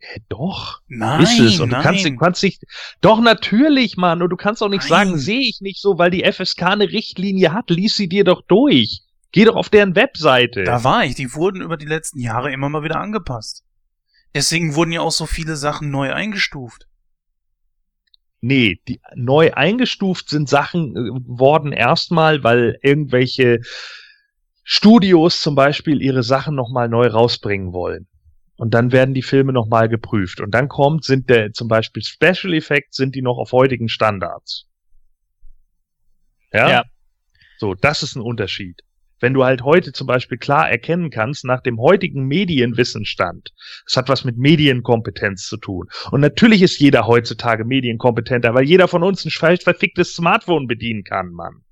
[0.00, 0.80] Äh, doch.
[0.88, 1.60] Nein, ist es.
[1.60, 1.80] Und nein.
[1.80, 2.62] du kannst, du kannst nicht,
[3.00, 4.22] doch natürlich, Mann.
[4.22, 5.08] Und du kannst auch nicht Nein.
[5.08, 7.70] sagen, sehe ich nicht so, weil die FSK eine Richtlinie hat.
[7.70, 9.02] Lies sie dir doch durch.
[9.32, 10.64] Geh doch auf deren Webseite.
[10.64, 11.14] Da war ich.
[11.14, 13.64] Die wurden über die letzten Jahre immer mal wieder angepasst.
[14.34, 16.86] Deswegen wurden ja auch so viele Sachen neu eingestuft.
[18.40, 23.60] Nee, die neu eingestuft sind Sachen äh, worden erstmal, weil irgendwelche
[24.62, 28.06] Studios zum Beispiel ihre Sachen nochmal neu rausbringen wollen.
[28.58, 30.40] Und dann werden die Filme nochmal geprüft.
[30.40, 34.66] Und dann kommt, sind der, zum Beispiel Special Effects, sind die noch auf heutigen Standards.
[36.52, 36.68] Ja?
[36.68, 36.84] Ja.
[37.58, 38.82] So, das ist ein Unterschied.
[39.20, 43.50] Wenn du halt heute zum Beispiel klar erkennen kannst, nach dem heutigen Medienwissensstand,
[43.84, 45.86] das hat was mit Medienkompetenz zu tun.
[46.10, 51.04] Und natürlich ist jeder heutzutage medienkompetenter, weil jeder von uns ein falsch verficktes Smartphone bedienen
[51.04, 51.62] kann, Mann.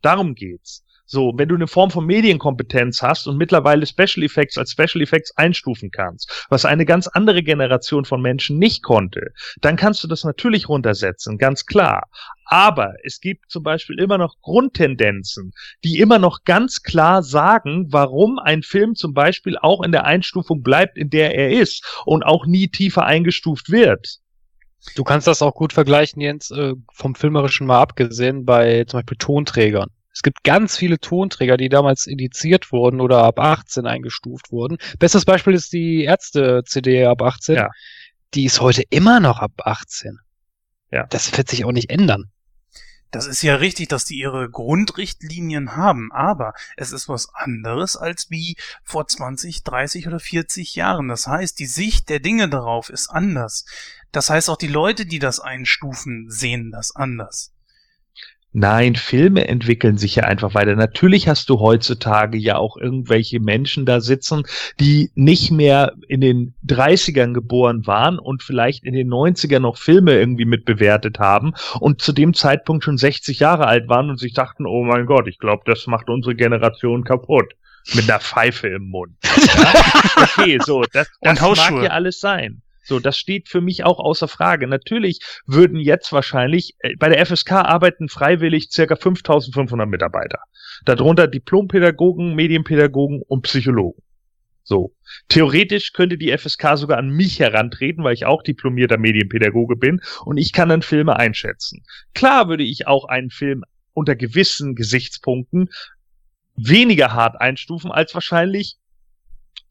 [0.00, 0.84] Darum geht's.
[1.12, 5.36] So, wenn du eine Form von Medienkompetenz hast und mittlerweile Special Effects als Special Effects
[5.36, 10.24] einstufen kannst, was eine ganz andere Generation von Menschen nicht konnte, dann kannst du das
[10.24, 12.08] natürlich runtersetzen, ganz klar.
[12.46, 15.52] Aber es gibt zum Beispiel immer noch Grundtendenzen,
[15.84, 20.62] die immer noch ganz klar sagen, warum ein Film zum Beispiel auch in der Einstufung
[20.62, 24.16] bleibt, in der er ist und auch nie tiefer eingestuft wird.
[24.96, 29.18] Du kannst das auch gut vergleichen, Jens, äh, vom Filmerischen mal abgesehen, bei zum Beispiel
[29.18, 29.90] Tonträgern.
[30.14, 34.78] Es gibt ganz viele Tonträger, die damals indiziert wurden oder ab 18 eingestuft wurden.
[34.98, 37.56] Bestes Beispiel ist die Ärzte-CD ab 18.
[37.56, 37.70] Ja.
[38.34, 40.18] Die ist heute immer noch ab 18.
[40.90, 41.06] Ja.
[41.06, 42.30] Das wird sich auch nicht ändern.
[43.12, 48.30] Das ist ja richtig, dass die ihre Grundrichtlinien haben, aber es ist was anderes als
[48.30, 51.08] wie vor 20, 30 oder 40 Jahren.
[51.08, 53.66] Das heißt, die Sicht der Dinge darauf ist anders.
[54.12, 57.51] Das heißt, auch die Leute, die das einstufen, sehen das anders.
[58.54, 60.76] Nein, Filme entwickeln sich ja einfach weiter.
[60.76, 64.42] Natürlich hast du heutzutage ja auch irgendwelche Menschen da sitzen,
[64.78, 70.14] die nicht mehr in den 30ern geboren waren und vielleicht in den 90ern noch Filme
[70.14, 74.66] irgendwie mitbewertet haben und zu dem Zeitpunkt schon 60 Jahre alt waren und sich dachten,
[74.66, 77.54] oh mein Gott, ich glaube, das macht unsere Generation kaputt.
[77.94, 79.16] Mit einer Pfeife im Mund.
[79.22, 79.72] Ja?
[80.38, 82.62] Okay, so, das, das mag ja alles sein.
[82.84, 84.66] So, das steht für mich auch außer Frage.
[84.66, 90.40] Natürlich würden jetzt wahrscheinlich, äh, bei der FSK arbeiten freiwillig circa 5500 Mitarbeiter.
[90.84, 94.02] Darunter Diplompädagogen, Medienpädagogen und Psychologen.
[94.64, 94.94] So.
[95.28, 100.36] Theoretisch könnte die FSK sogar an mich herantreten, weil ich auch diplomierter Medienpädagoge bin und
[100.36, 101.82] ich kann dann Filme einschätzen.
[102.14, 105.68] Klar würde ich auch einen Film unter gewissen Gesichtspunkten
[106.56, 108.76] weniger hart einstufen als wahrscheinlich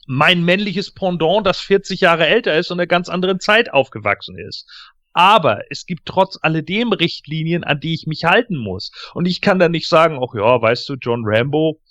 [0.07, 4.37] mein männliches Pendant, das 40 Jahre älter ist und in einer ganz anderen Zeit aufgewachsen
[4.37, 4.67] ist.
[5.13, 8.91] Aber es gibt trotz alledem Richtlinien, an die ich mich halten muss.
[9.13, 11.81] Und ich kann da nicht sagen, ach ja, weißt du, John Rambo,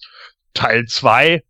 [0.54, 1.44] Teil 2,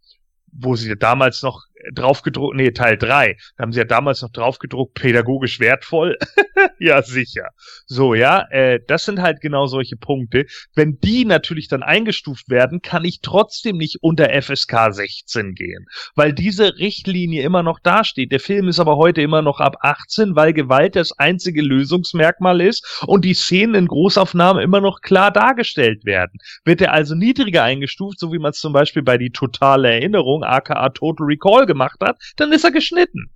[0.53, 4.95] wo sie damals noch draufgedruckt, nee, Teil 3, da haben sie ja damals noch draufgedruckt,
[4.95, 6.19] pädagogisch wertvoll.
[6.79, 7.49] ja, sicher.
[7.87, 10.47] So, ja, äh, das sind halt genau solche Punkte.
[10.75, 16.33] Wenn die natürlich dann eingestuft werden, kann ich trotzdem nicht unter FSK 16 gehen, weil
[16.33, 18.33] diese Richtlinie immer noch dasteht.
[18.33, 23.03] Der Film ist aber heute immer noch ab 18, weil Gewalt das einzige Lösungsmerkmal ist
[23.07, 26.39] und die Szenen in Großaufnahmen immer noch klar dargestellt werden.
[26.65, 30.45] Wird er also niedriger eingestuft, so wie man es zum Beispiel bei die totale Erinnerung,
[30.45, 33.31] aka Total Recall gemacht hat, dann ist er geschnitten.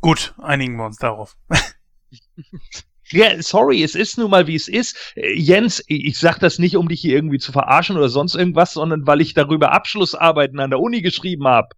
[0.00, 1.36] Gut, einigen wir uns darauf.
[3.12, 4.96] Ja, sorry, es ist nun mal wie es ist.
[5.16, 9.04] Jens, ich sag das nicht, um dich hier irgendwie zu verarschen oder sonst irgendwas, sondern
[9.04, 11.70] weil ich darüber Abschlussarbeiten an der Uni geschrieben habe.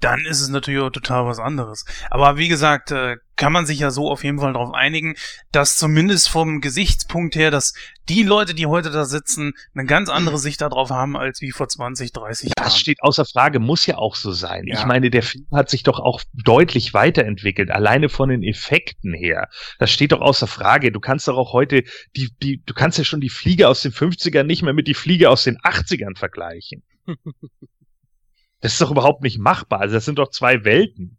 [0.00, 1.84] Dann ist es natürlich auch total was anderes.
[2.10, 5.14] Aber wie gesagt, äh, kann man sich ja so auf jeden Fall darauf einigen,
[5.52, 7.72] dass zumindest vom Gesichtspunkt her, dass
[8.08, 11.68] die Leute, die heute da sitzen, eine ganz andere Sicht darauf haben, als wie vor
[11.68, 12.54] 20, 30 Jahren.
[12.56, 14.64] Das steht außer Frage, muss ja auch so sein.
[14.66, 14.78] Ja.
[14.78, 19.48] Ich meine, der Film hat sich doch auch deutlich weiterentwickelt, alleine von den Effekten her.
[19.78, 20.90] Das steht doch außer Frage.
[20.90, 21.84] Du kannst doch auch heute
[22.16, 24.94] die, die, du kannst ja schon die Fliege aus den 50ern nicht mehr mit die
[24.94, 26.82] Fliege aus den 80ern vergleichen.
[28.60, 29.80] Das ist doch überhaupt nicht machbar.
[29.80, 31.16] Also das sind doch zwei Welten.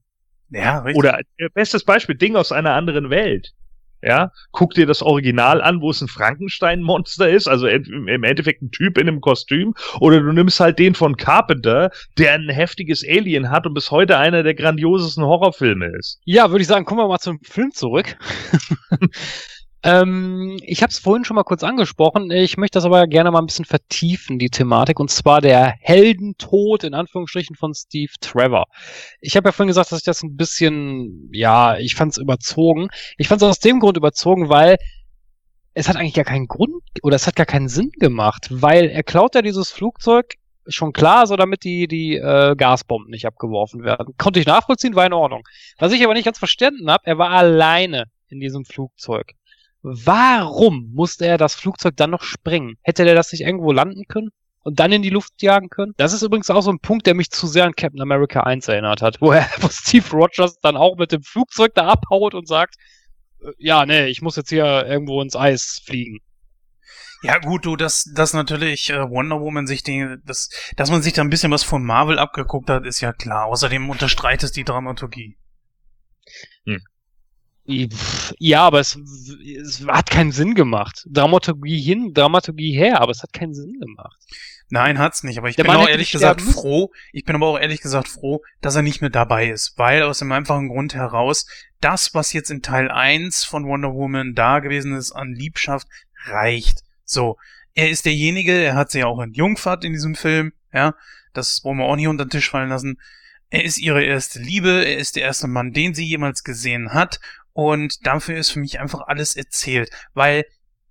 [0.50, 1.00] Ja, richtig.
[1.00, 3.54] Oder äh, bestes Beispiel, Ding aus einer anderen Welt.
[4.02, 8.62] Ja, guck dir das Original an, wo es ein Frankenstein-Monster ist, also im im Endeffekt
[8.62, 13.04] ein Typ in einem Kostüm, oder du nimmst halt den von Carpenter, der ein heftiges
[13.06, 16.22] Alien hat und bis heute einer der grandiosesten Horrorfilme ist.
[16.24, 18.16] Ja, würde ich sagen, kommen wir mal zum Film zurück.
[19.82, 22.32] Ähm, ich habe es vorhin schon mal kurz angesprochen.
[22.32, 26.84] Ich möchte das aber gerne mal ein bisschen vertiefen, die Thematik, und zwar der Heldentod
[26.84, 28.66] in Anführungsstrichen von Steve Trevor.
[29.22, 32.90] Ich habe ja vorhin gesagt, dass ich das ein bisschen, ja, ich fand es überzogen.
[33.18, 34.78] Ich fand es aus dem Grund überzogen, weil
[35.74, 39.04] es hat eigentlich gar keinen Grund oder es hat gar keinen Sinn gemacht, weil er
[39.04, 40.34] klaut ja dieses Flugzeug
[40.68, 44.14] schon klar, so damit die, die äh, Gasbomben nicht abgeworfen werden.
[44.18, 45.48] Konnte ich nachvollziehen, war in Ordnung.
[45.78, 49.34] Was ich aber nicht ganz verstanden habe, er war alleine in diesem Flugzeug.
[49.82, 52.78] Warum musste er das Flugzeug dann noch sprengen?
[52.82, 54.30] Hätte der das nicht irgendwo landen können?
[54.62, 55.94] Und dann in die Luft jagen können?
[55.98, 58.68] Das ist übrigens auch so ein Punkt, der mich zu sehr an Captain America 1
[58.68, 62.48] erinnert hat, wo, er, wo Steve Rogers dann auch mit dem Flugzeug da abhaut und
[62.48, 62.76] sagt,
[63.42, 66.20] äh, ja, nee, ich muss jetzt hier irgendwo ins Eis fliegen.
[67.22, 71.14] Ja, gut, du, dass, dass natürlich äh, Wonder Woman sich den, das, dass man sich
[71.14, 73.46] da ein bisschen was von Marvel abgeguckt hat, ist ja klar.
[73.46, 75.38] Außerdem unterstreicht es die Dramaturgie.
[76.66, 76.82] Hm.
[78.40, 78.98] Ja, aber es,
[79.62, 81.06] es hat keinen Sinn gemacht.
[81.10, 84.18] Dramaturgie hin, Dramaturgie her, aber es hat keinen Sinn gemacht.
[84.70, 85.38] Nein, hat's nicht.
[85.38, 86.92] Aber ich Der bin Mann auch ehrlich gesagt froh.
[87.12, 90.20] Ich bin aber auch ehrlich gesagt froh, dass er nicht mehr dabei ist, weil aus
[90.20, 91.48] dem einfachen Grund heraus,
[91.82, 95.88] das, was jetzt in Teil 1 von Wonder Woman da gewesen ist an Liebschaft,
[96.26, 96.84] reicht.
[97.04, 97.38] So,
[97.74, 100.94] er ist derjenige, er hat sie ja auch entjungfert in diesem Film, ja,
[101.34, 103.00] das wollen wir auch nicht unter den Tisch fallen lassen.
[103.50, 107.20] Er ist ihre erste Liebe, er ist der erste Mann, den sie jemals gesehen hat
[107.54, 110.46] und dafür ist für mich einfach alles erzählt, weil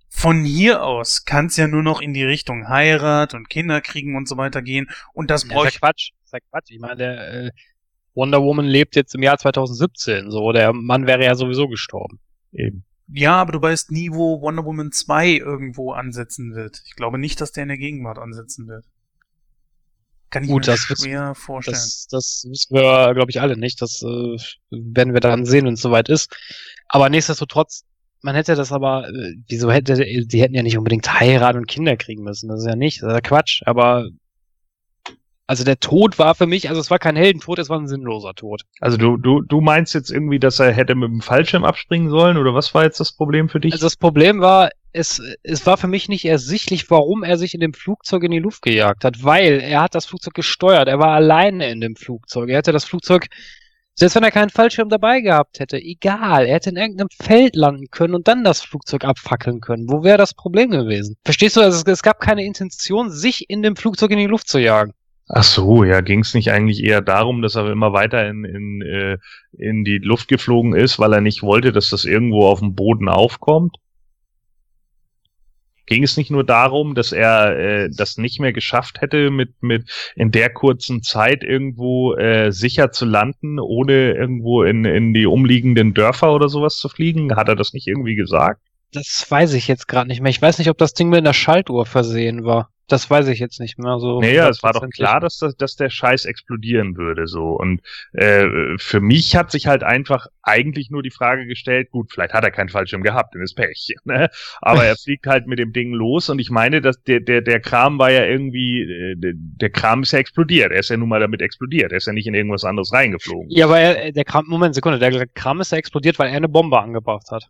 [0.09, 4.15] von hier aus kann es ja nur noch in die Richtung Heirat und Kinder kriegen
[4.15, 5.79] und so weiter gehen und das brauche ich...
[5.79, 7.51] Quatsch, das ist Quatsch, ich meine, der äh,
[8.15, 12.19] Wonder Woman lebt jetzt im Jahr 2017, so, der Mann wäre ja sowieso gestorben.
[12.51, 12.83] Eben.
[13.11, 16.81] Ja, aber du weißt nie, wo Wonder Woman 2 irgendwo ansetzen wird.
[16.85, 18.85] Ich glaube nicht, dass der in der Gegenwart ansetzen wird.
[20.29, 21.75] Kann ich Gut, mir das schwer vorstellen.
[21.75, 23.81] Das, das wissen wir, glaube ich, alle nicht.
[23.81, 24.37] Das äh,
[24.69, 26.35] werden wir dann sehen, wenn es soweit ist.
[26.87, 27.83] Aber nichtsdestotrotz,
[28.21, 31.97] man hätte das aber, äh, wieso hätte, die hätten ja nicht unbedingt heiraten und Kinder
[31.97, 32.49] kriegen müssen.
[32.49, 33.61] Das ist ja nicht, das ist ja Quatsch.
[33.65, 34.07] Aber
[35.49, 38.35] also der Tod war für mich, also es war kein Heldentod, es war ein sinnloser
[38.35, 38.61] Tod.
[38.81, 42.37] Also du, du, du meinst jetzt irgendwie, dass er hätte mit dem Fallschirm abspringen sollen
[42.37, 43.73] oder was war jetzt das Problem für dich?
[43.73, 47.59] Also das Problem war, es, es war für mich nicht ersichtlich, warum er sich in
[47.59, 51.09] dem Flugzeug in die Luft gejagt hat, weil er hat das Flugzeug gesteuert, er war
[51.09, 52.49] alleine in dem Flugzeug.
[52.49, 53.27] Er hätte das Flugzeug,
[53.93, 57.89] selbst wenn er keinen Fallschirm dabei gehabt hätte, egal, er hätte in irgendeinem Feld landen
[57.91, 59.89] können und dann das Flugzeug abfackeln können.
[59.89, 61.17] Wo wäre das Problem gewesen?
[61.23, 64.47] Verstehst du, also es, es gab keine Intention, sich in dem Flugzeug in die Luft
[64.47, 64.93] zu jagen.
[65.31, 68.81] Ach so, ja, ging es nicht eigentlich eher darum, dass er immer weiter in, in,
[68.81, 69.17] äh,
[69.51, 73.07] in die Luft geflogen ist, weil er nicht wollte, dass das irgendwo auf dem Boden
[73.07, 73.77] aufkommt?
[75.89, 79.89] Ging es nicht nur darum, dass er äh, das nicht mehr geschafft hätte, mit, mit
[80.15, 85.95] in der kurzen Zeit irgendwo äh, sicher zu landen, ohne irgendwo in, in die umliegenden
[85.95, 87.35] Dörfer oder sowas zu fliegen?
[87.35, 88.61] Hat er das nicht irgendwie gesagt?
[88.91, 90.29] Das weiß ich jetzt gerade nicht mehr.
[90.29, 92.69] Ich weiß nicht, ob das Ding mit einer Schaltuhr versehen war.
[92.89, 94.19] Das weiß ich jetzt nicht mehr so.
[94.19, 97.51] Naja, es war doch klar, dass, das, dass der Scheiß explodieren würde, so.
[97.51, 97.81] Und
[98.13, 102.43] äh, für mich hat sich halt einfach eigentlich nur die Frage gestellt, gut, vielleicht hat
[102.43, 104.29] er keinen Fallschirm gehabt, in das Pech, ne?
[104.61, 107.59] Aber er fliegt halt mit dem Ding los und ich meine, dass der, der, der
[107.59, 110.71] Kram war ja irgendwie, äh, der Kram ist ja explodiert.
[110.71, 111.91] Er ist ja nun mal damit explodiert.
[111.91, 113.49] Er ist ja nicht in irgendwas anderes reingeflogen.
[113.49, 116.49] Ja, aber er, der Kram, Moment, Sekunde, der Kram ist ja explodiert, weil er eine
[116.49, 117.49] Bombe angebracht hat.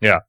[0.00, 0.22] Ja.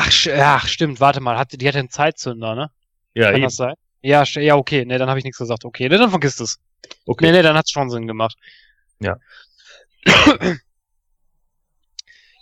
[0.00, 2.70] Ach, ach, stimmt, warte mal, hat, die hatte einen Zeitzünder, ne?
[3.14, 3.42] Ja, Kann eben.
[3.42, 3.74] das sein?
[4.00, 5.64] Ja, ja, okay, ne, dann habe ich nichts gesagt.
[5.64, 6.58] Okay, ne, dann vergisst es.
[7.04, 7.26] Okay.
[7.26, 8.36] Ne, ne, dann hat's schon Sinn gemacht.
[9.00, 9.16] Ja.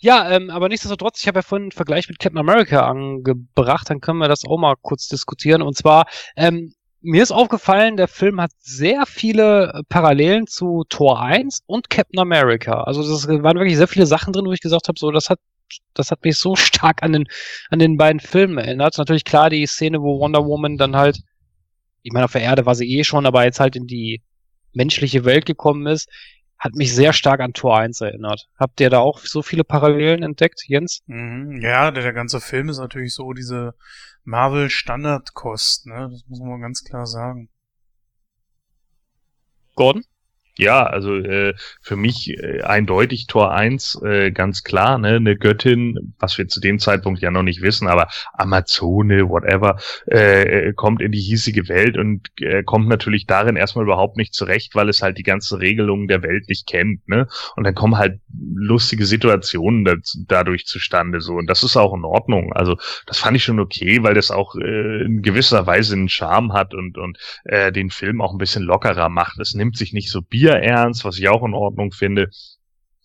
[0.01, 4.03] ja, ähm, aber nichtsdestotrotz, ich habe ja vorhin einen Vergleich mit Captain America angebracht, dann
[4.03, 5.63] können wir das auch mal kurz diskutieren.
[5.63, 6.05] Und zwar,
[6.37, 12.21] ähm, mir ist aufgefallen, der Film hat sehr viele Parallelen zu Tor 1 und Captain
[12.21, 12.83] America.
[12.83, 15.39] Also das waren wirklich sehr viele Sachen drin, wo ich gesagt habe, so, das hat
[15.95, 17.29] das hat mich so stark an den,
[17.71, 18.99] an den beiden Filmen erinnert.
[18.99, 21.21] Natürlich klar die Szene, wo Wonder Woman dann halt,
[22.03, 24.23] ich meine, auf der Erde war sie eh schon, aber jetzt halt in die
[24.73, 26.09] menschliche Welt gekommen ist,
[26.59, 28.49] hat mich sehr stark an Tor 1 erinnert.
[28.59, 31.03] Habt ihr da auch so viele Parallelen entdeckt, Jens?
[31.07, 33.75] Mhm, ja, der, der ganze Film ist natürlich so diese
[34.25, 36.09] Marvel-Standardkost, ne?
[36.11, 37.51] Das muss man ganz klar sagen.
[39.75, 40.05] Gordon?
[40.59, 46.15] Ja, also äh, für mich äh, eindeutig Tor 1, äh, ganz klar, ne, eine Göttin,
[46.19, 49.77] was wir zu dem Zeitpunkt ja noch nicht wissen, aber Amazone, whatever,
[50.07, 54.75] äh, kommt in die hiesige Welt und äh, kommt natürlich darin erstmal überhaupt nicht zurecht,
[54.75, 57.29] weil es halt die ganze Regelung der Welt nicht kennt, ne?
[57.57, 58.21] Und dann kommen halt
[58.55, 62.55] lustige Situationen da, dadurch zustande so und das ist auch in Ordnung.
[62.55, 66.55] Also das fand ich schon okay, weil das auch äh, in gewisser Weise einen Charme
[66.55, 69.39] hat und und äh, den Film auch ein bisschen lockerer macht.
[69.39, 72.31] Es nimmt sich nicht so Bier ernst, was ich auch in Ordnung finde.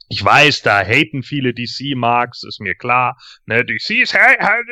[0.09, 3.17] Ich weiß, da haten viele DC-Marks, ist mir klar.
[3.45, 4.13] Ne, DC ist,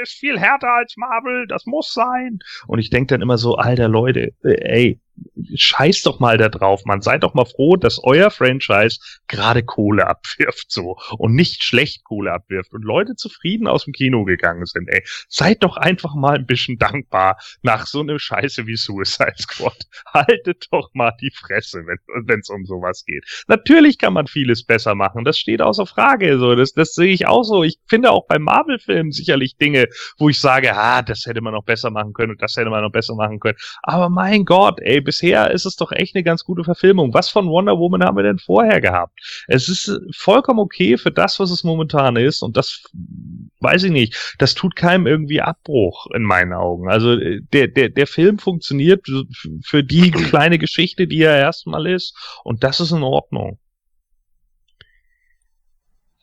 [0.04, 2.40] ist viel härter als Marvel, das muss sein.
[2.68, 5.00] Und ich denke dann immer so, alter Leute, äh, ey,
[5.56, 7.02] scheiß doch mal da drauf, man.
[7.02, 10.98] Seid doch mal froh, dass euer Franchise gerade Kohle abwirft, so.
[11.18, 12.74] Und nicht schlecht Kohle abwirft.
[12.74, 15.04] Und Leute zufrieden aus dem Kino gegangen sind, ey.
[15.28, 19.86] Seid doch einfach mal ein bisschen dankbar nach so einer Scheiße wie Suicide Squad.
[20.14, 23.26] Haltet doch mal die Fresse, wenn es um sowas geht.
[23.48, 25.26] Natürlich kann man vieles besser machen.
[25.26, 26.56] Das steht außer Frage, so.
[26.56, 27.64] Das, das sehe ich auch so.
[27.64, 31.64] Ich finde auch bei Marvel-Filmen sicherlich Dinge, wo ich sage, ah, das hätte man noch
[31.64, 33.58] besser machen können und das hätte man noch besser machen können.
[33.84, 37.16] Aber mein Gott, ey, bisher ist es doch echt eine ganz gute Verfilmung.
[37.16, 39.20] Was von Wonder Woman haben wir denn vorher gehabt?
[39.48, 42.84] Es ist vollkommen okay für das, was es momentan ist und das
[43.60, 44.36] weiß ich nicht.
[44.38, 46.90] Das tut keinem irgendwie Abbruch in meinen Augen.
[46.90, 49.08] Also äh, der, der, der Film funktioniert
[49.66, 53.58] für die kleine Geschichte, die er erstmal ist und das ist in Ordnung.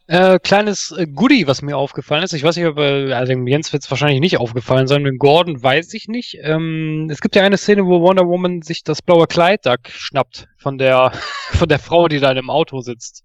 [0.09, 2.33] Äh, kleines äh, Goodie, was mir aufgefallen ist.
[2.33, 5.19] Ich weiß nicht, ob äh, also dem Jens wird es wahrscheinlich nicht aufgefallen sein, dem
[5.19, 6.39] Gordon weiß ich nicht.
[6.43, 10.47] Ähm, es gibt ja eine Szene, wo Wonder Woman sich das blaue Kleid da schnappt
[10.59, 11.11] von der
[11.51, 13.25] von der Frau, die da in dem Auto sitzt.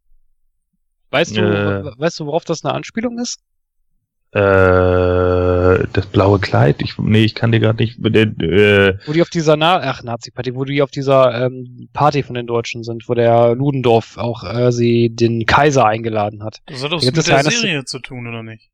[1.11, 1.99] Weißt du, Äh.
[1.99, 3.39] weißt du, worauf das eine Anspielung ist?
[4.33, 6.81] Äh, das blaue Kleid?
[6.81, 7.99] Ich, nee, ich kann dir gerade nicht.
[7.99, 12.35] Äh, Wo die auf dieser Na ach, Nazi-Party, wo die auf dieser ähm, Party von
[12.35, 16.61] den Deutschen sind, wo der Ludendorff auch äh, sie den Kaiser eingeladen hat.
[16.67, 18.69] Das hat doch Gibt mit der eine Serie zu tun, oder nicht?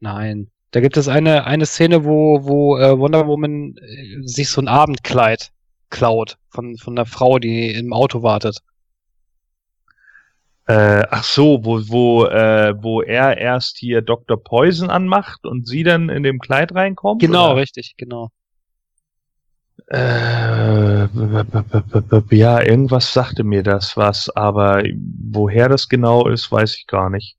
[0.00, 0.50] Nein.
[0.72, 4.68] Da gibt es eine, eine Szene, wo, wo äh, Wonder Woman äh, sich so ein
[4.68, 5.52] Abendkleid
[5.88, 8.58] klaut von, von einer Frau, die im Auto wartet.
[10.66, 14.42] Äh, ach so, wo, wo, äh, wo er erst hier Dr.
[14.42, 17.20] Poison anmacht und sie dann in dem Kleid reinkommt?
[17.20, 17.56] Genau, oder?
[17.56, 18.30] richtig, genau.
[19.88, 21.06] Äh,
[22.30, 24.84] ja, irgendwas sagte mir das was, aber
[25.30, 27.36] woher das genau ist, weiß ich gar nicht.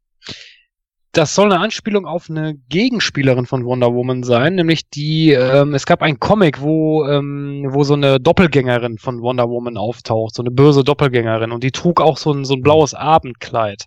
[1.14, 5.86] Das soll eine Anspielung auf eine Gegenspielerin von Wonder Woman sein, nämlich die, ähm, es
[5.86, 10.50] gab einen Comic, wo, ähm, wo so eine Doppelgängerin von Wonder Woman auftaucht, so eine
[10.50, 13.86] böse Doppelgängerin und die trug auch so ein, so ein blaues Abendkleid.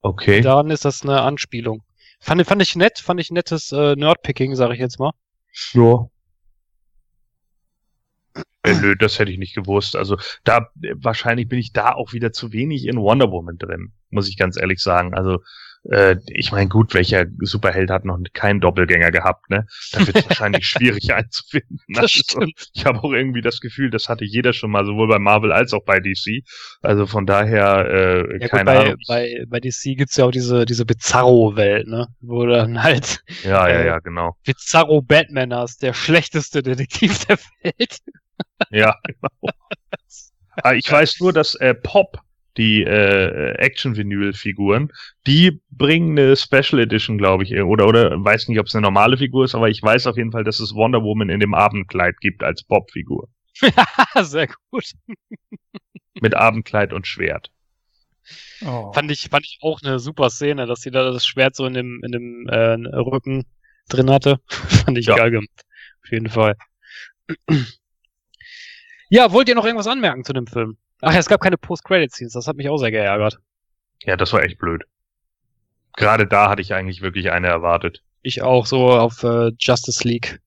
[0.00, 0.42] Okay.
[0.42, 1.82] Daran ist das eine Anspielung.
[2.20, 5.10] Fand, fand ich nett, fand ich nettes äh, Nerdpicking, sag ich jetzt mal.
[5.72, 6.06] Ja.
[8.62, 9.96] Äh, nö, das hätte ich nicht gewusst.
[9.96, 13.92] Also da äh, wahrscheinlich bin ich da auch wieder zu wenig in Wonder Woman drin,
[14.10, 15.14] muss ich ganz ehrlich sagen.
[15.14, 15.40] Also
[15.90, 19.66] äh, ich meine, gut, welcher Superheld hat noch keinen Doppelgänger gehabt, ne?
[19.92, 21.80] Da wird es wahrscheinlich schwierig einzufinden.
[21.96, 22.40] Also,
[22.74, 25.72] ich habe auch irgendwie das Gefühl, das hatte jeder schon mal, sowohl bei Marvel als
[25.72, 26.42] auch bei DC.
[26.80, 28.96] Also von daher, äh, Ja, keine gut, bei, Ahnung.
[29.08, 32.08] bei, bei DC gibt's ja auch diese, diese Bizarro-Welt, ne?
[32.20, 34.36] Wo dann halt ja, ja, äh, ja, genau.
[34.44, 37.98] Bizarro Batman hast, der schlechteste Detektiv der Welt.
[38.70, 39.52] Ja, genau.
[40.62, 42.18] Ah, ich weiß nur, dass äh, Pop,
[42.56, 44.92] die äh, Action-Vinyl-Figuren,
[45.26, 48.82] die bringen eine Special Edition, glaube ich, äh, oder oder weiß nicht, ob es eine
[48.82, 51.54] normale Figur ist, aber ich weiß auf jeden Fall, dass es Wonder Woman in dem
[51.54, 53.28] Abendkleid gibt als Pop-Figur.
[54.22, 54.84] Sehr gut.
[56.20, 57.50] Mit Abendkleid und Schwert.
[58.64, 58.92] Oh.
[58.92, 61.74] Fand ich, fand ich auch eine super Szene, dass sie da das Schwert so in
[61.74, 63.44] dem, in dem äh, Rücken
[63.88, 64.40] drin hatte.
[64.48, 65.16] fand ich Ja.
[65.16, 65.62] geil gemacht.
[66.04, 66.56] Auf jeden Fall.
[69.10, 70.76] ja, wollt ihr noch irgendwas anmerken zu dem Film?
[71.02, 73.38] Ach ja, es gab keine Post-Credit-Scenes, das hat mich auch sehr geärgert.
[74.04, 74.84] Ja, das war echt blöd.
[75.96, 78.02] Gerade da hatte ich eigentlich wirklich eine erwartet.
[78.22, 80.40] Ich auch so auf äh, Justice League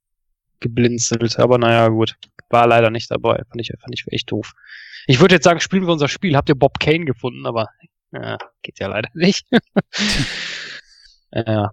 [0.62, 2.16] geblinzelt, aber naja, gut.
[2.50, 3.42] War leider nicht dabei.
[3.50, 4.54] Fand ich, fand ich echt doof.
[5.08, 6.38] Ich würde jetzt sagen, spielen wir unser Spiel.
[6.38, 7.68] Habt ihr Bob Kane gefunden, aber
[8.12, 9.46] ja, geht ja leider nicht.
[11.32, 11.72] ja.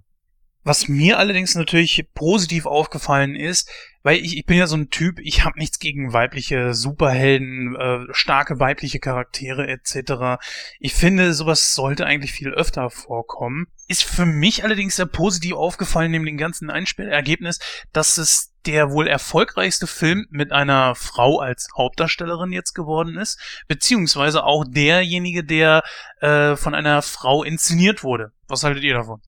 [0.64, 3.68] Was mir allerdings natürlich positiv aufgefallen ist,
[4.02, 8.12] weil ich, ich bin ja so ein Typ, ich habe nichts gegen weibliche Superhelden, äh,
[8.12, 10.40] starke weibliche Charaktere etc.
[10.78, 13.66] Ich finde, sowas sollte eigentlich viel öfter vorkommen.
[13.88, 17.58] Ist für mich allerdings sehr positiv aufgefallen, neben dem ganzen Einspielergebnis,
[17.92, 24.44] dass es der wohl erfolgreichste Film mit einer Frau als Hauptdarstellerin jetzt geworden ist, beziehungsweise
[24.44, 25.82] auch derjenige, der
[26.20, 28.30] äh, von einer Frau inszeniert wurde.
[28.46, 29.20] Was haltet ihr davon?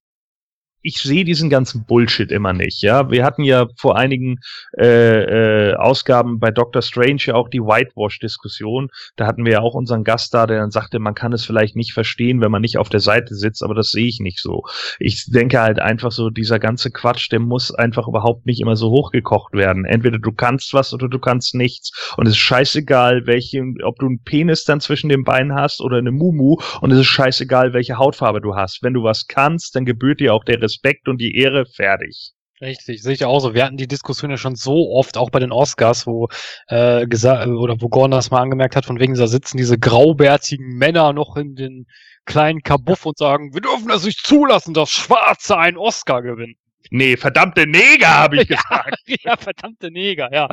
[0.85, 2.83] Ich sehe diesen ganzen Bullshit immer nicht.
[2.83, 4.41] Ja, wir hatten ja vor einigen
[4.79, 8.91] äh, äh, Ausgaben bei Doctor Strange ja auch die Whitewash-Diskussion.
[9.17, 11.75] Da hatten wir ja auch unseren Gast da, der dann sagte, man kann es vielleicht
[11.75, 14.65] nicht verstehen, wenn man nicht auf der Seite sitzt, aber das sehe ich nicht so.
[14.99, 18.91] Ich denke halt einfach so, dieser ganze Quatsch, der muss einfach überhaupt nicht immer so
[18.91, 19.87] hochgekocht werden.
[19.87, 22.13] Entweder du kannst was oder du kannst nichts.
[22.19, 25.97] Und es ist scheißegal, welche, ob du einen Penis dann zwischen den Beinen hast oder
[25.97, 26.59] eine Mumu.
[26.83, 28.83] Und es ist scheißegal, welche Hautfarbe du hast.
[28.83, 30.74] Wenn du was kannst, dann gebührt dir auch der Respekt
[31.09, 32.33] und die Ehre fertig.
[32.61, 33.53] Richtig, sehe ich auch so.
[33.53, 36.29] Wir hatten die Diskussion ja schon so oft, auch bei den Oscars, wo
[36.69, 40.77] äh, gesagt oder wo Gordon das mal angemerkt hat, von wegen da sitzen diese graubärtigen
[40.77, 41.87] Männer noch in den
[42.25, 46.55] kleinen Kabuff und sagen, wir dürfen das nicht zulassen, dass Schwarze einen Oscar gewinnen.
[46.91, 48.99] Nee, verdammte Neger, habe ich gesagt.
[49.07, 50.49] ja, verdammte Neger, ja.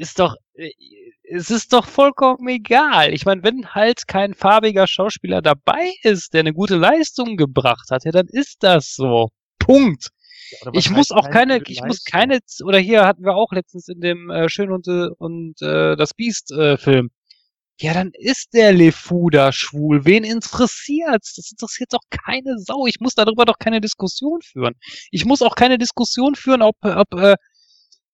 [0.00, 0.70] Ist doch, äh,
[1.24, 3.12] es ist doch vollkommen egal.
[3.12, 8.06] Ich meine, wenn halt kein farbiger Schauspieler dabei ist, der eine gute Leistung gebracht hat,
[8.06, 9.28] ja, dann ist das so.
[9.58, 10.08] Punkt.
[10.62, 13.88] Was Ich muss auch eine keine, ich muss keine, oder hier hatten wir auch letztens
[13.88, 17.10] in dem äh, Schön und, äh, und äh, das Biest äh, Film.
[17.78, 20.06] Ja, dann ist der LeFou da schwul.
[20.06, 21.34] Wen interessiert's?
[21.34, 22.86] Das interessiert doch keine Sau.
[22.86, 24.74] Ich muss darüber doch keine Diskussion führen.
[25.10, 27.36] Ich muss auch keine Diskussion führen, ob, ob äh,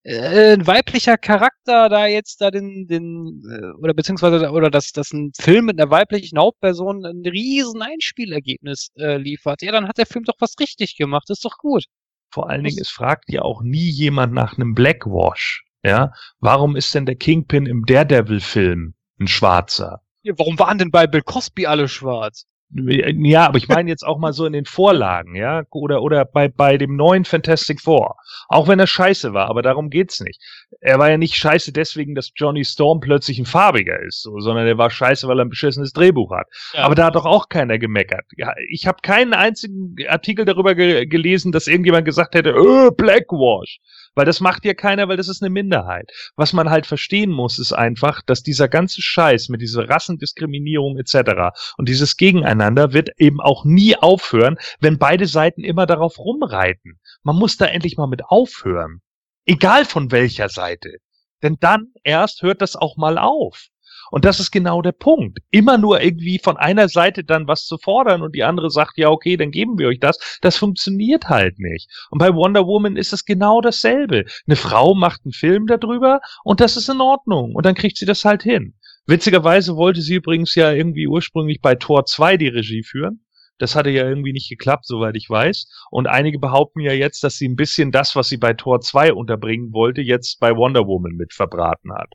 [0.07, 5.13] äh, ein weiblicher Charakter da jetzt da den, den äh, oder beziehungsweise oder dass, dass
[5.13, 9.63] ein Film mit einer weiblichen Hauptperson ein riesen Einspielergebnis äh, liefert.
[9.63, 11.29] Ja, dann hat der Film doch was richtig gemacht.
[11.31, 11.85] ist doch gut.
[12.31, 15.65] Vor allen Dingen, es fragt ja auch nie jemand nach einem Blackwash.
[15.83, 20.03] Ja, warum ist denn der Kingpin im Daredevil-Film ein Schwarzer?
[20.23, 22.47] Ja, warum waren denn bei Bill Cosby alle schwarz?
[22.71, 26.49] Ja, aber ich meine jetzt auch mal so in den Vorlagen, ja, oder oder bei
[26.49, 28.17] bei dem neuen Fantastic Four,
[28.49, 30.43] auch wenn er scheiße war, aber darum geht's nicht.
[30.81, 34.67] Er war ja nicht scheiße deswegen, dass Johnny Storm plötzlich ein farbiger ist, so, sondern
[34.67, 36.49] er war scheiße, weil er ein beschissenes Drehbuch hat.
[36.73, 36.81] Ja.
[36.81, 38.25] Aber da hat doch auch keiner gemeckert.
[38.37, 43.79] Ja, ich habe keinen einzigen Artikel darüber ge gelesen, dass irgendjemand gesagt hätte, äh, Blackwash.
[44.17, 46.11] Weil das macht ja keiner, weil das ist eine Minderheit.
[46.35, 51.55] Was man halt verstehen muss, ist einfach, dass dieser ganze Scheiß mit dieser Rassendiskriminierung etc.
[51.77, 56.99] und dieses Gegeneinander wird eben auch nie aufhören, wenn beide Seiten immer darauf rumreiten.
[57.23, 59.03] Man muss da endlich mal mit aufhören.
[59.45, 60.97] Egal von welcher Seite.
[61.43, 63.69] Denn dann erst hört das auch mal auf.
[64.11, 65.39] Und das ist genau der Punkt.
[65.51, 69.11] Immer nur irgendwie von einer Seite dann was zu fordern und die andere sagt, ja,
[69.11, 70.39] okay, dann geben wir euch das.
[70.41, 71.91] Das funktioniert halt nicht.
[72.11, 74.25] Und bei Wonder Woman ist es genau dasselbe.
[74.47, 77.55] Eine Frau macht einen Film darüber und das ist in Ordnung.
[77.55, 78.75] Und dann kriegt sie das halt hin.
[79.07, 83.21] Witzigerweise wollte sie übrigens ja irgendwie ursprünglich bei Tor 2 die Regie führen.
[83.59, 85.69] Das hatte ja irgendwie nicht geklappt, soweit ich weiß.
[85.91, 89.13] Und einige behaupten ja jetzt, dass sie ein bisschen das, was sie bei Tor 2
[89.13, 92.13] unterbringen wollte, jetzt bei Wonder Woman mit verbraten hat.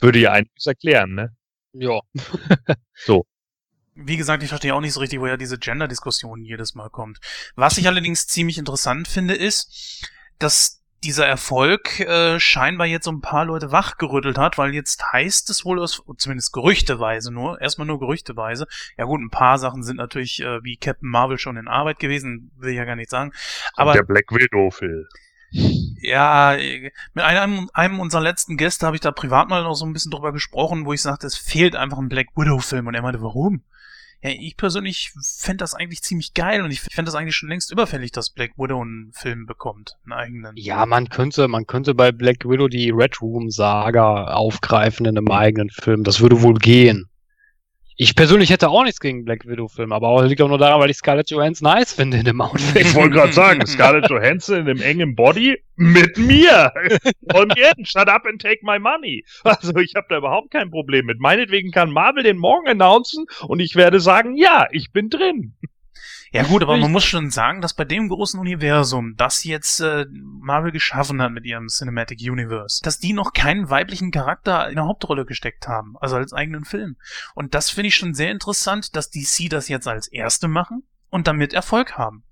[0.00, 1.36] Würde ja einiges erklären, ne?
[1.72, 2.00] Ja.
[3.94, 7.18] Wie gesagt, ich verstehe auch nicht so richtig, woher diese Gender-Diskussion jedes Mal kommt.
[7.54, 13.20] Was ich allerdings ziemlich interessant finde, ist, dass dieser Erfolg äh, scheinbar jetzt so ein
[13.20, 17.98] paar Leute wachgerüttelt hat, weil jetzt heißt es wohl aus, zumindest gerüchteweise nur, erstmal nur
[17.98, 18.66] gerüchteweise,
[18.98, 22.50] ja gut, ein paar Sachen sind natürlich äh, wie Captain Marvel schon in Arbeit gewesen,
[22.56, 23.32] will ich ja gar nicht sagen,
[23.74, 25.06] aber der Black Widow Film.
[25.50, 26.56] Ja,
[27.14, 30.10] mit einem, einem unserer letzten Gäste habe ich da privat mal noch so ein bisschen
[30.10, 32.86] drüber gesprochen, wo ich sagte, es fehlt einfach ein Black Widow-Film.
[32.86, 33.62] Und er meinte, warum?
[34.22, 37.72] Ja, ich persönlich fände das eigentlich ziemlich geil und ich fände das eigentlich schon längst
[37.72, 40.56] überfällig, dass Black Widow einen Film bekommt, einen eigenen.
[40.56, 45.30] Ja, man könnte, man könnte bei Black Widow die Red Room Saga aufgreifen in einem
[45.30, 46.04] eigenen Film.
[46.04, 47.09] Das würde wohl gehen.
[47.96, 50.80] Ich persönlich hätte auch nichts gegen Black Widow Film, aber auch, liegt auch nur daran,
[50.80, 52.86] weil ich Scarlett Johansson nice finde in dem Outfit.
[52.86, 56.72] Ich wollte gerade sagen, Scarlett Johansson in dem engen Body mit mir.
[57.34, 59.24] Und jetzt, shut up and take my money.
[59.44, 61.20] Also ich habe da überhaupt kein Problem mit.
[61.20, 65.54] Meinetwegen kann Marvel den morgen announcen und ich werde sagen, ja, ich bin drin.
[66.32, 70.06] Ja gut, aber man muss schon sagen, dass bei dem großen Universum, das jetzt äh,
[70.12, 74.84] Marvel geschaffen hat mit ihrem Cinematic Universe, dass die noch keinen weiblichen Charakter in der
[74.84, 76.96] Hauptrolle gesteckt haben, also als eigenen Film.
[77.34, 81.26] Und das finde ich schon sehr interessant, dass DC das jetzt als erste machen und
[81.26, 82.22] damit Erfolg haben.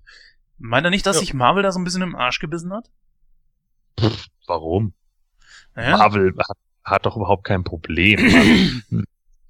[0.57, 1.19] Meint er nicht, dass Ja.
[1.21, 2.89] sich Marvel da so ein bisschen im Arsch gebissen hat?
[4.47, 4.93] Warum?
[5.75, 5.97] Naja.
[5.97, 8.83] Marvel hat, hat doch überhaupt kein Problem.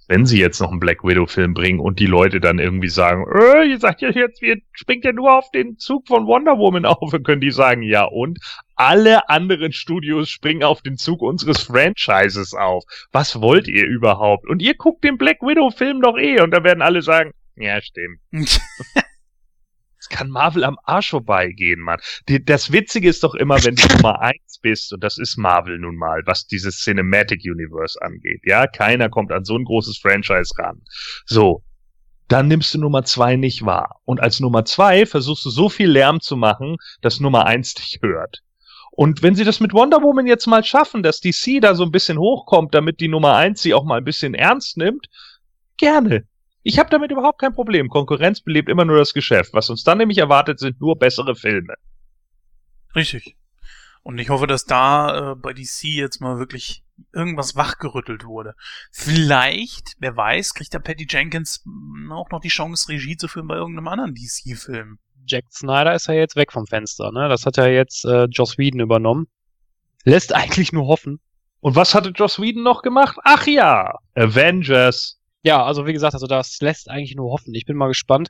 [0.10, 3.66] Wenn sie jetzt noch einen Black Widow-Film bringen und die Leute dann irgendwie sagen, äh,
[3.66, 6.98] ihr sagt ja jetzt, ihr springt ja nur auf den Zug von Wonder Woman auf,
[7.12, 8.40] dann können die sagen, ja und?
[8.76, 12.86] Alle anderen Studios springen auf den Zug unseres Franchises auf.
[13.12, 14.48] Was wollt ihr überhaupt?
[14.48, 18.20] Und ihr guckt den Black Widow-Film doch eh und da werden alle sagen, ja, stimmt.
[20.10, 22.00] Kann Marvel am Arsch vorbeigehen, Mann.
[22.28, 25.80] Die, das Witzige ist doch immer, wenn du Nummer eins bist, und das ist Marvel
[25.80, 28.42] nun mal, was dieses Cinematic Universe angeht.
[28.46, 30.82] Ja, keiner kommt an so ein großes Franchise ran.
[31.26, 31.64] So.
[32.28, 34.02] Dann nimmst du Nummer zwei nicht wahr.
[34.06, 38.00] Und als Nummer zwei versuchst du so viel Lärm zu machen, dass Nummer eins dich
[38.04, 38.44] hört.
[38.92, 41.92] Und wenn sie das mit Wonder Woman jetzt mal schaffen, dass DC da so ein
[41.92, 45.08] bisschen hochkommt, damit die Nummer eins sie auch mal ein bisschen ernst nimmt,
[45.78, 46.26] gerne.
[46.64, 47.90] Ich habe damit überhaupt kein Problem.
[47.90, 49.54] Konkurrenz belebt immer nur das Geschäft.
[49.54, 51.76] Was uns dann nämlich erwartet, sind nur bessere Filme.
[52.96, 53.36] Richtig.
[54.04, 58.56] Und ich hoffe, dass da äh, bei DC jetzt mal wirklich irgendwas wachgerüttelt wurde.
[58.92, 63.48] Vielleicht, wer weiß, kriegt der Patty Jenkins mh, auch noch die Chance, Regie zu führen
[63.48, 65.00] bei irgendeinem anderen DC-Film.
[65.26, 67.30] Jack Snyder ist ja jetzt weg vom Fenster, ne?
[67.30, 69.28] Das hat ja jetzt äh, Joss Whedon übernommen.
[70.04, 71.20] Lässt eigentlich nur hoffen.
[71.60, 73.18] Und was hatte Joss Whedon noch gemacht?
[73.24, 75.19] Ach ja, Avengers.
[75.44, 77.54] Ja, also wie gesagt, also das lässt eigentlich nur hoffen.
[77.54, 78.30] Ich bin mal gespannt.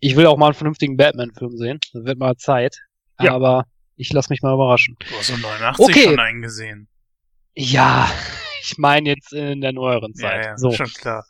[0.00, 1.80] Ich will auch mal einen vernünftigen Batman-Film sehen.
[1.92, 2.78] Das wird mal Zeit.
[3.20, 3.32] Ja.
[3.32, 3.64] Aber
[3.96, 4.96] ich lasse mich mal überraschen.
[5.00, 6.04] Du hast so 89 Okay.
[6.04, 6.88] schon eingesehen.
[7.54, 8.08] Ja,
[8.62, 10.44] ich meine jetzt in der neueren Zeit.
[10.44, 10.70] Ja, ja, so.
[10.70, 11.24] schon klar.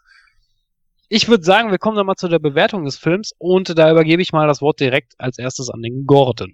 [1.09, 4.21] Ich würde sagen, wir kommen dann mal zu der Bewertung des Films und da übergebe
[4.21, 6.53] ich mal das Wort direkt als erstes an den Gordon.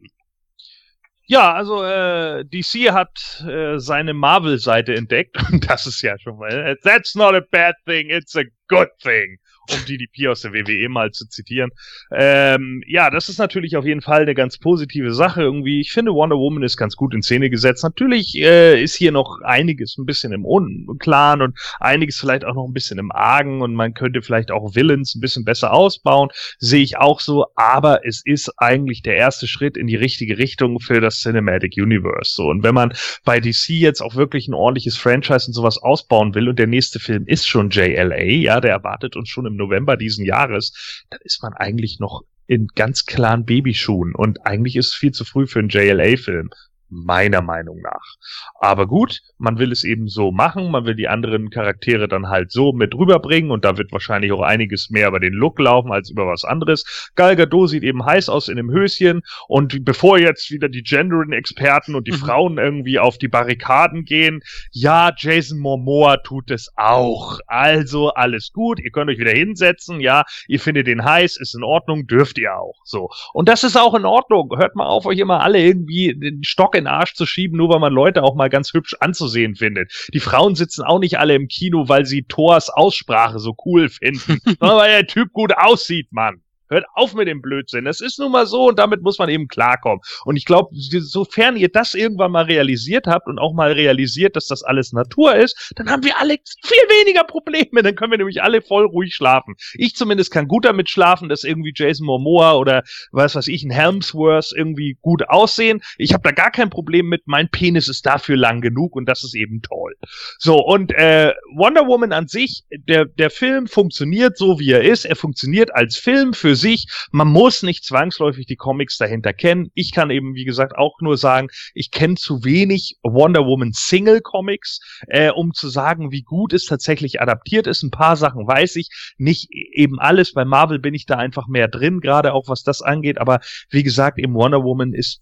[1.27, 6.51] Ja, also äh, DC hat äh, seine Marvel-Seite entdeckt und das ist ja schon mal.
[6.53, 9.39] äh, That's not a bad thing, it's a good thing.
[9.71, 11.71] Um DDP aus der WWE mal zu zitieren.
[12.13, 15.81] Ähm, ja, das ist natürlich auf jeden Fall eine ganz positive Sache irgendwie.
[15.81, 17.83] Ich finde, Wonder Woman ist ganz gut in Szene gesetzt.
[17.83, 22.67] Natürlich äh, ist hier noch einiges ein bisschen im Unklaren und einiges vielleicht auch noch
[22.67, 26.29] ein bisschen im Argen und man könnte vielleicht auch Villains ein bisschen besser ausbauen.
[26.59, 30.81] Sehe ich auch so, aber es ist eigentlich der erste Schritt in die richtige Richtung
[30.81, 32.33] für das Cinematic Universe.
[32.35, 32.93] So, und wenn man
[33.25, 37.01] bei DC jetzt auch wirklich ein ordentliches Franchise und sowas ausbauen will und der nächste
[37.01, 41.43] Film ist schon JLA, ja, der erwartet uns schon im November diesen Jahres, dann ist
[41.43, 45.61] man eigentlich noch in ganz klaren Babyschuhen und eigentlich ist es viel zu früh für
[45.61, 46.51] einen JLA-Film.
[46.95, 48.15] Meiner Meinung nach.
[48.61, 52.53] Aber gut, man will es eben so machen, man will die anderen Charaktere dann halt
[52.53, 56.11] so mit rüberbringen und da wird wahrscheinlich auch einiges mehr über den Look laufen als
[56.11, 57.11] über was anderes.
[57.17, 61.95] Gal Gadot sieht eben heiß aus in dem Höschen und bevor jetzt wieder die Gendering-Experten
[61.95, 62.17] und die Mhm.
[62.17, 64.41] Frauen irgendwie auf die Barrikaden gehen,
[64.71, 67.41] ja, Jason Momoa tut es auch.
[67.47, 71.65] Also alles gut, ihr könnt euch wieder hinsetzen, ja, ihr findet den heiß, ist in
[71.65, 72.81] Ordnung, dürft ihr auch.
[72.85, 73.11] So.
[73.33, 74.51] Und das ist auch in Ordnung.
[74.57, 77.71] Hört mal auf, euch immer alle irgendwie den Stock in den Arsch zu schieben, nur
[77.71, 79.93] weil man Leute auch mal ganz hübsch anzusehen findet.
[80.13, 84.41] Die Frauen sitzen auch nicht alle im Kino, weil sie Thors Aussprache so cool finden,
[84.45, 86.44] sondern weil der Typ gut aussieht, Mann.
[86.69, 87.85] Hört auf mit dem Blödsinn.
[87.85, 90.01] Das ist nun mal so und damit muss man eben klarkommen.
[90.25, 94.47] Und ich glaube, sofern ihr das irgendwann mal realisiert habt und auch mal realisiert, dass
[94.47, 97.83] das alles Natur ist, dann haben wir alle viel weniger Probleme.
[97.83, 99.57] Dann können wir nämlich alle voll ruhig schlafen.
[99.75, 103.71] Ich zumindest kann gut damit schlafen, dass irgendwie Jason Momoa oder was weiß ich, ein
[103.71, 105.83] Helmsworth irgendwie gut aussehen.
[105.99, 107.23] Ich habe da gar kein Problem mit.
[107.27, 109.95] Mein Penis ist dafür lang genug und das ist eben toll.
[110.39, 115.05] So, und äh, Wonder Woman an sich, der, der Film funktioniert so, wie er ist.
[115.05, 116.87] Er funktioniert als Film für sich.
[117.11, 119.71] Man muss nicht zwangsläufig die Comics dahinter kennen.
[119.75, 124.21] Ich kann eben, wie gesagt, auch nur sagen, ich kenne zu wenig Wonder Woman Single
[124.21, 127.83] Comics, äh, um zu sagen, wie gut es tatsächlich adaptiert ist.
[127.83, 130.33] Ein paar Sachen weiß ich, nicht eben alles.
[130.33, 133.19] Bei Marvel bin ich da einfach mehr drin, gerade auch was das angeht.
[133.19, 135.21] Aber wie gesagt, eben Wonder Woman ist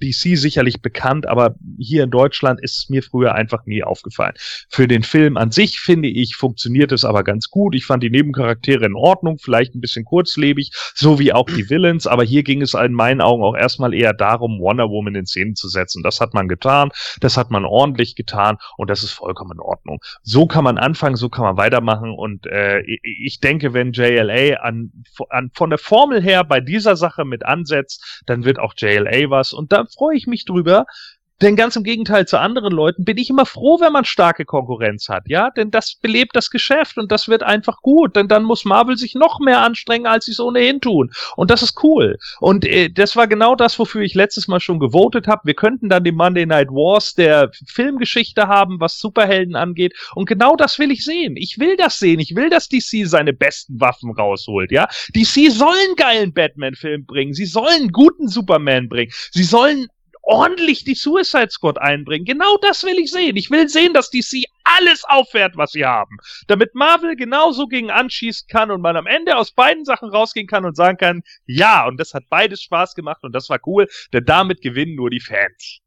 [0.00, 4.34] DC sicherlich bekannt, aber hier in Deutschland ist es mir früher einfach nie aufgefallen.
[4.68, 7.74] Für den Film an sich, finde ich, funktioniert es aber ganz gut.
[7.74, 12.06] Ich fand die Nebencharaktere in Ordnung, vielleicht ein bisschen kurzlebig, so wie auch die Villains,
[12.06, 15.54] aber hier ging es in meinen Augen auch erstmal eher darum, Wonder Woman in Szene
[15.54, 16.02] zu setzen.
[16.02, 20.00] Das hat man getan, das hat man ordentlich getan und das ist vollkommen in Ordnung.
[20.22, 24.92] So kann man anfangen, so kann man weitermachen und äh, ich- denke, wenn JLA an,
[25.30, 29.52] an von der Formel her bei dieser Sache mit ansetzt, dann wird auch JLA was
[29.52, 30.86] und da freue ich mich drüber.
[31.42, 35.08] Denn ganz im Gegenteil zu anderen Leuten bin ich immer froh, wenn man starke Konkurrenz
[35.08, 38.64] hat, ja, denn das belebt das Geschäft und das wird einfach gut, denn dann muss
[38.64, 42.18] Marvel sich noch mehr anstrengen, als sie es ohnehin tun und das ist cool.
[42.40, 45.42] Und äh, das war genau das, wofür ich letztes Mal schon gewotet habe.
[45.44, 50.56] Wir könnten dann die Monday Night Wars der Filmgeschichte haben, was Superhelden angeht und genau
[50.56, 51.36] das will ich sehen.
[51.36, 52.20] Ich will das sehen.
[52.20, 54.88] Ich will, dass DC seine besten Waffen rausholt, ja.
[55.14, 57.32] DC soll einen geilen Batman-Film bringen.
[57.32, 59.12] Sie sollen guten Superman bringen.
[59.30, 59.86] Sie sollen
[60.30, 62.24] ordentlich die Suicide Squad einbringen.
[62.24, 63.36] Genau das will ich sehen.
[63.36, 66.18] Ich will sehen, dass DC alles auffährt, was sie haben.
[66.46, 70.64] Damit Marvel genauso gegen anschießen kann und man am Ende aus beiden Sachen rausgehen kann
[70.64, 74.24] und sagen kann, ja, und das hat beides Spaß gemacht und das war cool, denn
[74.24, 75.80] damit gewinnen nur die Fans.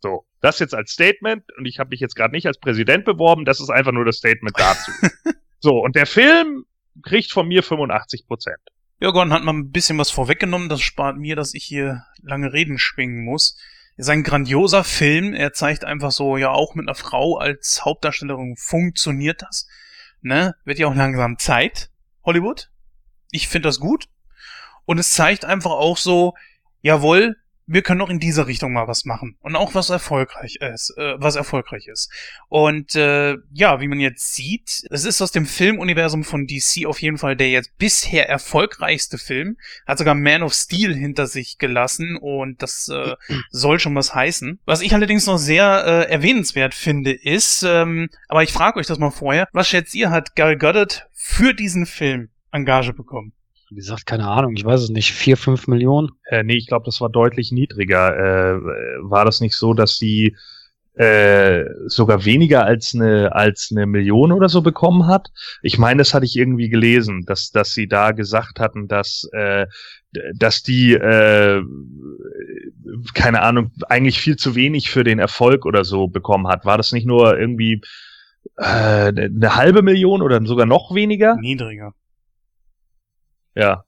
[0.00, 3.44] So, das jetzt als Statement und ich habe mich jetzt gerade nicht als Präsident beworben,
[3.44, 4.90] das ist einfach nur das Statement dazu.
[5.60, 6.64] so, und der Film
[7.04, 8.58] kriegt von mir 85 Prozent.
[9.02, 10.68] Ja, Gordon hat mal ein bisschen was vorweggenommen.
[10.68, 13.56] Das spart mir, dass ich hier lange Reden schwingen muss.
[13.96, 15.32] Ist ein grandioser Film.
[15.32, 19.66] Er zeigt einfach so, ja, auch mit einer Frau als Hauptdarstellerin funktioniert das.
[20.20, 20.54] Ne?
[20.66, 21.90] Wird ja auch langsam Zeit,
[22.24, 22.70] Hollywood.
[23.30, 24.10] Ich finde das gut.
[24.84, 26.34] Und es zeigt einfach auch so,
[26.82, 27.36] jawohl,
[27.70, 29.36] wir können auch in dieser Richtung mal was machen.
[29.40, 32.10] Und auch was erfolgreich ist, äh, was erfolgreich ist.
[32.48, 37.00] Und äh, ja, wie man jetzt sieht, es ist aus dem Filmuniversum von DC auf
[37.00, 39.56] jeden Fall der jetzt bisher erfolgreichste Film.
[39.86, 43.14] Hat sogar Man of Steel hinter sich gelassen und das äh,
[43.50, 44.58] soll schon was heißen.
[44.64, 48.98] Was ich allerdings noch sehr äh, erwähnenswert finde, ist, ähm, aber ich frage euch das
[48.98, 53.32] mal vorher, was schätzt ihr, hat Gal Gadot für diesen Film Engage bekommen?
[53.70, 56.10] Wie gesagt, keine Ahnung, ich weiß es nicht, vier, fünf Millionen.
[56.24, 58.16] Äh, nee, ich glaube, das war deutlich niedriger.
[58.16, 58.60] Äh,
[59.02, 60.36] war das nicht so, dass sie
[60.94, 65.30] äh, sogar weniger als eine als eine Million oder so bekommen hat.
[65.62, 69.66] Ich meine, das hatte ich irgendwie gelesen, dass dass sie da gesagt hatten, dass äh,
[70.34, 71.62] dass die äh,
[73.14, 76.64] keine Ahnung eigentlich viel zu wenig für den Erfolg oder so bekommen hat.
[76.64, 77.82] War das nicht nur irgendwie
[78.56, 81.36] äh, eine halbe Million oder sogar noch weniger?
[81.36, 81.94] Niedriger.
[83.60, 83.84] Ja.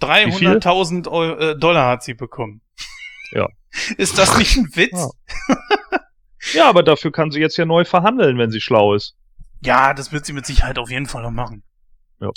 [0.00, 2.60] 300.000 äh, Dollar hat sie bekommen.
[3.34, 3.48] Ja.
[3.96, 5.08] Ist das nicht ein Witz?
[5.48, 5.56] Ja.
[6.52, 9.16] ja, aber dafür kann sie jetzt ja neu verhandeln, wenn sie schlau ist.
[9.62, 11.62] Ja, das wird sie mit Sicherheit auf jeden Fall noch machen.
[12.20, 12.28] Ja.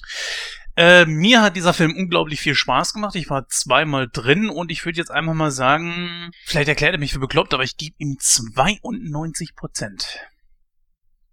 [0.77, 3.15] Äh, mir hat dieser Film unglaublich viel Spaß gemacht.
[3.15, 7.11] Ich war zweimal drin und ich würde jetzt einfach mal sagen, vielleicht erklärt er mich
[7.11, 10.19] für bekloppt, aber ich gebe ihm 92 Prozent.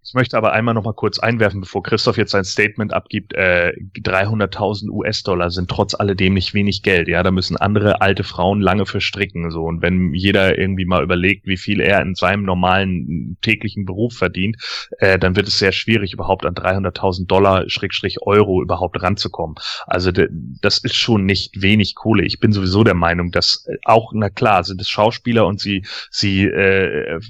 [0.05, 3.33] Ich möchte aber einmal noch mal kurz einwerfen, bevor Christoph jetzt sein Statement abgibt.
[3.33, 7.07] Äh, 300.000 US-Dollar sind trotz alledem nicht wenig Geld.
[7.07, 9.49] Ja, da müssen andere alte Frauen lange verstricken.
[9.49, 14.13] So und wenn jeder irgendwie mal überlegt, wie viel er in seinem normalen täglichen Beruf
[14.13, 14.57] verdient,
[14.97, 19.55] äh, dann wird es sehr schwierig, überhaupt an 300.000 Dollar Schrägstrich Euro überhaupt ranzukommen.
[19.87, 22.25] Also das ist schon nicht wenig Kohle.
[22.25, 25.85] Ich bin sowieso der Meinung, dass äh, auch na klar sind es Schauspieler und sie
[26.11, 27.21] sie äh,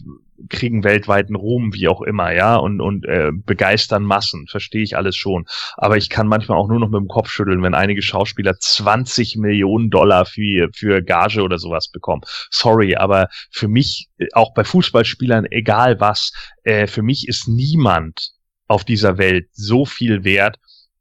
[0.50, 5.16] kriegen weltweiten Ruhm, wie auch immer, ja, und, und äh, begeistern Massen, verstehe ich alles
[5.16, 5.46] schon.
[5.78, 9.38] Aber ich kann manchmal auch nur noch mit dem Kopf schütteln, wenn einige Schauspieler 20
[9.38, 12.22] Millionen Dollar für, für Gage oder sowas bekommen.
[12.50, 16.32] Sorry, aber für mich, äh, auch bei Fußballspielern, egal was,
[16.64, 18.32] äh, für mich ist niemand
[18.68, 20.58] auf dieser Welt so viel wert,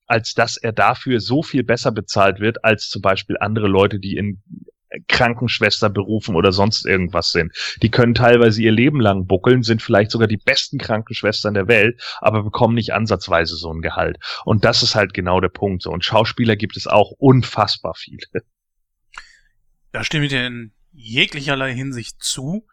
[0.06, 4.16] als dass er dafür so viel besser bezahlt wird als zum Beispiel andere Leute, die
[4.16, 4.42] in
[5.08, 7.52] Krankenschwester berufen oder sonst irgendwas sind.
[7.82, 12.00] Die können teilweise ihr Leben lang buckeln, sind vielleicht sogar die besten Krankenschwestern der Welt,
[12.20, 14.18] aber bekommen nicht ansatzweise so ein Gehalt.
[14.44, 15.82] Und das ist halt genau der Punkt.
[15.82, 15.90] So.
[15.90, 18.26] Und Schauspieler gibt es auch unfassbar viele.
[19.92, 22.66] Da stimme ich dir in jeglicherlei Hinsicht zu.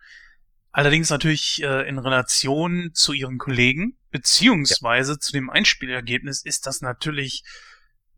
[0.72, 5.20] Allerdings natürlich äh, in Relation zu ihren Kollegen, beziehungsweise ja.
[5.20, 7.44] zu dem Einspielergebnis ist das natürlich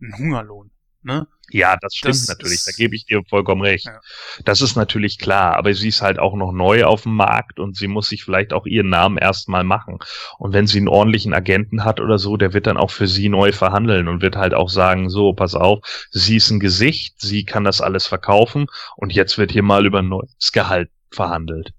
[0.02, 0.72] ein Hungerlohn.
[1.04, 1.28] Ne?
[1.50, 3.86] Ja, das stimmt das natürlich, da gebe ich dir vollkommen recht.
[3.86, 4.00] Ja.
[4.46, 7.76] Das ist natürlich klar, aber sie ist halt auch noch neu auf dem Markt und
[7.76, 10.00] sie muss sich vielleicht auch ihren Namen erstmal machen.
[10.38, 13.30] Und wenn sie einen ordentlichen Agenten hat oder so, der wird dann auch für sie
[13.30, 15.80] neu verhandeln und wird halt auch sagen, so, pass auf,
[16.12, 20.00] sie ist ein Gesicht, sie kann das alles verkaufen und jetzt wird hier mal über
[20.00, 21.74] ein neues Gehalt verhandelt.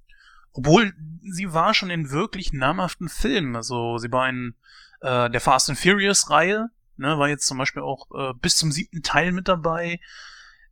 [0.53, 0.93] Obwohl,
[1.23, 4.55] sie war schon in wirklich namhaften Filmen, also sie war in
[5.01, 6.69] äh, der Fast and Furious Reihe,
[7.03, 10.01] ne, war jetzt zum Beispiel auch äh, bis zum siebten Teil mit dabei.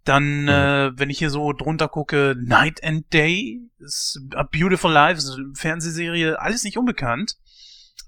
[0.05, 0.49] Dann, mhm.
[0.49, 5.31] äh, wenn ich hier so drunter gucke, Night and Day, ist A Beautiful Life, ist
[5.31, 7.37] eine Fernsehserie, alles nicht unbekannt.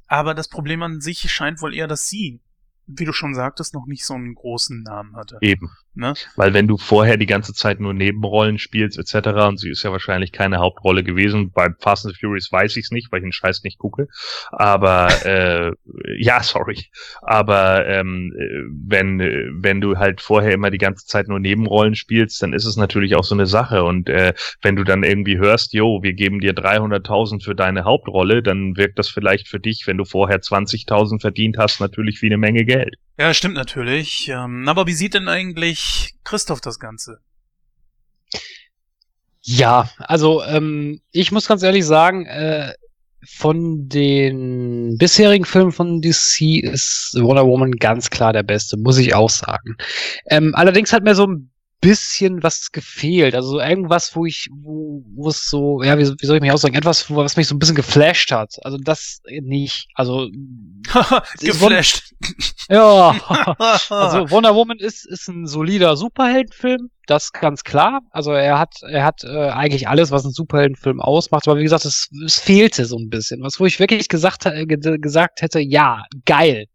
[0.07, 2.41] Aber das Problem an sich scheint wohl eher, dass sie
[2.87, 5.39] wie du schon sagtest, noch nicht so einen großen Namen hatte.
[5.41, 5.71] Eben.
[5.95, 6.15] Ne?
[6.37, 9.29] Weil wenn du vorher die ganze Zeit nur Nebenrollen spielst etc.
[9.49, 12.91] und sie ist ja wahrscheinlich keine Hauptrolle gewesen, bei Fast and Furious weiß ich es
[12.91, 14.09] nicht, weil ich den Scheiß nicht gucke.
[14.53, 15.73] Aber äh,
[16.17, 16.87] ja, sorry.
[17.21, 18.33] Aber ähm,
[18.87, 22.77] wenn wenn du halt vorher immer die ganze Zeit nur Nebenrollen spielst, dann ist es
[22.77, 23.85] natürlich auch so eine Sache.
[23.85, 28.43] Und äh, wenn du dann irgendwie hörst, jo, wir geben dir 300.000 für deine Hauptrolle,
[28.43, 32.39] dann wirkt das vielleicht für dich, wenn du vorher 20.000 verdient hast, natürlich wie eine
[32.39, 32.82] Menge Geld.
[32.83, 32.97] Geld.
[33.19, 34.29] Ja, stimmt natürlich.
[34.29, 37.21] Ähm, aber wie sieht denn eigentlich Christoph das Ganze?
[39.43, 42.73] Ja, also ähm, ich muss ganz ehrlich sagen, äh,
[43.25, 49.15] von den bisherigen Filmen von DC ist Wonder Woman ganz klar der beste, muss ich
[49.15, 49.77] auch sagen.
[50.27, 51.51] Ähm, allerdings hat mir so ein
[51.83, 53.35] bisschen was gefehlt.
[53.35, 56.77] Also irgendwas, wo ich, wo, wo es so, ja, wie, wie soll ich mich ausdrücken,
[56.77, 58.55] etwas, wo, was mich so ein bisschen geflasht hat.
[58.65, 59.89] Also das nicht.
[59.95, 60.31] Also
[61.41, 62.15] geflasht.
[62.69, 63.11] ja.
[63.91, 66.89] also Wonder Woman ist, ist ein solider Superheldenfilm.
[67.07, 68.01] Das ganz klar.
[68.13, 71.49] Also er hat, er hat äh, eigentlich alles, was ein Superheldenfilm ausmacht.
[71.49, 73.43] Aber wie gesagt, es, es fehlte so ein bisschen.
[73.43, 74.45] Was, wo ich wirklich gesagt,
[75.01, 76.67] gesagt hätte, ja, geil.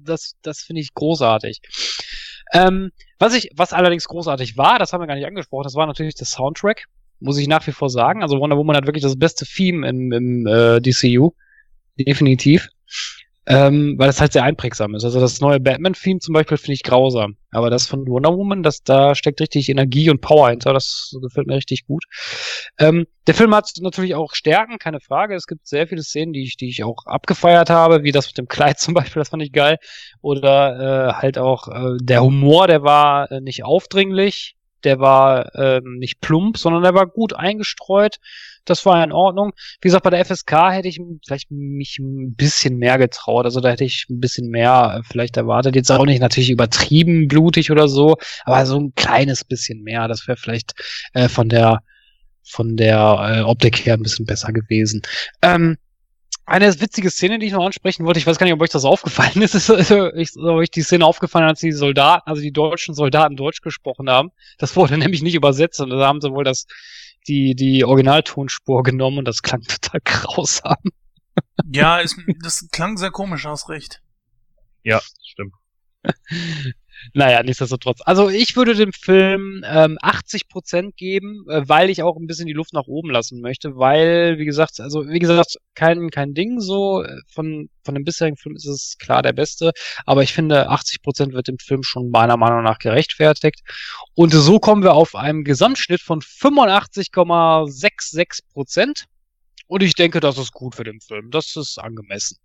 [0.00, 1.60] Das, das finde ich großartig.
[2.52, 5.86] Ähm, was ich, was allerdings großartig war, das haben wir gar nicht angesprochen, das war
[5.86, 6.84] natürlich der Soundtrack,
[7.20, 8.22] muss ich nach wie vor sagen.
[8.22, 11.32] Also Wonder Woman hat wirklich das beste Theme im, im äh, DCU.
[11.98, 12.68] Definitiv.
[13.50, 15.04] Ähm, weil es halt sehr einprägsam ist.
[15.04, 17.38] Also das neue Batman-Theme zum Beispiel finde ich grausam.
[17.50, 20.74] Aber das von Wonder Woman, das, da steckt richtig Energie und Power hinter.
[20.74, 22.04] Das gefällt mir richtig gut.
[22.78, 25.34] Ähm, der Film hat natürlich auch Stärken, keine Frage.
[25.34, 28.36] Es gibt sehr viele Szenen, die ich, die ich auch abgefeiert habe, wie das mit
[28.36, 29.78] dem Kleid zum Beispiel, das fand ich geil.
[30.20, 35.98] Oder äh, halt auch äh, der Humor, der war äh, nicht aufdringlich der war ähm,
[35.98, 38.18] nicht plump, sondern der war gut eingestreut.
[38.64, 39.52] Das war in Ordnung.
[39.80, 43.46] Wie gesagt, bei der FSK hätte ich vielleicht mich ein bisschen mehr getraut.
[43.46, 45.74] Also da hätte ich ein bisschen mehr äh, vielleicht erwartet.
[45.74, 50.06] Jetzt auch nicht natürlich übertrieben blutig oder so, aber so ein kleines bisschen mehr.
[50.06, 50.74] Das wäre vielleicht
[51.14, 51.82] äh, von der
[52.44, 55.02] von der äh, Optik her ein bisschen besser gewesen.
[55.42, 55.76] Ähm,
[56.48, 58.84] eine witzige Szene, die ich noch ansprechen wollte, ich weiß gar nicht, ob euch das
[58.84, 62.52] aufgefallen ist, ist ich, ob euch die Szene aufgefallen hat, als die Soldaten, also die
[62.52, 64.30] deutschen Soldaten Deutsch gesprochen haben.
[64.58, 66.66] Das wurde nämlich nicht übersetzt und da haben sie wohl das,
[67.26, 70.76] die, die Originaltonspur genommen und das klang total grausam.
[71.70, 74.02] Ja, ist, das klang sehr komisch, hast recht.
[74.82, 75.54] Ja, stimmt.
[77.14, 78.00] Naja, nichtsdestotrotz.
[78.04, 82.52] Also ich würde dem Film ähm, 80% geben, äh, weil ich auch ein bisschen die
[82.52, 87.04] Luft nach oben lassen möchte, weil, wie gesagt, also wie gesagt, kein, kein Ding so.
[87.32, 89.72] Von, von dem bisherigen Film ist es klar der beste,
[90.06, 93.60] aber ich finde, 80% wird dem Film schon meiner Meinung nach gerechtfertigt.
[94.14, 99.04] Und so kommen wir auf einen Gesamtschnitt von 85,66%.
[99.66, 101.30] Und ich denke, das ist gut für den Film.
[101.30, 102.38] Das ist angemessen.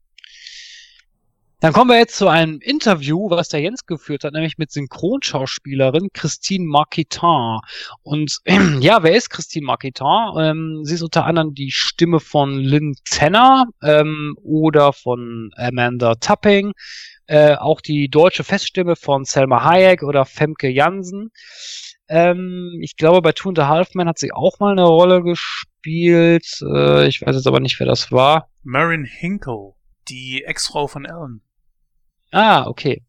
[1.64, 6.09] Dann kommen wir jetzt zu einem Interview, was der Jens geführt hat, nämlich mit Synchronschauspielerin
[6.11, 7.59] Christine Marquitin.
[8.01, 10.06] Und ähm, ja, wer ist Christine Marquitin?
[10.38, 16.74] Ähm, sie ist unter anderem die Stimme von Lynn Tanner ähm, oder von Amanda Tapping.
[17.27, 21.32] Äh, auch die deutsche Feststimme von Selma Hayek oder Femke Jansen.
[22.09, 25.24] Ähm, ich glaube, bei Two and a Half Men hat sie auch mal eine Rolle
[25.24, 26.59] gespielt.
[26.61, 28.50] Äh, ich weiß jetzt aber nicht, wer das war.
[28.64, 29.75] Marin Hinkle,
[30.09, 31.42] die Ex-Frau von Ellen.
[32.33, 33.01] Ah, okay.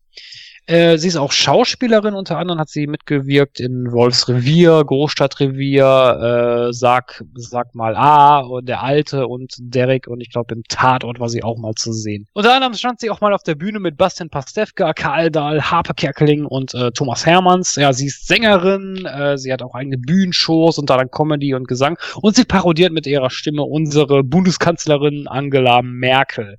[0.67, 6.73] Äh, sie ist auch Schauspielerin, unter anderem hat sie mitgewirkt in Wolfs Revier, Großstadtrevier, äh,
[6.73, 11.29] Sag, Sag mal A und der Alte und Derek und ich glaube im Tatort war
[11.29, 12.27] sie auch mal zu sehen.
[12.33, 15.93] Unter anderem stand sie auch mal auf der Bühne mit Bastian Pastewka, Karl Dahl, Harpe
[15.93, 17.77] Kerkeling und äh, Thomas Hermanns.
[17.77, 21.99] Ja, sie ist Sängerin, äh, sie hat auch eigene Bühnenshows unter anderem Comedy und Gesang
[22.23, 26.57] und sie parodiert mit ihrer Stimme unsere Bundeskanzlerin Angela Merkel.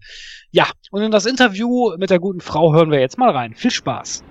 [0.55, 3.53] Ja, und in das Interview mit der guten Frau hören wir jetzt mal rein.
[3.55, 4.23] Viel Spaß.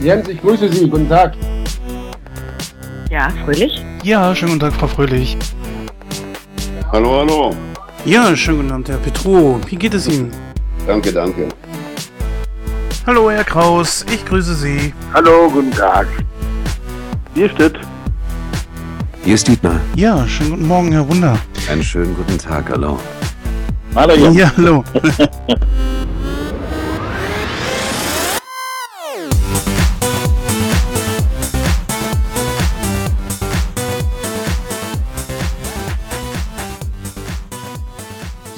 [0.00, 0.88] Jens, ich grüße Sie.
[0.88, 1.36] Guten Tag.
[3.10, 3.84] Ja, fröhlich.
[4.02, 5.36] Ja, schönen guten Tag, Frau Fröhlich.
[6.92, 7.56] Hallo, hallo.
[8.04, 9.60] Ja, schönen guten Abend, Herr Petro.
[9.66, 10.30] Wie geht es Ihnen?
[10.86, 11.48] Danke, danke.
[13.06, 14.04] Hallo, Herr Kraus.
[14.12, 14.92] Ich grüße Sie.
[15.12, 16.06] Hallo, guten Tag.
[17.34, 17.78] Hier steht.
[19.24, 19.80] Hier ist Dietmar.
[19.96, 21.38] Ja, schönen guten Morgen, Herr Wunder.
[21.70, 22.98] Einen schönen guten Tag, hallo.
[23.94, 24.36] Hallo, Jens.
[24.36, 24.84] Ja, hallo.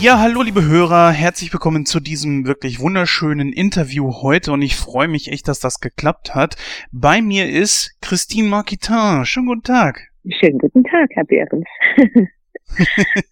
[0.06, 5.08] Ja, hallo liebe Hörer, herzlich willkommen zu diesem wirklich wunderschönen Interview heute und ich freue
[5.08, 6.54] mich echt, dass das geklappt hat.
[6.92, 9.24] Bei mir ist Christine Marquitin.
[9.24, 9.98] Schönen guten Tag.
[10.28, 11.66] Schönen guten Tag, Herr Behrens.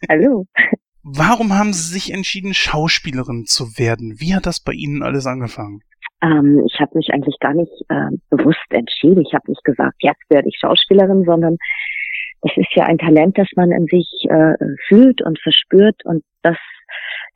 [0.08, 0.46] Hallo.
[1.04, 4.16] Warum haben Sie sich entschieden, Schauspielerin zu werden?
[4.18, 5.80] Wie hat das bei Ihnen alles angefangen?
[6.22, 9.22] Ähm, ich habe mich eigentlich gar nicht äh, bewusst entschieden.
[9.24, 11.56] Ich habe nicht gesagt, jetzt werde ich Schauspielerin, sondern
[12.44, 14.55] es ist ja ein Talent, das man in sich äh,
[14.86, 16.56] fühlt und verspürt und das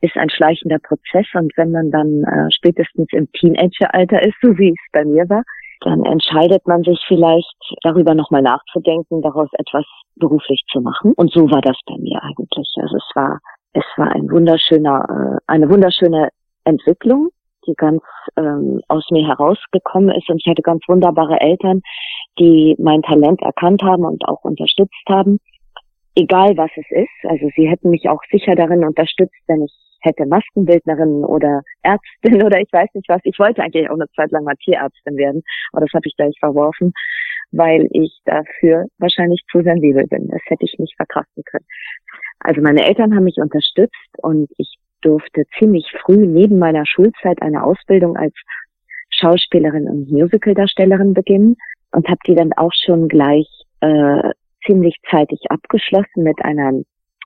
[0.01, 4.69] ist ein schleichender Prozess und wenn man dann äh, spätestens im Teenageralter ist, so wie
[4.69, 5.43] es bei mir war,
[5.81, 11.13] dann entscheidet man sich vielleicht darüber nochmal nachzudenken, daraus etwas beruflich zu machen.
[11.13, 12.67] Und so war das bei mir eigentlich.
[12.75, 13.39] Also es war,
[13.73, 16.29] es war ein wunderschöner, äh, eine wunderschöne
[16.65, 17.29] Entwicklung,
[17.65, 18.03] die ganz
[18.35, 20.29] ähm, aus mir herausgekommen ist.
[20.29, 21.81] Und ich hatte ganz wunderbare Eltern,
[22.39, 25.39] die mein Talent erkannt haben und auch unterstützt haben.
[26.15, 27.29] Egal was es ist.
[27.29, 32.59] Also sie hätten mich auch sicher darin unterstützt, wenn ich hätte Maskenbildnerin oder Ärztin oder
[32.59, 33.21] ich weiß nicht was.
[33.23, 36.35] Ich wollte eigentlich auch eine Zeit lang mal Tierärztin werden, aber das habe ich gleich
[36.39, 36.93] verworfen,
[37.51, 40.27] weil ich dafür wahrscheinlich zu sensibel bin.
[40.29, 41.65] Das hätte ich nicht verkraften können.
[42.39, 47.63] Also meine Eltern haben mich unterstützt und ich durfte ziemlich früh neben meiner Schulzeit eine
[47.63, 48.33] Ausbildung als
[49.09, 51.57] Schauspielerin und Musicaldarstellerin beginnen
[51.91, 53.47] und habe die dann auch schon gleich
[53.81, 54.31] äh,
[54.65, 56.71] ziemlich zeitig abgeschlossen mit einer,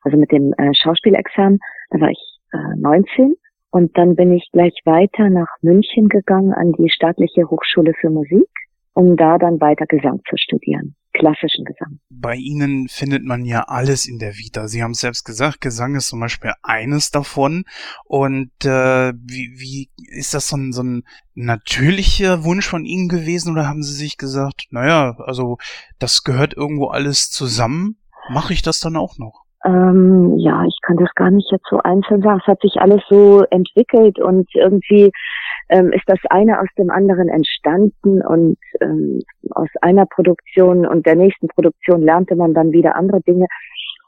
[0.03, 1.59] also mit dem äh, Schauspielexamen.
[1.89, 3.35] Da war ich äh, 19
[3.71, 8.49] und dann bin ich gleich weiter nach München gegangen an die staatliche Hochschule für Musik,
[8.93, 11.99] um da dann weiter Gesang zu studieren klassischen Gesang.
[12.09, 14.67] Bei Ihnen findet man ja alles in der Vita.
[14.67, 17.63] Sie haben es selbst gesagt, Gesang ist zum Beispiel eines davon.
[18.05, 21.03] Und äh, wie, wie ist das so ein, so ein
[21.35, 25.57] natürlicher Wunsch von Ihnen gewesen oder haben Sie sich gesagt, naja, also
[25.99, 27.97] das gehört irgendwo alles zusammen,
[28.29, 29.43] mache ich das dann auch noch?
[29.65, 32.39] Ähm, ja, ich kann das gar nicht jetzt so einzeln sagen.
[32.41, 35.11] Es hat sich alles so entwickelt und irgendwie
[35.69, 41.15] ähm, ist das eine aus dem anderen entstanden und ähm, aus einer Produktion und der
[41.15, 43.45] nächsten Produktion lernte man dann wieder andere Dinge.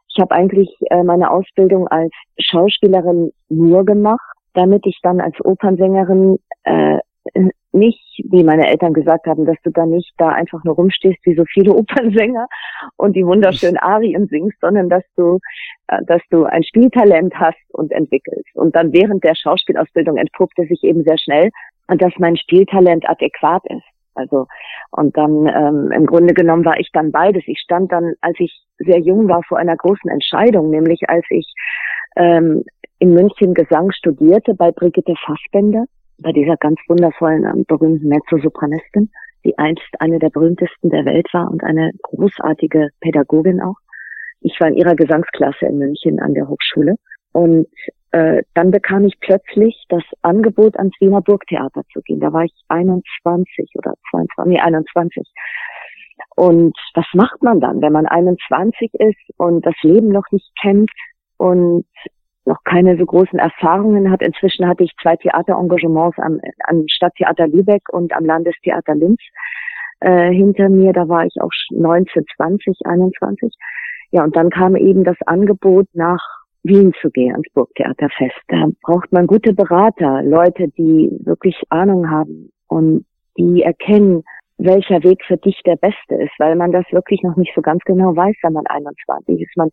[0.09, 4.21] Ich habe eigentlich äh, meine Ausbildung als Schauspielerin nur gemacht,
[4.53, 6.99] damit ich dann als Opernsängerin äh,
[7.75, 11.35] nicht, wie meine Eltern gesagt haben, dass du da nicht da einfach nur rumstehst wie
[11.35, 12.47] so viele Opernsänger
[12.97, 15.39] und die wunderschönen Arien singst, sondern dass du,
[15.87, 18.49] äh, dass du ein Spieltalent hast und entwickelst.
[18.55, 21.49] Und dann während der Schauspielausbildung entpuppte sich eben sehr schnell,
[21.87, 23.85] dass mein Spieltalent adäquat ist.
[24.15, 24.47] Also
[24.91, 27.43] und dann ähm, im Grunde genommen war ich dann beides.
[27.47, 31.53] Ich stand dann, als ich sehr jung war, vor einer großen Entscheidung, nämlich als ich
[32.15, 32.63] ähm,
[32.99, 35.85] in München Gesang studierte bei Brigitte Fassbender
[36.17, 39.11] bei dieser ganz wundervollen, ähm, berühmten Mezzosopranistin,
[39.43, 43.77] die einst eine der berühmtesten der Welt war und eine großartige Pädagogin auch.
[44.41, 46.95] Ich war in ihrer Gesangsklasse in München an der Hochschule
[47.31, 47.67] und
[48.11, 52.21] äh, dann bekam ich plötzlich das Angebot, ans Wiener Burgtheater zu gehen.
[52.21, 55.27] Da war ich 21 oder 22, nee, 21.
[56.35, 60.91] Und was macht man dann, wenn man 21 ist und das Leben noch nicht kennt
[61.37, 61.85] und
[62.45, 64.21] noch keine so großen Erfahrungen hat.
[64.21, 69.19] Inzwischen hatte ich zwei Theaterengagements am, am Stadttheater Lübeck und am Landestheater Linz
[69.99, 70.93] äh, hinter mir.
[70.93, 73.53] Da war ich auch 19, 20, 21.
[74.11, 76.21] Ja, und dann kam eben das Angebot nach
[76.63, 78.39] Wien zu gehen, ans Burgtheaterfest.
[78.47, 83.05] Da braucht man gute Berater, Leute, die wirklich Ahnung haben und
[83.37, 84.23] die erkennen,
[84.57, 87.83] welcher Weg für dich der beste ist, weil man das wirklich noch nicht so ganz
[87.83, 89.57] genau weiß, wenn man 21 ist.
[89.57, 89.69] Man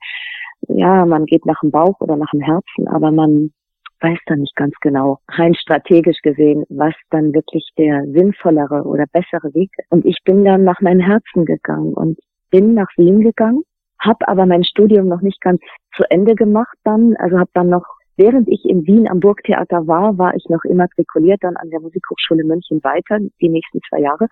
[0.69, 3.53] ja, man geht nach dem Bauch oder nach dem Herzen, aber man
[4.01, 9.55] weiß dann nicht ganz genau, rein strategisch gesehen, was dann wirklich der sinnvollere oder bessere
[9.55, 9.91] Weg ist.
[9.91, 12.19] Und ich bin dann nach meinem Herzen gegangen und
[12.51, 13.63] bin nach Wien gegangen,
[14.01, 15.61] habe aber mein Studium noch nicht ganz
[15.95, 20.19] zu Ende gemacht dann, also habe dann noch Während ich in Wien am Burgtheater war,
[20.19, 24.29] war ich noch immatrikuliert dann an der Musikhochschule München weiter, die nächsten zwei Jahre,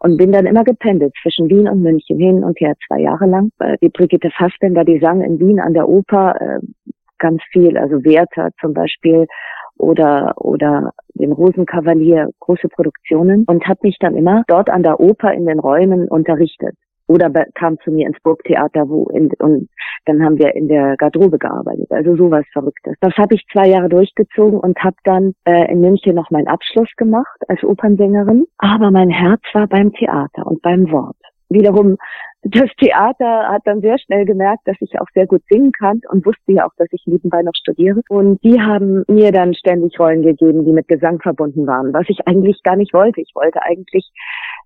[0.00, 3.50] und bin dann immer gependelt zwischen Wien und München hin und her zwei Jahre lang.
[3.82, 6.60] Die Brigitte Fassbender, die sang in Wien an der Oper äh,
[7.18, 9.26] ganz viel, also Werther zum Beispiel
[9.76, 15.32] oder oder den Rosenkavalier, große Produktionen und hat mich dann immer dort an der Oper
[15.32, 16.76] in den Räumen unterrichtet
[17.08, 19.68] oder kam zu mir ins Burgtheater, wo in, und
[20.04, 21.90] dann haben wir in der Garderobe gearbeitet.
[21.90, 22.94] Also sowas Verrücktes.
[23.00, 26.90] Das habe ich zwei Jahre durchgezogen und habe dann äh, in München noch meinen Abschluss
[26.96, 28.46] gemacht als Opernsängerin.
[28.58, 31.16] Aber mein Herz war beim Theater und beim Wort.
[31.50, 31.96] Wiederum,
[32.42, 36.24] das Theater hat dann sehr schnell gemerkt, dass ich auch sehr gut singen kann und
[36.24, 38.00] wusste ja auch, dass ich nebenbei noch studiere.
[38.08, 42.26] Und die haben mir dann ständig Rollen gegeben, die mit Gesang verbunden waren, was ich
[42.26, 43.20] eigentlich gar nicht wollte.
[43.20, 44.08] Ich wollte eigentlich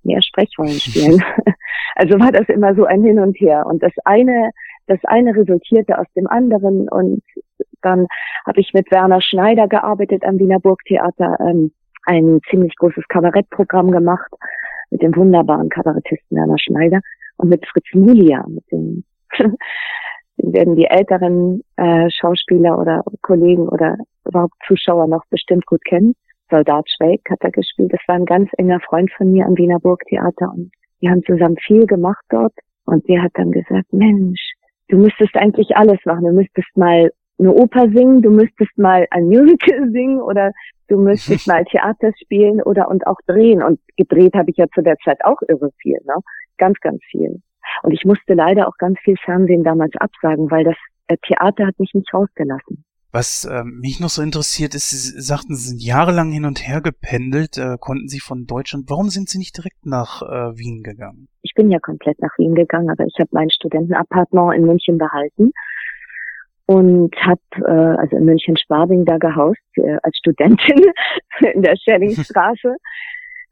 [0.02, 1.22] mehr Sprechrollen spielen.
[1.94, 3.66] Also war das immer so ein Hin und Her.
[3.66, 4.52] Und das eine,
[4.86, 6.88] das eine resultierte aus dem anderen.
[6.88, 7.22] Und
[7.82, 8.06] dann
[8.46, 11.70] habe ich mit Werner Schneider gearbeitet am Wiener Burgtheater, ähm,
[12.06, 14.32] ein ziemlich großes Kabarettprogramm gemacht
[14.92, 17.00] mit dem wunderbaren Kabarettisten Werner Schneider
[17.38, 19.04] und mit Fritz Mulia, mit dem
[20.36, 23.96] den werden die älteren äh, Schauspieler oder Kollegen oder
[24.26, 26.14] überhaupt Zuschauer noch bestimmt gut kennen.
[26.50, 27.92] Soldat Schweig hat er gespielt.
[27.92, 31.56] Das war ein ganz enger Freund von mir am Wiener Burgtheater und wir haben zusammen
[31.66, 32.52] viel gemacht dort
[32.84, 34.52] und der hat dann gesagt, Mensch,
[34.88, 36.24] du müsstest eigentlich alles machen.
[36.24, 37.10] Du müsstest mal
[37.42, 40.52] eine Oper singen, du müsstest mal ein Musical singen oder
[40.88, 43.62] du müsstest mal Theater spielen oder und auch drehen.
[43.62, 46.14] Und gedreht habe ich ja zu der Zeit auch irre viel, ne?
[46.58, 47.42] Ganz, ganz viel.
[47.82, 50.76] Und ich musste leider auch ganz viel Fernsehen damals absagen, weil das
[51.26, 52.84] Theater hat mich nicht rausgelassen.
[53.14, 56.80] Was äh, mich noch so interessiert ist, Sie sagten, Sie sind jahrelang hin und her
[56.80, 61.28] gependelt, äh, konnten Sie von Deutschland, warum sind Sie nicht direkt nach äh, Wien gegangen?
[61.42, 65.52] Ich bin ja komplett nach Wien gegangen, aber ich habe mein Studentenappartement in München behalten
[66.66, 70.92] und habe äh, also in München Schwabing da gehaust äh, als Studentin
[71.52, 72.76] in der Schellingstraße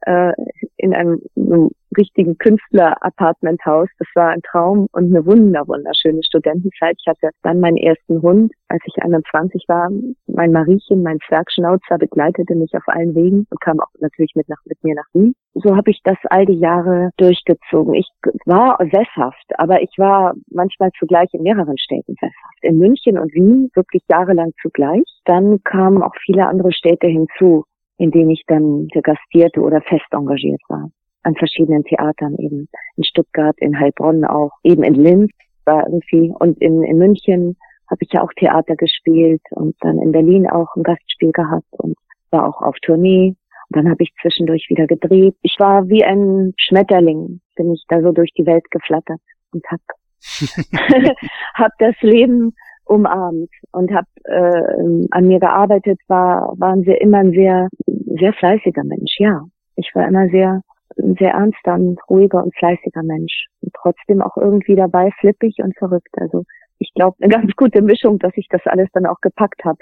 [0.02, 0.32] äh,
[0.76, 3.88] in einem, einem richtigen Künstler-Apartmenthaus.
[3.98, 6.96] Das war ein Traum und eine wunder wunderschöne Studentenzeit.
[6.98, 9.90] Ich hatte dann meinen ersten Hund, als ich 21 war.
[10.26, 14.60] Mein Mariechen, mein Zwergschnauzer, begleitete mich auf allen Wegen und kam auch natürlich mit, nach,
[14.64, 15.34] mit mir nach Wien.
[15.54, 17.94] So habe ich das all die Jahre durchgezogen.
[17.94, 18.08] Ich
[18.46, 22.62] war sesshaft, aber ich war manchmal zugleich in mehreren Städten sesshaft.
[22.62, 25.04] In München und Wien wirklich jahrelang zugleich.
[25.24, 27.64] Dann kamen auch viele andere Städte hinzu
[28.00, 30.90] in denen ich dann gastierte oder fest engagiert war.
[31.22, 32.66] An verschiedenen Theatern eben.
[32.96, 35.30] In Stuttgart, in Heilbronn auch, eben in Linz
[35.66, 37.58] war irgendwie und in, in München
[37.90, 41.94] habe ich ja auch Theater gespielt und dann in Berlin auch ein Gastspiel gehabt und
[42.30, 43.36] war auch auf Tournee.
[43.68, 45.36] Und dann habe ich zwischendurch wieder gedreht.
[45.42, 49.20] Ich war wie ein Schmetterling, bin ich da so durch die Welt geflattert
[49.52, 49.80] und hab,
[51.54, 52.54] hab das Leben
[52.90, 58.84] umarmt und habe äh, an mir gearbeitet, war, waren wir immer ein sehr, sehr fleißiger
[58.84, 59.42] Mensch, ja.
[59.76, 60.62] Ich war immer sehr,
[60.98, 63.46] ein sehr ernster und ruhiger und fleißiger Mensch.
[63.62, 66.14] Und trotzdem auch irgendwie dabei flippig und verrückt.
[66.16, 66.44] Also
[66.78, 69.78] ich glaube, eine ganz gute Mischung, dass ich das alles dann auch gepackt habe.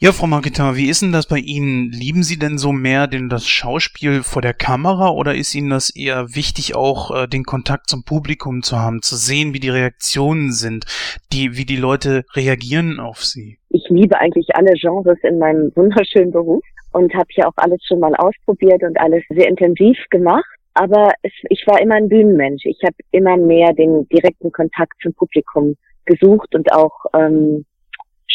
[0.00, 1.90] Ja, Frau Marketa, wie ist denn das bei Ihnen?
[1.90, 5.90] Lieben Sie denn so mehr denn das Schauspiel vor der Kamera oder ist Ihnen das
[5.90, 10.52] eher wichtig, auch äh, den Kontakt zum Publikum zu haben, zu sehen, wie die Reaktionen
[10.52, 10.84] sind,
[11.32, 13.58] die, wie die Leute reagieren auf Sie?
[13.70, 16.62] Ich liebe eigentlich alle Genres in meinem wunderschönen Beruf
[16.92, 20.46] und habe hier auch alles schon mal ausprobiert und alles sehr intensiv gemacht.
[20.74, 22.66] Aber es, ich war immer ein Bühnenmensch.
[22.66, 27.64] Ich habe immer mehr den direkten Kontakt zum Publikum gesucht und auch ähm,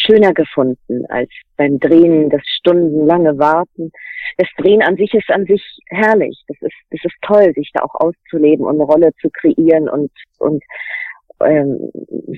[0.04, 3.92] schöner gefunden als beim Drehen, das stundenlange Warten.
[4.38, 6.42] Das Drehen an sich ist an sich herrlich.
[6.48, 10.10] Das ist, das ist toll, sich da auch auszuleben und eine Rolle zu kreieren und,
[10.38, 10.62] und
[11.40, 11.90] ähm,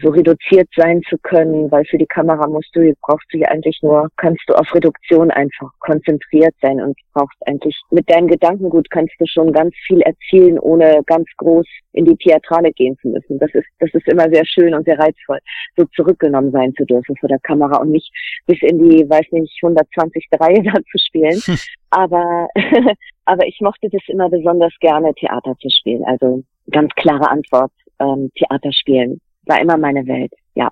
[0.02, 3.78] so reduziert sein zu können, weil für die Kamera musst du, brauchst du ja eigentlich
[3.82, 9.14] nur, kannst du auf Reduktion einfach konzentriert sein und brauchst eigentlich mit deinem Gedankengut kannst
[9.18, 13.38] du schon ganz viel erzielen, ohne ganz groß in die Theatrale gehen zu müssen.
[13.38, 15.38] Das ist, das ist immer sehr schön und sehr reizvoll,
[15.76, 18.10] so zurückgenommen sein zu dürfen vor der Kamera und nicht
[18.46, 20.26] bis in die, weiß nicht, 120.
[20.38, 21.40] Reihe da zu spielen.
[21.90, 22.48] aber,
[23.24, 26.04] aber ich mochte das immer besonders gerne, Theater zu spielen.
[26.04, 29.20] Also ganz klare Antwort ähm, Theater spielen.
[29.46, 30.70] War immer meine Welt, ja.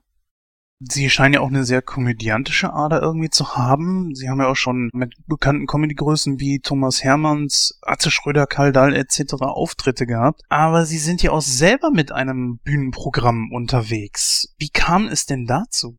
[0.80, 4.14] Sie scheinen ja auch eine sehr komödiantische Ader irgendwie zu haben.
[4.14, 8.94] Sie haben ja auch schon mit bekannten Comedy-Größen wie Thomas Hermanns, Atze Schröder, Karl Dahl
[8.94, 9.34] etc.
[9.40, 10.42] Auftritte gehabt.
[10.48, 14.54] Aber Sie sind ja auch selber mit einem Bühnenprogramm unterwegs.
[14.58, 15.96] Wie kam es denn dazu?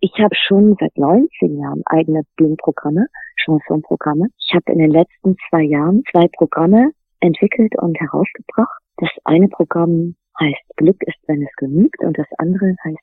[0.00, 3.06] Ich habe schon seit 19 Jahren eigene Bühnenprogramme,
[3.42, 4.26] Chansonprogramme.
[4.38, 6.90] Ich habe in den letzten zwei Jahren zwei Programme
[7.20, 8.82] entwickelt und herausgebracht.
[8.98, 13.02] Das eine Programm heißt Glück ist, wenn es genügt und das andere heißt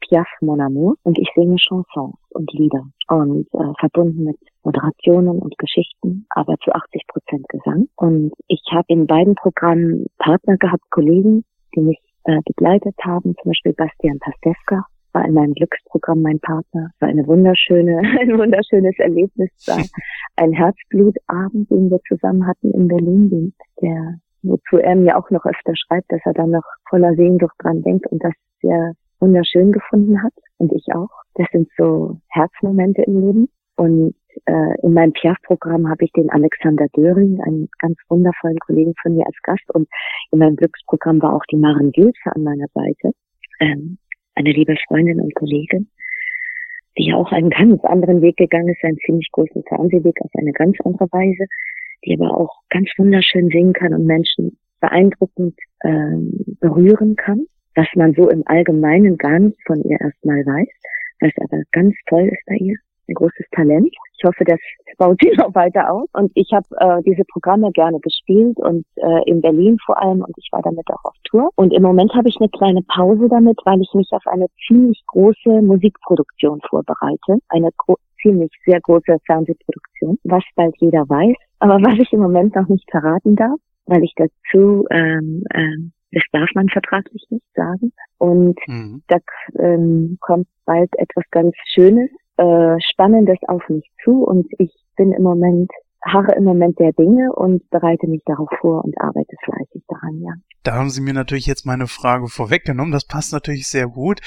[0.00, 5.56] Piaf Mon Amour und ich singe Chansons und Lieder und äh, verbunden mit Moderationen und
[5.58, 7.88] Geschichten, aber zu 80 Prozent Gesang.
[7.96, 13.50] Und ich habe in beiden Programmen Partner gehabt, Kollegen, die mich äh, begleitet haben, zum
[13.50, 14.84] Beispiel Bastian Pastewka
[15.16, 16.90] war in meinem Glücksprogramm mein Partner.
[17.00, 19.50] War eine wunderschöne, ein wunderschönes Erlebnis.
[19.66, 19.82] War
[20.36, 25.74] ein Herzblutabend, den wir zusammen hatten in Berlin, der wozu er mir auch noch öfter
[25.76, 30.32] schreibt, dass er da noch voller Sehnsucht dran denkt und das sehr wunderschön gefunden hat
[30.58, 31.10] und ich auch.
[31.34, 33.48] Das sind so Herzmomente im Leben.
[33.76, 34.14] Und
[34.46, 39.26] äh, in meinem Piaf-Programm habe ich den Alexander Döring, einen ganz wundervollen Kollegen von mir
[39.26, 39.64] als Gast.
[39.74, 39.88] Und
[40.30, 43.12] in meinem Glücksprogramm war auch die Maren Gülze an meiner Seite,
[43.60, 43.98] ähm,
[44.34, 45.88] eine liebe Freundin und Kollegin,
[46.98, 50.52] die ja auch einen ganz anderen Weg gegangen ist, einen ziemlich großen Fernsehweg auf eine
[50.52, 51.46] ganz andere Weise
[52.06, 58.14] die aber auch ganz wunderschön singen kann und Menschen beeindruckend ähm, berühren kann, was man
[58.14, 60.68] so im Allgemeinen gar nicht von ihr erstmal weiß,
[61.20, 62.76] was aber ganz toll ist bei ihr.
[63.08, 63.94] Ein großes Talent.
[64.18, 64.58] Ich hoffe, das
[64.98, 66.08] baut sie noch weiter aus.
[66.12, 70.34] Und ich habe äh, diese Programme gerne gespielt und äh, in Berlin vor allem und
[70.36, 71.50] ich war damit auch auf Tour.
[71.54, 75.00] Und im Moment habe ich eine kleine Pause damit, weil ich mich auf eine ziemlich
[75.06, 77.38] große Musikproduktion vorbereite.
[77.48, 77.70] Eine
[78.26, 81.36] ziemlich sehr große Fernsehproduktion, was bald jeder weiß.
[81.60, 86.22] Aber was ich im Moment noch nicht verraten darf, weil ich dazu, ähm, ähm, das
[86.32, 87.92] darf man vertraglich nicht sagen.
[88.18, 89.02] Und mhm.
[89.08, 89.18] da
[89.58, 94.24] ähm, kommt bald etwas ganz Schönes, äh, Spannendes auf mich zu.
[94.24, 95.70] Und ich bin im Moment
[96.02, 100.32] harre im Moment der Dinge und bereite mich darauf vor und arbeite fleißig daran, ja.
[100.62, 102.92] Da haben Sie mir natürlich jetzt meine Frage vorweggenommen.
[102.92, 104.20] Das passt natürlich sehr gut,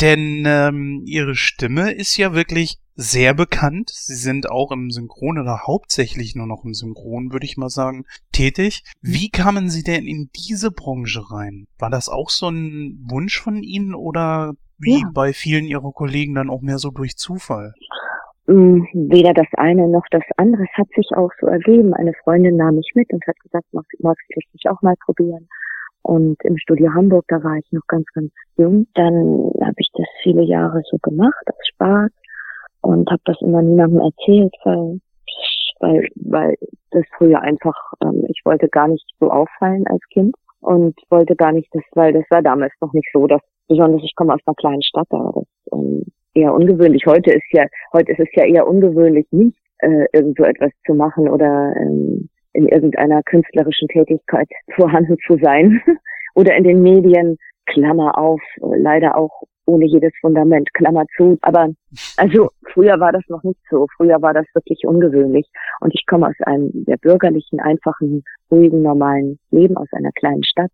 [0.00, 3.90] denn ähm, Ihre Stimme ist ja wirklich sehr bekannt.
[3.90, 8.04] Sie sind auch im Synchron oder hauptsächlich nur noch im Synchron, würde ich mal sagen,
[8.32, 8.84] tätig.
[9.00, 11.66] Wie kamen Sie denn in diese Branche rein?
[11.78, 15.10] War das auch so ein Wunsch von Ihnen oder wie ja.
[15.14, 17.72] bei vielen Ihrer Kollegen dann auch mehr so durch Zufall?
[18.46, 20.64] Mm, weder das eine noch das andere.
[20.64, 21.94] Es hat sich auch so ergeben.
[21.94, 25.48] Eine Freundin nahm mich mit und hat gesagt, magst du nicht auch mal probieren?
[26.02, 28.88] Und im Studio Hamburg, da war ich noch ganz, ganz jung.
[28.94, 32.10] Dann habe ich das viele Jahre so gemacht, aus Spaß
[32.82, 35.00] und habe das immer niemandem erzählt, weil
[35.80, 36.56] weil weil
[36.90, 41.52] das früher einfach ähm, ich wollte gar nicht so auffallen als Kind und wollte gar
[41.52, 44.54] nicht das, weil das war damals noch nicht so, dass besonders ich komme aus einer
[44.54, 46.04] kleinen Stadt, aber das ähm,
[46.34, 47.04] eher ungewöhnlich.
[47.06, 50.94] Heute ist ja heute ist es ja eher ungewöhnlich, nicht äh, irgend so etwas zu
[50.94, 55.80] machen oder ähm, in irgendeiner künstlerischen Tätigkeit vorhanden zu sein
[56.34, 61.38] oder in den Medien Klammer auf, leider auch ohne jedes Fundament, Klammer zu.
[61.42, 61.68] Aber
[62.16, 63.86] also früher war das noch nicht so.
[63.96, 65.46] Früher war das wirklich ungewöhnlich.
[65.80, 70.70] Und ich komme aus einem sehr bürgerlichen, einfachen, ruhigen, normalen Leben, aus einer kleinen Stadt.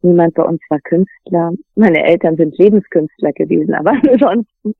[0.00, 1.52] Niemand bei uns war Künstler.
[1.74, 4.74] Meine Eltern sind Lebenskünstler gewesen, aber ansonsten.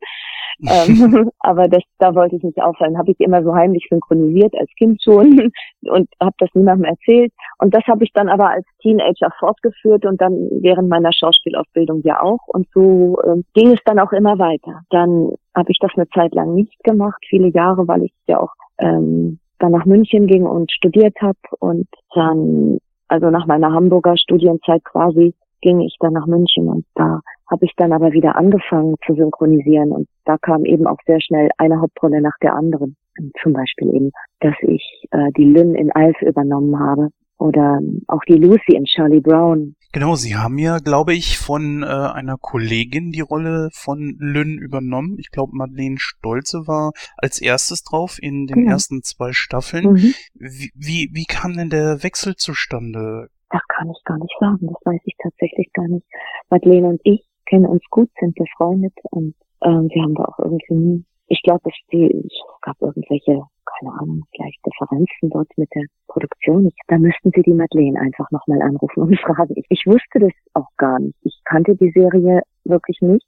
[0.67, 2.99] Ähm, aber das, da wollte ich nicht auffallen.
[2.99, 5.51] Habe ich immer so heimlich synchronisiert als Kind schon
[5.83, 7.33] und habe das niemandem erzählt.
[7.59, 12.23] Und das habe ich dann aber als Teenager fortgeführt und dann während meiner Schauspielausbildung ja
[12.23, 12.41] auch.
[12.49, 14.83] Und so äh, ging es dann auch immer weiter.
[14.91, 18.53] Dann habe ich das eine Zeit lang nicht gemacht, viele Jahre, weil ich ja auch
[18.79, 22.79] ähm, dann nach München ging und studiert habe und dann,
[23.09, 27.21] also nach meiner Hamburger Studienzeit quasi, ging ich dann nach München und da
[27.51, 31.51] habe ich dann aber wieder angefangen zu synchronisieren und da kam eben auch sehr schnell
[31.59, 32.97] eine Hauptrolle nach der anderen.
[33.43, 34.11] Zum Beispiel eben,
[34.41, 39.21] dass ich äh, die Lynn in Alf übernommen habe oder auch die Lucy in Charlie
[39.21, 39.75] Brown.
[39.93, 45.17] Genau, Sie haben ja, glaube ich, von äh, einer Kollegin die Rolle von Lynn übernommen.
[45.19, 48.73] Ich glaube, Madeleine Stolze war als erstes drauf in den Genau.
[48.73, 49.93] ersten zwei Staffeln.
[49.93, 50.15] Mhm.
[50.35, 53.29] Wie, wie, wie kam denn der Wechsel zustande?
[53.51, 56.07] Das kann ich gar nicht sagen, das weiß ich tatsächlich gar nicht.
[56.51, 60.75] Madeleine und ich kennen uns gut, sind befreundet und ähm, wir haben da auch irgendwie
[60.75, 62.29] nie, ich glaube, es,
[62.63, 66.71] gab irgendwelche, keine Ahnung, vielleicht Differenzen dort mit der Produktion.
[66.89, 69.55] Da müssten Sie die Madeleine einfach nochmal anrufen und fragen.
[69.57, 71.17] Ich, ich wusste das auch gar nicht.
[71.23, 73.27] Ich kannte die Serie wirklich nicht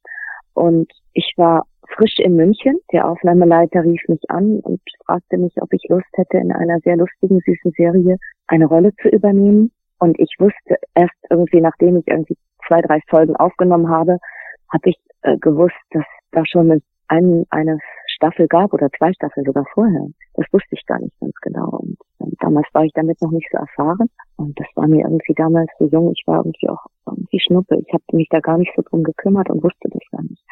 [0.54, 1.64] und ich war
[1.96, 2.78] frisch in München.
[2.92, 6.96] Der Aufnahmeleiter rief mich an und fragte mich, ob ich Lust hätte, in einer sehr
[6.96, 8.16] lustigen, süßen Serie
[8.46, 9.72] eine Rolle zu übernehmen.
[10.00, 14.18] Und ich wusste erst irgendwie, nachdem ich irgendwie zwei, drei Folgen aufgenommen habe,
[14.72, 19.44] habe ich äh, gewusst, dass da schon eine, ein, eine Staffel gab oder zwei Staffeln
[19.44, 20.06] sogar vorher.
[20.34, 21.68] Das wusste ich gar nicht ganz genau.
[21.68, 24.08] Und ähm, damals war ich damit noch nicht so erfahren.
[24.36, 26.12] Und das war mir irgendwie damals so jung.
[26.12, 27.76] Ich war irgendwie auch irgendwie Schnuppe.
[27.86, 30.42] Ich habe mich da gar nicht so drum gekümmert und wusste das gar nicht.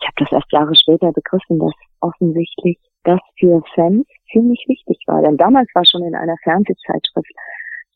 [0.00, 5.22] Ich habe das erst Jahre später begriffen, dass offensichtlich das für Fans ziemlich wichtig war.
[5.22, 7.32] Denn damals war schon in einer Fernsehzeitschrift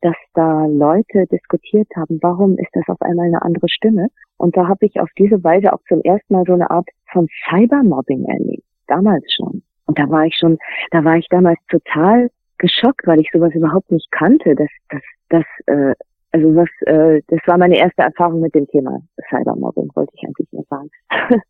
[0.03, 4.09] dass da Leute diskutiert haben, warum ist das auf einmal eine andere Stimme?
[4.39, 7.29] Und da habe ich auf diese Weise auch zum ersten Mal so eine Art von
[7.49, 9.63] Cybermobbing erlebt, damals schon.
[9.87, 10.59] Und da war ich schon,
[10.93, 14.55] da war ich damals total geschockt, weil ich sowas überhaupt nicht kannte.
[14.55, 15.95] Das, das, das, äh,
[16.33, 20.49] also was, äh, das war meine erste Erfahrung mit dem Thema Cybermobbing, wollte ich eigentlich
[20.53, 20.91] nur sagen.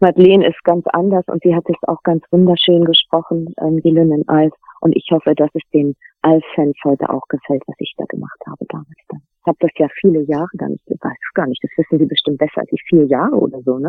[0.00, 4.12] Madeleine ist ganz anders und sie hat es auch ganz wunderschön gesprochen, ähm, die Lynn
[4.12, 4.52] in Alf.
[4.80, 8.64] Und ich hoffe, dass es den Alf-Fans heute auch gefällt, was ich da gemacht habe
[8.68, 9.20] damals dann.
[9.40, 12.38] Ich habe das ja viele Jahre dann, ich weiß gar nicht, das wissen Sie bestimmt
[12.38, 13.88] besser als ich, vier Jahre oder so, ne?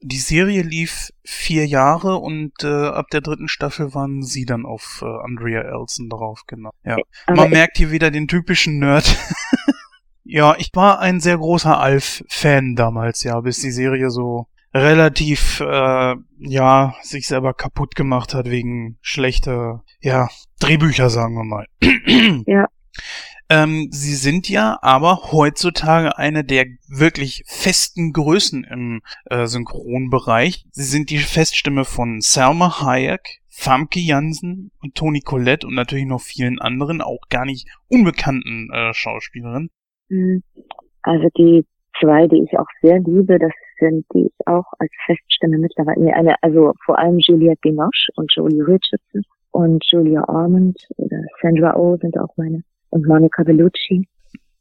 [0.00, 5.02] Die Serie lief vier Jahre und äh, ab der dritten Staffel waren Sie dann auf
[5.02, 6.70] äh, Andrea Elson drauf, genau.
[6.84, 6.96] Ja.
[7.26, 9.16] Aber Man merkt hier wieder den typischen Nerd.
[10.24, 14.46] ja, ich war ein sehr großer Alf-Fan damals, ja, bis die Serie so
[14.76, 20.28] relativ, äh, ja, sich selber kaputt gemacht hat wegen schlechter, ja,
[20.60, 21.66] Drehbücher, sagen wir mal.
[22.46, 22.66] Ja.
[23.48, 30.64] Ähm, sie sind ja aber heutzutage eine der wirklich festen Größen im äh, Synchronbereich.
[30.70, 36.20] Sie sind die Feststimme von Selma Hayek, Famke Jansen und Toni Collette und natürlich noch
[36.20, 39.70] vielen anderen, auch gar nicht unbekannten äh, Schauspielerinnen.
[40.08, 40.42] Hm.
[41.02, 41.64] Also die
[42.00, 46.12] zwei, die ich auch sehr liebe, das sind die ich auch als Feststimme mittlerweile, nee,
[46.12, 49.22] eine, also vor allem Juliette Binoche und Jolie Richardson
[49.52, 54.06] und Julia Ormond oder Sandra Oh sind auch meine und Monica Bellucci.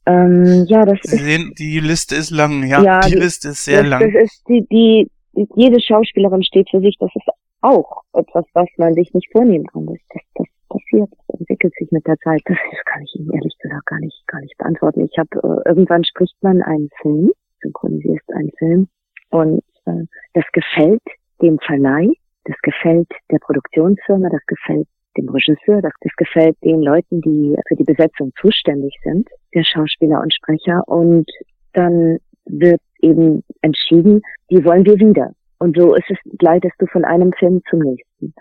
[0.07, 3.49] Ähm, ja, das Sie ist sehen, die Liste ist lang, ja, Ja, die die- Liste
[3.49, 4.01] ist sehr das, lang.
[4.13, 6.95] Das ist die, die, die, jede Schauspielerin steht für sich.
[6.99, 7.27] Das ist
[7.61, 9.87] auch etwas, was man sich nicht vornehmen kann.
[9.87, 12.41] Das, das, das passiert, das entwickelt sich mit der Zeit.
[12.45, 15.05] Das, das kann ich Ihnen ehrlich gesagt gar nicht, gar nicht beantworten.
[15.11, 15.29] Ich habe
[15.65, 18.87] äh, irgendwann spricht man einen Film, synchronisierst einen Film
[19.35, 21.03] und äh, das gefällt
[21.41, 22.07] dem Verleih,
[22.45, 27.75] das gefällt der Produktionsfirma, das gefällt dem Regisseur, das, das gefällt den Leuten, die für
[27.75, 30.83] die Besetzung zuständig sind, der Schauspieler und Sprecher.
[30.87, 31.29] Und
[31.73, 35.31] dann wird eben entschieden, die wollen wir wieder.
[35.59, 38.33] Und so ist es, gleitest du von einem Film zum nächsten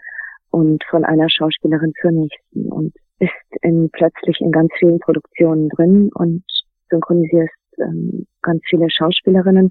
[0.51, 3.33] und von einer Schauspielerin zur nächsten und bist
[3.63, 6.45] in, plötzlich in ganz vielen Produktionen drin und
[6.91, 9.71] synchronisierst ähm, ganz viele Schauspielerinnen.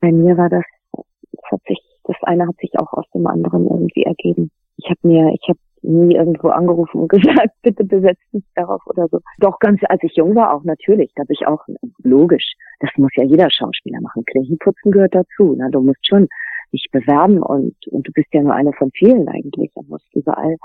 [0.00, 3.66] Bei mir war das, das hat sich, das eine hat sich auch aus dem anderen
[3.66, 4.50] irgendwie ergeben.
[4.76, 9.08] Ich habe mir, ich habe nie irgendwo angerufen und gesagt, bitte besetzt mich darauf oder
[9.08, 9.20] so.
[9.38, 11.64] Doch ganz, als ich jung war auch natürlich, da habe ich auch
[12.02, 12.54] logisch.
[12.80, 14.24] Das muss ja jeder Schauspieler machen.
[14.24, 15.54] Klinkenputzen gehört dazu.
[15.56, 16.28] Na, du musst schon
[16.72, 19.72] dich bewerben und und du bist ja nur eine von vielen eigentlich.
[19.74, 20.56] Du musst überall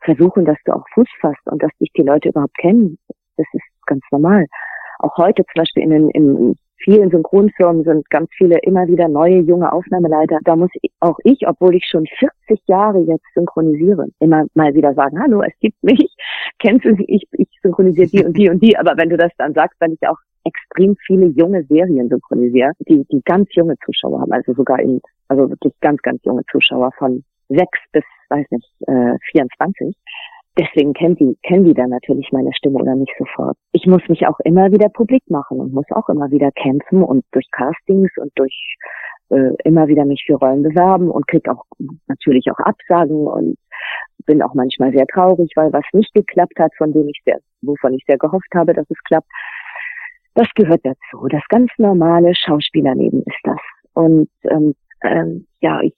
[0.00, 2.98] versuchen, dass du auch Fuß fasst und dass dich die Leute überhaupt kennen.
[3.36, 4.46] Das ist ganz normal.
[4.98, 9.40] Auch heute zum Beispiel in, den, in vielen Synchronfirmen sind ganz viele immer wieder neue
[9.40, 10.38] junge Aufnahmeleiter.
[10.44, 15.20] Da muss auch ich, obwohl ich schon 40 Jahre jetzt synchronisiere, immer mal wieder sagen,
[15.20, 16.14] hallo, es gibt mich,
[16.58, 18.76] kennst du sie, ich, ich synchronisiere die und die und die.
[18.76, 23.04] Aber wenn du das dann sagst, wenn ich auch extrem viele junge Serien synchronisiere, die,
[23.10, 27.24] die ganz junge Zuschauer haben, also sogar in, also wirklich ganz, ganz junge Zuschauer von
[27.48, 29.94] sechs bis, weiß nicht, äh, 24.
[30.58, 33.56] Deswegen kennt die, kennen die dann natürlich meine Stimme oder nicht sofort.
[33.72, 37.24] Ich muss mich auch immer wieder publik machen und muss auch immer wieder kämpfen und
[37.32, 38.76] durch Castings und durch
[39.30, 41.64] äh, immer wieder mich für Rollen bewerben und krieg auch
[42.06, 43.56] natürlich auch Absagen und
[44.26, 47.94] bin auch manchmal sehr traurig, weil was nicht geklappt hat, von dem ich sehr, wovon
[47.94, 49.28] ich sehr gehofft habe, dass es klappt.
[50.34, 51.28] Das gehört dazu.
[51.28, 53.58] Das ganz normale Schauspielerleben ist das.
[53.94, 55.94] Und ähm, ähm, ja, ich,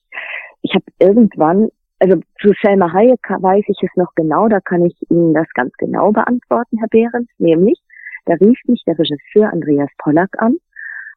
[0.63, 4.95] ich habe irgendwann, also zu Selma Hayek weiß ich es noch genau, da kann ich
[5.11, 7.79] Ihnen das ganz genau beantworten, Herr Behrens, nämlich,
[8.27, 10.57] da rief mich der Regisseur Andreas Pollack an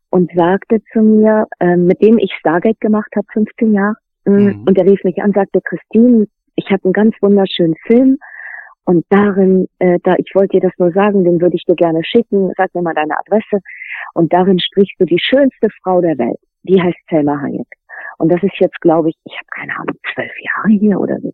[0.09, 4.63] und sagte zu mir, äh, mit dem ich Stargate gemacht habe, 15 Jahre, mm, mhm.
[4.67, 8.17] und er rief mich an, sagte, Christine, ich habe einen ganz wunderschönen Film
[8.85, 12.03] und darin, äh, da ich wollte dir das nur sagen, den würde ich dir gerne
[12.03, 13.61] schicken, sag mir mal deine Adresse
[14.13, 16.39] und darin sprichst du die schönste Frau der Welt.
[16.63, 17.66] Die heißt Selma Hayek.
[18.17, 21.31] Und das ist jetzt, glaube ich, ich habe keine Ahnung, zwölf Jahre hier oder so.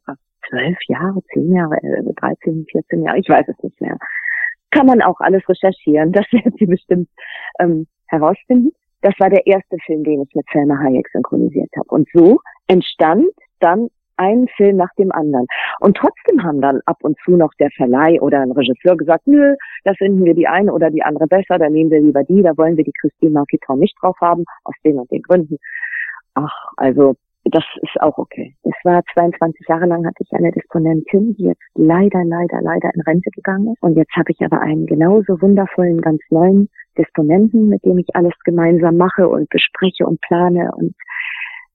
[0.49, 3.97] Zwölf Jahre, zehn Jahre, äh, 13, 14 Jahre, ich weiß es nicht mehr.
[4.71, 7.09] Kann man auch alles recherchieren, das werden Sie bestimmt
[7.59, 8.71] ähm, herausfinden.
[9.01, 11.89] Das war der erste Film, den ich mit Selma Hayek synchronisiert habe.
[11.89, 13.27] Und so entstand
[13.59, 15.47] dann ein Film nach dem anderen.
[15.79, 19.55] Und trotzdem haben dann ab und zu noch der Verleih oder ein Regisseur gesagt, nö,
[19.83, 22.55] da finden wir die eine oder die andere besser, da nehmen wir lieber die, da
[22.57, 25.57] wollen wir die Christine Marquiton nicht drauf haben, aus den und den Gründen.
[26.35, 28.55] Ach, also das ist auch okay.
[28.63, 33.01] Es war 22 Jahre lang hatte ich eine Disponentin, die jetzt leider, leider, leider in
[33.01, 33.83] Rente gegangen ist.
[33.83, 38.33] Und jetzt habe ich aber einen genauso wundervollen, ganz neuen Disponenten, mit dem ich alles
[38.45, 40.71] gemeinsam mache und bespreche und plane.
[40.75, 40.95] Und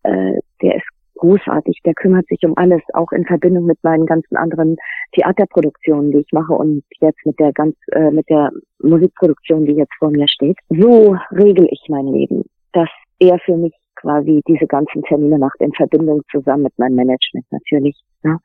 [0.05, 1.81] äh, der ist großartig.
[1.85, 4.77] Der kümmert sich um alles, auch in Verbindung mit meinen ganzen anderen
[5.13, 8.51] Theaterproduktionen, die ich mache und jetzt mit der ganz äh, mit der
[8.83, 10.57] Musikproduktion, die jetzt vor mir steht.
[10.71, 12.89] So regel ich mein Leben, dass
[13.19, 18.01] er für mich quasi diese ganzen Termine macht in Verbindung zusammen mit meinem Management natürlich,
[18.23, 18.39] ne,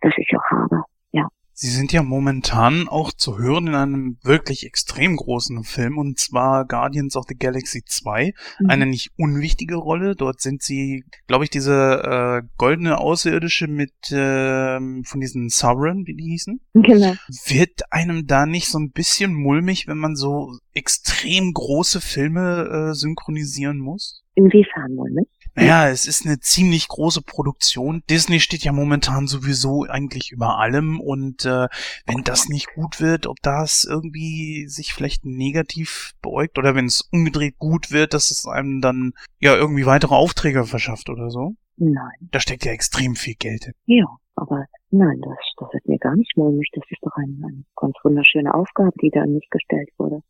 [0.00, 0.82] das ich auch habe.
[1.12, 1.28] Ja.
[1.52, 6.66] Sie sind ja momentan auch zu hören in einem wirklich extrem großen Film und zwar
[6.66, 8.34] Guardians of the Galaxy 2.
[8.60, 8.70] Mhm.
[8.70, 10.16] Eine nicht unwichtige Rolle.
[10.16, 16.14] Dort sind sie, glaube ich, diese äh, goldene Außerirdische mit äh, von diesen Sovereign, wie
[16.14, 16.60] die hießen.
[16.74, 17.14] Genau.
[17.46, 22.94] Wird einem da nicht so ein bisschen mulmig, wenn man so extrem große Filme äh,
[22.94, 24.25] synchronisieren muss?
[24.36, 25.28] Inwiefern mulmig?
[25.54, 28.02] Naja, es ist eine ziemlich große Produktion.
[28.10, 31.68] Disney steht ja momentan sowieso eigentlich über allem und äh,
[32.06, 37.08] wenn das nicht gut wird, ob das irgendwie sich vielleicht negativ beäugt oder wenn es
[37.10, 41.54] umgedreht gut wird, dass es einem dann ja irgendwie weitere Aufträge verschafft oder so.
[41.78, 42.28] Nein.
[42.30, 43.74] Da steckt ja extrem viel Geld hin.
[43.86, 46.68] Ja, aber nein, das, das wird mir gar nicht mulmig.
[46.74, 50.20] Das ist doch eine, eine ganz wunderschöne Aufgabe, die da an mich gestellt wurde.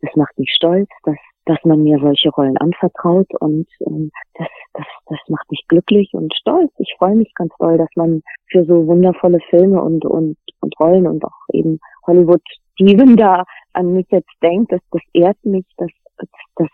[0.00, 1.18] Das macht mich stolz, dass
[1.50, 6.32] dass man mir solche Rollen anvertraut und ähm, das, das, das macht mich glücklich und
[6.32, 6.70] stolz.
[6.78, 8.22] Ich freue mich ganz doll, dass man
[8.52, 12.42] für so wundervolle Filme und, und, und Rollen und auch eben Hollywood
[12.74, 16.68] Steven da an mich jetzt denkt, das, das ehrt mich, das, das, das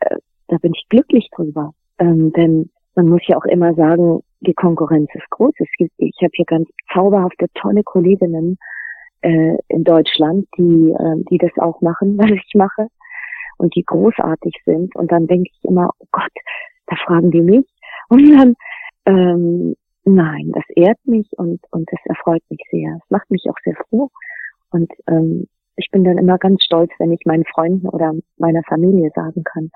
[0.00, 1.74] äh, da bin ich glücklich drüber.
[1.98, 5.52] Ähm, denn man muss ja auch immer sagen, die Konkurrenz ist groß.
[5.58, 8.56] Es gibt, ich habe hier ganz zauberhafte, tolle Kolleginnen
[9.20, 12.88] äh, in Deutschland, die, äh, die das auch machen, was ich mache
[13.58, 14.94] und die großartig sind.
[14.96, 16.32] Und dann denke ich immer, oh Gott,
[16.86, 17.66] da fragen die mich.
[18.10, 18.54] Und dann,
[19.04, 22.96] ähm, nein, das ehrt mich und, und das erfreut mich sehr.
[22.96, 24.08] Es macht mich auch sehr froh.
[24.70, 25.46] Und ähm,
[25.76, 29.70] ich bin dann immer ganz stolz, wenn ich meinen Freunden oder meiner Familie sagen kann,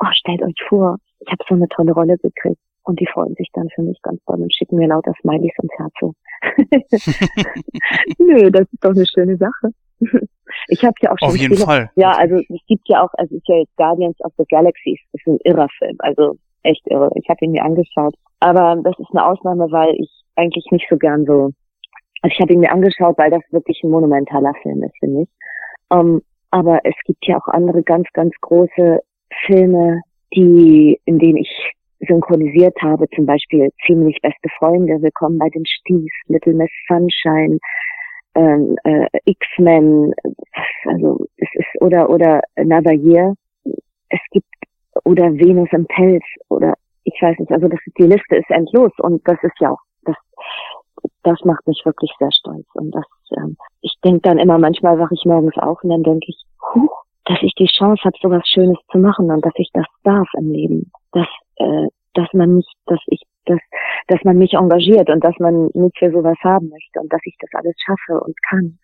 [0.00, 2.60] oh, stellt euch vor, ich habe so eine tolle Rolle gekriegt.
[2.82, 5.70] Und die freuen sich dann für mich ganz toll und schicken mir lauter Smileys und
[5.78, 6.14] Herzen.
[8.18, 9.72] Nö, das ist doch eine schöne Sache.
[10.68, 11.28] Ich habe ja auch schon.
[11.28, 11.90] Auf jeden viele, Fall.
[11.96, 14.98] Ja, also es gibt ja auch, also es ist ja jetzt Guardians of the Galaxies.
[15.12, 17.10] Das ist ein irrer Film, also echt irre.
[17.14, 18.14] Ich habe ihn mir angeschaut.
[18.40, 21.50] Aber das ist eine Ausnahme, weil ich eigentlich nicht so gern so.
[22.22, 25.28] Also ich habe ihn mir angeschaut, weil das wirklich ein monumentaler Film ist, finde ich.
[25.88, 29.00] Um, ähm, aber es gibt ja auch andere ganz, ganz große
[29.46, 30.00] Filme,
[30.34, 36.10] die, in denen ich synchronisiert habe, zum Beispiel ziemlich beste Freunde, Willkommen bei den Sties,
[36.28, 37.58] Little Miss Sunshine,
[38.36, 40.14] ähm, äh, X-Men,
[40.84, 43.34] also es ist oder oder Another Year.
[44.08, 44.46] Es gibt
[45.04, 46.74] oder Venus im Pelz oder
[47.04, 50.16] ich weiß nicht, also das die Liste ist endlos und das ist ja auch das
[51.22, 53.04] das macht mich wirklich sehr stolz und das
[53.36, 56.42] ähm, ich denke dann immer manchmal wache ich morgens auf und dann denke ich,
[56.74, 56.88] huh,
[57.24, 60.28] dass ich die Chance habe, so was Schönes zu machen und dass ich das darf
[60.38, 63.60] im Leben, dass äh, dass man nicht, dass ich dass,
[64.08, 67.36] dass man mich engagiert und dass man mich für sowas haben möchte und dass ich
[67.40, 68.78] das alles schaffe und kann.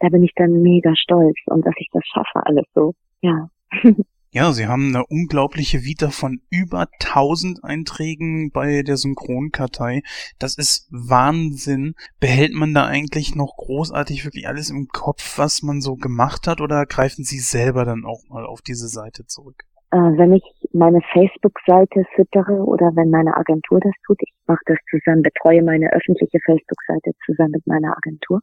[0.00, 2.94] Da bin ich dann mega stolz und dass ich das schaffe alles so.
[3.20, 3.48] ja.
[4.30, 10.02] Ja, sie haben eine unglaubliche Vita von über 1000 Einträgen bei der Synchronkartei.
[10.38, 11.94] Das ist Wahnsinn.
[12.20, 16.60] Behält man da eigentlich noch großartig wirklich alles im Kopf, was man so gemacht hat,
[16.60, 19.64] oder greifen Sie selber dann auch mal auf diese Seite zurück?
[19.90, 24.78] Äh, wenn ich meine Facebook-Seite füttere oder wenn meine Agentur das tut, ich mache das
[24.90, 28.40] zusammen, betreue meine öffentliche Facebook-Seite zusammen mit meiner Agentur,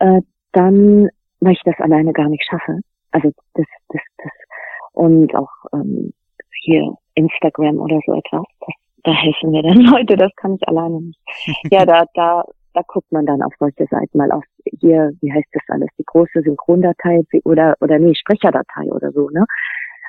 [0.00, 0.20] äh,
[0.52, 1.08] dann,
[1.40, 2.80] weil ich das alleine gar nicht schaffe.
[3.12, 4.32] Also das, das, das
[4.92, 6.12] und auch ähm,
[6.62, 8.44] hier Instagram oder so etwas.
[8.60, 11.20] Das, da helfen mir dann Leute, das kann ich alleine nicht.
[11.70, 14.44] ja, da, da, da guckt man dann auf solche Seiten mal auf
[14.80, 19.44] hier, wie heißt das alles, die große Synchrondatei oder oder nee, Sprecherdatei oder so, ne?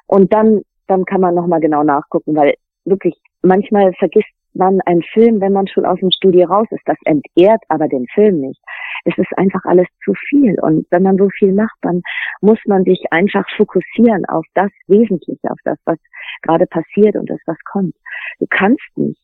[0.08, 5.42] Und dann, dann kann man nochmal genau nachgucken, weil wirklich manchmal vergisst man einen Film,
[5.42, 6.84] wenn man schon aus dem Studio raus ist.
[6.86, 8.62] Das entehrt aber den Film nicht.
[9.04, 10.58] Es ist einfach alles zu viel.
[10.62, 12.02] Und wenn man so viel macht, dann
[12.42, 15.98] muss man sich einfach fokussieren auf das Wesentliche, auf das, was
[16.42, 17.96] gerade passiert und das, was kommt.
[18.40, 19.22] Du kannst nicht,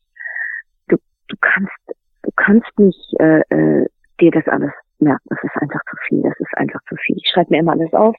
[0.88, 0.96] du,
[1.28, 1.72] du kannst,
[2.22, 3.86] du kannst nicht äh, äh,
[4.20, 5.28] dir das alles merken.
[5.28, 6.22] Das ist einfach zu viel.
[6.22, 7.16] Das ist einfach zu viel.
[7.16, 8.16] Ich schreibe mir immer alles auf.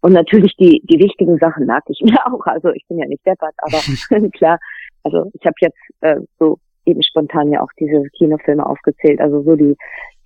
[0.00, 2.44] Und natürlich die, die wichtigen Sachen merke ich mir auch.
[2.46, 3.78] Also ich bin ja nicht deppert, aber
[4.32, 4.58] klar,
[5.02, 9.20] also ich habe jetzt äh, so eben spontan ja auch diese Kinofilme aufgezählt.
[9.20, 9.76] Also so die,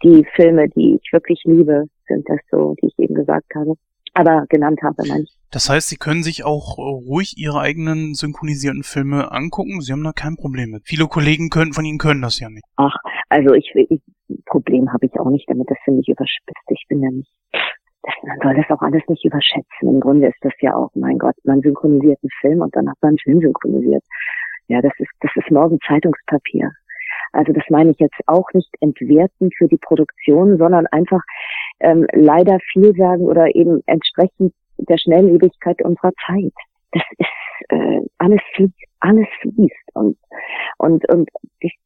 [0.03, 3.75] die Filme, die ich wirklich liebe, sind das so, die ich eben gesagt habe.
[4.13, 5.33] Aber genannt habe, meine ich.
[5.53, 9.81] Das heißt, Sie können sich auch äh, ruhig Ihre eigenen synchronisierten Filme angucken.
[9.81, 10.83] Sie haben da kein Problem mit.
[10.85, 12.65] Viele Kollegen können, von Ihnen können das ja nicht.
[12.77, 12.95] Ach,
[13.29, 14.01] also ich, ich
[14.47, 15.71] Problem habe ich auch nicht damit.
[15.71, 16.71] Das finde ich überspitzt.
[16.71, 17.31] Ich bin ja nicht
[18.23, 19.89] man soll das auch alles nicht überschätzen.
[19.89, 22.97] Im Grunde ist das ja auch, mein Gott, man synchronisiert einen Film und dann hat
[23.01, 24.05] man einen Film synchronisiert.
[24.69, 26.71] Ja, das ist, das ist morgen Zeitungspapier.
[27.33, 31.23] Also das meine ich jetzt auch nicht entwerten für die Produktion, sondern einfach
[31.81, 36.55] ähm, leider viel sagen oder eben entsprechend der Schnelllebigkeit unserer Zeit.
[36.93, 40.17] Das ist äh, alles fließt, alles fließt und
[40.79, 41.31] und und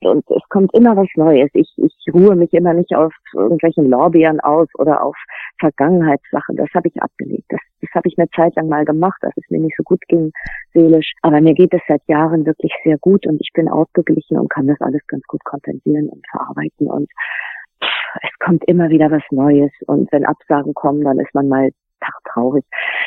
[0.00, 1.50] und es kommt immer was Neues.
[1.52, 5.16] Ich ich ruhe mich immer nicht auf irgendwelchen Lorbeeren aus oder auf
[5.58, 6.56] Vergangenheitssachen.
[6.56, 7.46] Das habe ich abgelegt.
[7.48, 10.00] Das das habe ich eine Zeit lang mal gemacht, als es mir nicht so gut
[10.08, 10.32] ging
[10.72, 11.12] seelisch.
[11.22, 14.66] Aber mir geht es seit Jahren wirklich sehr gut und ich bin ausgeglichen und kann
[14.66, 17.10] das alles ganz gut kompensieren und verarbeiten und
[18.22, 21.70] es kommt immer wieder was Neues und wenn Absagen kommen, dann ist man mal
[22.32, 22.64] traurig.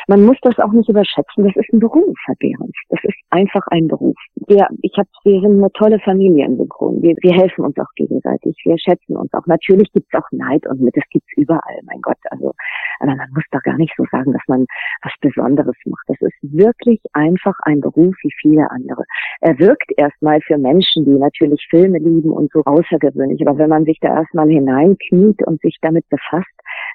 [0.08, 1.46] Man muss das auch nicht überschätzen.
[1.46, 2.76] Das ist ein Beruf, Herr Behrens.
[2.90, 4.16] Das ist einfach ein Beruf.
[4.48, 7.02] Wir, ich hab, wir sind eine tolle Familie in Synchron.
[7.02, 8.56] Wir, wir helfen uns auch gegenseitig.
[8.64, 9.46] Wir schätzen uns auch.
[9.46, 12.18] Natürlich gibt's auch Neid und das gibt's überall, mein Gott.
[12.32, 12.54] Also,
[13.00, 14.66] aber man muss doch gar nicht so sagen, dass man
[15.04, 16.06] was Besonderes macht.
[16.08, 19.04] Das ist wirklich einfach ein Beruf wie viele andere.
[19.42, 23.46] Er wirkt erstmal für Menschen, die natürlich Filme lieben und so außergewöhnlich.
[23.48, 26.48] Aber wenn man sich da erstmal hineinkniet und sich damit befasst,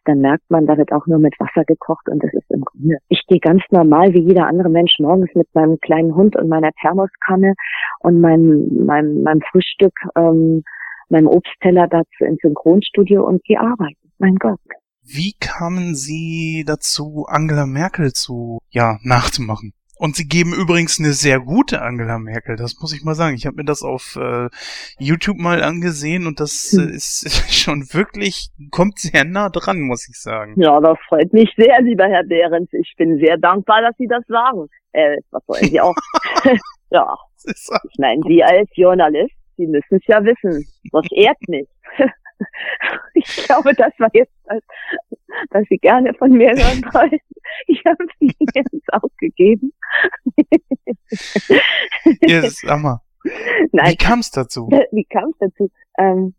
[0.04, 2.98] dann merkt man, da wird auch nur mit Wasser gekocht und das ist im Grunde.
[3.08, 6.70] Ich gehe ganz normal wie jeder andere Mensch morgens mit meinem kleinen Hund und meiner
[6.80, 7.54] Thermoskanne
[8.00, 10.62] und meinem, meinem, meinem Frühstück, ähm,
[11.08, 14.10] meinem Obstteller dazu ins Synchronstudio und gehe arbeiten.
[14.18, 14.60] Mein Gott.
[15.04, 19.72] Wie kamen Sie dazu, Angela Merkel zu, ja, nachzumachen?
[20.02, 23.36] Und sie geben übrigens eine sehr gute Angela Merkel, das muss ich mal sagen.
[23.36, 24.48] Ich habe mir das auf äh,
[24.98, 26.88] YouTube mal angesehen und das hm.
[26.88, 30.60] ist, ist schon wirklich, kommt sehr nah dran, muss ich sagen.
[30.60, 32.68] Ja, das freut mich sehr, lieber Herr Behrens.
[32.72, 34.66] Ich bin sehr dankbar, dass Sie das sagen.
[34.90, 35.94] Äh, was wollen Sie auch?
[36.90, 37.14] ja,
[37.44, 40.66] ich meine, Sie als Journalist, Sie müssen es ja wissen.
[40.90, 41.68] Was ehrt mich.
[43.14, 44.62] ich glaube, das war jetzt das,
[45.50, 47.18] was Sie gerne von mir hören wollten.
[47.66, 49.72] Ich habe es Ihnen jetzt auch gegeben.
[52.22, 53.00] yes, sag mal.
[53.72, 53.92] Nein.
[53.92, 54.68] Wie kam es dazu?
[54.90, 55.70] Wie kam es dazu?
[55.98, 56.34] Ähm,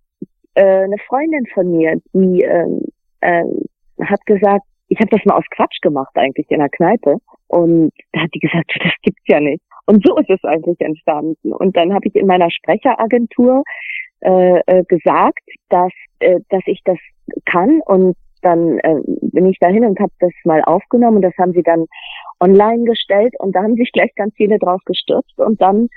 [0.55, 2.81] äh, eine Freundin von mir, die ähm,
[3.21, 3.61] ähm,
[4.01, 7.17] hat gesagt, ich habe das mal aus Quatsch gemacht eigentlich in der Kneipe
[7.47, 9.63] und da hat die gesagt, das gibt's ja nicht.
[9.85, 11.53] Und so ist es eigentlich entstanden.
[11.53, 13.63] Und dann habe ich in meiner Sprecheragentur
[14.23, 16.97] äh, äh, gesagt, dass, äh, dass ich das
[17.45, 21.53] kann und dann äh, bin ich dahin und habe das mal aufgenommen und das haben
[21.53, 21.85] sie dann
[22.39, 25.87] online gestellt und da haben sich gleich ganz viele drauf gestürzt und dann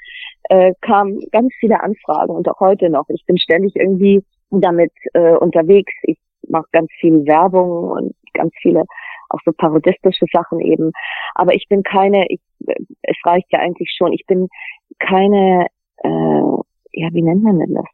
[0.48, 3.08] äh, kamen ganz viele Anfragen und auch heute noch.
[3.08, 5.92] Ich bin ständig irgendwie damit äh, unterwegs.
[6.02, 8.84] Ich mache ganz viel Werbung und ganz viele
[9.28, 10.92] auch so parodistische Sachen eben.
[11.34, 12.40] Aber ich bin keine, ich,
[13.02, 14.48] es reicht ja eigentlich schon, ich bin
[15.00, 15.66] keine,
[16.04, 16.08] äh,
[16.92, 17.86] ja, wie nennt man denn das?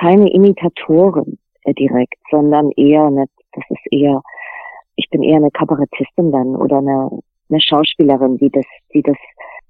[0.00, 4.22] Keine Imitatorin äh, direkt, sondern eher eine, das ist eher,
[4.96, 7.10] ich bin eher eine Kabarettistin dann oder eine,
[7.50, 8.64] eine Schauspielerin, die das,
[8.94, 9.16] die das,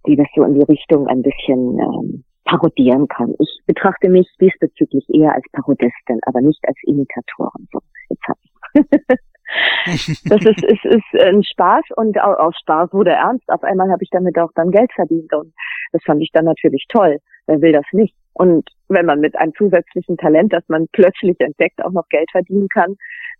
[0.07, 3.35] die das so in die Richtung ein bisschen ähm, parodieren kann.
[3.39, 7.69] Ich betrachte mich diesbezüglich eher als Parodistin, aber nicht als Imitatorin.
[7.73, 8.51] So, jetzt hab ich.
[10.25, 13.49] das ist, ist, ist ein Spaß und aus Spaß wurde ernst.
[13.49, 15.53] Auf einmal habe ich damit auch dann Geld verdient und
[15.93, 17.19] das fand ich dann natürlich toll.
[17.47, 18.15] Wer will das nicht?
[18.33, 22.69] Und wenn man mit einem zusätzlichen Talent, das man plötzlich entdeckt, auch noch Geld verdienen
[22.69, 22.97] kann,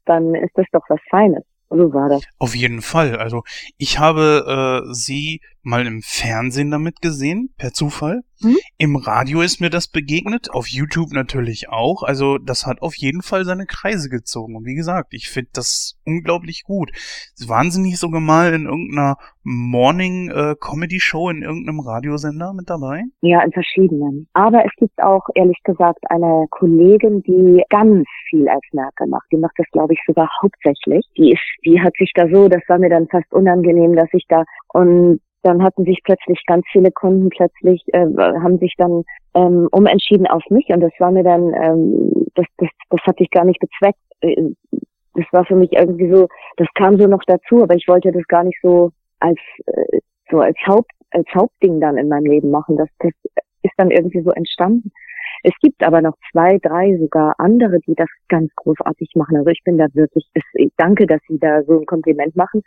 [0.07, 1.45] dann ist das doch was Feines.
[1.71, 2.25] So war das.
[2.39, 3.17] Auf jeden Fall.
[3.17, 3.43] Also
[3.79, 8.23] ich habe äh, sie mal im Fernsehen damit gesehen, per Zufall.
[8.43, 8.57] Hm?
[8.79, 12.03] Im Radio ist mir das begegnet, auf YouTube natürlich auch.
[12.03, 14.57] Also das hat auf jeden Fall seine Kreise gezogen.
[14.57, 16.91] Und wie gesagt, ich finde das unglaublich gut.
[17.47, 23.03] Waren Sie nicht sogar mal in irgendeiner Morning-Comedy-Show äh, in irgendeinem Radiosender mit dabei?
[23.21, 24.29] Ja, in verschiedenen.
[24.33, 29.27] Aber es gibt auch, ehrlich gesagt, eine Kollegin, die ganz viel als Merkel macht.
[29.33, 31.07] Die macht das, glaube ich, sogar hauptsächlich.
[31.19, 34.25] Die ist, die hat sich da so, das war mir dann fast unangenehm, dass ich
[34.29, 39.05] da und dann hatten sich plötzlich ganz viele Kunden plötzlich, äh, haben sich dann
[39.35, 43.31] ähm, umentschieden auf mich und das war mir dann, ähm, das, das, das hatte ich
[43.31, 43.99] gar nicht bezweckt.
[44.21, 44.51] Äh,
[45.15, 48.27] das war für mich irgendwie so, das kam so noch dazu, aber ich wollte das
[48.29, 49.99] gar nicht so als äh,
[50.31, 52.77] so als Haupt als Hauptding dann in meinem Leben machen.
[52.77, 53.13] Das, das
[53.63, 54.93] ist dann irgendwie so entstanden.
[55.43, 59.37] Es gibt aber noch zwei, drei sogar andere, die das ganz großartig machen.
[59.37, 62.63] Also ich bin da wirklich, ich danke, dass Sie da so ein Kompliment machen.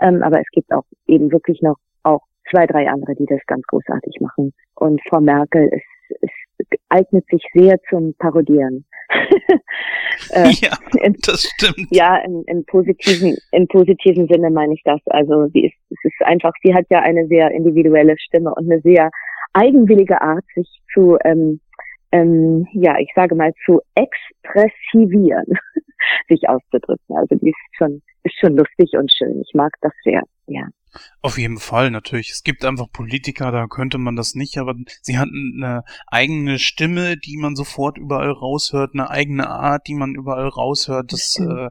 [0.00, 3.62] Ähm, aber es gibt auch eben wirklich noch auch zwei, drei andere, die das ganz
[3.66, 4.52] großartig machen.
[4.76, 6.44] Und Frau Merkel ist, ist
[6.88, 8.84] eignet sich sehr zum Parodieren.
[10.30, 11.88] äh, ja, in, das stimmt.
[11.90, 15.00] Ja, in, in positiven, in positiven Sinne meine ich das.
[15.06, 18.80] Also sie ist, es ist einfach, sie hat ja eine sehr individuelle Stimme und eine
[18.80, 19.10] sehr
[19.52, 21.60] eigenwillige Art, sich zu, ähm,
[22.12, 25.46] ähm, ja, ich sage mal, zu expressivieren,
[26.28, 27.16] sich auszudrücken.
[27.16, 29.40] Also die ist schon, ist schon lustig und schön.
[29.40, 30.66] Ich mag das sehr, ja.
[31.20, 32.30] Auf jeden Fall, natürlich.
[32.30, 37.16] Es gibt einfach Politiker, da könnte man das nicht, aber sie hatten eine eigene Stimme,
[37.16, 41.12] die man sofort überall raushört, eine eigene Art, die man überall raushört.
[41.12, 41.70] Das, äh,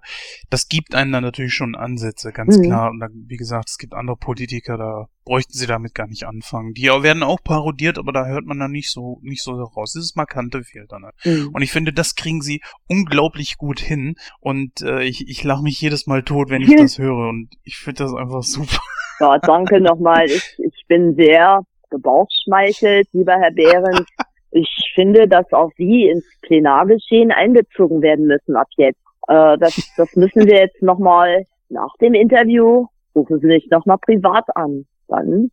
[0.50, 2.64] das gibt einen dann natürlich schon Ansätze, ganz mhm.
[2.64, 2.90] klar.
[2.90, 6.74] Und dann, wie gesagt, es gibt andere Politiker, da bräuchten sie damit gar nicht anfangen.
[6.74, 9.93] Die werden auch parodiert, aber da hört man dann nicht so, nicht so raus.
[9.93, 11.06] Dieses Markante fehlt dann.
[11.06, 11.16] Halt.
[11.24, 11.50] Mhm.
[11.53, 14.16] Und ich finde, das kriegen sie unglaublich gut hin.
[14.40, 17.30] Und äh, ich, ich lache mich jedes Mal tot, wenn ich das höre.
[17.30, 18.77] Und ich finde das einfach super.
[19.19, 20.26] Ja, danke nochmal.
[20.26, 24.08] Ich, ich bin sehr gebauchschmeichelt, lieber Herr Behrens.
[24.52, 29.00] Ich finde, dass auch Sie ins Plenargeschehen einbezogen werden müssen ab jetzt.
[29.27, 34.45] Äh, das, das müssen wir jetzt nochmal nach dem Interview, rufen Sie mich nochmal privat
[34.56, 34.85] an.
[35.07, 35.51] Dann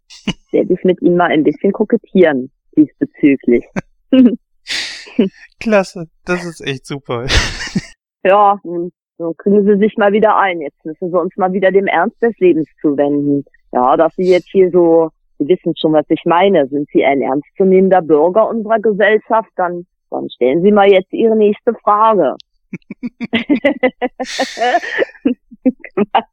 [0.53, 3.65] werde ich mit Ihnen mal ein bisschen kokettieren diesbezüglich.
[5.61, 7.27] Klasse, das ist echt super.
[8.25, 8.59] ja,
[9.19, 10.61] so kriegen Sie sich mal wieder ein.
[10.61, 13.45] Jetzt müssen wir uns mal wieder dem Ernst des Lebens zuwenden.
[13.73, 16.67] Ja, dass Sie jetzt hier so, Sie wissen schon, was ich meine.
[16.69, 21.75] Sind Sie ein ernstzunehmender Bürger unserer Gesellschaft, dann, dann stellen Sie mal jetzt Ihre nächste
[21.75, 22.37] Frage.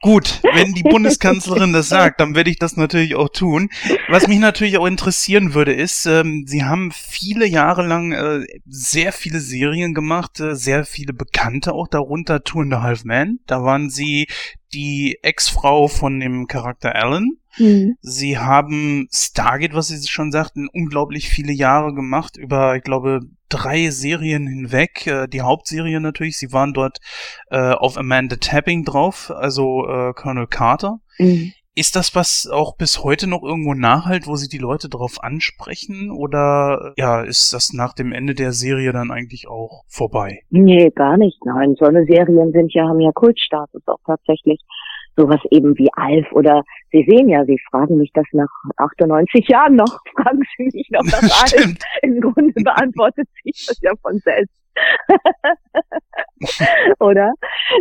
[0.01, 3.69] Gut, wenn die Bundeskanzlerin das sagt, dann werde ich das natürlich auch tun.
[4.07, 9.11] Was mich natürlich auch interessieren würde, ist, ähm, Sie haben viele Jahre lang äh, sehr
[9.11, 13.39] viele Serien gemacht, äh, sehr viele Bekannte auch darunter, Two and a Half Men.
[13.47, 14.27] Da waren Sie
[14.73, 17.37] die Ex-Frau von dem Charakter Alan.
[17.57, 17.97] Mhm.
[18.01, 23.89] Sie haben Stargate, was Sie schon sagten, unglaublich viele Jahre gemacht, über, ich glaube, drei
[23.89, 25.07] Serien hinweg.
[25.07, 26.99] Äh, die Hauptserie natürlich, Sie waren dort
[27.49, 30.99] äh, auf Amanda Tapping drauf, also äh, Colonel Carter.
[31.17, 31.53] Mhm.
[31.77, 36.09] Ist das was auch bis heute noch irgendwo nachhalt, wo sie die Leute darauf ansprechen?
[36.09, 40.39] Oder ja, ist das nach dem Ende der Serie dann eigentlich auch vorbei?
[40.49, 41.37] Nee, gar nicht.
[41.45, 44.59] Nein, so eine Serien sind ja, haben ja Kultstatus auch tatsächlich.
[45.15, 49.75] Sowas eben wie Alf oder Sie sehen ja, Sie fragen mich das nach 98 Jahren
[49.75, 51.75] noch, fragen Sie mich noch nach Alf.
[52.01, 54.59] Im Grunde beantwortet sich das ja von selbst.
[56.99, 57.33] oder?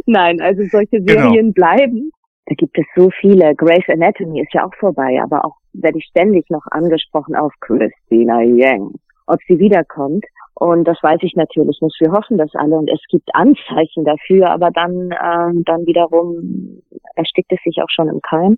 [0.05, 1.31] Nein, also solche genau.
[1.31, 1.55] Serien genau.
[1.55, 2.11] bleiben
[2.47, 3.55] da gibt es so viele.
[3.55, 8.43] Grey's Anatomy ist ja auch vorbei, aber auch werde ich ständig noch angesprochen auf Christina
[8.43, 8.95] Yang,
[9.27, 10.25] ob sie wiederkommt.
[10.55, 12.01] Und das weiß ich natürlich nicht.
[12.01, 16.83] Wir hoffen das alle und es gibt Anzeichen dafür, aber dann, äh, dann wiederum
[17.15, 18.57] erstickt es sich auch schon im Keim.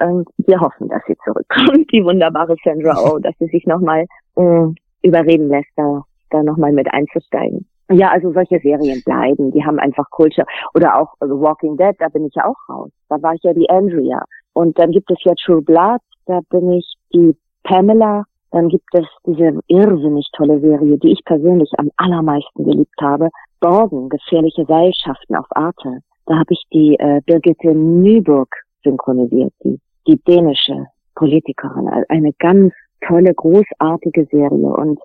[0.00, 4.66] Und wir hoffen, dass sie zurückkommt, die wunderbare Sandra Oh, dass sie sich nochmal äh,
[5.02, 7.66] überreden lässt, da, da nochmal mit einzusteigen.
[7.90, 10.44] Ja, also solche Serien bleiben, die haben einfach Kultur.
[10.74, 12.90] Oder auch The Walking Dead, da bin ich ja auch raus.
[13.08, 14.22] Da war ich ja die Andrea.
[14.54, 18.24] Und dann gibt es ja True Blood, da bin ich die Pamela.
[18.52, 23.28] Dann gibt es diese irrsinnig tolle Serie, die ich persönlich am allermeisten geliebt habe.
[23.60, 25.98] Borgen, gefährliche Seilschaften auf Arte.
[26.26, 28.48] Da habe ich die äh, Birgitte Nyburg
[28.84, 31.88] synchronisiert, die, die dänische Politikerin.
[32.08, 32.72] Eine ganz
[33.06, 34.68] tolle, großartige Serie.
[34.68, 35.00] Und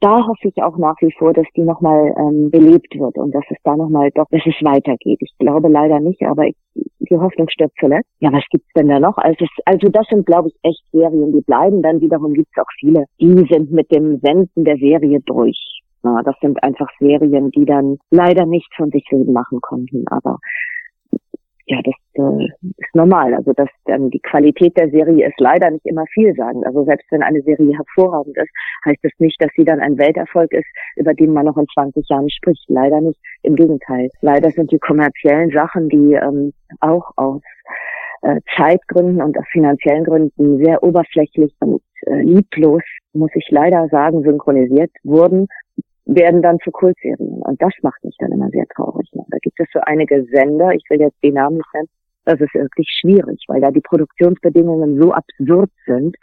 [0.00, 3.44] da hoffe ich auch nach wie vor, dass die nochmal ähm, belebt wird und dass
[3.50, 5.18] es da nochmal doch, dass es weitergeht.
[5.20, 8.08] Ich glaube leider nicht, aber ich, die Hoffnung stirbt zuletzt.
[8.20, 9.18] Ja, was gibt's denn da noch?
[9.18, 11.82] Also, es, also das sind, glaube ich, echt Serien, die bleiben.
[11.82, 15.80] Dann wiederum gibt's auch viele, die sind mit dem Senden der Serie durch.
[16.02, 20.06] Na, das sind einfach Serien, die dann leider nicht von sich reden machen konnten.
[20.08, 20.38] Aber
[21.66, 23.34] ja, das äh, ist normal.
[23.34, 26.66] Also dass dann die Qualität der Serie ist leider nicht immer vielsagend.
[26.66, 28.50] Also selbst wenn eine Serie hervorragend ist,
[28.84, 30.66] heißt das nicht, dass sie dann ein Welterfolg ist,
[30.96, 32.64] über den man noch in 20 Jahren spricht.
[32.68, 33.18] Leider nicht.
[33.42, 34.10] Im Gegenteil.
[34.20, 37.42] Leider sind die kommerziellen Sachen, die ähm, auch aus
[38.22, 42.82] äh, Zeitgründen und aus finanziellen Gründen sehr oberflächlich und äh, lieblos,
[43.12, 45.46] muss ich leider sagen, synchronisiert wurden,
[46.14, 47.42] werden dann zu Kultserien.
[47.42, 49.08] Und das macht mich dann immer sehr traurig.
[49.12, 49.22] Ne?
[49.28, 51.88] Da gibt es so einige Sender, ich will jetzt die Namen nicht nennen,
[52.24, 56.16] das ist wirklich schwierig, weil da die Produktionsbedingungen so absurd sind,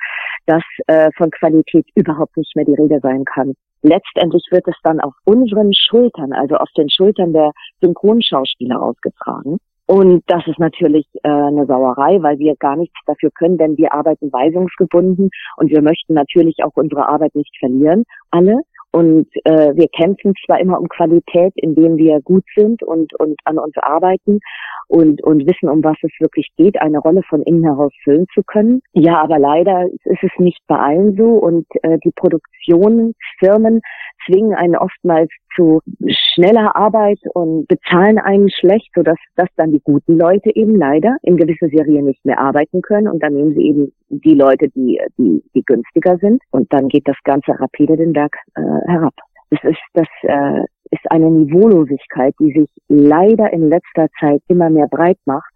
[0.46, 3.54] dass äh, von Qualität überhaupt nicht mehr die Rede sein kann.
[3.82, 7.52] Letztendlich wird es dann auf unseren Schultern, also auf den Schultern der
[7.82, 9.58] Synchronschauspieler ausgetragen.
[9.86, 13.94] Und das ist natürlich äh, eine Sauerei, weil wir gar nichts dafür können, denn wir
[13.94, 18.62] arbeiten weisungsgebunden und wir möchten natürlich auch unsere Arbeit nicht verlieren, alle.
[18.98, 23.60] Und äh, wir kämpfen zwar immer um Qualität, indem wir gut sind und, und an
[23.60, 24.40] uns arbeiten
[24.88, 28.42] und, und wissen, um was es wirklich geht, eine Rolle von innen heraus füllen zu
[28.42, 28.82] können.
[28.94, 33.82] Ja, aber leider ist es nicht bei allen so und äh, die Produktionsfirmen
[34.26, 40.18] zwingen einen oftmals zu schneller Arbeit und bezahlen einen schlecht, sodass dass dann die guten
[40.18, 43.08] Leute eben leider in gewisse Serien nicht mehr arbeiten können.
[43.08, 46.42] Und dann nehmen sie eben die Leute, die, die, die günstiger sind.
[46.52, 49.14] Und dann geht das Ganze rapide den Berg äh, herab.
[49.50, 54.88] Das ist, das äh, ist eine Niveaulosigkeit, die sich leider in letzter Zeit immer mehr
[54.88, 55.52] breit macht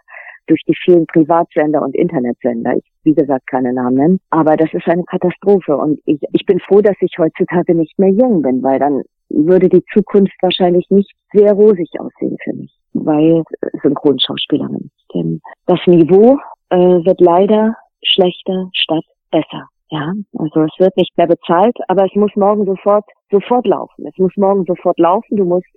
[0.48, 2.76] durch die vielen Privatsender und Internetsender.
[2.78, 4.20] Ich, wie gesagt, keine Namen nennen.
[4.30, 5.76] Aber das ist eine Katastrophe.
[5.78, 9.70] Und ich, ich bin froh, dass ich heutzutage nicht mehr jung bin, weil dann würde
[9.70, 13.44] die Zukunft wahrscheinlich nicht sehr rosig aussehen für mich, weil
[13.82, 14.92] Synchronschauspielerin.
[15.14, 16.38] Denn das Niveau
[16.70, 19.68] äh, wird leider schlechter statt besser.
[19.90, 24.06] Ja, also es wird nicht mehr bezahlt, aber es muss morgen sofort sofort laufen.
[24.08, 25.36] Es muss morgen sofort laufen.
[25.36, 25.68] Du musst,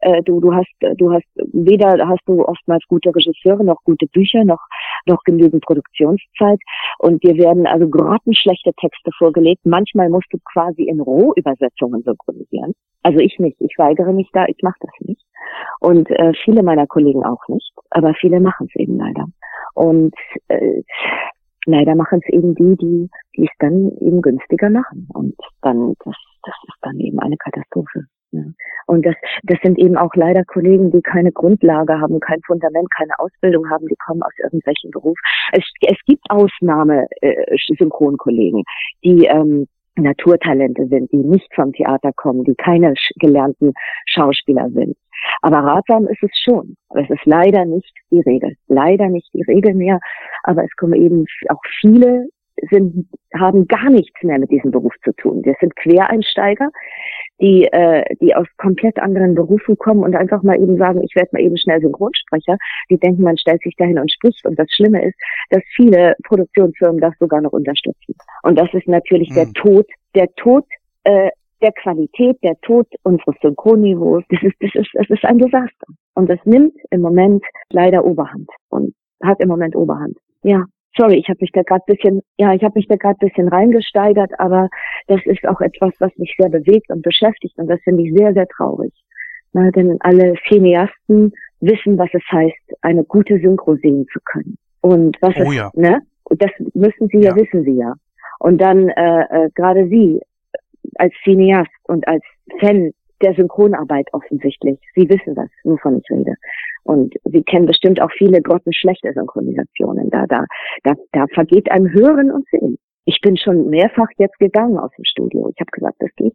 [0.00, 4.44] äh, du du hast du hast weder hast du oftmals gute Regisseure noch gute Bücher
[4.44, 4.60] noch
[5.06, 6.58] noch genügend Produktionszeit
[6.98, 9.60] und dir werden also grottenschlechte Texte vorgelegt.
[9.64, 12.74] Manchmal musst du quasi in Rohübersetzungen synchronisieren.
[13.02, 13.56] Also ich nicht.
[13.60, 14.44] Ich weigere mich da.
[14.46, 15.24] Ich mache das nicht.
[15.80, 17.72] Und äh, viele meiner Kollegen auch nicht.
[17.90, 19.26] Aber viele machen es eben leider.
[19.74, 20.14] Und
[20.48, 20.82] äh,
[21.66, 25.06] leider machen es eben die, die, die es dann eben günstiger machen.
[25.12, 28.06] Und dann, das, das ist dann eben eine Katastrophe.
[28.32, 28.44] Ja.
[28.86, 33.18] Und das, das sind eben auch leider Kollegen, die keine Grundlage haben, kein Fundament, keine
[33.18, 35.20] Ausbildung haben, die kommen aus irgendwelchen Berufen.
[35.52, 38.64] Es, es gibt Ausnahme-Synchronkollegen, äh,
[39.04, 39.66] die ähm,
[39.96, 43.72] Naturtalente sind, die nicht vom Theater kommen, die keine gelernten
[44.06, 44.96] Schauspieler sind.
[45.42, 46.76] Aber ratsam ist es schon.
[46.88, 48.56] Aber es ist leider nicht die Regel.
[48.68, 50.00] Leider nicht die Regel mehr.
[50.42, 52.28] Aber es kommen eben auch viele
[52.68, 53.06] sind,
[53.38, 55.42] haben gar nichts mehr mit diesem Beruf zu tun.
[55.42, 56.68] Das sind Quereinsteiger,
[57.40, 61.30] die, äh, die aus komplett anderen Berufen kommen und einfach mal eben sagen, ich werde
[61.32, 62.58] mal eben schnell Synchronsprecher.
[62.90, 64.44] Die denken, man stellt sich dahin und spricht.
[64.46, 65.16] Und das Schlimme ist,
[65.50, 68.14] dass viele Produktionsfirmen das sogar noch unterstützen.
[68.42, 69.34] Und das ist natürlich mhm.
[69.34, 69.52] der.
[69.54, 70.64] Tod, der Tod
[71.04, 71.30] äh,
[71.62, 75.86] der Qualität, der Tod unseres Synchronniveaus, das ist, das ist, das ist ein Desaster.
[76.14, 80.16] Und das nimmt im Moment leider Oberhand und hat im Moment Oberhand.
[80.42, 80.64] Ja,
[80.96, 84.32] sorry, ich habe mich da gerade bisschen, ja, ich habe mich da gerade bisschen reingesteigert,
[84.38, 84.68] aber
[85.06, 88.32] das ist auch etwas, was mich sehr bewegt und beschäftigt und das finde ich sehr,
[88.32, 88.92] sehr traurig.
[89.52, 94.56] Na, denn alle Cineasten wissen, was es heißt, eine gute Synchro sehen zu können.
[94.80, 95.70] Und was oh, es, ja.
[95.74, 96.00] ne?
[96.30, 97.94] Das müssen sie ja, ja wissen sie ja.
[98.38, 100.20] Und dann äh, äh, gerade sie
[100.96, 102.22] als Cineast und als
[102.58, 104.78] Fan der Synchronarbeit offensichtlich.
[104.94, 106.34] Sie wissen das, wovon ich rede.
[106.84, 110.10] Und Sie kennen bestimmt auch viele grottenschlechte Synchronisationen.
[110.10, 110.44] Da, da,
[110.84, 112.78] da, da vergeht einem Hören und Sehen.
[113.04, 115.50] Ich bin schon mehrfach jetzt gegangen aus dem Studio.
[115.54, 116.34] Ich habe gesagt, das geht.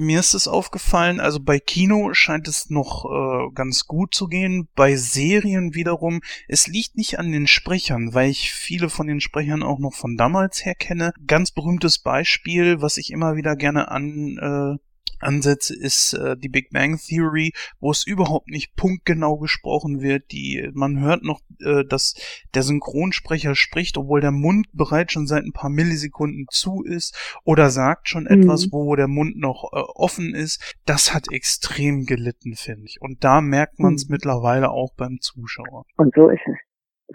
[0.00, 4.68] Mir ist es aufgefallen, also bei Kino scheint es noch äh, ganz gut zu gehen.
[4.76, 9.64] Bei Serien wiederum, es liegt nicht an den Sprechern, weil ich viele von den Sprechern
[9.64, 11.12] auch noch von damals her kenne.
[11.26, 14.87] Ganz berühmtes Beispiel, was ich immer wieder gerne an äh,
[15.20, 20.32] Ansätze ist äh, die Big Bang Theory, wo es überhaupt nicht punktgenau gesprochen wird.
[20.32, 22.14] Die, man hört noch, äh, dass
[22.54, 27.70] der Synchronsprecher spricht, obwohl der Mund bereits schon seit ein paar Millisekunden zu ist oder
[27.70, 28.42] sagt schon mhm.
[28.42, 30.76] etwas, wo der Mund noch äh, offen ist.
[30.86, 32.98] Das hat extrem gelitten, finde ich.
[33.00, 34.14] Und da merkt man es mhm.
[34.14, 35.84] mittlerweile auch beim Zuschauer.
[35.96, 36.56] Und so ist es.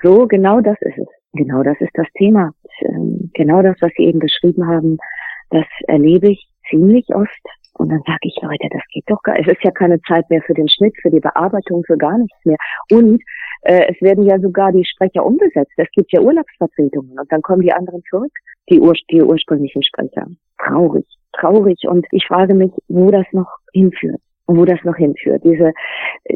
[0.01, 1.07] So, genau das ist es.
[1.33, 2.51] Genau das ist das Thema.
[2.81, 4.97] Ähm, genau das, was Sie eben beschrieben haben,
[5.49, 7.41] das erlebe ich ziemlich oft.
[7.75, 10.41] Und dann sage ich, Leute, das geht doch gar Es ist ja keine Zeit mehr
[10.43, 12.57] für den Schnitt, für die Bearbeitung, für gar nichts mehr.
[12.91, 13.21] Und
[13.63, 15.71] äh, es werden ja sogar die Sprecher umgesetzt.
[15.77, 18.31] Es gibt ja Urlaubsvertretungen und dann kommen die anderen zurück,
[18.69, 20.27] die, ur die ursprünglichen Sprecher.
[20.59, 21.79] Traurig, traurig.
[21.87, 24.21] Und ich frage mich, wo das noch hinführt.
[24.45, 25.41] Und wo das noch hinführt.
[25.45, 25.71] Diese,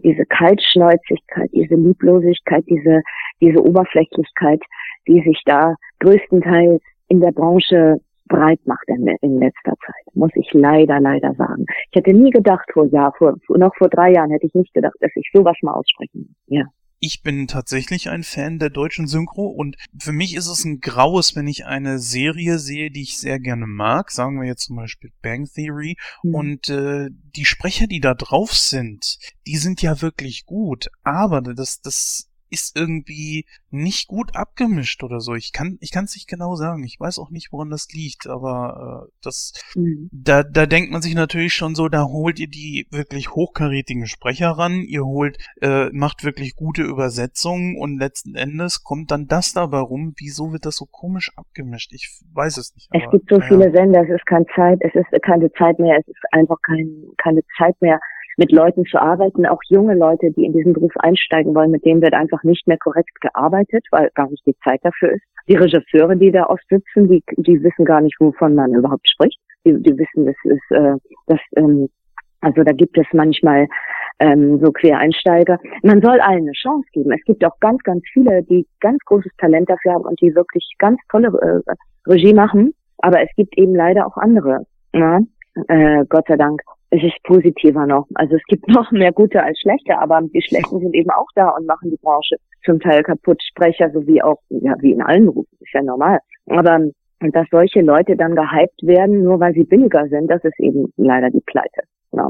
[0.01, 3.01] diese Kaltschnäuzigkeit, diese Lieblosigkeit, diese,
[3.41, 4.61] diese Oberflächlichkeit,
[5.07, 10.51] die sich da größtenteils in der Branche breit macht in, in letzter Zeit, muss ich
[10.53, 11.65] leider, leider sagen.
[11.91, 14.95] Ich hätte nie gedacht vor Jahr, vor, noch vor drei Jahren hätte ich nicht gedacht,
[14.99, 16.35] dass ich sowas mal aussprechen.
[16.47, 16.65] Ja.
[16.99, 21.35] Ich bin tatsächlich ein Fan der deutschen Synchro und für mich ist es ein Graues,
[21.35, 25.11] wenn ich eine Serie sehe, die ich sehr gerne mag, sagen wir jetzt zum Beispiel
[25.21, 26.35] Bang Theory, mhm.
[26.35, 31.81] und äh, die Sprecher, die da drauf sind, die sind ja wirklich gut, aber das,
[31.81, 35.35] das ist irgendwie nicht gut abgemischt oder so.
[35.35, 36.83] Ich kann ich kann es nicht genau sagen.
[36.83, 40.09] Ich weiß auch nicht, woran das liegt, aber äh, das mhm.
[40.11, 44.51] da da denkt man sich natürlich schon so, da holt ihr die wirklich hochkarätigen Sprecher
[44.51, 49.79] ran, ihr holt äh, macht wirklich gute Übersetzungen und letzten Endes kommt dann das dabei
[49.79, 50.13] rum.
[50.17, 51.91] Wieso wird das so komisch abgemischt?
[51.93, 52.89] Ich weiß es nicht.
[52.91, 53.47] Es aber, gibt so naja.
[53.49, 57.03] viele Sender, es ist keine Zeit, es ist keine Zeit mehr, es ist einfach kein,
[57.17, 57.99] keine Zeit mehr
[58.37, 62.01] mit Leuten zu arbeiten, auch junge Leute, die in diesen Beruf einsteigen wollen, mit denen
[62.01, 65.23] wird einfach nicht mehr korrekt gearbeitet, weil gar nicht die Zeit dafür ist.
[65.49, 69.39] Die Regisseure, die da oft sitzen, die, die wissen gar nicht, wovon man überhaupt spricht.
[69.65, 71.89] Die, die wissen, das ist, äh, das, ähm,
[72.41, 73.67] also da gibt es manchmal
[74.19, 75.59] ähm, so Quereinsteiger.
[75.83, 77.11] Man soll allen eine Chance geben.
[77.11, 80.69] Es gibt auch ganz, ganz viele, die ganz großes Talent dafür haben und die wirklich
[80.77, 81.73] ganz tolle äh,
[82.09, 82.73] Regie machen.
[82.99, 84.65] Aber es gibt eben leider auch andere.
[84.93, 85.19] Ja?
[85.67, 88.07] Äh, Gott sei Dank es ist positiver noch.
[88.15, 91.49] Also es gibt noch mehr gute als schlechte, aber die Schlechten sind eben auch da
[91.49, 93.41] und machen die Branche zum Teil kaputt.
[93.43, 96.19] Sprecher sowie auch, ja, wie in allen Berufen, ist ja normal.
[96.47, 96.79] Aber
[97.19, 101.29] dass solche Leute dann gehypt werden, nur weil sie billiger sind, das ist eben leider
[101.31, 101.81] die Pleite.
[102.11, 102.29] Ja.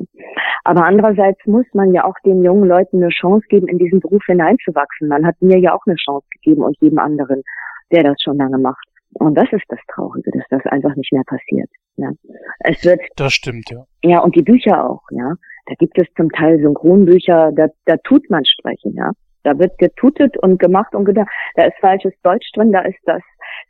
[0.63, 4.23] Aber andererseits muss man ja auch den jungen Leuten eine Chance geben, in diesen Beruf
[4.25, 5.07] hineinzuwachsen.
[5.07, 7.43] Man hat mir ja auch eine Chance gegeben und jedem anderen,
[7.91, 8.87] der das schon lange macht.
[9.13, 11.69] Und das ist das Traurige, dass das einfach nicht mehr passiert.
[11.95, 12.11] Ja.
[12.59, 13.01] Es wird.
[13.15, 13.83] Das stimmt, ja.
[14.03, 15.33] Ja, und die Bücher auch, ja.
[15.65, 19.11] Da gibt es zum Teil Synchronbücher, da, da tut man sprechen, ja.
[19.43, 23.21] Da wird getutet und gemacht und gedacht, da ist falsches Deutsch drin, da ist das,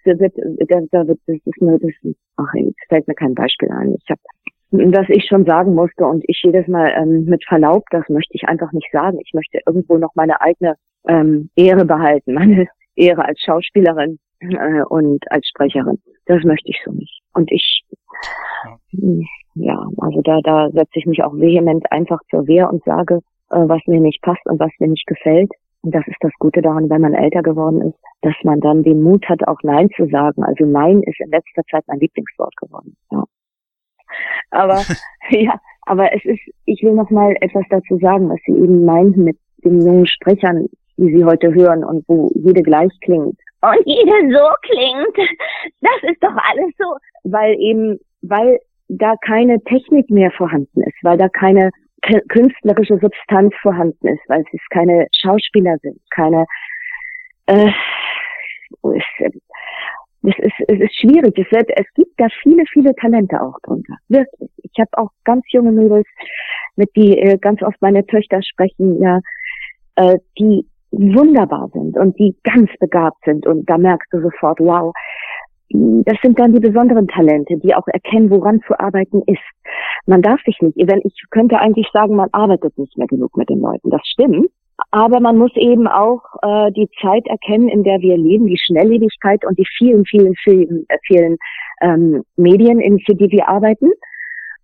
[0.05, 1.91] da wird, da, da wird, das ist nur, das,
[2.37, 3.95] ach, jetzt fällt mir kein Beispiel ein.
[3.95, 4.21] Ich habe
[4.71, 8.43] dass ich schon sagen musste und ich jedes Mal ähm, mit Verlaub, das möchte ich
[8.49, 9.17] einfach nicht sagen.
[9.23, 10.75] Ich möchte irgendwo noch meine eigene
[11.07, 15.99] ähm, Ehre behalten, meine Ehre als Schauspielerin äh, und als Sprecherin.
[16.25, 17.21] Das möchte ich so nicht.
[17.33, 17.83] Und ich,
[19.55, 23.67] ja, also da, da setze ich mich auch vehement einfach zur Wehr und sage, äh,
[23.67, 25.51] was mir nicht passt und was mir nicht gefällt.
[25.83, 29.01] Und das ist das Gute daran, wenn man älter geworden ist, dass man dann den
[29.03, 30.43] Mut hat, auch Nein zu sagen.
[30.43, 32.95] Also Nein ist in letzter Zeit mein Lieblingswort geworden.
[33.11, 33.23] Ja.
[34.51, 34.81] Aber
[35.29, 39.23] ja, aber es ist, ich will noch mal etwas dazu sagen, was Sie eben meinten
[39.23, 40.67] mit den jungen Sprechern,
[40.97, 45.29] die Sie heute hören und wo jede gleich klingt und jede so klingt.
[45.81, 51.17] Das ist doch alles so, weil eben, weil da keine Technik mehr vorhanden ist, weil
[51.17, 51.71] da keine
[52.29, 56.45] künstlerische Substanz vorhanden ist, weil es keine Schauspieler sind, keine
[57.47, 57.71] äh,
[60.23, 61.37] es, ist, es ist schwierig.
[61.37, 63.95] Es, wird, es gibt da viele, viele Talente auch drunter.
[64.09, 64.49] Wirklich.
[64.57, 66.07] Ich habe auch ganz junge Mädels,
[66.75, 69.19] mit die äh, ganz oft meine Töchter sprechen, ja,
[69.95, 74.93] äh, die wunderbar sind und die ganz begabt sind und da merkst du sofort, wow,
[75.69, 79.41] das sind dann die besonderen Talente, die auch erkennen, woran zu arbeiten ist.
[80.05, 83.59] Man darf sich nicht, ich könnte eigentlich sagen, man arbeitet nicht mehr genug mit den
[83.59, 83.89] Leuten.
[83.89, 84.47] Das stimmt.
[84.91, 89.43] Aber man muss eben auch äh, die Zeit erkennen, in der wir leben, die Schnelllebigkeit
[89.43, 91.37] und die vielen, vielen, vielen, äh, vielen
[91.81, 93.91] ähm, Medien, in, für die wir arbeiten.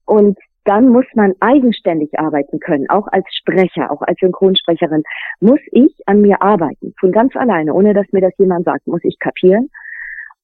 [0.06, 5.04] Und dann muss man eigenständig arbeiten können, auch als Sprecher, auch als Synchronsprecherin,
[5.40, 9.04] muss ich an mir arbeiten, von ganz alleine, ohne dass mir das jemand sagt, muss
[9.04, 9.70] ich kapieren,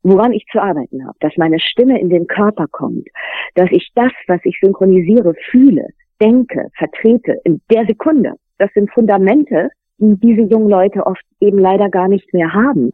[0.03, 3.07] woran ich zu arbeiten habe, dass meine Stimme in den Körper kommt,
[3.55, 5.87] dass ich das, was ich synchronisiere, fühle,
[6.21, 8.33] denke, vertrete in der Sekunde.
[8.57, 12.91] Das sind Fundamente, die diese jungen Leute oft eben leider gar nicht mehr haben.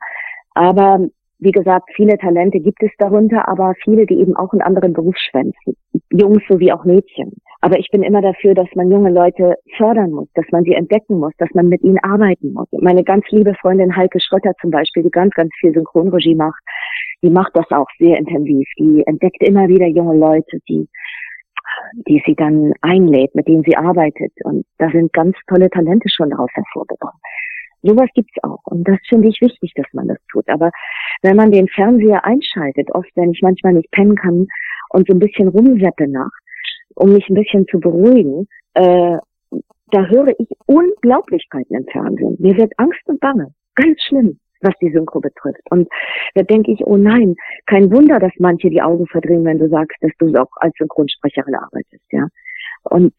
[0.54, 1.08] Aber
[1.40, 5.16] wie gesagt, viele Talente gibt es darunter, aber viele, die eben auch in anderen Beruf
[5.18, 5.76] schwänzen.
[6.12, 7.34] Jungs sowie auch Mädchen.
[7.62, 11.20] Aber ich bin immer dafür, dass man junge Leute fördern muss, dass man sie entdecken
[11.20, 12.68] muss, dass man mit ihnen arbeiten muss.
[12.72, 16.62] Meine ganz liebe Freundin Heike Schrötter zum Beispiel, die ganz, ganz viel Synchronregie macht,
[17.24, 18.68] die macht das auch sehr intensiv.
[18.78, 20.88] Die entdeckt immer wieder junge Leute, die
[22.08, 24.32] die sie dann einlädt, mit denen sie arbeitet.
[24.44, 27.20] Und da sind ganz tolle Talente schon daraus hervorgekommen.
[27.86, 28.62] Sowas gibt's auch.
[28.66, 30.48] Und das finde ich wichtig, dass man das tut.
[30.50, 30.72] Aber
[31.22, 34.48] wenn man den Fernseher einschaltet, oft wenn ich manchmal nicht pennen kann
[34.90, 36.32] und so ein bisschen rumseppe nach,
[36.96, 39.18] um mich ein bisschen zu beruhigen, äh,
[39.92, 42.36] da höre ich Unglaublichkeiten im Fernsehen.
[42.40, 43.54] Mir wird Angst und Bange.
[43.76, 45.62] Ganz schlimm, was die Synchro betrifft.
[45.70, 45.88] Und
[46.34, 47.36] da denke ich, oh nein,
[47.68, 51.56] kein Wunder, dass manche die Augen verdrehen, wenn du sagst, dass du auch als Synchronsprecherin
[51.56, 52.28] arbeitest, ja.
[52.84, 53.14] Und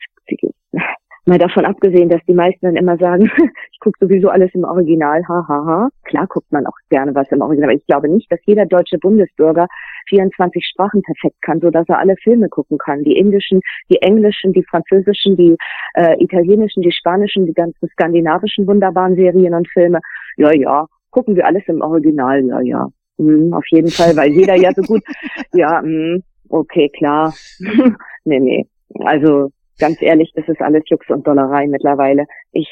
[1.29, 3.25] Mal davon abgesehen, dass die meisten dann immer sagen,
[3.73, 5.49] ich gucke sowieso alles im Original, hahaha.
[5.49, 5.89] Ha, ha.
[6.05, 8.99] Klar guckt man auch gerne was im Original, aber ich glaube nicht, dass jeder deutsche
[8.99, 9.67] Bundesbürger
[10.09, 13.03] 24 Sprachen perfekt kann, so dass er alle Filme gucken kann.
[13.03, 15.57] Die indischen, die englischen, die französischen, die
[15.95, 19.99] äh, italienischen, die spanischen, die ganzen skandinavischen wunderbaren Serien und Filme.
[20.37, 22.89] Ja, ja, gucken wir alles im Original, ja, ja.
[23.19, 25.03] Hm, auf jeden Fall, weil jeder ja so gut,
[25.53, 27.35] ja, hm, okay, klar.
[28.25, 28.67] nee, nee.
[29.01, 32.27] Also ganz ehrlich, das ist alles Jux und Dollerei mittlerweile.
[32.53, 32.69] Ich,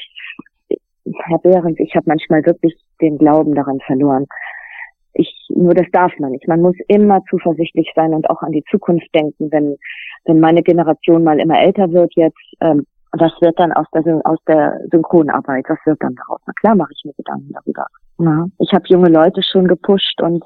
[1.25, 4.25] Herr Behrens, ich habe manchmal wirklich den Glauben daran verloren.
[5.13, 6.47] Ich, nur das darf man nicht.
[6.47, 9.77] Man muss immer zuversichtlich sein und auch an die Zukunft denken, wenn,
[10.25, 12.85] wenn meine Generation mal immer älter wird jetzt, ähm,
[13.17, 15.65] was wird dann aus der, aus der Synchronarbeit?
[15.69, 16.41] Was wird dann daraus?
[16.45, 17.85] Na klar mache ich mir Gedanken darüber.
[18.19, 20.43] Ja, ich habe junge Leute schon gepusht und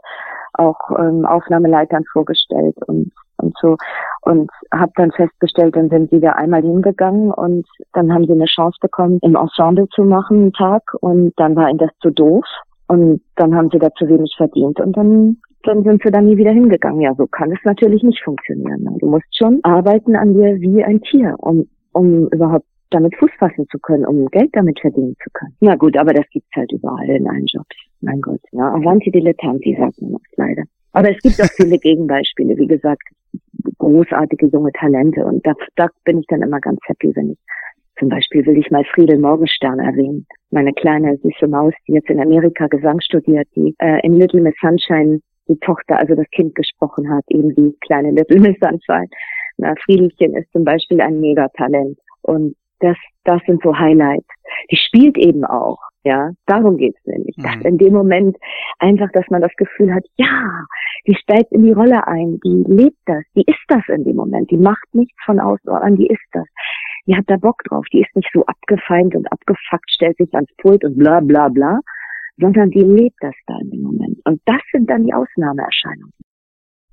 [0.53, 3.77] auch ähm, Aufnahmeleitern vorgestellt und und so.
[4.21, 8.45] Und habe dann festgestellt, dann sind sie da einmal hingegangen und dann haben sie eine
[8.45, 10.83] Chance bekommen, im Ensemble zu machen einen Tag.
[11.01, 12.45] Und dann war ihnen das zu doof.
[12.87, 14.79] Und dann haben sie da zu wenig verdient.
[14.79, 17.01] Und dann dann sind sie dann nie wieder hingegangen.
[17.01, 18.87] Ja, so kann es natürlich nicht funktionieren.
[18.99, 23.67] Du musst schon arbeiten an dir wie ein Tier, um um überhaupt damit Fuß fassen
[23.69, 25.55] zu können, um Geld damit verdienen zu können.
[25.59, 27.75] Na gut, aber das gibt's halt überall in allen Jobs.
[28.01, 28.73] Mein Gott, ja.
[28.73, 30.63] Avanti dilettanti, sagt man oft leider.
[30.93, 33.03] Aber es gibt auch viele Gegenbeispiele, wie gesagt,
[33.77, 35.25] großartige junge Talente.
[35.25, 37.37] Und da, da bin ich dann immer ganz happy, wenn ich
[37.99, 40.25] zum Beispiel will ich mal Friedel Morgenstern erwähnen.
[40.51, 44.55] Meine kleine süße Maus, die jetzt in Amerika Gesang studiert, die äh, in Little Miss
[44.61, 45.19] Sunshine
[45.49, 49.09] die Tochter, also das Kind gesprochen hat, eben die kleine Little Miss Sunshine.
[49.57, 51.99] Na, Friedelchen ist zum Beispiel ein Megatalent.
[52.21, 54.27] Und das, das sind so Highlights.
[54.71, 55.79] Die spielt eben auch.
[56.03, 57.35] Ja, darum geht's nämlich.
[57.37, 57.43] Mhm.
[57.43, 58.37] Dass in dem Moment
[58.79, 60.65] einfach, dass man das Gefühl hat, ja,
[61.07, 64.49] die steigt in die Rolle ein, die lebt das, die ist das in dem Moment,
[64.49, 66.45] die macht nichts von außen an, die ist das.
[67.05, 70.51] Die hat da Bock drauf, die ist nicht so abgefeind und abgefuckt, stellt sich ans
[70.57, 71.79] Pult und bla bla bla,
[72.37, 74.19] sondern die lebt das da in dem Moment.
[74.25, 76.13] Und das sind dann die Ausnahmeerscheinungen.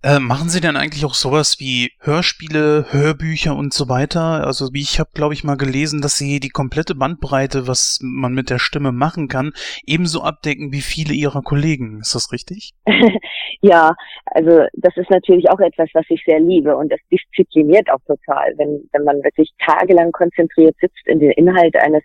[0.06, 4.46] Äh, machen Sie denn eigentlich auch sowas wie Hörspiele, Hörbücher und so weiter?
[4.46, 8.32] Also wie ich habe, glaube ich, mal gelesen, dass Sie die komplette Bandbreite, was man
[8.32, 9.50] mit der Stimme machen kann,
[9.84, 11.98] ebenso abdecken wie viele Ihrer Kollegen.
[11.98, 12.70] Ist das richtig?
[13.62, 17.98] ja, also das ist natürlich auch etwas, was ich sehr liebe und das diszipliniert auch
[18.06, 22.04] total, wenn, wenn man wirklich tagelang konzentriert sitzt in den Inhalt eines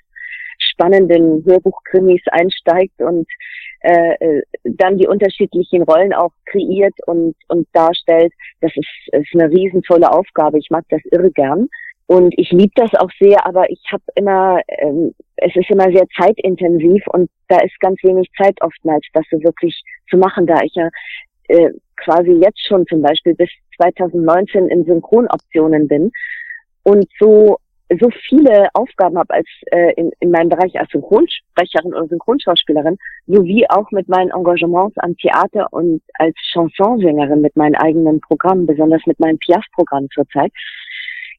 [0.57, 3.27] spannenden Hörbuchkrimis einsteigt und
[3.81, 8.33] äh, äh, dann die unterschiedlichen Rollen auch kreiert und, und darstellt.
[8.61, 10.59] Das ist, ist eine riesenvolle Aufgabe.
[10.59, 11.67] Ich mag das irre gern.
[12.07, 16.05] Und ich liebe das auch sehr, aber ich habe immer, ähm, es ist immer sehr
[16.19, 20.75] zeitintensiv und da ist ganz wenig Zeit oftmals, das so wirklich zu machen, da ich
[20.75, 20.89] ja
[21.47, 26.11] äh, quasi jetzt schon zum Beispiel bis 2019 in Synchronoptionen bin
[26.83, 27.57] und so
[27.99, 32.97] so viele Aufgaben habe als äh, in, in meinem Bereich als Synchronsprecherin oder Synchronschauspielerin,
[33.27, 39.01] sowie auch mit meinen Engagements am Theater und als Chansonsängerin mit meinen eigenen Programmen, besonders
[39.05, 40.51] mit meinem Piaf-Programm zurzeit.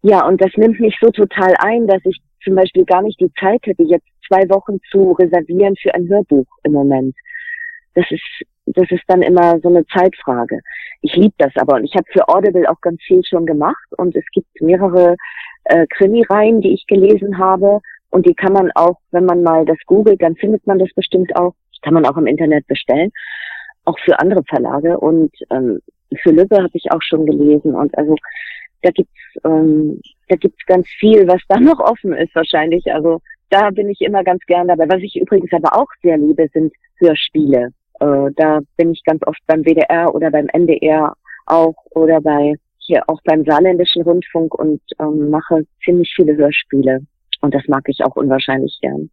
[0.03, 3.33] Ja, und das nimmt mich so total ein, dass ich zum Beispiel gar nicht die
[3.35, 7.15] Zeit hätte, jetzt zwei Wochen zu reservieren für ein Hörbuch im Moment.
[7.95, 8.23] Das ist,
[8.67, 10.61] das ist dann immer so eine Zeitfrage.
[11.03, 14.17] Ich liebe das aber und ich habe für Audible auch ganz viel schon gemacht und
[14.17, 15.17] es gibt mehrere
[15.65, 17.81] äh, Krimireihen, die ich gelesen habe.
[18.11, 21.35] Und die kann man auch, wenn man mal das googelt, dann findet man das bestimmt
[21.37, 21.55] auch.
[21.83, 23.11] Kann man auch im Internet bestellen.
[23.85, 24.99] Auch für andere Verlage.
[24.99, 25.81] Und ähm,
[26.23, 27.75] für Lübbe habe ich auch schon gelesen.
[27.75, 28.15] Und also
[28.83, 29.13] da gibt's
[29.45, 32.93] ähm, da gibt's ganz viel, was da noch offen ist wahrscheinlich.
[32.93, 34.89] Also da bin ich immer ganz gern dabei.
[34.89, 37.71] Was ich übrigens aber auch sehr liebe, sind Hörspiele.
[38.03, 41.15] Äh, da bin ich ganz oft beim WDR oder beim NDR
[41.47, 47.01] auch oder bei hier auch beim Saarländischen Rundfunk und ähm, mache ziemlich viele Hörspiele.
[47.41, 49.09] Und das mag ich auch unwahrscheinlich gern.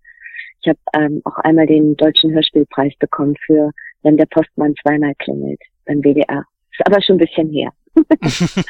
[0.62, 5.62] Ich habe ähm, auch einmal den Deutschen Hörspielpreis bekommen für Wenn der Postmann zweimal klingelt
[5.86, 6.44] beim WDR.
[6.72, 7.72] Ist aber schon ein bisschen her.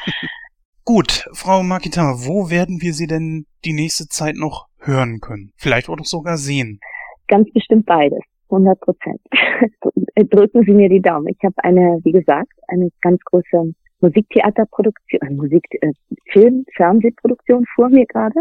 [0.84, 5.52] Gut, Frau Makita, wo werden wir Sie denn die nächste Zeit noch hören können?
[5.56, 6.80] Vielleicht auch sogar sehen.
[7.28, 8.20] Ganz bestimmt beides.
[8.50, 9.20] 100 Prozent.
[10.30, 11.28] Drücken Sie mir die Daumen.
[11.28, 15.92] Ich habe eine, wie gesagt, eine ganz große Musiktheaterproduktion, äh, Musik, äh,
[16.32, 18.40] Film, Fernsehproduktion vor mir gerade,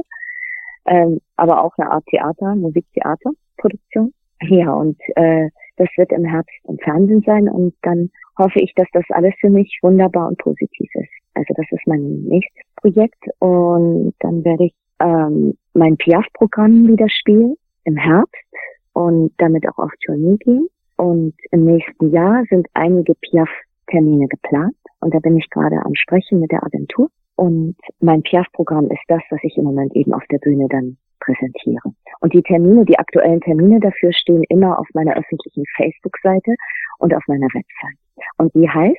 [0.85, 4.13] ähm, aber auch eine Art Theater, Musiktheaterproduktion.
[4.41, 8.87] Ja, und äh, das wird im Herbst im Fernsehen sein und dann hoffe ich, dass
[8.93, 11.11] das alles für mich wunderbar und positiv ist.
[11.33, 17.55] Also das ist mein nächstes Projekt und dann werde ich ähm, mein Piaf-Programm wieder spielen
[17.83, 18.45] im Herbst
[18.93, 20.67] und damit auch auf Tournee gehen.
[20.97, 26.39] Und im nächsten Jahr sind einige Piaf-Termine geplant und da bin ich gerade am Sprechen
[26.39, 27.09] mit der Agentur.
[27.35, 31.93] Und mein Piaf-Programm ist das, was ich im Moment eben auf der Bühne dann präsentiere.
[32.19, 36.55] Und die Termine, die aktuellen Termine dafür stehen immer auf meiner öffentlichen Facebook-Seite
[36.97, 37.97] und auf meiner Website.
[38.37, 38.97] Und die heißt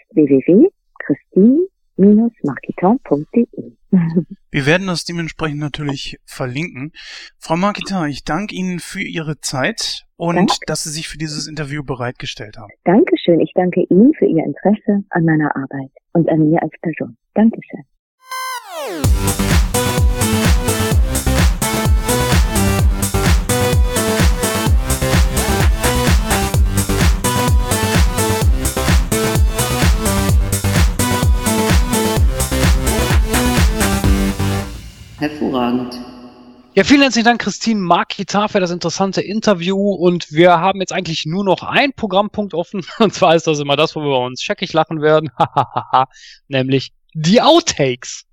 [2.00, 3.72] www.christine-marquitan.de.
[4.50, 6.92] Wir werden das dementsprechend natürlich verlinken.
[7.38, 10.54] Frau Marquitan, ich danke Ihnen für Ihre Zeit und Danke.
[10.66, 12.70] dass Sie sich für dieses Interview bereitgestellt haben.
[12.84, 13.40] Dankeschön.
[13.40, 17.16] Ich danke Ihnen für Ihr Interesse an meiner Arbeit und an mir als Person.
[17.34, 17.84] Dankeschön.
[35.20, 36.00] Hervorragend.
[36.72, 39.76] Ja, vielen herzlichen Dank, Christine Markitar, für das interessante Interview.
[39.76, 42.86] Und wir haben jetzt eigentlich nur noch einen Programmpunkt offen.
[42.98, 45.30] Und zwar ist das immer das, wo wir uns scheckig lachen werden.
[46.48, 48.24] Nämlich die Outtakes.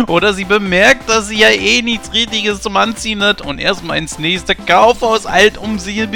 [0.06, 4.20] Oder sie bemerkt, dass sie ja eh nichts Richtiges zum Anziehen hat und erstmal ins
[4.20, 6.06] nächste Kaufhaus alt um sie.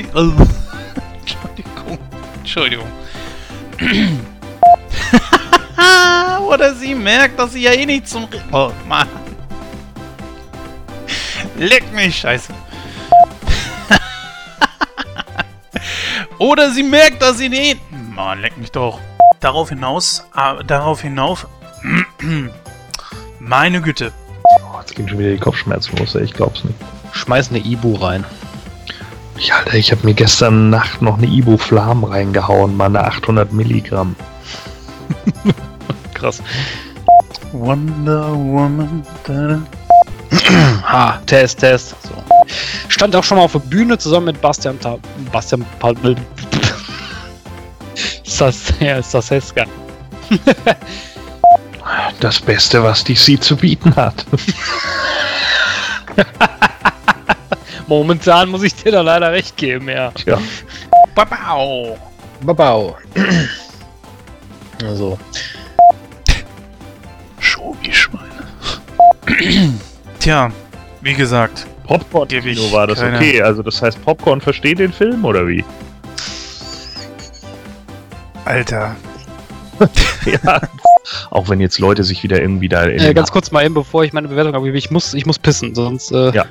[1.28, 1.98] Entschuldigung.
[2.38, 2.86] Entschuldigung.
[6.48, 8.24] Oder sie merkt, dass sie ja eh nicht zum.
[8.24, 9.06] Re oh, Mann.
[11.56, 12.54] Leck mich, scheiße.
[16.38, 17.76] Oder sie merkt, dass sie eh.
[18.14, 18.98] Mann, leck mich doch.
[19.40, 21.46] Darauf hinaus, äh, darauf hinauf.
[23.38, 24.12] Meine Güte.
[24.44, 26.78] Oh, jetzt gehen schon wieder die Kopfschmerzen los, ey, ich glaub's nicht.
[27.12, 28.24] Schmeiß eine Ibu rein.
[29.38, 34.16] Ich, Alter, ich habe mir gestern Nacht noch eine Ibu-Flam reingehauen, mal eine 800 Milligramm.
[36.14, 36.42] Krass.
[37.52, 39.04] Wonder Woman.
[39.24, 39.60] Da,
[40.82, 41.94] Ha, Test, Test.
[42.02, 42.10] So.
[42.88, 44.98] Stand auch schon mal auf der Bühne zusammen mit Bastian Ta
[45.30, 46.16] Bastian Palmel.
[48.24, 49.64] Sas ja, Saseska.
[52.20, 54.26] Das Beste, was DC zu bieten hat.
[57.88, 60.10] Momentan muss ich dir da leider recht geben, ja.
[60.12, 60.38] Tja.
[61.14, 61.98] Babau.
[62.42, 62.96] Babau.
[64.84, 65.18] Also.
[67.40, 68.28] Schobi-Schweine.
[70.20, 70.50] Tja,
[71.00, 73.40] wie gesagt, Popcorn-Kino war das keine- okay.
[73.42, 75.64] Also das heißt, Popcorn versteht den Film oder wie?
[78.44, 78.96] Alter.
[80.44, 80.60] ja.
[81.30, 84.04] Auch wenn jetzt Leute sich wieder irgendwie da in Äh, ganz kurz mal eben, bevor
[84.04, 84.76] ich meine Bewertung abgebe.
[84.76, 86.12] Ich muss, ich muss pissen, sonst.
[86.12, 86.44] Äh, Ja.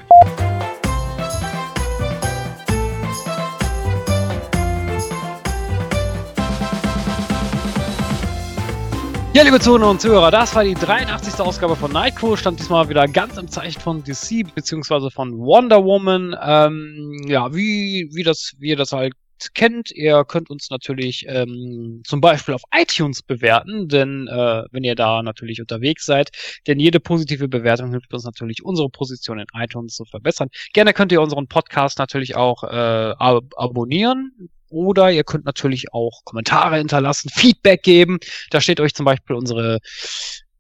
[9.38, 11.40] Ja, liebe Zuhörer und Zuhörer, das war die 83.
[11.40, 12.40] Ausgabe von Nightcrow.
[12.40, 16.36] Stand diesmal wieder ganz im Zeichen von DC beziehungsweise von Wonder Woman.
[16.42, 19.14] Ähm, ja, wie, wie, das, wie ihr das halt
[19.54, 24.96] kennt, ihr könnt uns natürlich ähm, zum Beispiel auf iTunes bewerten, denn äh, wenn ihr
[24.96, 26.32] da natürlich unterwegs seid,
[26.66, 30.50] denn jede positive Bewertung hilft uns natürlich, unsere Position in iTunes zu verbessern.
[30.74, 34.50] Gerne könnt ihr unseren Podcast natürlich auch äh, ab abonnieren.
[34.70, 38.20] Oder ihr könnt natürlich auch Kommentare hinterlassen, Feedback geben.
[38.52, 39.80] Da steht euch zum Beispiel unsere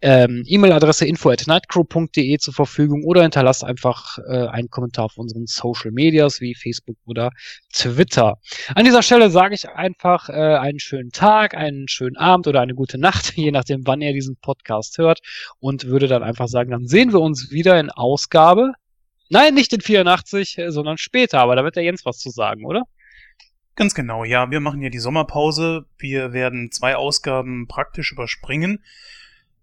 [0.01, 5.47] ähm, E-Mail-Adresse info at nightcrow.de zur Verfügung oder hinterlasst einfach äh, einen Kommentar auf unseren
[5.47, 7.31] Social Medias wie Facebook oder
[7.73, 8.37] Twitter.
[8.75, 12.75] An dieser Stelle sage ich einfach äh, einen schönen Tag, einen schönen Abend oder eine
[12.75, 15.19] gute Nacht, je nachdem, wann ihr diesen Podcast hört
[15.59, 18.73] und würde dann einfach sagen, dann sehen wir uns wieder in Ausgabe.
[19.29, 22.65] Nein, nicht in 84, äh, sondern später, aber da wird der Jens was zu sagen,
[22.65, 22.83] oder?
[23.77, 24.49] Ganz genau, ja.
[24.49, 25.85] Wir machen hier die Sommerpause.
[25.99, 28.83] Wir werden zwei Ausgaben praktisch überspringen.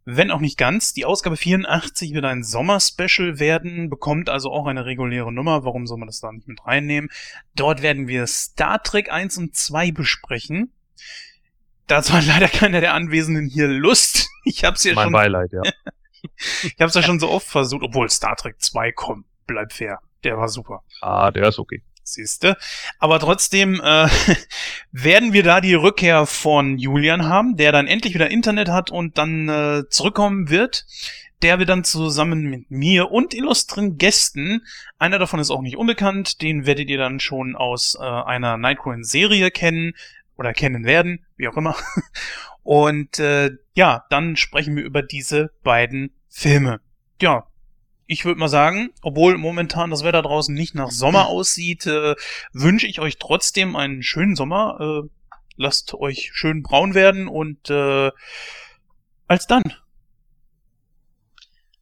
[0.05, 0.93] Wenn auch nicht ganz.
[0.93, 5.65] Die Ausgabe 84 wird ein Sommerspecial werden, bekommt also auch eine reguläre Nummer.
[5.65, 7.11] Warum soll man das da nicht mit reinnehmen?
[7.57, 10.73] Dort werden wir Star Trek 1 und 2 besprechen.
[11.89, 14.31] Dazu hat leider keiner der Anwesenden hier Lust.
[14.47, 15.63] Ich hab's ja mein schon, Beileid, ja.
[16.63, 19.25] ich hab's ja schon so oft versucht, obwohl Star Trek 2 kommt.
[19.47, 20.01] Bleib fair.
[20.23, 20.83] Der war super.
[21.01, 21.83] Ah, der ist okay.
[22.05, 22.57] Siehste.
[22.99, 24.09] Aber trotzdem äh,
[24.93, 29.19] werden wir da die Rückkehr von Julian haben, der dann endlich wieder Internet hat und
[29.19, 30.87] dann äh, zurückkommen wird.
[31.43, 34.63] Der wir dann zusammen mit mir und illustren Gästen,
[34.99, 39.51] einer davon ist auch nicht unbekannt, den werdet ihr dann schon aus äh, einer Nightcrawler-Serie
[39.51, 39.93] kennen
[40.37, 41.77] oder kennen werden, wie auch immer.
[42.63, 46.81] Und äh, ja, dann sprechen wir über diese beiden Filme.
[47.21, 47.47] Ja,
[48.07, 52.15] ich würde mal sagen, obwohl momentan das Wetter draußen nicht nach Sommer aussieht, äh,
[52.53, 55.05] wünsche ich euch trotzdem einen schönen Sommer.
[55.05, 55.09] Äh,
[55.57, 58.11] lasst euch schön braun werden und äh,
[59.29, 59.63] als dann.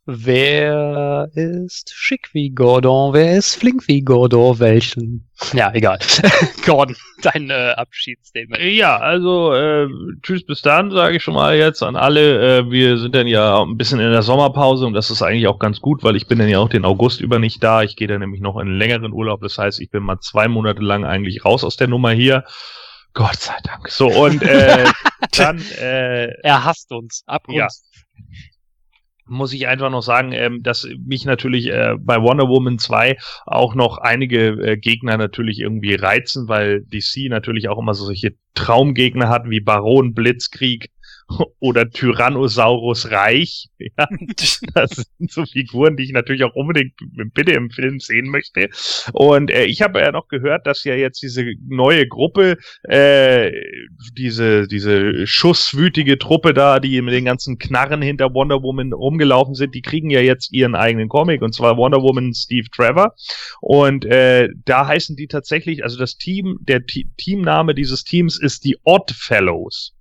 [0.05, 3.15] Wer ist schick wie Gordon?
[3.15, 4.59] Wer ist flink wie Gordon?
[4.59, 5.31] Welchen?
[5.53, 6.01] Ja, egal.
[6.67, 8.61] Gordon, dein äh, Abschiedsstatement.
[8.65, 9.87] Ja, also äh,
[10.23, 12.59] tschüss bis dann, sage ich schon mal jetzt an alle.
[12.59, 15.61] Äh, wir sind dann ja ein bisschen in der Sommerpause und das ist eigentlich auch
[15.61, 17.85] ganz gut, weil ich bin dann ja auch den August über nicht da.
[17.85, 19.41] Ich gehe dann nämlich noch in einen längeren Urlaub.
[19.41, 22.43] Das heißt, ich bin mal zwei Monate lang eigentlich raus aus der Nummer hier.
[23.15, 23.89] Gott sei Dank.
[23.89, 24.85] So, und äh,
[25.37, 27.23] dann äh, Er hasst uns.
[27.27, 27.69] Ab Ja.
[29.33, 33.75] Muss ich einfach noch sagen, ähm, dass mich natürlich äh, bei Wonder Woman 2 auch
[33.75, 39.28] noch einige äh, Gegner natürlich irgendwie reizen, weil DC natürlich auch immer so solche Traumgegner
[39.28, 40.91] hat wie Baron Blitzkrieg
[41.61, 43.69] oder Tyrannosaurus Reich.
[43.99, 44.07] Ja,
[44.75, 46.94] das sind so Figuren, die ich natürlich auch unbedingt
[47.35, 48.69] bitte im Film sehen möchte.
[49.12, 53.51] Und äh, ich habe ja noch gehört, dass ja jetzt diese neue Gruppe, äh,
[54.17, 59.75] diese, diese schusswütige Truppe da, die mit den ganzen Knarren hinter Wonder Woman rumgelaufen sind,
[59.75, 63.15] die kriegen ja jetzt ihren eigenen Comic und zwar Wonder Woman Steve Trevor.
[63.61, 68.65] Und äh, da heißen die tatsächlich, also das Team, der T Teamname dieses Teams ist
[68.65, 69.92] die Odd Fellows.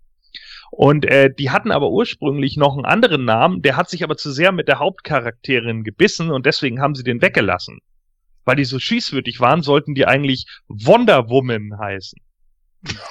[0.72, 4.32] Und äh, die hatten aber ursprünglich noch einen anderen Namen, der hat sich aber zu
[4.32, 7.80] sehr mit der Hauptcharakterin gebissen und deswegen haben sie den weggelassen.
[8.46, 12.18] Weil die so schießwürdig waren, sollten die eigentlich Wonder Woman heißen.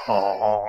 [0.08, 0.66] Oh.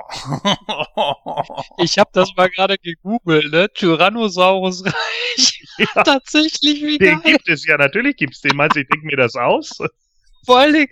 [1.78, 3.68] Ich habe das mal gerade gegoogelt, ne?
[3.72, 5.64] Tyrannosaurus Reich.
[5.78, 6.04] Ja.
[6.04, 7.32] Tatsächlich, wie Den geil.
[7.32, 8.54] gibt es ja, natürlich gibt's den.
[8.54, 9.78] Meinst du, ich denke mir das aus?
[10.44, 10.88] Vor allen Dingen,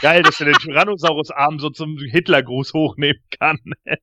[0.00, 3.58] Geil, dass er den Tyrannosaurus-Arm so zum Hitlergruß hochnehmen kann.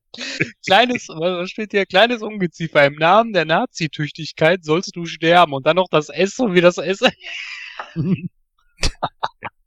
[0.66, 1.86] kleines, was steht hier?
[1.86, 2.86] Kleines Ungeziefer.
[2.86, 5.52] Im Namen der Nazitüchtigkeit sollst du sterben.
[5.54, 7.00] Und dann noch das S und wie das S.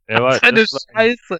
[0.06, 1.38] Er war, Eine das war, Scheiße.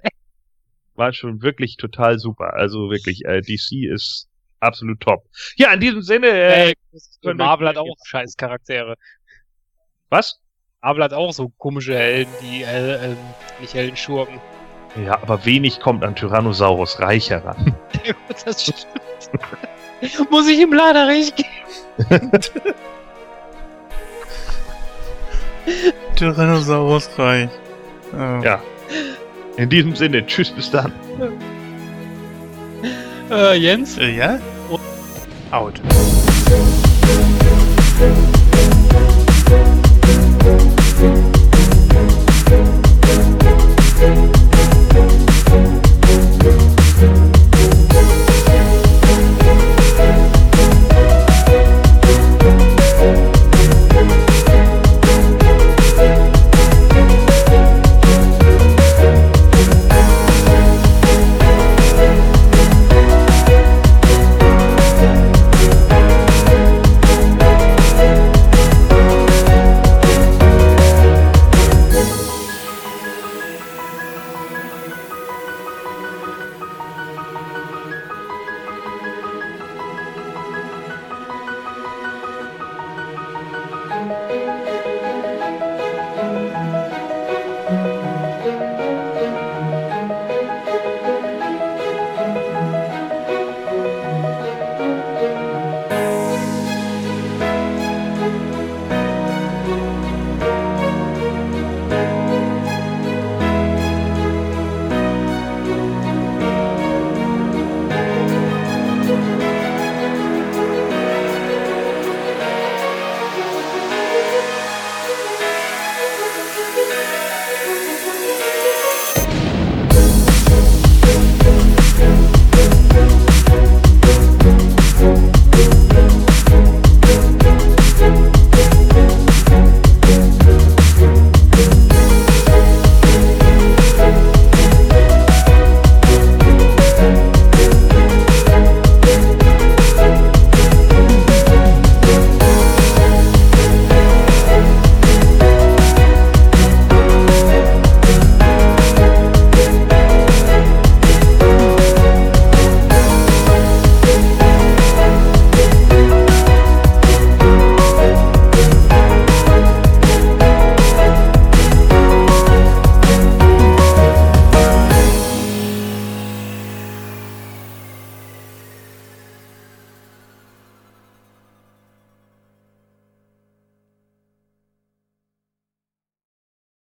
[0.94, 2.54] war schon wirklich total super.
[2.54, 4.28] Also wirklich, äh, DC ist
[4.60, 5.24] absolut top.
[5.56, 6.74] Ja, in diesem Sinne, äh,
[7.22, 8.96] Ey, Marvel hat auch scheiß Charaktere.
[10.10, 10.38] was?
[10.82, 13.16] Marvel hat auch so komische Helden, die, äh, äh,
[13.60, 14.40] nicht Helden, Schurken.
[14.96, 17.74] Ja, aber wenig kommt an Tyrannosaurus Reich heran.
[18.44, 18.86] das stimmt.
[20.30, 21.48] Muss ich ihm leider recht geben.
[26.16, 27.48] Tyrannosaurus Reich.
[28.14, 28.60] Äh, Ja.
[29.56, 30.92] In diesem Sinne, tschüss, bis dann.
[33.30, 33.98] Äh, Jens?
[33.98, 34.38] Äh, ja?
[35.50, 35.80] Out.